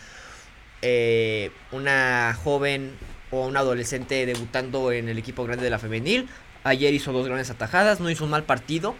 eh, 0.83 1.51
una 1.73 2.37
joven 2.43 2.93
o 3.31 3.47
un 3.47 3.57
adolescente 3.57 4.27
debutando 4.27 4.93
en 4.93 5.09
el 5.09 5.19
equipo 5.19 5.45
grande 5.45 5.65
de 5.65 5.71
la 5.71 5.79
femenil. 5.79 6.29
Ayer 6.65 6.93
hizo 6.93 7.13
dos 7.13 7.27
grandes 7.27 7.51
atajadas, 7.51 8.01
no 8.01 8.11
hizo 8.11 8.25
un 8.25 8.31
mal 8.31 8.45
partido. 8.45 8.95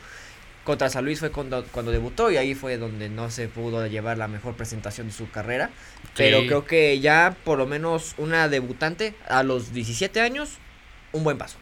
Contra 0.65 0.91
San 0.91 1.05
Luis 1.05 1.19
fue 1.21 1.31
cuando, 1.31 1.65
cuando 1.73 1.91
debutó 1.91 2.31
y 2.31 2.37
ahí 2.37 2.55
fue 2.55 2.77
donde 2.77 3.09
no 3.09 3.31
se 3.31 3.49
pudo 3.49 3.87
llevar 3.87 4.19
la 4.19 4.29
mejor 4.29 4.55
presentación 4.55 5.07
de 5.07 5.13
su 5.13 5.31
carrera. 5.31 5.71
Pero 6.17 6.41
creo 6.47 6.67
que 6.67 7.01
ya 7.01 7.35
por 7.45 7.59
lo 7.59 7.67
menos 7.67 8.15
una 8.19 8.49
debutante 8.49 9.15
a 9.27 9.43
los 9.43 9.73
17 9.73 10.21
años, 10.21 10.59
un 11.13 11.25
buen 11.25 11.39
paso. 11.39 11.59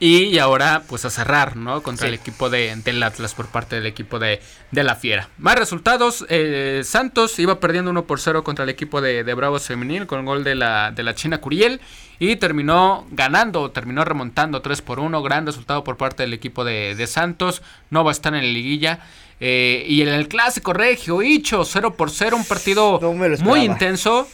Y 0.00 0.38
ahora, 0.38 0.84
pues 0.88 1.04
a 1.04 1.10
cerrar, 1.10 1.56
¿no? 1.56 1.82
Contra 1.82 2.06
el 2.06 2.14
equipo 2.14 2.48
de, 2.50 2.76
del 2.84 3.02
Atlas 3.02 3.34
por 3.34 3.46
parte 3.46 3.76
del 3.76 3.86
equipo 3.86 4.20
de, 4.20 4.40
de 4.70 4.84
la 4.84 4.94
Fiera. 4.94 5.28
Más 5.38 5.56
resultados: 5.56 6.24
eh, 6.28 6.82
Santos 6.84 7.36
iba 7.40 7.58
perdiendo 7.58 7.90
1 7.90 8.04
por 8.04 8.20
0 8.20 8.44
contra 8.44 8.62
el 8.62 8.70
equipo 8.70 9.00
de, 9.00 9.24
de 9.24 9.34
Bravos 9.34 9.66
Femenil 9.66 10.06
con 10.06 10.24
gol 10.24 10.44
de 10.44 10.54
la, 10.54 10.92
de 10.92 11.02
la 11.02 11.14
China 11.16 11.38
Curiel. 11.38 11.80
Y 12.20 12.36
terminó 12.36 13.06
ganando, 13.10 13.70
terminó 13.70 14.04
remontando 14.04 14.62
3 14.62 14.82
por 14.82 15.00
1. 15.00 15.20
Gran 15.22 15.46
resultado 15.46 15.82
por 15.82 15.96
parte 15.96 16.22
del 16.22 16.32
equipo 16.32 16.64
de, 16.64 16.94
de 16.94 17.06
Santos. 17.08 17.62
No 17.90 18.04
va 18.04 18.10
a 18.10 18.12
estar 18.12 18.34
en 18.34 18.42
la 18.42 18.52
liguilla. 18.52 19.00
Eh, 19.40 19.84
y 19.88 20.02
en 20.02 20.08
el 20.08 20.28
clásico 20.28 20.72
regio, 20.72 21.22
Hicho, 21.22 21.64
0 21.64 21.94
por 21.94 22.10
0. 22.10 22.36
Un 22.36 22.44
partido 22.44 23.00
muy 23.40 23.60
intenso. 23.60 24.28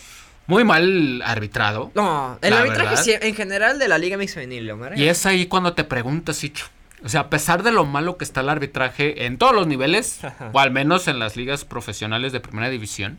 Muy 0.47 0.65
mal 0.65 1.23
arbitrado. 1.25 1.91
No, 1.95 2.39
el 2.43 2.53
arbitraje 2.53 3.27
en 3.27 3.35
general 3.35 3.79
de 3.79 3.89
la 3.89 3.99
Liga 3.99 4.17
Mix 4.17 4.35
Femenil, 4.35 4.73
Y 4.97 5.05
es 5.05 5.25
ahí 5.27 5.47
cuando 5.47 5.73
te 5.73 5.85
preguntas, 5.85 6.45
Hicho. 6.45 6.67
O 7.03 7.09
sea, 7.09 7.21
a 7.21 7.31
pesar 7.31 7.63
de 7.63 7.71
lo 7.71 7.85
malo 7.85 8.17
que 8.17 8.25
está 8.25 8.41
el 8.41 8.49
arbitraje 8.49 9.27
en 9.27 9.37
todos 9.37 9.55
los 9.55 9.67
niveles, 9.67 10.21
o 10.53 10.59
al 10.59 10.71
menos 10.71 11.07
en 11.07 11.19
las 11.19 11.37
ligas 11.37 11.65
profesionales 11.65 12.33
de 12.33 12.41
primera 12.41 12.71
división, 12.71 13.19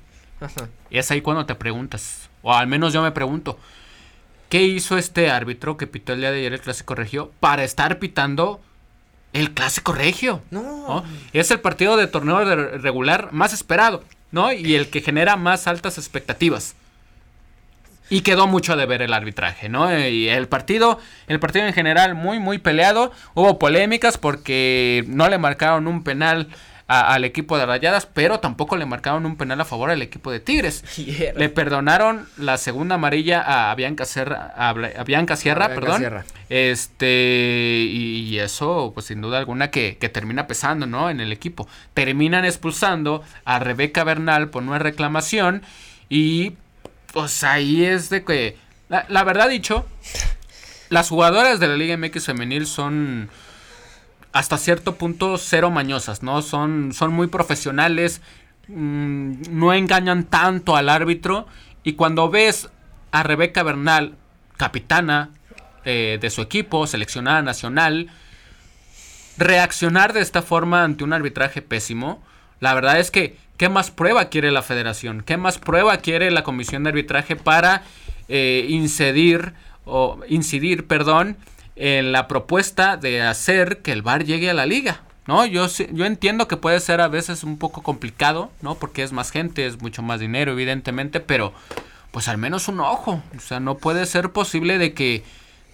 y 0.89 0.97
es 0.97 1.11
ahí 1.11 1.21
cuando 1.21 1.45
te 1.45 1.55
preguntas, 1.55 2.29
o 2.41 2.53
al 2.53 2.67
menos 2.67 2.93
yo 2.93 3.01
me 3.01 3.11
pregunto, 3.11 3.59
¿qué 4.49 4.63
hizo 4.63 4.97
este 4.97 5.29
árbitro 5.29 5.77
que 5.77 5.87
pitó 5.87 6.13
el 6.13 6.19
día 6.19 6.31
de 6.31 6.39
ayer 6.39 6.53
el 6.53 6.61
Clásico 6.61 6.95
Regio 6.95 7.31
para 7.39 7.63
estar 7.63 7.99
pitando 7.99 8.59
el 9.33 9.53
Clásico 9.53 9.93
Regio? 9.93 10.41
No. 10.49 11.03
Es 11.33 11.51
el 11.51 11.59
partido 11.59 11.95
de 11.95 12.07
torneo 12.07 12.43
regular 12.77 13.33
más 13.33 13.53
esperado, 13.53 14.03
¿no? 14.31 14.51
Y 14.51 14.75
el 14.75 14.89
que 14.89 15.01
genera 15.01 15.35
más 15.35 15.67
altas 15.67 15.97
expectativas. 15.97 16.75
Y 18.09 18.21
quedó 18.21 18.47
mucho 18.47 18.73
a 18.73 18.75
deber 18.75 19.01
el 19.01 19.13
arbitraje, 19.13 19.69
¿no? 19.69 19.97
Y 19.97 20.29
el 20.29 20.47
partido, 20.47 20.99
el 21.27 21.39
partido 21.39 21.65
en 21.65 21.73
general 21.73 22.15
muy, 22.15 22.39
muy 22.39 22.59
peleado. 22.59 23.11
Hubo 23.33 23.57
polémicas 23.57 24.17
porque 24.17 25.03
no 25.07 25.27
le 25.27 25.37
marcaron 25.37 25.87
un 25.87 26.03
penal 26.03 26.47
al 26.87 27.23
equipo 27.23 27.57
de 27.57 27.65
Rayadas, 27.65 28.05
pero 28.05 28.39
tampoco 28.39 28.77
le 28.77 28.85
marcaron 28.85 29.25
un 29.25 29.37
penal 29.37 29.59
a 29.59 29.65
favor 29.65 29.89
al 29.89 30.01
equipo 30.01 30.31
de 30.31 30.39
Tigres. 30.39 30.83
Le 31.35 31.49
perdonaron 31.49 32.27
la 32.37 32.57
segunda 32.57 32.95
amarilla 32.95 33.71
a 33.71 33.73
Bianca, 33.75 34.05
Serra, 34.05 34.53
a, 34.55 35.03
Bianca 35.03 35.35
Sierra, 35.35 35.69
perdón. 35.69 36.23
Este, 36.49 37.87
y, 37.89 38.37
eso, 38.37 38.91
pues 38.93 39.07
sin 39.07 39.21
duda 39.21 39.39
alguna 39.39 39.71
que, 39.71 39.97
que, 39.97 40.09
termina 40.09 40.45
pesando, 40.45 40.85
¿no? 40.85 41.09
En 41.09 41.19
el 41.19 41.31
equipo. 41.31 41.67
Terminan 41.95 42.45
expulsando 42.45 43.23
a 43.45 43.57
Rebeca 43.57 44.03
Bernal 44.03 44.49
por 44.49 44.61
una 44.61 44.77
reclamación 44.77 45.63
y 46.07 46.53
pues 47.15 47.45
ahí 47.45 47.85
es 47.85 48.09
de 48.09 48.25
que, 48.25 48.57
la, 48.89 49.23
verdad 49.23 49.47
dicho, 49.47 49.85
las 50.89 51.07
jugadoras 51.07 51.61
de 51.61 51.69
la 51.69 51.77
Liga 51.77 51.95
MX 51.95 52.25
femenil 52.25 52.67
son 52.67 53.29
hasta 54.33 54.57
cierto 54.57 54.95
punto 54.95 55.37
cero 55.37 55.71
mañosas, 55.71 56.23
¿no? 56.23 56.41
Son, 56.41 56.91
son 56.91 57.13
muy 57.13 57.27
profesionales, 57.27 58.21
mm, 58.67 59.43
no 59.49 59.73
engañan 59.73 60.25
tanto 60.25 60.75
al 60.75 60.89
árbitro 60.89 61.47
y 61.85 61.93
cuando 61.93 62.29
ves 62.29 62.69
a 63.11 63.23
Rebeca 63.23 63.63
Bernal, 63.63 64.17
capitana 64.57 65.29
eh, 65.85 66.17
de 66.19 66.29
su 66.29 66.41
equipo, 66.41 66.85
seleccionada 66.85 67.41
nacional, 67.41 68.11
reaccionar 69.37 70.11
de 70.11 70.19
esta 70.19 70.41
forma 70.41 70.83
ante 70.83 71.05
un 71.05 71.13
arbitraje 71.13 71.61
pésimo, 71.61 72.21
la 72.65 72.73
verdad 72.73 72.99
es 72.99 73.11
que 73.11 73.37
¿Qué 73.57 73.69
más 73.69 73.89
prueba 73.89 74.25
quiere 74.25 74.51
la 74.51 74.61
federación? 74.61 75.21
¿Qué 75.21 75.37
más 75.37 75.59
prueba 75.59 75.97
quiere 75.97 76.29
la 76.29 76.43
comisión 76.43 76.83
de 76.83 76.89
arbitraje 76.89 77.37
para 77.37 77.83
eh, 78.27 78.65
incidir, 78.67 79.53
o, 79.85 80.19
incidir 80.27 80.87
perdón, 80.87 81.37
en 81.77 82.11
la 82.11 82.27
propuesta 82.27 82.97
de 82.97 83.21
hacer 83.21 83.81
que 83.81 83.93
el 83.93 84.01
VAR 84.01 84.25
llegue 84.25 84.49
a 84.49 84.53
la 84.53 84.65
liga? 84.65 85.03
¿no? 85.25 85.45
Yo, 85.45 85.67
yo 85.67 86.05
entiendo 86.05 86.49
que 86.49 86.57
puede 86.57 86.81
ser 86.81 86.99
a 86.99 87.07
veces 87.07 87.43
un 87.43 87.57
poco 87.57 87.81
complicado, 87.81 88.51
¿no? 88.61 88.75
Porque 88.75 89.03
es 89.03 89.13
más 89.13 89.31
gente, 89.31 89.65
es 89.65 89.81
mucho 89.81 90.01
más 90.01 90.19
dinero, 90.19 90.51
evidentemente, 90.51 91.21
pero 91.21 91.53
pues 92.11 92.27
al 92.27 92.37
menos 92.37 92.67
un 92.67 92.81
ojo. 92.81 93.23
O 93.37 93.39
sea, 93.39 93.61
no 93.61 93.77
puede 93.77 94.05
ser 94.05 94.31
posible 94.31 94.77
de 94.77 94.93
que 94.93 95.23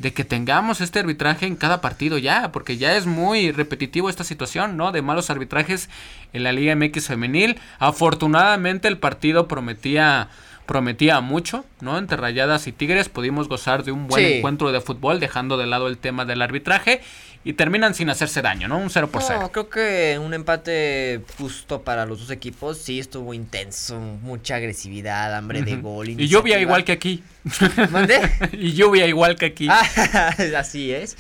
de 0.02 0.14
que 0.14 0.26
tengamos 0.26 0.82
este 0.82 0.99
arbitraje 0.99 1.45
en 1.45 1.56
cada 1.56 1.80
partido 1.80 2.18
ya, 2.18 2.52
porque 2.52 2.78
ya 2.78 2.95
es 2.95 3.06
muy 3.06 3.52
repetitivo 3.52 4.10
esta 4.10 4.23
situación, 4.23 4.76
¿no? 4.76 4.91
De 4.91 5.03
malos 5.03 5.30
arbitrajes 5.30 5.90
en 6.34 6.44
la 6.44 6.52
Liga 6.52 6.76
MX 6.76 7.07
femenil. 7.07 7.60
Afortunadamente 7.78 8.88
el 8.88 8.98
partido 8.98 9.48
prometía 9.48 10.30
prometía 10.66 11.20
mucho, 11.22 11.66
¿no? 11.82 11.98
Entre 11.98 12.18
Rayadas 12.18 12.68
y 12.68 12.72
Tigres 12.72 13.10
pudimos 13.10 13.48
gozar 13.48 13.84
de 13.84 13.92
un 13.92 14.08
buen 14.08 14.26
encuentro 14.26 14.72
de 14.72 14.82
fútbol, 14.82 15.20
dejando 15.20 15.58
de 15.58 15.68
lado 15.68 15.88
el 15.88 15.98
tema 15.98 16.26
del 16.26 16.42
arbitraje 16.42 17.02
y 17.44 17.54
terminan 17.54 17.96
sin 17.96 18.10
hacerse 18.10 18.42
daño, 18.42 18.68
¿no? 18.68 18.78
Un 18.78 18.90
0 18.90 19.10
por 19.10 19.24
0. 19.24 19.40
No, 19.42 19.52
creo 19.52 19.70
que 19.70 20.20
un 20.20 20.34
empate 20.34 21.22
justo 21.38 21.82
para 21.82 22.06
los 22.06 22.20
dos 22.20 22.30
equipos 22.30 22.78
sí 22.78 23.00
estuvo 23.00 23.34
intenso, 23.34 24.00
mucha 24.00 24.56
agresividad, 24.56 25.36
hambre 25.36 25.64
de 25.64 25.78
gol. 25.78 26.10
Y 26.10 26.28
lluvia 26.28 26.60
igual 26.60 26.84
que 26.84 26.92
aquí. 26.92 27.24
¿Mande? 27.90 28.20
y 28.54 28.74
lluvia 28.74 29.08
igual 29.08 29.36
que 29.38 29.48
aquí. 29.48 29.68
Ah, 29.70 30.36
así 30.58 30.92
es. 30.92 31.18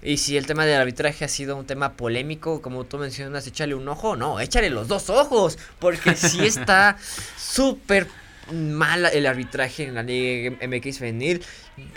Y 0.00 0.16
si 0.18 0.36
el 0.36 0.46
tema 0.46 0.64
del 0.64 0.80
arbitraje 0.80 1.24
ha 1.24 1.28
sido 1.28 1.56
un 1.56 1.66
tema 1.66 1.94
polémico, 1.94 2.62
como 2.62 2.84
tú 2.84 2.98
mencionas, 2.98 3.46
échale 3.46 3.74
un 3.74 3.86
ojo, 3.88 4.16
no, 4.16 4.40
échale 4.40 4.70
los 4.70 4.86
dos 4.88 5.10
ojos, 5.10 5.58
porque 5.80 6.14
sí 6.14 6.46
está 6.46 6.96
súper 7.36 8.06
mal 8.52 9.06
el 9.06 9.26
arbitraje 9.26 9.84
en 9.84 9.94
la 9.94 10.02
Liga 10.02 10.56
MX 10.66 10.98
femenil 10.98 11.44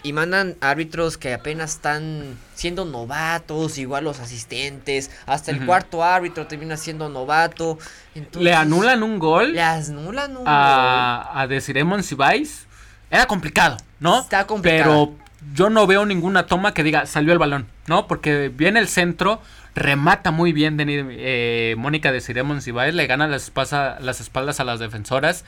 y 0.03 0.13
mandan 0.13 0.55
árbitros 0.61 1.17
que 1.17 1.33
apenas 1.33 1.71
están 1.75 2.37
siendo 2.55 2.85
novatos, 2.85 3.77
igual 3.77 4.03
los 4.03 4.19
asistentes, 4.19 5.11
hasta 5.25 5.51
el 5.51 5.65
cuarto 5.65 6.03
árbitro 6.03 6.47
termina 6.47 6.77
siendo 6.77 7.09
novato. 7.09 7.77
le 8.33 8.53
anulan 8.53 9.03
un 9.03 9.19
gol. 9.19 9.53
Le 9.53 9.61
anulan 9.61 10.37
un 10.37 10.47
a, 10.47 11.29
gol. 11.31 11.41
A 11.41 11.47
Desiree 11.47 11.83
Monsiváis. 11.83 12.67
Era 13.09 13.25
complicado, 13.25 13.77
¿no? 13.99 14.21
Está 14.21 14.47
complicado. 14.47 15.09
Pero 15.09 15.21
yo 15.53 15.69
no 15.69 15.87
veo 15.87 16.05
ninguna 16.05 16.45
toma 16.45 16.73
que 16.73 16.83
diga 16.83 17.05
salió 17.05 17.33
el 17.33 17.39
balón, 17.39 17.67
¿no? 17.87 18.07
Porque 18.07 18.49
viene 18.49 18.79
el 18.79 18.87
centro, 18.87 19.41
remata 19.75 20.31
muy 20.31 20.53
bien 20.53 20.77
de, 20.77 20.85
eh, 20.87 21.75
Mónica 21.77 22.11
Desiree 22.11 22.43
Monsiváis, 22.43 22.93
le 22.93 23.07
gana 23.07 23.27
las, 23.27 23.51
las 23.99 24.21
espaldas 24.21 24.59
a 24.59 24.63
las 24.63 24.79
defensoras 24.79 25.43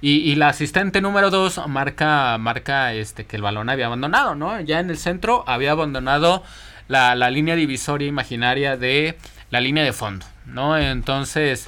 y, 0.00 0.34
la 0.36 0.48
asistente 0.48 1.00
número 1.00 1.30
2 1.30 1.68
marca, 1.68 2.36
marca 2.38 2.92
este, 2.92 3.24
que 3.24 3.36
el 3.36 3.42
balón 3.42 3.70
había 3.70 3.86
abandonado, 3.86 4.34
¿no? 4.34 4.60
Ya 4.60 4.80
en 4.80 4.90
el 4.90 4.98
centro 4.98 5.44
había 5.46 5.72
abandonado 5.72 6.42
la, 6.88 7.14
línea 7.30 7.56
divisoria 7.56 8.06
imaginaria 8.06 8.76
de 8.76 9.18
la 9.50 9.60
línea 9.60 9.84
de 9.84 9.92
fondo, 9.92 10.26
¿no? 10.44 10.76
Entonces, 10.76 11.66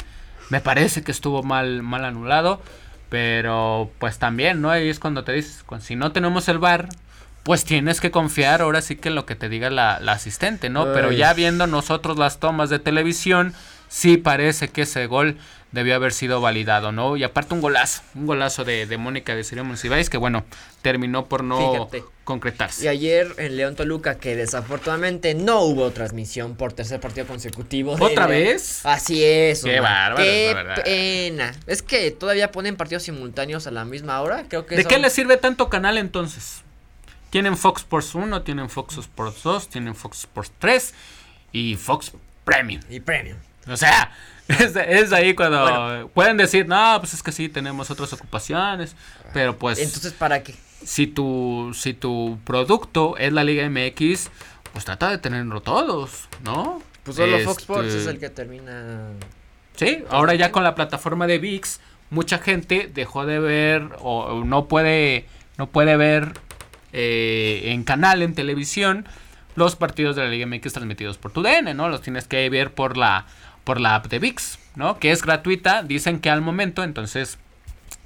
me 0.50 0.60
parece 0.60 1.02
que 1.02 1.12
estuvo 1.12 1.42
mal, 1.42 1.82
mal 1.82 2.04
anulado. 2.04 2.60
Pero 3.08 3.90
pues 3.98 4.18
también, 4.18 4.60
¿no? 4.60 4.70
Ahí 4.70 4.88
es 4.88 4.98
cuando 4.98 5.24
te 5.24 5.32
dices, 5.32 5.64
si 5.80 5.96
no 5.96 6.12
tenemos 6.12 6.48
el 6.48 6.58
bar, 6.58 6.88
pues 7.42 7.64
tienes 7.64 8.00
que 8.00 8.10
confiar 8.10 8.60
ahora 8.60 8.82
sí 8.82 8.96
que 8.96 9.08
en 9.08 9.14
lo 9.14 9.24
que 9.24 9.34
te 9.34 9.48
diga 9.48 9.70
la, 9.70 9.94
asistente, 9.94 10.68
¿no? 10.68 10.92
Pero 10.92 11.12
ya 11.12 11.32
viendo 11.32 11.66
nosotros 11.66 12.18
las 12.18 12.38
tomas 12.38 12.68
de 12.68 12.78
televisión, 12.78 13.54
sí 13.88 14.18
parece 14.18 14.68
que 14.68 14.82
ese 14.82 15.06
gol 15.06 15.38
debió 15.72 15.94
haber 15.94 16.12
sido 16.12 16.40
validado, 16.40 16.92
¿no? 16.92 17.16
Y 17.16 17.24
aparte 17.24 17.54
un 17.54 17.60
golazo, 17.60 18.02
un 18.14 18.26
golazo 18.26 18.64
de, 18.64 18.86
de 18.86 18.96
Mónica 18.96 19.34
de 19.34 19.44
Sirio 19.44 19.64
Monsiváis 19.64 20.08
que 20.08 20.16
bueno, 20.16 20.44
terminó 20.82 21.26
por 21.26 21.44
no 21.44 21.90
concretarse. 22.24 22.84
Y 22.84 22.88
ayer 22.88 23.34
en 23.38 23.56
León 23.56 23.76
Toluca, 23.76 24.18
que 24.18 24.36
desafortunadamente 24.36 25.34
no 25.34 25.60
hubo 25.60 25.90
transmisión 25.90 26.56
por 26.56 26.72
tercer 26.72 27.00
partido 27.00 27.26
consecutivo. 27.26 27.96
¿Otra 28.00 28.26
vez? 28.26 28.84
Así 28.84 29.22
es. 29.24 29.62
Qué 29.62 29.80
bárbaro. 29.80 30.22
Qué 30.22 30.54
pena. 30.84 31.54
Es 31.66 31.82
que 31.82 32.10
todavía 32.10 32.50
ponen 32.50 32.76
partidos 32.76 33.02
simultáneos 33.02 33.66
a 33.66 33.70
la 33.70 33.84
misma 33.84 34.20
hora, 34.20 34.44
creo 34.48 34.66
que 34.66 34.76
¿De 34.76 34.84
qué 34.84 34.98
les 34.98 35.12
sirve 35.12 35.36
tanto 35.36 35.68
canal 35.68 35.98
entonces? 35.98 36.62
Tienen 37.30 37.58
Fox 37.58 37.82
Sports 37.82 38.14
1, 38.14 38.42
tienen 38.42 38.70
Fox 38.70 38.96
Sports 38.96 39.42
2, 39.42 39.68
tienen 39.68 39.94
Fox 39.94 40.20
Sports 40.20 40.52
3 40.58 40.94
y 41.52 41.76
Fox 41.76 42.12
Premium. 42.44 42.80
Y 42.88 43.00
Premium. 43.00 43.36
O 43.66 43.76
sea, 43.76 44.10
es, 44.88 45.12
ahí 45.12 45.34
cuando 45.34 46.10
pueden 46.14 46.38
decir, 46.38 46.66
no, 46.66 46.96
pues 47.00 47.12
es 47.14 47.22
que 47.22 47.32
sí, 47.32 47.48
tenemos 47.48 47.90
otras 47.90 48.12
ocupaciones, 48.14 48.96
pero 49.34 49.56
pues... 49.56 49.78
Entonces, 49.78 50.12
¿para 50.14 50.42
qué? 50.42 50.54
Si 50.82 51.06
tu, 51.06 51.72
si 51.74 51.92
tu 51.92 52.38
producto 52.44 53.16
es 53.18 53.32
la 53.32 53.44
Liga 53.44 53.68
MX, 53.68 54.30
pues 54.72 54.84
trata 54.84 55.10
de 55.10 55.18
tenerlo 55.18 55.60
todos, 55.60 56.28
¿no? 56.44 56.80
Pues 57.02 57.16
solo 57.16 57.38
Fox 57.40 57.62
Sports 57.62 57.88
es 57.88 57.94
este, 57.96 58.10
el 58.10 58.18
que 58.18 58.30
termina... 58.30 59.08
Sí, 59.76 60.04
ahora 60.10 60.34
ya 60.34 60.50
con 60.50 60.64
la 60.64 60.74
plataforma 60.74 61.26
de 61.26 61.38
VIX, 61.38 61.80
mucha 62.10 62.38
gente 62.38 62.90
dejó 62.92 63.26
de 63.26 63.38
ver 63.38 63.90
o 64.00 64.44
no 64.44 64.66
puede, 64.66 65.26
no 65.56 65.68
puede 65.68 65.96
ver 65.96 66.32
eh, 66.92 67.62
en 67.66 67.84
canal, 67.84 68.22
en 68.22 68.34
televisión, 68.34 69.06
los 69.56 69.76
partidos 69.76 70.16
de 70.16 70.22
la 70.22 70.30
Liga 70.30 70.46
MX 70.46 70.72
transmitidos 70.72 71.18
por 71.18 71.32
tu 71.32 71.42
DN, 71.42 71.74
¿no? 71.74 71.88
Los 71.88 72.00
tienes 72.00 72.26
que 72.26 72.48
ver 72.48 72.72
por 72.72 72.96
la 72.96 73.26
por 73.68 73.82
la 73.82 73.96
app 73.96 74.06
de 74.06 74.18
VIX, 74.18 74.58
¿no? 74.76 74.98
Que 74.98 75.10
es 75.10 75.20
gratuita, 75.20 75.82
dicen 75.82 76.20
que 76.20 76.30
al 76.30 76.40
momento, 76.40 76.82
entonces, 76.82 77.36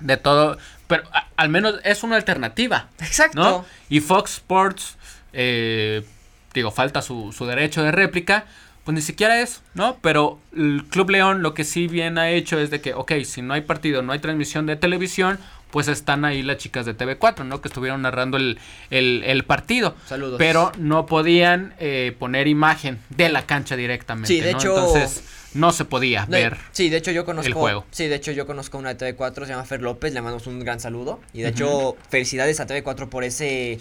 de 0.00 0.16
todo, 0.16 0.58
pero 0.88 1.04
al 1.36 1.50
menos 1.50 1.76
es 1.84 2.02
una 2.02 2.16
alternativa. 2.16 2.88
Exacto. 2.98 3.40
¿no? 3.40 3.64
Y 3.88 4.00
Fox 4.00 4.32
Sports, 4.38 4.96
eh, 5.32 6.04
digo, 6.52 6.72
falta 6.72 7.00
su, 7.00 7.30
su 7.30 7.46
derecho 7.46 7.80
de 7.84 7.92
réplica, 7.92 8.46
pues 8.82 8.96
ni 8.96 9.02
siquiera 9.02 9.40
es, 9.40 9.62
¿no? 9.74 9.98
Pero 10.02 10.40
el 10.52 10.84
Club 10.90 11.10
León 11.10 11.42
lo 11.42 11.54
que 11.54 11.62
sí 11.62 11.86
bien 11.86 12.18
ha 12.18 12.30
hecho 12.30 12.58
es 12.58 12.72
de 12.72 12.80
que, 12.80 12.94
ok, 12.94 13.12
si 13.24 13.40
no 13.40 13.54
hay 13.54 13.60
partido, 13.60 14.02
no 14.02 14.12
hay 14.12 14.18
transmisión 14.18 14.66
de 14.66 14.74
televisión, 14.74 15.38
pues 15.70 15.86
están 15.86 16.24
ahí 16.24 16.42
las 16.42 16.56
chicas 16.56 16.86
de 16.86 16.96
TV4, 16.98 17.44
¿no? 17.44 17.60
Que 17.60 17.68
estuvieron 17.68 18.02
narrando 18.02 18.36
el, 18.36 18.58
el, 18.90 19.44
partido. 19.44 19.94
Saludos. 20.06 20.38
Pero 20.38 20.72
no 20.76 21.06
podían 21.06 21.72
eh, 21.78 22.16
poner 22.18 22.48
imagen 22.48 22.98
de 23.10 23.28
la 23.28 23.46
cancha 23.46 23.76
directamente. 23.76 24.26
Sí, 24.26 24.40
de 24.40 24.50
hecho. 24.50 24.76
Entonces 24.76 25.22
no 25.54 25.72
se 25.72 25.84
podía 25.84 26.26
ver. 26.26 26.56
Sí, 26.72 26.88
de 26.88 26.98
hecho 26.98 27.10
yo 27.10 27.24
conozco 27.24 27.48
el 27.48 27.54
juego. 27.54 27.86
Sí, 27.90 28.08
de 28.08 28.16
hecho 28.16 28.32
yo 28.32 28.46
conozco 28.46 28.78
una 28.78 28.94
de 28.94 29.16
TV4, 29.16 29.42
se 29.42 29.50
llama 29.50 29.64
Fer 29.64 29.82
López, 29.82 30.12
le 30.12 30.20
mandamos 30.20 30.46
un 30.46 30.60
gran 30.60 30.80
saludo 30.80 31.20
y 31.32 31.42
de 31.42 31.48
hecho 31.48 31.96
felicidades 32.08 32.60
a 32.60 32.66
TV4 32.66 33.08
por 33.08 33.24
ese 33.24 33.78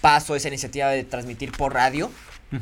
paso, 0.00 0.36
esa 0.36 0.48
iniciativa 0.48 0.90
de 0.90 1.04
transmitir 1.04 1.52
por 1.52 1.74
radio. 1.74 2.10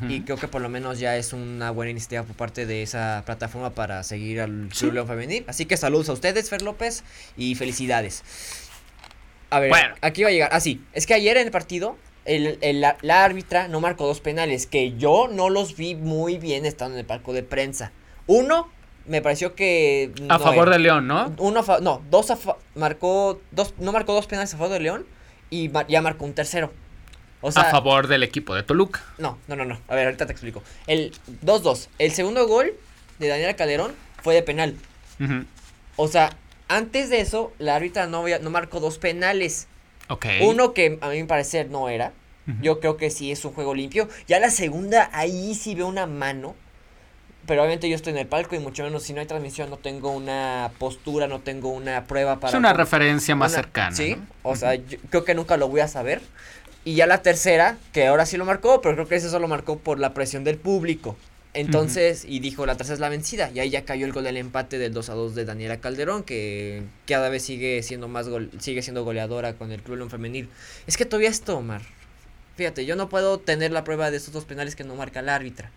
Y 0.08 0.22
creo 0.22 0.38
que 0.38 0.48
por 0.48 0.62
lo 0.62 0.70
menos 0.70 1.00
ya 1.00 1.18
es 1.18 1.34
una 1.34 1.70
buena 1.70 1.90
iniciativa 1.90 2.22
por 2.22 2.34
parte 2.34 2.64
de 2.64 2.82
esa 2.82 3.24
plataforma 3.26 3.74
para 3.74 4.02
seguir 4.04 4.40
al 4.40 4.70
Club 4.70 4.94
León 4.94 5.06
Femenil. 5.06 5.44
Así 5.48 5.66
que 5.66 5.76
saludos 5.76 6.08
a 6.08 6.14
ustedes, 6.14 6.48
Fer 6.48 6.62
López, 6.62 7.04
y 7.36 7.56
felicidades. 7.56 8.22
A 9.50 9.60
ver, 9.60 9.70
aquí 10.00 10.22
va 10.22 10.30
a 10.30 10.32
llegar. 10.32 10.48
Ah, 10.50 10.60
sí. 10.60 10.82
Es 10.94 11.06
que 11.06 11.12
ayer 11.12 11.36
en 11.36 11.44
el 11.44 11.50
partido, 11.50 11.98
el, 12.24 12.58
la, 12.80 12.96
la, 13.02 13.22
árbitra 13.22 13.68
no 13.68 13.82
marcó 13.82 14.06
dos 14.06 14.20
penales, 14.20 14.66
que 14.66 14.96
yo 14.96 15.28
no 15.30 15.50
los 15.50 15.76
vi 15.76 15.94
muy 15.94 16.38
bien 16.38 16.64
estando 16.64 16.94
en 16.94 17.00
el 17.00 17.06
palco 17.06 17.34
de 17.34 17.42
prensa. 17.42 17.92
Uno, 18.26 18.68
me 19.06 19.22
pareció 19.22 19.54
que. 19.54 20.12
a 20.28 20.38
favor 20.38 20.70
de 20.70 20.78
León, 20.78 21.06
¿no? 21.06 21.34
Uno, 21.38 21.64
no, 21.80 22.02
dos 22.10 22.32
marcó. 22.74 23.40
Dos, 23.50 23.74
no 23.78 23.92
marcó 23.92 24.12
dos 24.12 24.26
penales 24.26 24.54
a 24.54 24.58
favor 24.58 24.72
de 24.72 24.80
León 24.80 25.06
y 25.50 25.70
ya 25.88 26.00
marcó 26.00 26.24
un 26.24 26.34
tercero. 26.34 26.72
O 27.40 27.50
sea, 27.50 27.64
a 27.64 27.70
favor 27.70 28.06
del 28.06 28.22
equipo 28.22 28.54
de 28.54 28.62
Toluca. 28.62 29.02
No, 29.18 29.36
no, 29.48 29.56
no, 29.56 29.64
no. 29.64 29.80
A 29.88 29.94
ver, 29.96 30.06
ahorita 30.06 30.26
te 30.26 30.32
explico. 30.32 30.62
El 30.86 31.12
2-2. 31.44 31.88
El 31.98 32.12
segundo 32.12 32.46
gol 32.46 32.72
de 33.18 33.28
Daniela 33.28 33.54
Calderón 33.54 33.92
fue 34.22 34.34
de 34.34 34.42
penal. 34.42 34.76
O 35.96 36.08
sea, 36.08 36.30
antes 36.68 37.10
de 37.10 37.20
eso, 37.20 37.52
la 37.58 37.76
árbitra 37.76 38.06
no, 38.06 38.24
no 38.40 38.50
marcó 38.50 38.78
dos 38.80 38.98
penales. 38.98 39.66
Uno 40.42 40.72
que 40.72 40.98
a 41.00 41.08
mi 41.08 41.24
parecer 41.24 41.68
no 41.70 41.88
era. 41.88 42.12
Yo 42.60 42.80
creo 42.80 42.96
que 42.96 43.10
sí 43.10 43.30
es 43.30 43.44
un 43.44 43.52
juego 43.52 43.74
limpio. 43.74 44.08
Ya 44.26 44.40
la 44.40 44.50
segunda, 44.50 45.10
ahí 45.12 45.54
sí 45.54 45.74
veo 45.74 45.86
una 45.86 46.06
mano 46.06 46.54
pero 47.47 47.62
obviamente 47.62 47.89
yo 47.89 47.97
estoy 47.97 48.12
en 48.12 48.19
el 48.19 48.27
palco 48.27 48.55
y 48.55 48.59
mucho 48.59 48.82
menos 48.85 49.02
si 49.02 49.12
no 49.12 49.20
hay 49.20 49.27
transmisión 49.27 49.70
no 49.70 49.77
tengo 49.77 50.10
una 50.12 50.70
postura, 50.78 51.27
no 51.27 51.40
tengo 51.40 51.70
una 51.70 52.05
prueba 52.06 52.39
para... 52.39 52.52
Es 52.52 52.59
una 52.59 52.73
referencia 52.73 53.35
más 53.35 53.52
cercana. 53.52 53.94
Sí, 53.94 54.16
o 54.43 54.56
sea, 54.56 54.74
yo 54.74 54.98
creo 55.10 55.24
que 55.24 55.35
nunca 55.35 55.56
lo 55.56 55.69
voy 55.69 55.81
a 55.81 55.89
saber. 55.89 56.20
Y 56.85 56.94
ya 56.94 57.06
la 57.06 57.23
tercera, 57.23 57.77
que 57.93 58.06
ahora 58.06 58.27
sí 58.27 58.36
lo 58.36 58.44
marcó, 58.44 58.81
pero 58.81 58.94
creo 58.94 59.09
que 59.09 59.16
ese 59.16 59.31
solo 59.31 59.47
marcó 59.48 59.78
por 59.78 59.98
la 59.98 60.14
presión 60.14 60.44
del 60.44 60.56
público. 60.56 61.16
Entonces, 61.55 62.24
y 62.27 62.40
dijo, 62.40 62.64
la 62.64 62.77
tercera 62.77 62.94
es 62.94 63.01
la 63.01 63.09
vencida. 63.09 63.51
Y 63.55 63.60
ahí 63.60 63.70
ya 63.70 63.85
cayó 63.85 64.06
el 64.06 64.12
gol 64.12 64.24
del 64.24 64.39
empate 64.39 64.78
del 64.78 64.93
2 64.94 65.10
a 65.10 65.14
2 65.14 65.35
de 65.35 65.44
Daniela 65.44 65.81
Calderón, 65.81 66.23
que 66.23 66.82
cada 67.06 67.28
vez 67.28 67.43
sigue 67.44 67.82
siendo 67.82 68.09
más 68.09 68.28
gol, 68.28 68.51
sigue 68.59 68.82
siendo 68.82 69.05
goleadora 69.05 69.55
con 69.55 69.70
el 69.70 69.82
Club 69.82 69.98
León 69.98 70.10
Femenil. 70.10 70.48
Es 70.86 70.97
que 70.97 71.05
todavía 71.05 71.28
esto, 71.28 71.59
Omar. 71.59 71.82
Fíjate, 72.56 72.86
yo 72.86 72.97
no 72.97 73.09
puedo 73.09 73.39
tener 73.39 73.70
la 73.70 73.85
prueba 73.85 74.10
de 74.10 74.16
estos 74.16 74.32
dos 74.32 74.44
penales 74.44 74.77
que 74.77 74.85
no 74.85 74.94
marca 74.94 75.20
el 75.20 75.28
árbitra. 75.28 75.70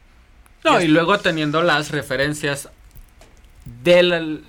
No, 0.66 0.82
y 0.82 0.88
luego 0.88 1.20
teniendo 1.20 1.62
las 1.62 1.92
referencias 1.92 2.70
de, 3.84 4.42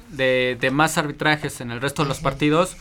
de, 0.59 0.71
más 0.71 0.99
arbitrajes 0.99 1.61
en 1.61 1.71
el 1.71 1.81
resto 1.81 2.03
de 2.03 2.09
los 2.09 2.21
partidos, 2.21 2.77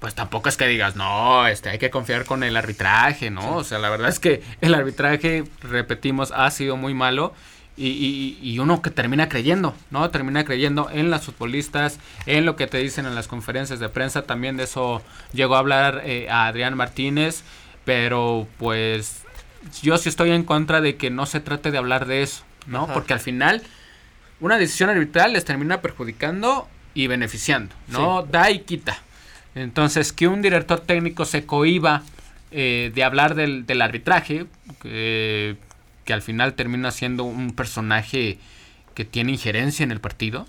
pues 0.00 0.14
tampoco 0.14 0.50
es 0.50 0.56
que 0.56 0.66
digas, 0.66 0.94
no, 0.96 1.46
este, 1.46 1.70
hay 1.70 1.78
que 1.78 1.90
confiar 1.90 2.26
con 2.26 2.42
el 2.42 2.56
arbitraje, 2.56 3.30
¿no? 3.30 3.56
O 3.56 3.64
sea, 3.64 3.78
la 3.78 3.88
verdad 3.88 4.10
es 4.10 4.20
que 4.20 4.42
el 4.60 4.74
arbitraje, 4.74 5.44
repetimos, 5.62 6.30
ha 6.32 6.50
sido 6.50 6.76
muy 6.76 6.94
malo. 6.94 7.32
y, 7.76 8.56
uno 8.60 8.82
que 8.82 8.90
termina 8.90 9.28
creyendo, 9.28 9.74
¿no? 9.90 10.08
Termina 10.10 10.44
creyendo 10.44 10.90
en 10.92 11.10
las 11.10 11.24
futbolistas, 11.24 11.98
en 12.26 12.46
lo 12.46 12.54
que 12.54 12.68
te 12.68 12.78
dicen 12.78 13.04
en 13.04 13.14
las 13.16 13.26
conferencias 13.26 13.80
de 13.80 13.88
prensa. 13.88 14.22
También 14.22 14.56
de 14.56 14.64
eso 14.64 15.02
llegó 15.32 15.56
a 15.56 15.58
hablar 15.58 16.02
eh, 16.04 16.28
a 16.30 16.46
Adrián 16.46 16.76
Martínez, 16.76 17.42
pero 17.84 18.46
pues 18.58 19.24
yo 19.82 19.98
sí 19.98 20.08
estoy 20.08 20.30
en 20.30 20.44
contra 20.44 20.80
de 20.80 20.96
que 20.96 21.10
no 21.10 21.26
se 21.26 21.40
trate 21.40 21.70
de 21.70 21.78
hablar 21.78 22.06
de 22.06 22.22
eso, 22.22 22.44
¿no? 22.66 22.86
Porque 22.92 23.12
al 23.12 23.20
final 23.20 23.62
una 24.40 24.58
decisión 24.58 24.90
arbitral 24.90 25.32
les 25.32 25.44
termina 25.44 25.80
perjudicando 25.80 26.68
y 26.94 27.06
beneficiando, 27.06 27.74
¿no? 27.88 28.22
Da 28.22 28.50
y 28.50 28.60
quita. 28.60 28.98
Entonces, 29.54 30.12
que 30.12 30.26
un 30.26 30.42
director 30.42 30.80
técnico 30.80 31.24
se 31.24 31.46
cohiba 31.46 32.02
eh, 32.50 32.90
de 32.94 33.04
hablar 33.04 33.34
del, 33.34 33.66
del 33.66 33.82
arbitraje, 33.82 34.46
que 34.82 36.12
al 36.12 36.22
final 36.22 36.54
termina 36.54 36.90
siendo 36.90 37.24
un 37.24 37.52
personaje 37.52 38.38
que 38.94 39.04
tiene 39.04 39.32
injerencia 39.32 39.82
en 39.84 39.90
el 39.90 40.00
partido, 40.00 40.46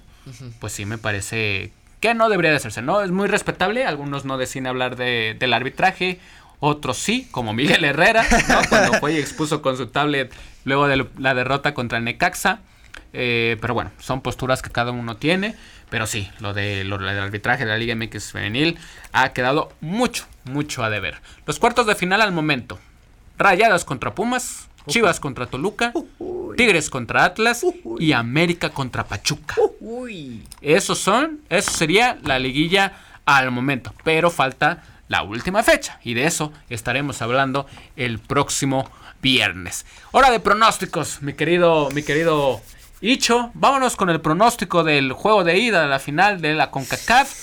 pues 0.59 0.73
sí 0.73 0.85
me 0.85 0.97
parece 0.97 1.71
que 1.99 2.13
no 2.13 2.29
debería 2.29 2.51
de 2.51 2.57
hacerse, 2.57 2.81
¿no? 2.81 3.01
Es 3.01 3.11
muy 3.11 3.27
respetable, 3.27 3.85
algunos 3.85 4.25
no 4.25 4.37
deciden 4.37 4.67
hablar 4.67 4.95
de, 4.95 5.35
del 5.39 5.53
arbitraje, 5.53 6.19
otros 6.59 6.97
sí, 6.97 7.27
como 7.31 7.53
Miguel 7.53 7.83
Herrera, 7.83 8.25
¿no? 8.49 8.59
cuando 8.69 8.93
fue 8.99 9.13
y 9.13 9.17
expuso 9.17 9.61
con 9.61 9.77
su 9.77 9.87
tablet 9.87 10.31
luego 10.65 10.87
de 10.87 11.07
la 11.17 11.33
derrota 11.33 11.73
contra 11.73 11.99
Necaxa. 12.01 12.59
Eh, 13.13 13.57
pero 13.61 13.73
bueno, 13.73 13.91
son 13.99 14.21
posturas 14.21 14.61
que 14.61 14.69
cada 14.69 14.91
uno 14.91 15.15
tiene. 15.15 15.55
Pero 15.89 16.07
sí, 16.07 16.29
lo, 16.39 16.53
de, 16.53 16.83
lo 16.83 16.97
del 16.97 17.19
arbitraje 17.19 17.63
de 17.63 17.71
la 17.71 17.77
Liga 17.77 17.95
MX 17.95 18.31
femenil 18.31 18.77
ha 19.13 19.29
quedado 19.31 19.71
mucho, 19.79 20.25
mucho 20.43 20.83
a 20.83 20.89
deber. 20.89 21.21
Los 21.45 21.59
cuartos 21.59 21.87
de 21.87 21.95
final 21.95 22.21
al 22.21 22.33
momento. 22.33 22.79
Rayadas 23.37 23.85
contra 23.85 24.15
Pumas, 24.15 24.67
Chivas 24.87 25.19
contra 25.19 25.47
Toluca, 25.47 25.93
Tigres 26.55 26.89
contra 26.89 27.25
Atlas 27.25 27.65
y 27.99 28.11
América 28.13 28.69
contra 28.69 29.05
Pachuca. 29.05 29.55
Esos 30.61 30.99
son, 30.99 31.41
eso 31.49 31.71
sería 31.71 32.17
la 32.23 32.39
liguilla 32.39 32.93
al 33.25 33.51
momento, 33.51 33.93
pero 34.03 34.29
falta 34.29 34.83
la 35.07 35.23
última 35.23 35.63
fecha 35.63 35.99
y 36.03 36.13
de 36.13 36.25
eso 36.25 36.51
estaremos 36.69 37.21
hablando 37.21 37.67
el 37.95 38.19
próximo 38.19 38.89
viernes. 39.26 39.88
Hora 40.11 40.30
de 40.30 40.39
pronósticos, 40.39 41.23
mi 41.23 41.34
querido, 41.34 41.89
mi 41.95 42.03
querido 42.03 42.61
Icho, 43.02 43.49
vámonos 43.56 43.95
con 43.95 44.11
el 44.11 44.22
pronóstico 44.22 44.84
del 44.84 45.14
juego 45.14 45.43
de 45.43 45.57
ida 45.57 45.81
de 45.81 45.88
la 45.88 45.97
final 45.97 46.41
de 46.41 46.53
la 46.53 46.69
CONCACAF. 46.69 47.34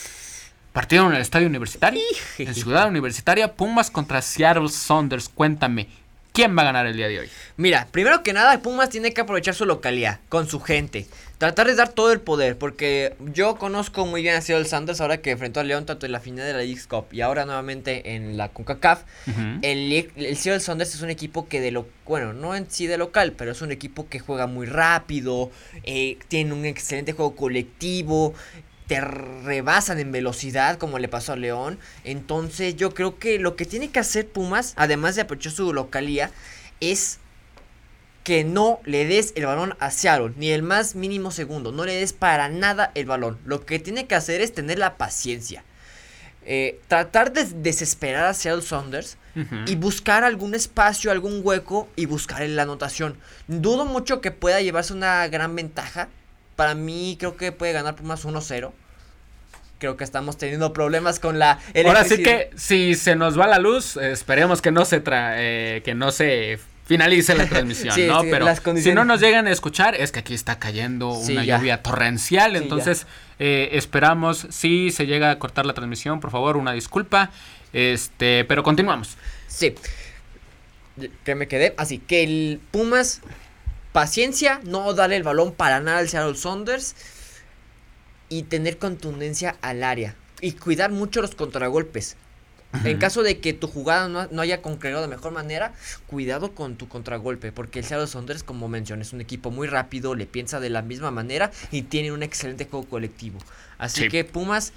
Partido 0.72 1.08
en 1.08 1.14
el 1.14 1.20
estadio 1.20 1.48
universitario, 1.48 2.00
en 2.38 2.54
Ciudad 2.54 2.86
Universitaria, 2.86 3.54
Pumas 3.54 3.90
contra 3.90 4.22
Seattle 4.22 4.68
Saunders. 4.68 5.28
Cuéntame, 5.28 5.88
¿quién 6.32 6.56
va 6.56 6.62
a 6.62 6.66
ganar 6.66 6.86
el 6.86 6.96
día 6.96 7.08
de 7.08 7.20
hoy? 7.20 7.28
Mira, 7.56 7.86
primero 7.90 8.22
que 8.22 8.32
nada, 8.32 8.60
Pumas 8.60 8.90
tiene 8.90 9.12
que 9.12 9.20
aprovechar 9.20 9.54
su 9.54 9.66
localidad, 9.66 10.20
con 10.28 10.48
su 10.48 10.60
gente. 10.60 11.06
Tratar 11.38 11.66
de 11.66 11.74
dar 11.74 11.88
todo 11.88 12.12
el 12.12 12.20
poder, 12.20 12.56
porque 12.56 13.14
yo 13.32 13.56
conozco 13.56 14.06
muy 14.06 14.22
bien 14.22 14.36
a 14.36 14.40
Seattle 14.40 14.64
Sanders 14.68 15.00
ahora 15.00 15.18
que 15.18 15.32
enfrentó 15.32 15.60
a 15.60 15.64
León 15.64 15.86
tanto 15.86 16.06
en 16.06 16.12
la 16.12 16.20
final 16.20 16.46
de 16.46 16.52
la 16.52 16.58
League 16.60 16.80
Cup 16.88 17.06
y 17.10 17.20
ahora 17.20 17.44
nuevamente 17.44 18.14
en 18.14 18.36
la 18.36 18.48
CONCACAF. 18.48 19.02
El, 19.62 19.92
el 20.16 20.36
Seattle 20.36 20.60
Sanders 20.60 20.94
es 20.94 21.02
un 21.02 21.10
equipo 21.10 21.48
que 21.48 21.60
de 21.60 21.72
lo 21.72 21.86
bueno, 22.06 22.32
no 22.32 22.54
en 22.54 22.70
sí 22.70 22.86
de 22.86 22.98
local, 22.98 23.32
pero 23.36 23.52
es 23.52 23.62
un 23.62 23.72
equipo 23.72 24.08
que 24.08 24.18
juega 24.18 24.46
muy 24.46 24.66
rápido, 24.66 25.50
eh, 25.84 26.18
tiene 26.28 26.52
un 26.52 26.64
excelente 26.64 27.12
juego 27.12 27.34
colectivo, 27.34 28.34
te 28.92 29.00
rebasan 29.00 29.98
en 30.00 30.12
velocidad 30.12 30.76
como 30.76 30.98
le 30.98 31.08
pasó 31.08 31.32
a 31.32 31.36
León. 31.36 31.78
Entonces 32.04 32.76
yo 32.76 32.92
creo 32.92 33.18
que 33.18 33.38
lo 33.38 33.56
que 33.56 33.64
tiene 33.64 33.90
que 33.90 34.00
hacer 34.00 34.28
Pumas, 34.28 34.74
además 34.76 35.14
de 35.14 35.22
aprovechar 35.22 35.52
su 35.52 35.72
localía, 35.72 36.30
es 36.80 37.18
que 38.22 38.44
no 38.44 38.80
le 38.84 39.06
des 39.06 39.32
el 39.34 39.46
balón 39.46 39.74
a 39.80 39.90
Seattle, 39.90 40.34
ni 40.36 40.50
el 40.50 40.62
más 40.62 40.94
mínimo 40.94 41.30
segundo, 41.30 41.72
no 41.72 41.86
le 41.86 41.94
des 41.94 42.12
para 42.12 42.50
nada 42.50 42.92
el 42.94 43.06
balón. 43.06 43.38
Lo 43.46 43.64
que 43.64 43.78
tiene 43.78 44.06
que 44.06 44.14
hacer 44.14 44.42
es 44.42 44.52
tener 44.52 44.78
la 44.78 44.98
paciencia. 44.98 45.64
Eh, 46.44 46.78
tratar 46.86 47.32
de 47.32 47.44
desesperar 47.44 48.26
a 48.26 48.34
Seattle 48.34 48.62
Saunders 48.62 49.16
y 49.64 49.76
buscar 49.76 50.22
algún 50.22 50.54
espacio, 50.54 51.10
algún 51.10 51.40
hueco 51.42 51.88
y 51.96 52.04
buscar 52.04 52.42
en 52.42 52.56
la 52.56 52.64
anotación. 52.64 53.16
Dudo 53.48 53.86
mucho 53.86 54.20
que 54.20 54.32
pueda 54.32 54.60
llevarse 54.60 54.92
una 54.92 55.26
gran 55.28 55.56
ventaja. 55.56 56.10
Para 56.56 56.74
mí 56.74 57.16
creo 57.18 57.38
que 57.38 57.52
puede 57.52 57.72
ganar 57.72 57.96
por 57.96 58.04
más 58.04 58.26
1-0. 58.26 58.72
Creo 59.82 59.96
que 59.96 60.04
estamos 60.04 60.38
teniendo 60.38 60.72
problemas 60.72 61.18
con 61.18 61.40
la 61.40 61.58
Ahora 61.84 62.04
sí 62.04 62.22
que 62.22 62.50
si 62.54 62.94
se 62.94 63.16
nos 63.16 63.36
va 63.36 63.48
la 63.48 63.58
luz, 63.58 63.96
esperemos 63.96 64.62
que 64.62 64.70
no 64.70 64.84
se 64.84 65.00
tra 65.00 65.42
eh, 65.42 65.82
que 65.84 65.92
no 65.92 66.12
se 66.12 66.60
finalice 66.84 67.34
la 67.34 67.46
transmisión, 67.48 68.06
¿no? 68.06 68.22
Pero 68.22 68.46
si 68.76 68.94
no 68.94 69.04
nos 69.04 69.20
llegan 69.20 69.48
a 69.48 69.50
escuchar, 69.50 69.96
es 69.96 70.12
que 70.12 70.20
aquí 70.20 70.34
está 70.34 70.60
cayendo 70.60 71.10
una 71.10 71.42
lluvia 71.42 71.82
torrencial, 71.82 72.54
entonces 72.54 73.08
eh, 73.40 73.70
esperamos, 73.72 74.46
si 74.50 74.92
se 74.92 75.06
llega 75.06 75.32
a 75.32 75.40
cortar 75.40 75.66
la 75.66 75.74
transmisión, 75.74 76.20
por 76.20 76.30
favor, 76.30 76.56
una 76.56 76.72
disculpa, 76.72 77.32
este, 77.72 78.44
pero 78.44 78.62
continuamos. 78.62 79.16
Sí, 79.48 79.74
que 81.24 81.34
me 81.34 81.48
quedé, 81.48 81.74
así 81.76 81.98
que 81.98 82.22
el 82.22 82.60
Pumas, 82.70 83.20
paciencia, 83.90 84.60
no 84.62 84.94
darle 84.94 85.16
el 85.16 85.24
balón 85.24 85.52
para 85.52 85.80
nada 85.80 85.98
al 85.98 86.08
Seattle 86.08 86.36
Saunders 86.36 86.94
y 88.32 88.44
tener 88.44 88.78
contundencia 88.78 89.56
al 89.60 89.84
área 89.84 90.16
y 90.40 90.52
cuidar 90.52 90.90
mucho 90.90 91.20
los 91.20 91.34
contragolpes. 91.34 92.16
En 92.84 92.96
caso 92.96 93.22
de 93.22 93.38
que 93.38 93.52
tu 93.52 93.66
jugada 93.68 94.08
no, 94.08 94.40
haya 94.40 94.62
concretado 94.62 95.02
de 95.02 95.08
mejor 95.08 95.30
manera, 95.32 95.74
cuidado 96.06 96.54
con 96.54 96.76
tu 96.76 96.88
contragolpe, 96.88 97.52
porque 97.52 97.80
el 97.80 97.84
Seattle 97.84 98.06
Saunders, 98.06 98.42
como 98.42 98.66
mencioné, 98.68 99.02
es 99.02 99.12
un 99.12 99.20
equipo 99.20 99.50
muy 99.50 99.68
rápido, 99.68 100.14
le 100.14 100.24
piensa 100.24 100.58
de 100.58 100.70
la 100.70 100.80
misma 100.80 101.10
manera 101.10 101.52
y 101.70 101.82
tiene 101.82 102.12
un 102.12 102.22
excelente 102.22 102.64
juego 102.64 102.88
colectivo. 102.88 103.38
Así 103.76 104.08
que 104.08 104.24
Pumas, 104.24 104.72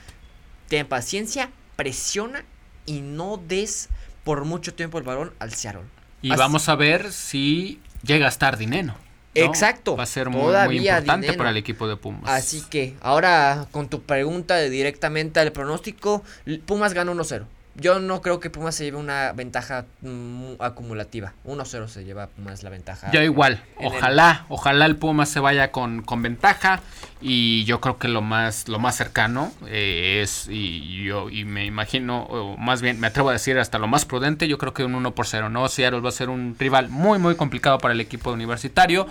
ten 0.68 0.86
paciencia, 0.86 1.50
presiona 1.78 2.44
y 2.86 3.00
no 3.00 3.38
des 3.38 3.88
por 4.26 4.44
mucho 4.44 4.74
tiempo 4.74 4.98
el 4.98 5.06
balón 5.06 5.32
al 5.40 5.54
Seattle. 5.54 5.84
Y 6.22 6.36
vamos 6.36 6.68
a 6.68 6.76
ver 6.76 7.14
si 7.14 7.80
llega 8.04 8.26
a 8.26 8.30
estar 8.30 8.58
dinero. 8.58 9.05
Exacto. 9.36 9.96
Va 9.96 10.04
a 10.04 10.08
ser 10.08 10.30
muy, 10.30 10.78
importante 10.78 11.34
para 11.34 11.50
el 11.50 11.58
equipo 11.58 11.88
de 11.88 11.98
Pumas. 11.98 12.24
Así 12.26 12.64
que 12.70 12.96
ahora 13.02 13.68
con 13.72 13.90
tu 13.90 14.02
pregunta 14.02 14.56
de 14.56 14.70
directamente 14.70 15.40
al 15.40 15.52
pronóstico, 15.52 16.24
Pumas 16.66 16.94
gana 16.94 17.12
1-0. 17.12 17.46
Yo 17.78 18.00
no 18.00 18.22
creo 18.22 18.40
que 18.40 18.50
Pumas 18.50 18.76
se 18.76 18.86
lleve 18.86 18.98
una 18.98 19.34
ventaja 19.34 19.86
mm, 20.02 20.54
acumulativa. 20.60 21.34
1-0 21.46 21.88
se 21.88 22.06
lleva 22.06 22.28
Pumas 22.28 22.64
la 22.64 22.70
ventaja. 22.70 23.12
Yo 23.12 23.22
igual. 23.22 23.62
Ojalá, 23.84 24.46
ojalá 24.48 24.86
el 24.86 24.96
Pumas 24.96 25.30
se 25.30 25.42
vaya 25.42 25.72
con, 25.72 26.02
con 26.02 26.22
ventaja. 26.22 26.82
Y 27.22 27.66
yo 27.66 27.82
creo 27.82 27.98
que 27.98 28.08
lo 28.08 28.22
más, 28.22 28.68
lo 28.68 28.80
más 28.80 28.96
cercano 28.96 29.52
eh, 29.68 30.22
es, 30.22 30.48
y 30.50 31.06
yo 31.06 31.30
y 31.30 31.44
me 31.44 31.66
imagino, 31.66 32.24
o 32.24 32.58
más 32.58 32.82
bien 32.82 33.00
me 33.00 33.08
atrevo 33.08 33.30
a 33.30 33.34
decir 33.34 33.58
hasta 33.58 33.80
lo 33.80 33.88
más 33.88 34.06
prudente, 34.06 34.48
yo 34.48 34.58
creo 34.58 34.74
que 34.74 34.84
un 34.84 34.96
1 34.96 35.16
por 35.16 35.26
0, 35.26 35.50
¿no? 35.50 35.68
Seattle 35.68 36.02
va 36.02 36.10
a 36.10 36.12
ser 36.12 36.30
un 36.30 36.56
rival 36.60 36.90
muy, 36.90 37.18
muy 37.18 37.36
complicado 37.36 37.78
para 37.80 37.94
el 37.94 38.02
equipo 38.02 38.32
universitario. 38.32 39.08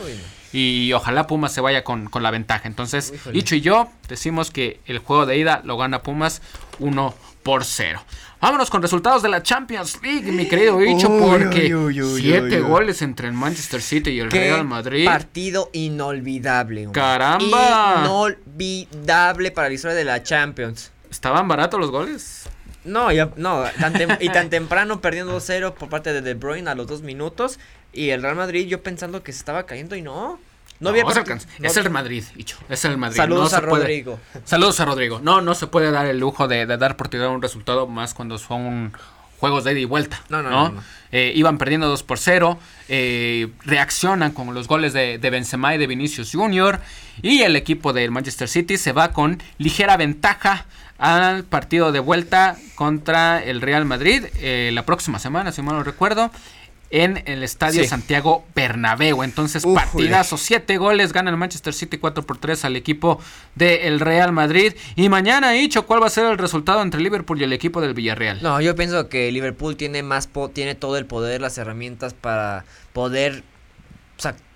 Y 0.53 0.93
ojalá 0.93 1.27
Pumas 1.27 1.53
se 1.53 1.61
vaya 1.61 1.83
con, 1.83 2.09
con 2.09 2.23
la 2.23 2.31
ventaja. 2.31 2.69
Entonces, 2.69 3.13
Icho 3.33 3.57
y 3.57 3.61
yo 3.61 3.91
decimos 4.09 4.51
que 4.51 4.81
el 4.87 4.99
juego 4.99 5.27
de 5.27 5.37
ida 5.37 5.61
lo 5.65 5.77
gana 5.77 6.03
Pumas 6.03 6.41
1 6.79 7.15
por 7.43 7.65
0. 7.65 8.01
Vámonos 8.45 8.69
con 8.69 8.83
resultados 8.83 9.23
de 9.23 9.31
la 9.31 9.43
Champions 9.43 10.01
League, 10.03 10.31
mi 10.31 10.47
querido 10.47 10.77
bicho, 10.77 11.09
porque 11.19 11.75
siete 12.21 12.61
goles 12.61 13.01
entre 13.01 13.29
el 13.29 13.33
Manchester 13.33 13.81
City 13.81 14.11
y 14.11 14.21
el 14.21 14.31
Real 14.31 14.67
Madrid. 14.67 15.07
Partido 15.07 15.71
inolvidable. 15.73 16.91
Caramba. 16.93 18.03
Inolvidable 18.05 19.51
para 19.51 19.69
la 19.69 19.75
historia 19.75 19.97
de 19.97 20.05
la 20.05 20.23
Champions. 20.23 20.93
¿Estaban 21.11 21.49
baratos 21.49 21.81
los 21.81 21.91
goles? 21.91 22.43
No, 22.85 23.09
no, 23.37 23.65
y 24.21 24.29
tan 24.29 24.51
temprano 24.51 25.01
perdiendo 25.01 25.39
2-0 25.39 25.73
por 25.73 25.89
parte 25.89 26.13
de 26.13 26.21
De 26.21 26.35
Bruyne 26.35 26.69
a 26.69 26.75
los 26.75 26.87
dos 26.87 27.01
minutos. 27.01 27.59
Y 27.95 28.11
el 28.11 28.21
Real 28.21 28.37
Madrid 28.37 28.67
yo 28.67 28.83
pensando 28.83 29.23
que 29.23 29.33
se 29.33 29.39
estaba 29.39 29.65
cayendo 29.65 29.97
y 29.97 30.03
no. 30.03 30.39
No, 30.81 30.91
había 30.91 31.05
Es 31.63 31.77
el 31.77 31.91
Madrid, 31.91 32.25
dicho. 32.35 32.59
Es 32.69 32.85
el 32.85 32.99
Madrid. 32.99 33.17
Saludos 33.17 33.53
a 33.55 33.61
Rodrigo. 33.61 34.19
Saludos 34.45 34.81
a 34.81 34.85
Rodrigo. 34.85 35.21
No, 35.23 35.41
no 35.41 35.55
se 35.55 35.67
puede 35.67 35.91
dar 35.91 36.07
el 36.07 36.19
lujo 36.19 36.49
de, 36.49 36.67
dar 36.67 36.97
por 36.97 37.09
tirar 37.09 37.29
un 37.29 37.41
resultado 37.41 37.87
más 37.87 38.13
cuando 38.15 38.39
son 38.39 38.93
juegos 39.39 39.65
de 39.65 39.73
ida 39.73 39.81
y 39.81 39.85
vuelta. 39.85 40.21
No, 40.29 40.43
no, 40.43 40.51
no. 40.51 40.83
Eh, 41.13 41.33
iban 41.37 41.59
perdiendo 41.59 41.89
2 41.89 42.03
por 42.03 42.19
0. 42.19 42.59
Eh, 42.89 43.49
reaccionan 43.65 44.33
con 44.33 44.53
los 44.53 44.69
goles 44.69 44.93
de, 44.93 45.19
de, 45.19 45.31
Benzema 45.31 45.75
y 45.75 45.79
de 45.79 45.87
Vinicius 45.87 46.33
Jr. 46.33 46.81
Y 47.23 47.43
el 47.43 47.57
equipo 47.57 47.93
del 47.93 48.11
Manchester 48.11 48.49
City 48.49 48.77
se 48.77 48.93
va 48.93 49.13
con 49.13 49.41
ligera 49.59 49.97
ventaja 49.97 50.67
al 50.99 51.45
partido 51.45 51.93
de 51.93 52.01
vuelta 52.01 52.57
contra 52.75 53.43
el 53.43 53.61
Real 53.61 53.85
Madrid 53.85 54.25
eh, 54.37 54.71
la 54.73 54.87
próxima 54.87 55.19
semana, 55.19 55.53
si 55.53 55.61
mal 55.63 55.77
no 55.77 55.83
recuerdo 55.83 56.31
en 56.95 57.25
el 57.27 57.43
estadio 57.43 57.85
Santiago 57.89 58.45
Bernabéu. 58.55 59.25
Entonces, 59.25 59.65
partidazo, 59.67 60.39
siete 60.39 60.77
goles, 60.77 61.13
gana 61.13 61.29
el 61.31 61.37
Manchester 61.37 61.75
City 61.75 61.99
4 61.99 62.25
por 62.25 62.39
3 62.39 62.65
al 62.67 62.77
equipo 62.77 63.21
del 63.57 63.99
Real 63.99 64.31
Madrid. 64.31 64.75
Y 64.95 65.09
mañana, 65.09 65.51
dicho, 65.51 65.87
¿cuál 65.87 66.01
va 66.03 66.07
a 66.07 66.11
ser 66.11 66.25
el 66.27 66.39
resultado 66.39 66.83
entre 66.83 67.01
Liverpool 67.01 67.41
y 67.41 67.45
el 67.45 67.53
equipo 67.53 67.81
del 67.81 67.95
Villarreal? 67.95 68.41
No, 68.43 68.61
yo 68.61 68.77
pienso 68.77 69.09
que 69.09 69.33
Liverpool 69.33 69.77
tiene 69.77 70.05
más 70.05 70.29
tiene 70.53 70.77
todo 70.77 70.97
el 70.97 71.05
poder, 71.07 71.41
las 71.41 71.59
herramientas 71.59 72.15
para 72.15 72.65
poder 72.93 73.43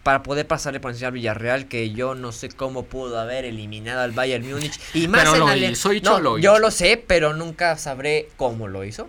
para 0.04 0.22
poder 0.22 0.46
pasarle 0.46 0.78
por 0.80 0.92
encima 0.92 1.08
al 1.08 1.14
Villarreal, 1.14 1.66
que 1.66 1.90
yo 1.90 2.14
no 2.14 2.30
sé 2.32 2.48
cómo 2.48 2.84
pudo 2.84 3.18
haber 3.18 3.44
eliminado 3.44 4.00
al 4.00 4.12
Bayern 4.12 4.48
Múnich. 4.48 4.78
Y 4.94 5.08
más 5.08 5.22
Pero 5.22 5.34
en 5.34 5.40
lo 5.40 5.48
Ale- 5.48 5.70
hizo, 5.72 5.92
y 5.92 6.00
No, 6.00 6.20
lo 6.20 6.38
yo 6.38 6.52
hizo. 6.52 6.60
lo 6.60 6.70
sé, 6.70 7.02
pero 7.04 7.34
nunca 7.34 7.76
sabré 7.76 8.28
cómo 8.36 8.68
lo 8.68 8.84
hizo. 8.84 9.08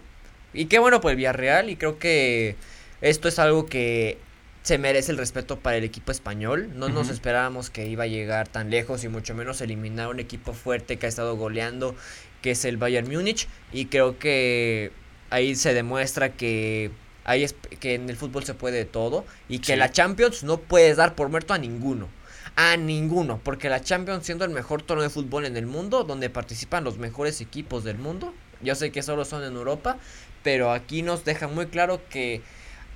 Y 0.54 0.66
qué 0.66 0.80
bueno 0.80 1.00
por 1.00 1.12
el 1.12 1.18
Villarreal, 1.18 1.70
y 1.70 1.76
creo 1.78 2.00
que 2.00 2.56
esto 3.02 3.28
es 3.28 3.40
algo 3.40 3.66
que 3.66 4.18
se 4.64 4.78
merece 4.78 5.12
el 5.12 5.18
respeto 5.18 5.60
para 5.60 5.78
el 5.78 5.84
equipo 5.84 6.12
español. 6.12 6.70
No 6.76 6.90
nos 6.90 7.10
esperábamos 7.10 7.70
que 7.70 7.88
iba 7.88 8.04
a 8.04 8.08
llegar 8.08 8.48
tan 8.48 8.70
lejos 8.70 9.04
y 9.04 9.08
mucho 9.10 9.34
menos 9.34 9.62
eliminar 9.62 10.10
un 10.10 10.20
equipo 10.20 10.54
fuerte 10.54 10.98
que 10.98 11.06
ha 11.06 11.10
estado 11.10 11.38
goleando, 11.38 11.96
que 12.42 12.52
es 12.52 12.66
el 12.66 12.78
Bayern 12.78 13.10
Múnich. 13.10 13.48
Y 13.72 13.86
creo 13.86 14.20
que 14.20 14.92
ahí 15.30 15.56
se 15.56 15.74
demuestra 15.74 16.34
que, 16.34 16.92
es, 17.26 17.56
que 17.80 17.96
en 17.96 18.10
el 18.10 18.18
fútbol 18.18 18.44
se 18.44 18.54
puede 18.54 18.78
de 18.78 18.86
todo 18.86 19.26
y 19.48 19.60
que 19.60 19.74
Sí. 19.74 19.80
la 19.80 19.92
Champions 19.92 20.44
no 20.44 20.58
puedes 20.58 20.98
dar 20.98 21.16
por 21.16 21.30
muerto 21.30 21.54
a 21.54 21.58
ninguno. 21.58 22.10
A 22.56 22.76
ninguno, 22.76 23.40
porque 23.42 23.70
la 23.70 23.82
Champions 23.82 24.26
siendo 24.26 24.44
el 24.44 24.52
mejor 24.52 24.82
torneo 24.82 25.04
de 25.04 25.10
fútbol 25.10 25.46
en 25.46 25.56
el 25.56 25.66
mundo, 25.66 26.04
donde 26.04 26.30
participan 26.30 26.84
los 26.84 26.98
mejores 26.98 27.40
equipos 27.40 27.86
del 27.86 27.98
mundo. 27.98 28.34
Yo 28.62 28.76
sé 28.76 28.92
que 28.92 29.02
solo 29.04 29.24
son 29.24 29.44
en 29.46 29.54
Europa, 29.56 29.98
pero 30.44 30.72
aquí 30.72 31.02
nos 31.02 31.24
deja 31.24 31.48
muy 31.48 31.68
claro 31.68 32.02
que 32.10 32.42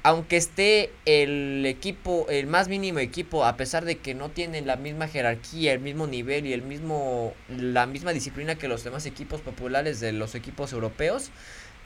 aunque 0.03 0.35
esté 0.35 0.91
el 1.05 1.65
equipo, 1.65 2.27
el 2.29 2.47
más 2.47 2.67
mínimo 2.67 2.99
equipo, 2.99 3.45
a 3.45 3.55
pesar 3.55 3.85
de 3.85 3.97
que 3.97 4.13
no 4.13 4.29
tienen 4.29 4.67
la 4.67 4.75
misma 4.75 5.07
jerarquía, 5.07 5.71
el 5.71 5.79
mismo 5.79 6.07
nivel 6.07 6.45
y 6.45 6.51
el 6.51 6.61
mismo, 6.61 7.33
la 7.49 7.85
misma 7.85 8.11
disciplina 8.11 8.55
que 8.55 8.67
los 8.67 8.83
demás 8.83 9.05
equipos 9.05 9.39
populares 9.39 10.01
de 10.01 10.11
los 10.11 10.35
equipos 10.35 10.73
europeos, 10.73 11.31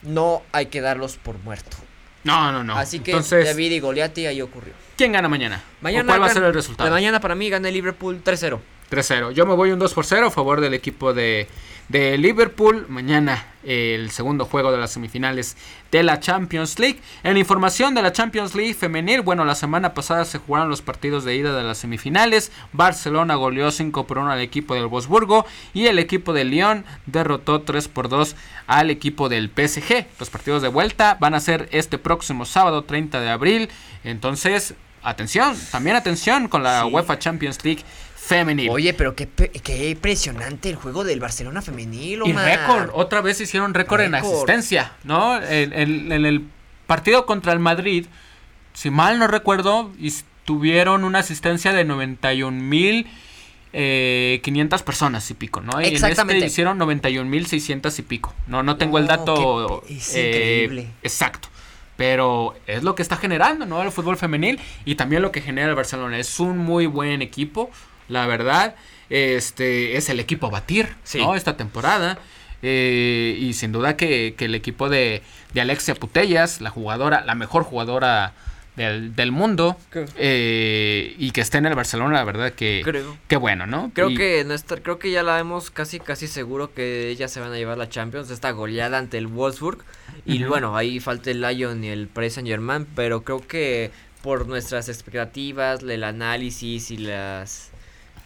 no 0.01 0.41
hay 0.51 0.65
que 0.65 0.81
darlos 0.81 1.17
por 1.17 1.37
muerto. 1.39 1.77
No, 2.23 2.51
no, 2.51 2.63
no. 2.63 2.75
Así 2.75 2.99
que 2.99 3.11
Entonces, 3.11 3.45
David 3.45 3.71
y 3.71 3.79
Goliati 3.79 4.25
ahí 4.25 4.41
ocurrió. 4.41 4.73
¿quién 4.97 5.11
gana 5.11 5.29
mañana? 5.29 5.63
¿O 5.79 5.83
Mañana 5.83 6.07
¿Cuál 6.07 6.23
va 6.23 6.25
a 6.25 6.33
ser 6.33 6.43
el 6.43 6.53
resultado? 6.53 6.89
De 6.89 6.91
mañana 6.91 7.19
para 7.19 7.35
mí 7.35 7.49
gana 7.49 7.67
el 7.67 7.73
Liverpool 7.75 8.21
3-0. 8.23 8.59
3-0. 8.89 9.31
Yo 9.31 9.45
me 9.45 9.53
voy 9.53 9.71
un 9.71 9.79
2 9.79 9.93
por 9.93 10.05
0 10.05 10.27
a 10.27 10.31
favor 10.31 10.59
del 10.59 10.73
equipo 10.73 11.13
de, 11.13 11.47
de 11.89 12.17
Liverpool. 12.17 12.85
Mañana 12.89 13.45
el 13.63 14.11
segundo 14.11 14.45
juego 14.45 14.71
de 14.71 14.77
las 14.77 14.91
semifinales 14.91 15.57
de 15.91 16.01
la 16.01 16.19
Champions 16.19 16.79
League. 16.79 16.99
En 17.23 17.35
información 17.37 17.93
de 17.95 18.01
la 18.01 18.13
Champions 18.13 18.55
League 18.55 18.73
femenil, 18.73 19.21
bueno, 19.21 19.43
la 19.43 19.55
semana 19.55 19.93
pasada 19.93 20.23
se 20.23 20.37
jugaron 20.37 20.69
los 20.69 20.81
partidos 20.81 21.25
de 21.25 21.35
ida 21.35 21.53
de 21.53 21.63
las 21.63 21.77
semifinales. 21.77 22.51
Barcelona 22.71 23.35
goleó 23.35 23.69
5 23.71 24.07
por 24.07 24.19
1 24.19 24.31
al 24.31 24.39
equipo 24.41 24.73
del 24.73 24.87
Wolfsburgo 24.87 25.45
y 25.73 25.87
el 25.87 25.99
equipo 25.99 26.31
de 26.33 26.45
Lyon 26.45 26.85
derrotó 27.05 27.61
3 27.61 27.87
por 27.89 28.07
2 28.07 28.35
al 28.67 28.89
equipo 28.89 29.27
del 29.27 29.49
PSG. 29.49 30.05
Los 30.19 30.29
partidos 30.29 30.61
de 30.61 30.69
vuelta 30.69 31.17
van 31.19 31.33
a 31.33 31.39
ser 31.41 31.67
este 31.71 31.97
próximo 31.97 32.45
sábado 32.45 32.83
30 32.83 33.19
de 33.19 33.29
abril. 33.29 33.69
Entonces, 34.05 34.75
atención, 35.03 35.57
también 35.71 35.95
atención 35.95 36.47
con 36.47 36.63
la 36.63 36.83
Sí. 36.83 36.89
UEFA 36.91 37.19
Champions 37.19 37.63
League 37.65 37.83
femenil. 38.27 38.69
Oye, 38.69 38.93
pero 38.93 39.15
qué, 39.15 39.27
qué 39.27 39.89
impresionante 39.91 40.69
el 40.69 40.75
juego 40.75 41.03
del 41.03 41.19
Barcelona 41.19 41.61
femenil, 41.61 42.21
Y 42.25 42.31
Omar. 42.31 42.45
récord, 42.45 42.89
otra 42.93 43.21
vez 43.21 43.39
hicieron 43.41 43.73
récord 43.73 44.01
en 44.01 44.15
asistencia, 44.15 44.93
¿no? 45.03 45.41
En, 45.41 45.73
en- 45.73 46.11
en 46.11 46.25
el 46.25 46.43
partido 46.85 47.25
contra 47.25 47.53
el 47.53 47.59
Madrid, 47.59 48.05
si 48.73 48.89
mal 48.89 49.17
no 49.19 49.27
recuerdo, 49.27 49.91
tuvieron 50.45 51.03
una 51.03 51.19
asistencia 51.19 51.73
de 51.73 51.83
91 51.85 52.61
mil 52.61 53.07
eh, 53.73 54.39
500 54.43 54.81
personas 54.83 55.29
y 55.29 55.33
pico, 55.33 55.61
¿no? 55.61 55.79
Y 55.81 55.87
en 55.87 55.93
Exactamente. 55.93 56.37
este 56.37 56.47
hicieron 56.47 56.77
91 56.77 57.29
mil 57.29 57.45
600 57.47 57.99
y 57.99 58.01
pico. 58.01 58.33
No, 58.47 58.63
no 58.63 58.77
tengo 58.77 58.97
el 58.97 59.07
dato 59.07 59.83
qué- 59.87 59.95
es 59.97 60.15
eh, 60.15 60.27
increíble. 60.29 60.87
exacto. 61.03 61.49
Pero 61.97 62.55
es 62.67 62.83
lo 62.83 62.93
que 62.95 63.01
está 63.01 63.17
generando, 63.17 63.65
¿no? 63.65 63.81
El 63.81 63.91
fútbol 63.91 64.17
femenil 64.17 64.59
y 64.85 64.95
también 64.95 65.21
lo 65.21 65.31
que 65.31 65.41
genera 65.41 65.67
el 65.69 65.75
Barcelona. 65.75 66.17
Es 66.19 66.39
un 66.39 66.57
muy 66.59 66.85
buen 66.85 67.21
equipo, 67.21 67.69
la 68.07 68.25
verdad. 68.27 68.75
Este 69.09 69.97
es 69.97 70.09
el 70.09 70.19
equipo 70.19 70.47
a 70.47 70.49
batir, 70.49 70.89
Sí. 71.03 71.19
¿no? 71.19 71.35
Esta 71.35 71.55
temporada. 71.57 72.17
Eh, 72.63 73.37
y 73.39 73.53
sin 73.53 73.71
duda 73.71 73.95
que, 73.95 74.33
que 74.37 74.45
el 74.45 74.55
equipo 74.55 74.89
de, 74.89 75.21
de 75.53 75.61
Alexia 75.61 75.93
Putellas, 75.95 76.59
la 76.59 76.69
jugadora, 76.71 77.23
la 77.23 77.35
mejor 77.35 77.63
jugadora 77.63 78.33
del, 78.75 79.15
del 79.15 79.31
mundo, 79.31 79.77
eh, 80.15 81.15
y 81.17 81.31
que 81.31 81.41
esté 81.41 81.59
en 81.59 81.67
el 81.67 81.75
Barcelona, 81.75 82.13
la 82.15 82.23
verdad 82.23 82.51
que, 82.53 82.81
Creo. 82.83 83.17
que 83.27 83.37
bueno, 83.37 83.65
¿no? 83.67 83.91
Creo 83.93 84.09
Y- 84.09 84.15
que 84.15 84.43
nuestra, 84.43 84.77
creo 84.81 84.97
que 84.99 85.11
ya 85.11 85.23
la 85.23 85.35
vemos 85.35 85.71
casi 85.71 85.99
casi 85.99 86.27
seguro 86.27 86.73
que 86.73 87.09
ellas 87.09 87.31
se 87.31 87.39
van 87.39 87.51
a 87.53 87.57
llevar 87.57 87.77
la 87.77 87.89
Champions, 87.89 88.29
esta 88.31 88.51
goleada 88.51 88.97
ante 88.97 89.17
el 89.17 89.27
Wolfsburg. 89.27 89.79
Y 90.25 90.43
bueno, 90.43 90.75
ahí 90.75 90.99
falta 90.99 91.31
el 91.31 91.41
Lyon 91.41 91.83
y 91.83 91.89
el 91.89 92.07
Paris 92.07 92.33
Saint 92.33 92.49
Germain, 92.49 92.85
pero 92.95 93.23
creo 93.23 93.45
que 93.45 93.91
por 94.21 94.47
nuestras 94.47 94.89
expectativas, 94.89 95.81
el 95.83 96.03
análisis 96.03 96.91
y 96.91 96.97
las 96.97 97.69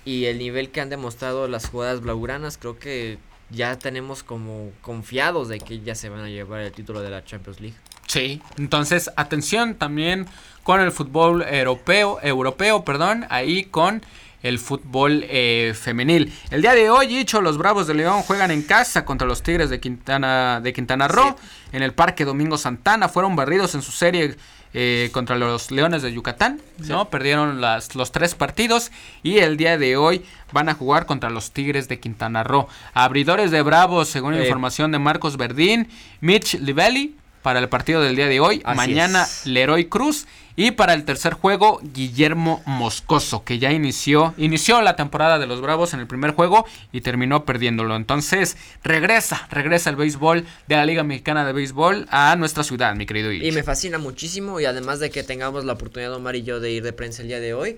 y 0.06 0.26
el 0.26 0.38
nivel 0.38 0.69
que 0.69 0.82
han 0.82 0.90
demostrado 0.90 1.48
las 1.48 1.68
jugadas 1.68 2.02
blaugranas, 2.02 2.57
creo 2.57 2.80
que 2.80 3.18
ya 3.49 3.78
tenemos 3.78 4.23
como 4.23 4.72
confiados 4.82 5.49
de 5.49 5.60
que 5.60 5.82
ya 5.82 5.95
se 5.95 6.10
van 6.10 6.22
a 6.22 6.30
llevar 6.30 6.61
el 6.61 6.72
título 6.72 7.02
de 7.02 7.10
la 7.10 7.23
Champions 7.23 7.60
League. 7.60 7.76
Sí, 8.07 8.41
entonces 8.57 9.11
atención 9.15 9.76
también 9.76 10.28
con 10.64 10.82
el 10.82 10.91
fútbol 10.91 11.44
europeo, 11.44 12.19
europeo, 12.22 12.84
perdón, 12.84 13.26
ahí 13.30 13.64
con 13.65 14.02
el 14.44 14.60
fútbol 14.60 15.23
eh, 15.30 15.73
femenil. 15.80 16.34
El 16.49 16.61
día 16.61 16.73
de 16.73 16.90
hoy, 16.90 17.07
dicho, 17.07 17.41
los 17.41 17.57
Bravos 17.57 17.88
de 17.88 17.94
León 17.94 18.23
juegan 18.23 18.52
en 18.52 18.64
casa 18.64 19.06
contra 19.06 19.28
los 19.28 19.44
Tigres 19.44 19.69
de 19.69 19.80
Quintana, 19.80 20.60
de 20.61 20.73
Quintana 20.73 21.07
Roo 21.07 21.36
en 21.72 21.84
el 21.84 21.94
Parque 21.94 22.26
Domingo 22.26 22.57
Santana. 22.57 23.07
Fueron 23.07 23.36
barridos 23.36 23.76
en 23.76 23.82
su 23.82 23.91
serie 23.91 24.36
eh, 24.73 25.10
contra 25.11 25.38
los 25.38 25.72
Leones 25.72 26.02
de 26.02 26.14
Yucatán, 26.14 26.61
¿no? 26.88 27.10
Perdieron 27.10 27.61
las, 27.61 27.95
los 27.95 28.11
tres 28.11 28.35
partidos 28.35 28.91
y 29.23 29.39
el 29.39 29.57
día 29.57 29.77
de 29.77 29.98
hoy 29.98 30.23
van 30.53 30.69
a 30.69 30.73
jugar 30.73 31.06
contra 31.06 31.30
los 31.30 31.52
Tigres 31.52 31.88
de 31.88 31.99
Quintana 31.99 32.43
Roo. 32.43 32.68
Abridores 32.93 33.52
de 33.52 33.61
Bravos, 33.61 34.07
según 34.07 34.34
Eh. 34.34 34.41
información 34.43 34.91
de 34.91 34.99
Marcos 34.99 35.38
Verdín, 35.38 35.88
Mitch 36.22 36.56
Livelli 36.60 37.15
para 37.41 37.59
el 37.59 37.69
partido 37.69 38.01
del 38.01 38.15
día 38.15 38.27
de 38.27 38.39
hoy. 38.39 38.61
Así 38.63 38.77
Mañana 38.77 39.23
es. 39.23 39.45
Leroy 39.45 39.85
Cruz. 39.85 40.27
Y 40.57 40.72
para 40.72 40.93
el 40.93 41.05
tercer 41.05 41.34
juego, 41.34 41.80
Guillermo 41.81 42.61
Moscoso, 42.65 43.43
que 43.45 43.57
ya 43.57 43.72
inició, 43.72 44.34
inició 44.38 44.81
la 44.81 44.97
temporada 44.97 45.39
de 45.39 45.47
los 45.47 45.61
Bravos 45.61 45.93
en 45.93 46.01
el 46.01 46.07
primer 46.07 46.31
juego 46.31 46.65
y 46.91 47.01
terminó 47.01 47.45
perdiéndolo. 47.45 47.95
Entonces, 47.95 48.57
regresa, 48.84 49.47
regresa 49.49 49.89
el 49.89 49.95
béisbol 49.95 50.45
de 50.68 50.76
la 50.76 50.85
Liga 50.85 51.03
Mexicana 51.03 51.45
de 51.45 51.53
Béisbol 51.53 52.05
a 52.11 52.35
nuestra 52.35 52.63
ciudad, 52.63 52.93
mi 52.95 53.05
querido. 53.05 53.31
Y 53.31 53.51
me 53.53 53.63
fascina 53.63 53.97
muchísimo 53.97 54.59
y 54.59 54.65
además 54.65 54.99
de 54.99 55.09
que 55.09 55.23
tengamos 55.23 55.63
la 55.63 55.73
oportunidad 55.73 56.13
Omar 56.13 56.35
y 56.35 56.43
yo 56.43 56.59
de 56.59 56.72
ir 56.72 56.84
de 56.84 56.91
prensa 56.91 57.22
el 57.22 57.30
día 57.30 57.39
de 57.39 57.53
hoy 57.53 57.77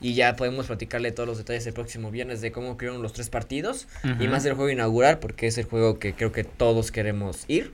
y 0.00 0.14
ya 0.14 0.36
podemos 0.36 0.66
platicarle 0.66 1.12
todos 1.12 1.28
los 1.28 1.38
detalles 1.38 1.66
el 1.66 1.72
próximo 1.72 2.10
viernes 2.10 2.40
de 2.40 2.52
cómo 2.52 2.76
quedaron 2.76 3.02
los 3.02 3.12
tres 3.12 3.30
partidos 3.30 3.88
y 4.20 4.28
más 4.28 4.44
del 4.44 4.54
juego 4.54 4.70
inaugural 4.70 5.18
porque 5.18 5.46
es 5.46 5.58
el 5.58 5.64
juego 5.64 5.98
que 5.98 6.14
creo 6.14 6.32
que 6.32 6.44
todos 6.44 6.92
queremos 6.92 7.44
ir. 7.48 7.72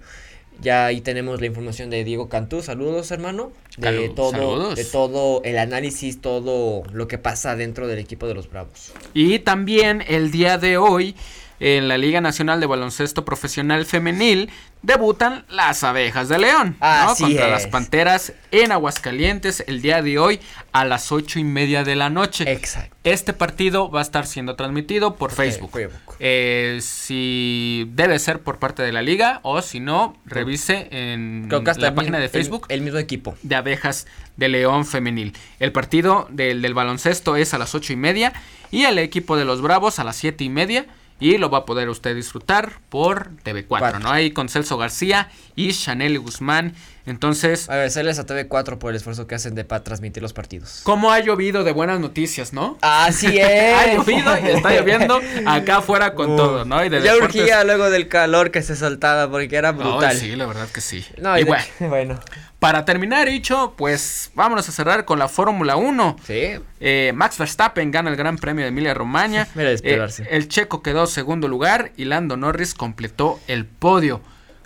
Ya 0.60 0.86
ahí 0.86 1.01
tenemos 1.01 1.40
la 1.40 1.47
información 1.47 1.90
de 1.90 2.05
Diego 2.05 2.28
Cantú, 2.28 2.62
saludos 2.62 3.10
hermano, 3.10 3.52
de 3.76 4.09
todo 4.09 4.31
saludos. 4.31 4.76
de 4.76 4.85
todo 4.85 5.43
el 5.44 5.59
análisis, 5.59 6.20
todo 6.20 6.85
lo 6.93 7.09
que 7.09 7.18
pasa 7.18 7.56
dentro 7.56 7.86
del 7.86 7.98
equipo 7.98 8.26
de 8.26 8.35
los 8.35 8.48
Bravos. 8.48 8.93
Y 9.12 9.40
también 9.40 10.02
el 10.06 10.31
día 10.31 10.56
de 10.59 10.78
hoy, 10.78 11.16
en 11.60 11.89
la 11.89 11.98
Liga 11.98 12.20
Nacional 12.20 12.60
de 12.60 12.66
Baloncesto 12.66 13.24
Profesional 13.24 13.85
Femenil, 13.85 14.51
debutan 14.82 15.44
las 15.48 15.82
abejas 15.82 16.28
de 16.28 16.39
León. 16.39 16.76
¿no? 16.81 16.86
Así 16.86 17.24
Contra 17.24 17.47
es. 17.47 17.51
las 17.51 17.66
Panteras 17.66 18.32
en 18.51 18.70
Aguascalientes 18.72 19.64
el 19.66 19.81
día 19.81 20.02
de 20.02 20.18
hoy 20.18 20.40
a 20.72 20.85
las 20.85 21.10
ocho 21.10 21.39
y 21.39 21.44
media 21.44 21.85
de 21.85 21.97
la 21.97 22.10
noche. 22.10 22.51
Exacto. 22.51 22.94
Este 23.05 23.32
partido 23.32 23.90
va 23.90 24.01
a 24.01 24.02
estar 24.02 24.26
siendo 24.26 24.56
transmitido 24.56 25.16
por 25.16 25.31
Facebook. 25.31 25.70
Facebook. 25.72 25.98
Eh, 26.20 26.78
si 26.81 27.89
debe 27.93 28.19
ser 28.19 28.41
por 28.41 28.59
parte 28.59 28.82
de 28.82 28.93
la 28.93 29.03
liga 29.03 29.41
o 29.43 29.61
si 29.62 29.81
no, 29.81 30.16
revise 30.24 30.89
en 30.91 31.47
Creo 31.49 31.65
que 31.65 31.70
hasta 31.70 31.86
la 31.86 31.95
página 31.95 32.19
mismo- 32.19 32.23
de 32.23 32.28
Facebook 32.28 32.66
el, 32.69 32.78
el 32.78 32.82
mismo 32.85 32.99
equipo. 32.99 33.36
de 33.43 33.55
abejas 33.57 34.07
de 34.36 34.49
León 34.49 34.86
femenil. 34.86 35.32
El 35.61 35.73
partido 35.73 36.27
del, 36.31 36.62
del 36.62 36.74
baloncesto 36.74 37.36
es 37.36 37.55
a 37.55 37.59
las 37.59 37.74
ocho 37.74 37.93
y 37.93 37.97
media 37.97 38.32
y 38.70 38.85
el 38.85 38.99
equipo 38.99 39.36
de 39.36 39.45
los 39.45 39.61
Bravos 39.61 39.99
a 39.99 40.05
las 40.05 40.16
siete 40.16 40.45
y 40.45 40.49
media. 40.49 40.86
Y 41.20 41.39
lo 41.39 41.49
va 41.49 41.59
a 41.59 41.65
poder 41.65 41.89
usted 41.89 42.15
disfrutar 42.16 42.73
por 42.89 43.31
TV4, 43.45 43.65
Cuatro. 43.69 44.01
¿no? 44.01 44.11
Ahí 44.11 44.32
con 44.32 44.49
Celso 44.49 44.77
García 44.77 45.31
y 45.55 45.73
Chanel 45.73 46.19
Guzmán. 46.19 46.74
Entonces, 47.06 47.68
Agradecerles 47.68 48.18
a 48.18 48.26
TV4 48.26 48.78
por 48.78 48.90
el 48.90 48.97
esfuerzo 48.97 49.26
que 49.26 49.35
hacen 49.35 49.55
de 49.55 49.64
para 49.64 49.85
transmitir 49.85 50.22
los 50.22 50.32
partidos. 50.32 50.81
¿cómo 50.85 51.12
ha 51.12 51.20
llovido 51.20 51.62
de 51.64 51.72
buenas 51.72 52.01
noticias, 52.01 52.52
no? 52.52 52.78
Así 52.81 53.26
ha 53.40 53.85
es. 53.93 53.97
llovido 53.98 54.36
y 54.39 54.48
está 54.51 54.70
lloviendo 54.72 55.20
acá 55.47 55.78
afuera 55.78 56.14
con 56.14 56.36
todo, 56.36 56.64
¿no? 56.64 56.85
Y 56.85 56.89
de 56.89 57.02
ya 57.02 57.14
deportes- 57.14 57.40
urgía 57.43 57.64
luego 57.64 57.90
del 57.90 58.09
calor 58.09 58.51
que 58.51 58.62
se 58.62 58.74
soltaba 58.76 59.31
porque 59.31 59.55
era 59.56 59.72
brutal. 59.72 60.16
sí, 60.16 60.35
la 60.35 60.47
verdad 60.47 60.68
que 60.68 60.81
sí. 60.81 61.05
No, 61.20 61.36
y 61.39 61.44
de- 61.44 61.48
bueno, 61.48 61.64
bueno. 61.90 62.20
para 62.59 62.85
terminar, 62.86 63.28
dicho, 63.28 63.74
pues 63.76 64.31
vámonos 64.35 64.66
a 64.68 64.72
cerrar 64.72 65.05
con 65.05 65.18
la 65.18 65.28
Fórmula 65.28 65.76
1. 65.76 66.16
Sí. 66.26 66.52
Eh, 66.81 67.12
Max 67.14 67.36
Verstappen 67.39 67.90
gana 67.90 68.09
el 68.10 68.16
Gran 68.16 68.39
Premio 68.39 68.62
de 68.64 68.68
Emilia 68.68 68.94
Romagna. 68.94 69.47
Era 69.55 69.68
de 69.68 69.74
esperarse. 69.74 70.22
Eh, 70.22 70.28
el 70.31 70.48
checo 70.48 70.82
quedó 70.82 71.06
segundo 71.06 71.48
lugar 71.48 71.93
y 71.98 72.06
Lando 72.06 72.36
Norris 72.39 72.72
completó 72.74 73.40
el 73.47 73.66
podio. 73.66 74.22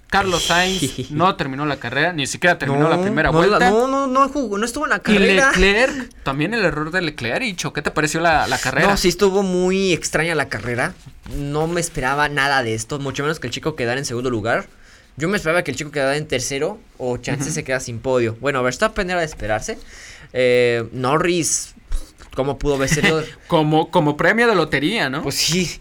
Carlos 0.09 0.45
Sainz 0.45 1.11
no 1.11 1.37
terminó 1.37 1.67
la 1.67 1.79
carrera, 1.79 2.13
ni 2.13 2.27
siquiera 2.27 2.59
terminó 2.59 2.89
la 2.89 3.01
primera 3.01 3.31
vuelta. 3.31 3.71
no, 3.71 3.87
no, 3.87 4.07
no 4.07 4.29
jugó, 4.29 4.59
no 4.59 4.65
estuvo 4.65 4.85
en 4.85 4.91
la 4.91 5.01
carrera. 5.01 5.53
Y 5.55 5.61
Leclerc, 5.61 6.13
también 6.23 6.55
el 6.55 6.65
error 6.65 6.91
de 6.91 7.03
Leclerc, 7.03 7.43
Icho, 7.43 7.73
¿qué 7.73 7.83
te 7.83 7.91
pareció 7.91 8.21
la, 8.21 8.47
la, 8.47 8.59
carrera? 8.59 8.89
No, 8.89 8.97
sí 8.97 9.09
estuvo 9.09 9.43
muy 9.43 9.93
extraña 9.93 10.35
la 10.35 10.49
carrera. 10.49 10.95
No 11.37 11.67
me 11.67 11.81
esperaba 11.81 12.29
nada 12.29 12.63
de 12.63 12.75
esto, 12.75 12.99
mucho 12.99 13.23
menos 13.23 13.39
que 13.39 13.49
el 13.49 13.53
chico 13.53 13.77
quedara 13.77 13.99
en 13.99 14.07
segundo 14.07 14.31
lugar. 14.31 14.67
Yo 15.19 15.29
me 15.29 15.37
esperaba 15.37 15.63
que 15.65 15.73
el 15.73 15.77
chico 15.77 15.91
quedara 15.91 16.17
en 16.17 16.27
tercero 16.29 16.79
o 16.97 17.17
chance 17.17 17.51
se 17.51 17.65
queda 17.65 17.81
sin 17.81 17.99
podio. 17.99 18.37
Bueno, 18.41 18.63
Verstappen 18.63 19.11
era 19.11 19.19
de 19.19 19.27
esperarse. 19.27 19.79
Eh, 20.33 20.89
Norris 20.93 21.75
¿Cómo 22.39 22.57
pudo 22.57 22.77
haber 22.77 22.89
sido? 22.89 23.25
como, 23.49 23.91
como 23.91 24.17
premio 24.17 24.47
de 24.47 24.55
lotería, 24.55 25.11
¿no? 25.11 25.25
Pues 25.25 25.35
sí. 25.35 25.77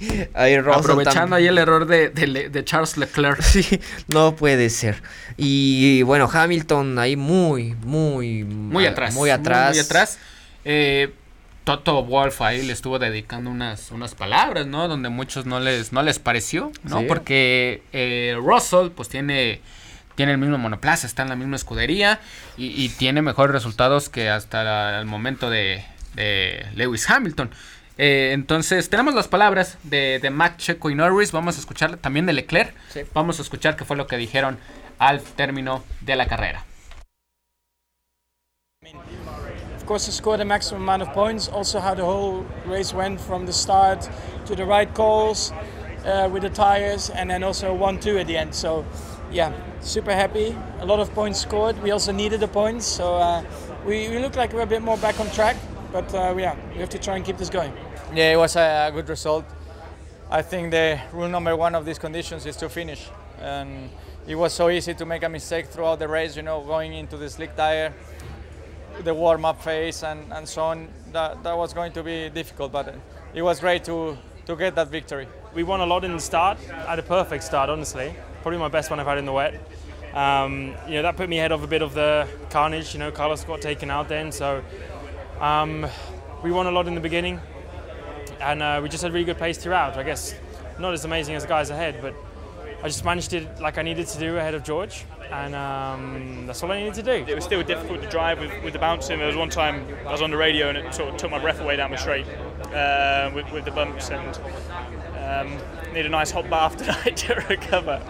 Aprovechando 0.74 1.36
ahí 1.36 1.46
el 1.46 1.60
error 1.60 1.86
de, 1.86 2.64
Charles 2.66 2.98
Leclerc. 2.98 3.40
Sí, 3.44 3.80
no 4.08 4.36
puede 4.36 4.72
ser. 4.72 5.04
Y 5.38 6.02
bueno, 6.02 6.28
Hamilton 6.34 6.98
ahí 6.98 7.16
muy, 7.16 7.76
muy... 7.84 8.44
Muy 8.44 8.88
atrás. 8.88 9.14
Muy 9.14 9.30
atrás. 9.30 9.76
Muy, 9.76 9.80
atrás. 9.80 10.18
Eh, 10.66 11.14
Toto 11.64 12.04
Wolf 12.04 12.42
ahí 12.42 12.64
le 12.64 12.74
estuvo 12.74 12.98
dedicando 12.98 13.52
unas, 13.52 13.92
unas 13.92 14.16
palabras, 14.16 14.66
¿no? 14.66 14.88
Donde 14.88 15.10
muchos 15.10 15.46
no 15.46 15.60
les, 15.60 15.94
no 15.94 16.02
les 16.02 16.18
pareció, 16.18 16.72
¿no? 16.82 17.04
Porque 17.04 17.84
eh, 17.94 18.36
Russell 18.36 18.90
pues 18.90 19.10
tiene 19.10 19.62
tiene 20.16 20.32
el 20.32 20.40
mismo 20.40 20.58
monoplaza, 20.58 21.06
está 21.06 21.22
en 21.22 21.30
la 21.30 21.36
misma 21.36 21.56
escudería 21.56 22.20
y, 22.58 22.90
tiene 22.90 23.22
mejores 23.22 23.54
resultados 23.54 24.10
que 24.10 24.32
hasta 24.32 25.00
el 25.00 25.06
momento 25.06 25.52
de, 25.52 25.86
Lewis 26.76 27.10
Hamilton. 27.10 27.52
Eh, 27.98 28.32
entonces, 28.34 28.90
tenemos 28.90 29.16
las 29.16 29.28
palabras 29.28 29.78
de, 29.84 30.20
de 30.20 30.30
Mac 30.30 30.58
Checo 30.58 30.90
y 30.90 30.96
Norris. 30.96 31.32
Vamos 31.32 31.58
a 31.58 31.60
escuchar 31.60 31.98
también 31.98 32.26
de 32.26 32.34
Leclerc. 32.34 32.74
Vamos 33.14 33.40
a 33.40 33.42
escuchar 33.42 33.76
qué 33.76 33.86
fue 33.86 33.98
lo 33.98 34.08
que 34.08 34.18
dijeron 34.18 34.58
al 35.00 35.22
término 35.22 35.84
de 36.02 36.16
la 36.16 36.28
carrera. 36.28 36.64
Of 39.76 39.86
course, 39.86 40.10
I 40.10 40.12
scored 40.12 40.40
the 40.40 40.46
maximum 40.46 40.84
amount 40.84 41.02
of 41.02 41.14
points. 41.14 41.48
Also, 41.48 41.80
how 41.80 41.96
the 41.96 42.04
whole 42.04 42.46
race 42.66 42.94
went 42.94 43.20
from 43.20 43.46
the 43.46 43.54
start 43.54 44.10
to 44.46 44.56
the 44.56 44.66
right 44.66 44.94
calls 44.94 45.54
uh, 46.06 46.30
with 46.32 46.44
the 46.44 46.50
tires, 46.50 47.10
and 47.10 47.30
then 47.30 47.44
also 47.44 47.74
1 47.74 48.00
2 48.00 48.20
at 48.20 48.28
the 48.28 48.38
end. 48.38 48.54
So, 48.54 48.86
yeah, 49.32 49.54
super 49.80 50.14
happy. 50.14 50.56
A 50.82 50.86
lot 50.86 51.00
of 51.00 51.14
points 51.14 51.40
scored. 51.40 51.82
We 51.82 51.92
also 51.92 52.12
needed 52.12 52.42
the 52.42 52.50
points, 52.50 52.86
so 52.86 53.16
uh, 53.16 53.44
we, 53.86 54.10
we 54.10 54.20
look 54.20 54.36
like 54.36 54.54
we're 54.54 54.62
a 54.62 54.68
bit 54.68 54.82
more 54.82 54.98
back 54.98 55.20
on 55.22 55.30
track. 55.32 55.56
But 55.92 56.14
uh, 56.14 56.36
yeah, 56.38 56.56
we 56.74 56.80
have 56.80 56.90
to 56.90 57.00
try 57.00 57.16
and 57.16 57.26
keep 57.26 57.38
this 57.38 57.50
going. 57.50 57.74
Yeah, 58.14 58.34
it 58.34 58.38
was 58.38 58.56
a 58.56 58.92
good 58.94 59.08
result. 59.10 59.46
I 60.30 60.42
think 60.42 60.72
the 60.72 61.00
rule 61.14 61.30
number 61.30 61.56
one 61.56 61.76
of 61.76 61.86
these 61.86 62.00
conditions 62.00 62.46
is 62.46 62.58
to 62.58 62.70
finish, 62.70 63.10
and 63.42 63.90
it 64.28 64.36
was 64.36 64.54
so 64.54 64.70
easy 64.70 64.94
to 64.94 65.06
make 65.06 65.24
a 65.24 65.30
mistake 65.30 65.68
throughout 65.68 66.00
the 66.00 66.08
race. 66.08 66.36
You 66.36 66.44
know, 66.44 66.62
going 66.62 66.94
into 66.94 67.18
the 67.18 67.30
slick 67.30 67.56
tire, 67.56 67.94
the 69.04 69.14
warm-up 69.14 69.62
phase, 69.62 70.04
and, 70.04 70.32
and 70.34 70.48
so 70.48 70.64
on. 70.64 70.90
That 71.14 71.44
that 71.44 71.58
was 71.58 71.74
going 71.74 71.94
to 71.94 72.04
be 72.04 72.30
difficult, 72.30 72.72
but 72.72 72.94
it 73.34 73.42
was 73.42 73.60
great 73.62 73.86
to 73.86 74.18
to 74.46 74.56
get 74.56 74.76
that 74.76 74.90
victory. 74.90 75.28
We 75.54 75.64
won 75.64 75.80
a 75.80 75.86
lot 75.86 76.04
in 76.04 76.14
the 76.14 76.20
start. 76.20 76.58
I 76.70 76.92
had 76.92 77.00
a 77.00 77.04
perfect 77.04 77.44
start, 77.44 77.70
honestly. 77.70 78.14
Probably 78.42 78.60
my 78.60 78.70
best 78.70 78.90
one 78.90 79.00
I've 79.00 79.08
had 79.08 79.18
in 79.18 79.26
the 79.26 79.34
wet. 79.34 79.54
Um, 80.14 80.74
you 80.88 80.96
know, 80.96 81.04
that 81.04 81.16
put 81.16 81.30
me 81.30 81.38
ahead 81.38 81.52
of 81.52 81.64
a 81.64 81.68
bit 81.68 81.82
of 81.82 81.94
the 81.94 82.28
carnage. 82.50 82.94
You 82.94 83.00
know, 83.00 83.12
Carlos 83.12 83.44
got 83.44 83.62
taken 83.62 83.90
out 83.92 84.10
then, 84.10 84.32
so 84.32 84.64
um, 85.40 85.86
we 86.44 86.52
won 86.52 86.68
a 86.68 86.72
lot 86.72 86.88
in 86.88 86.96
the 86.96 87.02
beginning, 87.02 87.40
and 88.42 88.62
uh, 88.62 88.80
we 88.82 88.90
just 88.90 89.04
had 89.04 89.14
really 89.14 89.26
good 89.26 89.38
pace 89.38 89.58
throughout. 89.58 89.98
I 89.98 90.04
guess 90.04 90.36
not 90.80 90.94
as 90.94 91.06
amazing 91.06 91.36
as 91.36 91.44
the 91.44 91.50
guys 91.50 91.70
ahead, 91.70 92.00
but 92.02 92.14
I 92.84 92.88
just 92.88 93.04
managed 93.04 93.34
it 93.34 93.60
like 93.60 93.78
I 93.78 93.82
needed 93.82 94.08
to 94.08 94.20
do 94.20 94.38
ahead 94.38 94.54
of 94.54 94.64
George, 94.64 95.06
and 95.32 95.56
um, 95.56 96.46
that's 96.46 96.62
all 96.62 96.72
I 96.72 96.80
needed 96.80 96.94
to 96.96 97.04
do. 97.04 97.12
It 97.12 97.36
was 97.36 97.44
still 97.44 97.64
difficult 97.64 98.02
to 98.02 98.10
drive 98.10 98.40
with, 98.40 98.52
with 98.64 98.74
the 98.74 98.80
bouncing. 98.80 99.18
There 99.18 99.28
was 99.28 99.36
one 99.36 99.50
time 99.50 99.88
I 100.06 100.12
was 100.12 100.22
on 100.22 100.30
the 100.30 100.38
radio 100.38 100.70
and 100.70 100.78
it 100.78 100.94
sort 100.94 101.10
of 101.10 101.18
took 101.18 101.32
my 101.32 101.40
breath 101.40 101.60
away 101.60 101.76
down 101.76 101.92
the 101.92 101.98
straight 101.98 102.28
uh, 102.74 103.32
with, 103.34 103.52
with 103.52 103.66
the 103.66 103.72
bumps, 103.72 104.12
and 104.12 104.40
um, 105.18 105.94
need 105.94 106.06
a 106.06 106.10
nice 106.10 106.32
hot 106.32 106.50
bath 106.50 106.78
tonight 107.06 107.18
to 107.18 107.46
recover. 107.50 108.02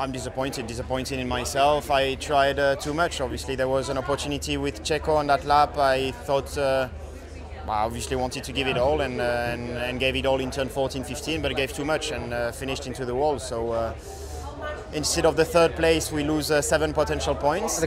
I'm 0.00 0.12
disappointed, 0.12 0.68
disappointed 0.68 1.18
in 1.18 1.26
myself. 1.26 1.90
I 1.90 2.14
tried 2.14 2.60
uh, 2.60 2.76
too 2.76 2.94
much. 2.94 3.20
Obviously, 3.20 3.56
there 3.56 3.66
was 3.66 3.88
an 3.88 3.98
opportunity 3.98 4.56
with 4.56 4.84
Checo 4.84 5.16
on 5.16 5.26
that 5.26 5.44
lap. 5.44 5.76
I 5.76 6.12
thought, 6.12 6.56
uh, 6.56 6.88
I 7.68 7.82
obviously 7.82 8.14
wanted 8.14 8.44
to 8.44 8.52
give 8.52 8.68
it 8.68 8.78
all 8.78 9.00
and, 9.00 9.20
uh, 9.20 9.24
and, 9.24 9.70
and, 9.70 9.98
gave 9.98 10.14
it 10.14 10.24
all 10.24 10.38
in 10.38 10.52
turn 10.52 10.68
14, 10.68 11.02
15, 11.02 11.42
but 11.42 11.50
I 11.50 11.54
gave 11.54 11.72
too 11.72 11.84
much 11.84 12.12
and 12.12 12.32
uh, 12.32 12.52
finished 12.52 12.86
into 12.86 13.04
the 13.04 13.14
wall. 13.14 13.40
So 13.40 13.72
uh, 13.72 13.94
instead 14.92 15.26
of 15.26 15.34
the 15.34 15.44
third 15.44 15.74
place, 15.74 16.12
we 16.12 16.22
lose 16.22 16.52
uh, 16.52 16.62
seven 16.62 16.92
potential 16.92 17.34
points. 17.34 17.84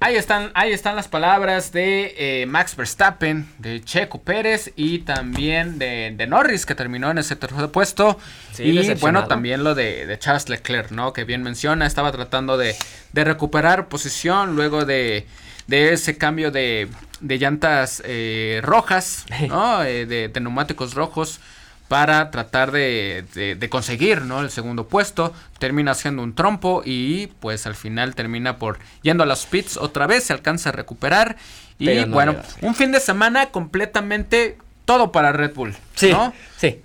Ahí 0.00 0.14
están, 0.14 0.52
ahí 0.54 0.70
están 0.72 0.94
las 0.94 1.08
palabras 1.08 1.72
de 1.72 2.14
eh, 2.16 2.46
Max 2.46 2.76
Verstappen, 2.76 3.48
de 3.58 3.82
Checo 3.82 4.22
Pérez 4.22 4.72
y 4.76 5.00
también 5.00 5.78
de, 5.80 6.26
Norris, 6.28 6.66
que 6.66 6.76
terminó 6.76 7.10
en 7.10 7.18
ese 7.18 7.34
tercer 7.34 7.68
puesto. 7.70 8.16
y 8.58 8.94
bueno, 8.94 9.26
también 9.26 9.64
lo 9.64 9.74
de, 9.74 10.16
Charles 10.20 10.48
Leclerc, 10.48 10.92
¿no? 10.92 11.12
Que 11.12 11.24
bien 11.24 11.42
menciona, 11.42 11.84
estaba 11.84 12.12
tratando 12.12 12.56
de, 12.56 12.76
recuperar 13.12 13.88
posición 13.88 14.54
luego 14.54 14.84
de, 14.84 15.26
ese 15.68 16.16
cambio 16.16 16.52
de, 16.52 16.88
llantas 17.20 18.00
eh, 18.06 18.60
rojas, 18.62 19.26
¿no? 19.48 19.82
Eh, 19.82 20.06
de 20.06 20.40
neumáticos 20.40 20.94
rojos 20.94 21.40
para 21.88 22.30
tratar 22.30 22.70
de, 22.70 23.68
conseguir 23.70 24.22
¿no? 24.22 24.42
el 24.42 24.50
segundo 24.50 24.86
puesto. 24.86 25.32
Termina 25.58 25.94
siendo 25.94 26.22
un 26.22 26.34
trompo 26.34 26.82
y 26.84 27.28
pues 27.40 27.66
al 27.66 27.74
final 27.74 28.14
termina 28.14 28.58
por 28.58 28.78
yendo 29.02 29.24
a 29.24 29.26
los 29.26 29.46
pits 29.46 29.76
otra 29.76 30.06
vez, 30.06 30.24
se 30.24 30.32
alcanza 30.32 30.68
a 30.68 30.72
recuperar. 30.72 31.36
Y 31.78 32.04
bueno, 32.04 32.36
un 32.60 32.74
fin 32.74 32.92
de 32.92 33.00
semana 33.00 33.46
completamente 33.46 34.58
todo 34.84 35.12
para 35.12 35.32
Red 35.32 35.54
Bull. 35.54 35.74
Sí, 35.94 36.10
¿no? 36.10 36.32
sí. 36.56 36.82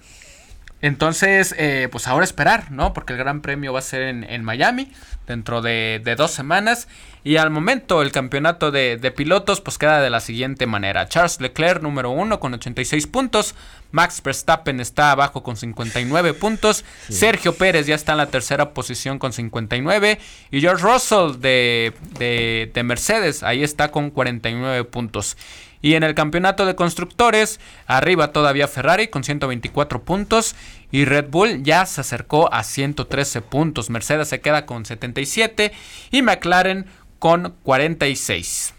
Entonces, 0.84 1.55
eh, 1.57 1.88
pues 1.89 2.09
ahora 2.09 2.25
esperar, 2.25 2.69
¿no? 2.69 2.91
Porque 2.93 3.13
el 3.13 3.19
Gran 3.19 3.41
Premio 3.41 3.71
va 3.71 3.80
a 3.80 3.81
ser 3.81 4.01
en, 4.01 4.43
Miami 4.43 4.91
dentro 5.28 5.62
de, 5.62 6.02
dos 6.18 6.32
semanas. 6.32 6.88
Y 7.24 7.38
al 7.38 7.50
momento 7.50 8.02
el 8.02 8.12
campeonato 8.12 8.72
de, 8.72 9.14
pilotos 9.16 9.62
pues 9.62 9.78
queda 9.78 10.02
de 10.02 10.10
la 10.10 10.20
siguiente 10.20 10.66
manera. 10.66 11.08
Charles 11.08 11.40
Leclerc 11.40 11.82
número 11.82 12.12
uno 12.12 12.40
con 12.40 12.54
86 12.54 13.08
puntos. 13.08 13.56
Max 13.91 14.22
Verstappen 14.24 14.80
está 14.80 15.12
abajo 15.12 15.44
con 15.44 15.56
59 15.56 16.34
puntos. 16.34 16.84
Sergio 17.10 17.56
Pérez 17.56 17.86
ya 17.86 17.95
está 17.95 18.14
en 18.14 18.18
la 18.18 18.28
tercera 18.28 18.74
posición 18.74 19.20
con 19.20 19.32
59. 19.32 20.20
Y 20.52 20.62
George 20.62 20.84
Russell 20.84 21.40
de, 21.40 21.94
de 22.74 22.84
Mercedes 22.84 23.44
ahí 23.44 23.64
está 23.64 23.91
con 23.91 24.10
49 24.10 24.84
puntos. 24.86 25.38
Y 25.84 25.95
en 25.95 26.03
el 26.03 26.15
campeonato 26.15 26.65
de 26.65 26.76
constructores, 26.76 27.60
arriba 27.88 28.31
todavía 28.31 28.69
Ferrari 28.69 29.10
con 29.10 29.26
124 29.26 30.01
puntos 30.01 30.55
y 30.91 31.03
Red 31.03 31.26
Bull 31.30 31.61
ya 31.61 31.85
se 31.85 31.99
acercó 31.99 32.51
a 32.53 32.64
113 32.64 33.41
puntos. 33.41 33.89
Mercedes 33.89 34.30
se 34.30 34.39
queda 34.39 34.65
con 34.65 34.85
77 34.85 35.73
y 36.10 36.22
McLaren 36.22 36.85
con 37.19 37.55
46. 37.64 38.73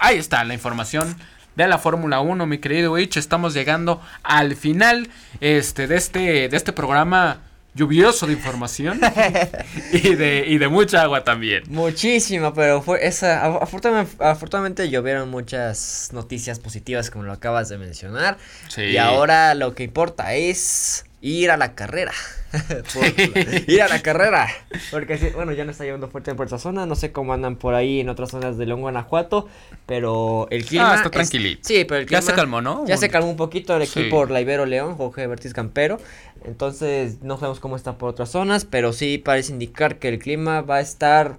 Ahí 0.00 0.18
está 0.18 0.42
la 0.42 0.54
información 0.54 1.16
de 1.54 1.68
la 1.68 1.78
Fórmula 1.78 2.18
1, 2.18 2.44
mi 2.46 2.58
querido 2.58 2.94
Witch. 2.94 3.16
Estamos 3.16 3.54
llegando 3.54 4.00
al 4.24 4.56
final 4.56 5.08
este, 5.40 5.86
de, 5.86 5.96
este, 5.96 6.48
de 6.48 6.56
este 6.56 6.72
programa 6.72 7.42
lluvioso 7.74 8.26
de 8.26 8.32
información 8.32 9.00
y, 9.92 10.14
de, 10.14 10.44
y 10.46 10.58
de 10.58 10.68
mucha 10.68 11.02
agua 11.02 11.24
también. 11.24 11.64
Muchísima, 11.68 12.52
pero 12.54 12.82
fue 12.82 13.06
esa. 13.06 13.44
Afortunadamente, 13.44 14.16
afortunadamente 14.24 14.90
llovieron 14.90 15.30
muchas 15.30 16.10
noticias 16.12 16.58
positivas, 16.58 17.10
como 17.10 17.24
lo 17.24 17.32
acabas 17.32 17.68
de 17.68 17.78
mencionar. 17.78 18.38
Y 18.76 18.96
ahora 18.96 19.54
lo 19.54 19.74
que 19.74 19.84
importa 19.84 20.34
es 20.34 21.04
ir 21.20 21.50
a 21.50 21.56
la 21.56 21.74
carrera. 21.74 22.12
ir 23.66 23.82
a 23.82 23.88
la 23.88 24.02
carrera. 24.02 24.48
Porque 24.90 25.32
bueno, 25.34 25.52
ya 25.52 25.64
no 25.64 25.70
está 25.70 25.84
lloviendo 25.84 26.08
fuerte 26.08 26.34
por 26.34 26.46
esa 26.46 26.58
zona. 26.58 26.86
No 26.86 26.96
sé 26.96 27.12
cómo 27.12 27.32
andan 27.32 27.56
por 27.56 27.74
ahí 27.74 28.00
en 28.00 28.08
otras 28.08 28.30
zonas 28.30 28.58
de 28.58 28.66
León, 28.66 28.80
Guanajuato. 28.80 29.48
Pero 29.86 30.48
el 30.50 30.64
clima. 30.64 30.92
Ah, 30.92 30.96
está 30.96 31.10
tranquilito. 31.10 31.60
sí, 31.62 31.84
pero 31.84 32.00
el 32.00 32.06
clima. 32.06 32.20
Ya 32.20 32.26
se 32.26 32.32
calmó, 32.32 32.60
¿no? 32.60 32.86
Ya 32.86 32.96
se 32.96 33.08
calmó 33.08 33.30
un 33.30 33.36
poquito 33.36 33.76
el 33.76 33.82
equipo 33.82 34.10
por 34.10 34.30
la 34.30 34.40
Ibero 34.40 34.66
León, 34.66 34.96
Jorge 34.96 35.26
Bertiz 35.26 35.52
Campero. 35.52 35.98
Entonces, 36.44 37.22
no 37.22 37.36
sabemos 37.36 37.60
cómo 37.60 37.76
está 37.76 37.98
por 37.98 38.10
otras 38.10 38.30
zonas. 38.30 38.64
Pero 38.64 38.92
sí 38.92 39.18
parece 39.18 39.52
indicar 39.52 39.98
que 39.98 40.08
el 40.08 40.18
clima 40.18 40.60
va 40.62 40.76
a 40.76 40.80
estar 40.80 41.38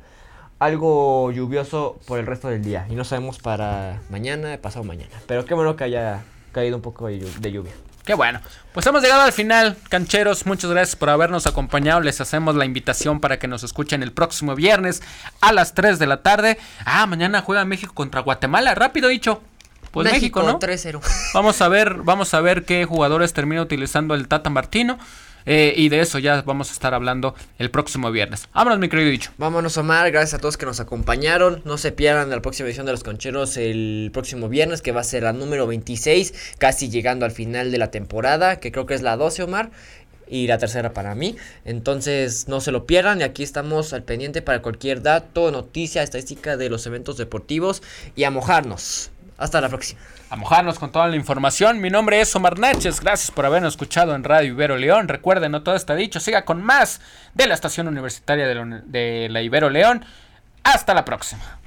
algo 0.60 1.32
lluvioso 1.32 2.00
por 2.06 2.20
el 2.20 2.26
resto 2.26 2.48
del 2.48 2.64
día. 2.64 2.86
Y 2.90 2.96
no 2.96 3.04
sabemos 3.04 3.40
para 3.40 4.02
mañana, 4.10 4.58
pasado 4.62 4.84
mañana. 4.84 5.12
Pero 5.28 5.46
qué 5.46 5.54
bueno 5.54 5.76
que 5.76 5.84
haya 5.84 6.24
caído 6.52 6.76
un 6.76 6.82
poco 6.82 7.08
de 7.08 7.52
lluvia. 7.52 7.72
Qué 8.06 8.16
bueno. 8.16 8.42
Pues 8.74 8.86
hemos 8.88 9.04
llegado 9.04 9.22
al 9.22 9.32
final, 9.32 9.78
cancheros. 9.90 10.46
Muchas 10.46 10.72
gracias 10.72 10.96
por 10.96 11.10
habernos 11.10 11.46
acompañado. 11.46 12.02
Les 12.02 12.20
hacemos 12.20 12.56
la 12.56 12.66
invitación 12.66 13.20
para 13.20 13.38
que 13.38 13.48
nos 13.48 13.64
escuchen 13.64 14.02
el 14.02 14.12
próximo 14.12 14.56
viernes 14.56 15.04
a 15.40 15.52
las 15.52 15.74
3 15.76 16.00
de 16.00 16.08
la 16.08 16.24
tarde. 16.24 16.58
Ah, 16.86 17.06
mañana 17.06 17.42
juega 17.42 17.64
México 17.64 17.94
contra 17.94 18.22
Guatemala. 18.22 18.74
Rápido 18.74 19.08
dicho. 19.08 19.42
Pues 19.92 20.12
México, 20.12 20.42
¿no? 20.44 20.60
3-0. 20.60 21.02
Vamos 21.34 21.62
a 21.62 21.68
ver, 21.68 21.96
vamos 22.04 22.34
a 22.34 22.42
ver 22.42 22.64
qué 22.64 22.86
jugadores 22.86 23.34
termina 23.34 23.62
utilizando 23.62 24.16
el 24.16 24.28
Tata 24.28 24.50
Martino. 24.50 24.98
Eh, 25.46 25.74
y 25.76 25.90
de 25.90 26.02
eso 26.02 26.20
ya 26.20 26.42
vamos 26.44 26.70
a 26.70 26.74
estar 26.74 26.94
hablando 26.94 27.36
el 27.58 27.72
próximo 27.72 28.12
viernes. 28.12 28.48
Vámonos, 28.54 28.80
mi 28.80 28.90
querido 28.90 29.10
dicho. 29.10 29.32
Vámonos, 29.38 29.78
Omar. 29.78 30.12
Gracias 30.12 30.36
a 30.36 30.40
todos 30.40 30.58
que 30.58 30.66
nos 30.66 30.80
acompañaron. 30.80 31.62
No 31.66 31.78
se 31.78 31.92
pierdan 31.92 32.30
la 32.30 32.42
próxima 32.42 32.68
edición 32.68 32.86
de 32.86 32.92
Los 32.92 33.04
Concheros 33.04 33.58
el 33.58 34.12
próximo 34.14 34.50
viernes, 34.50 34.82
que 34.82 34.92
va 34.92 35.02
a 35.02 35.04
ser 35.04 35.24
la 35.24 35.34
número 35.34 35.68
26, 35.68 36.56
casi 36.58 36.90
llegando 36.90 37.26
al 37.26 37.32
final 37.32 37.72
de 37.72 37.78
la 37.78 37.92
temporada, 37.92 38.58
que 38.58 38.72
creo 38.72 38.86
que 38.86 38.94
es 38.94 39.02
la 39.02 39.18
12, 39.18 39.44
Omar 39.44 39.72
y 40.28 40.48
la 40.48 40.58
tercera 40.58 40.94
para 40.94 41.14
mí. 41.14 41.36
Entonces 41.66 42.48
no 42.48 42.62
se 42.62 42.72
lo 42.72 42.86
pierdan 42.86 43.20
y 43.20 43.24
aquí 43.24 43.44
estamos 43.44 43.94
al 43.94 44.04
pendiente 44.04 44.42
para 44.42 44.62
cualquier 44.62 45.02
dato, 45.02 45.52
noticia, 45.52 46.04
estadística 46.04 46.56
de 46.56 46.70
los 46.70 46.86
eventos 46.86 47.18
deportivos 47.18 47.84
y 48.16 48.24
a 48.24 48.32
mojarnos. 48.32 49.12
Hasta 49.42 49.60
la 49.60 49.70
próxima. 49.70 50.00
A 50.30 50.36
mojarnos 50.36 50.78
con 50.78 50.92
toda 50.92 51.08
la 51.08 51.16
información. 51.16 51.82
Mi 51.82 51.90
nombre 51.90 52.22
es 52.22 52.36
Omar 52.36 52.60
Náchez. 52.60 53.00
Gracias 53.00 53.32
por 53.32 53.44
habernos 53.44 53.74
escuchado 53.74 54.14
en 54.14 54.24
Radio 54.24 54.52
Ibero 54.52 54.78
León. 54.78 55.08
Recuerden, 55.08 55.52
no 55.52 55.64
todo 55.64 55.74
está 55.74 55.96
dicho. 55.96 56.20
Siga 56.20 56.46
con 56.46 56.62
más 56.62 57.02
de 57.34 57.48
la 57.48 57.56
estación 57.56 57.88
universitaria 57.88 58.46
de 58.48 59.28
la 59.32 59.42
Ibero 59.42 59.72
León. 59.72 60.06
Hasta 60.64 60.94
la 60.94 61.06
próxima. 61.06 61.61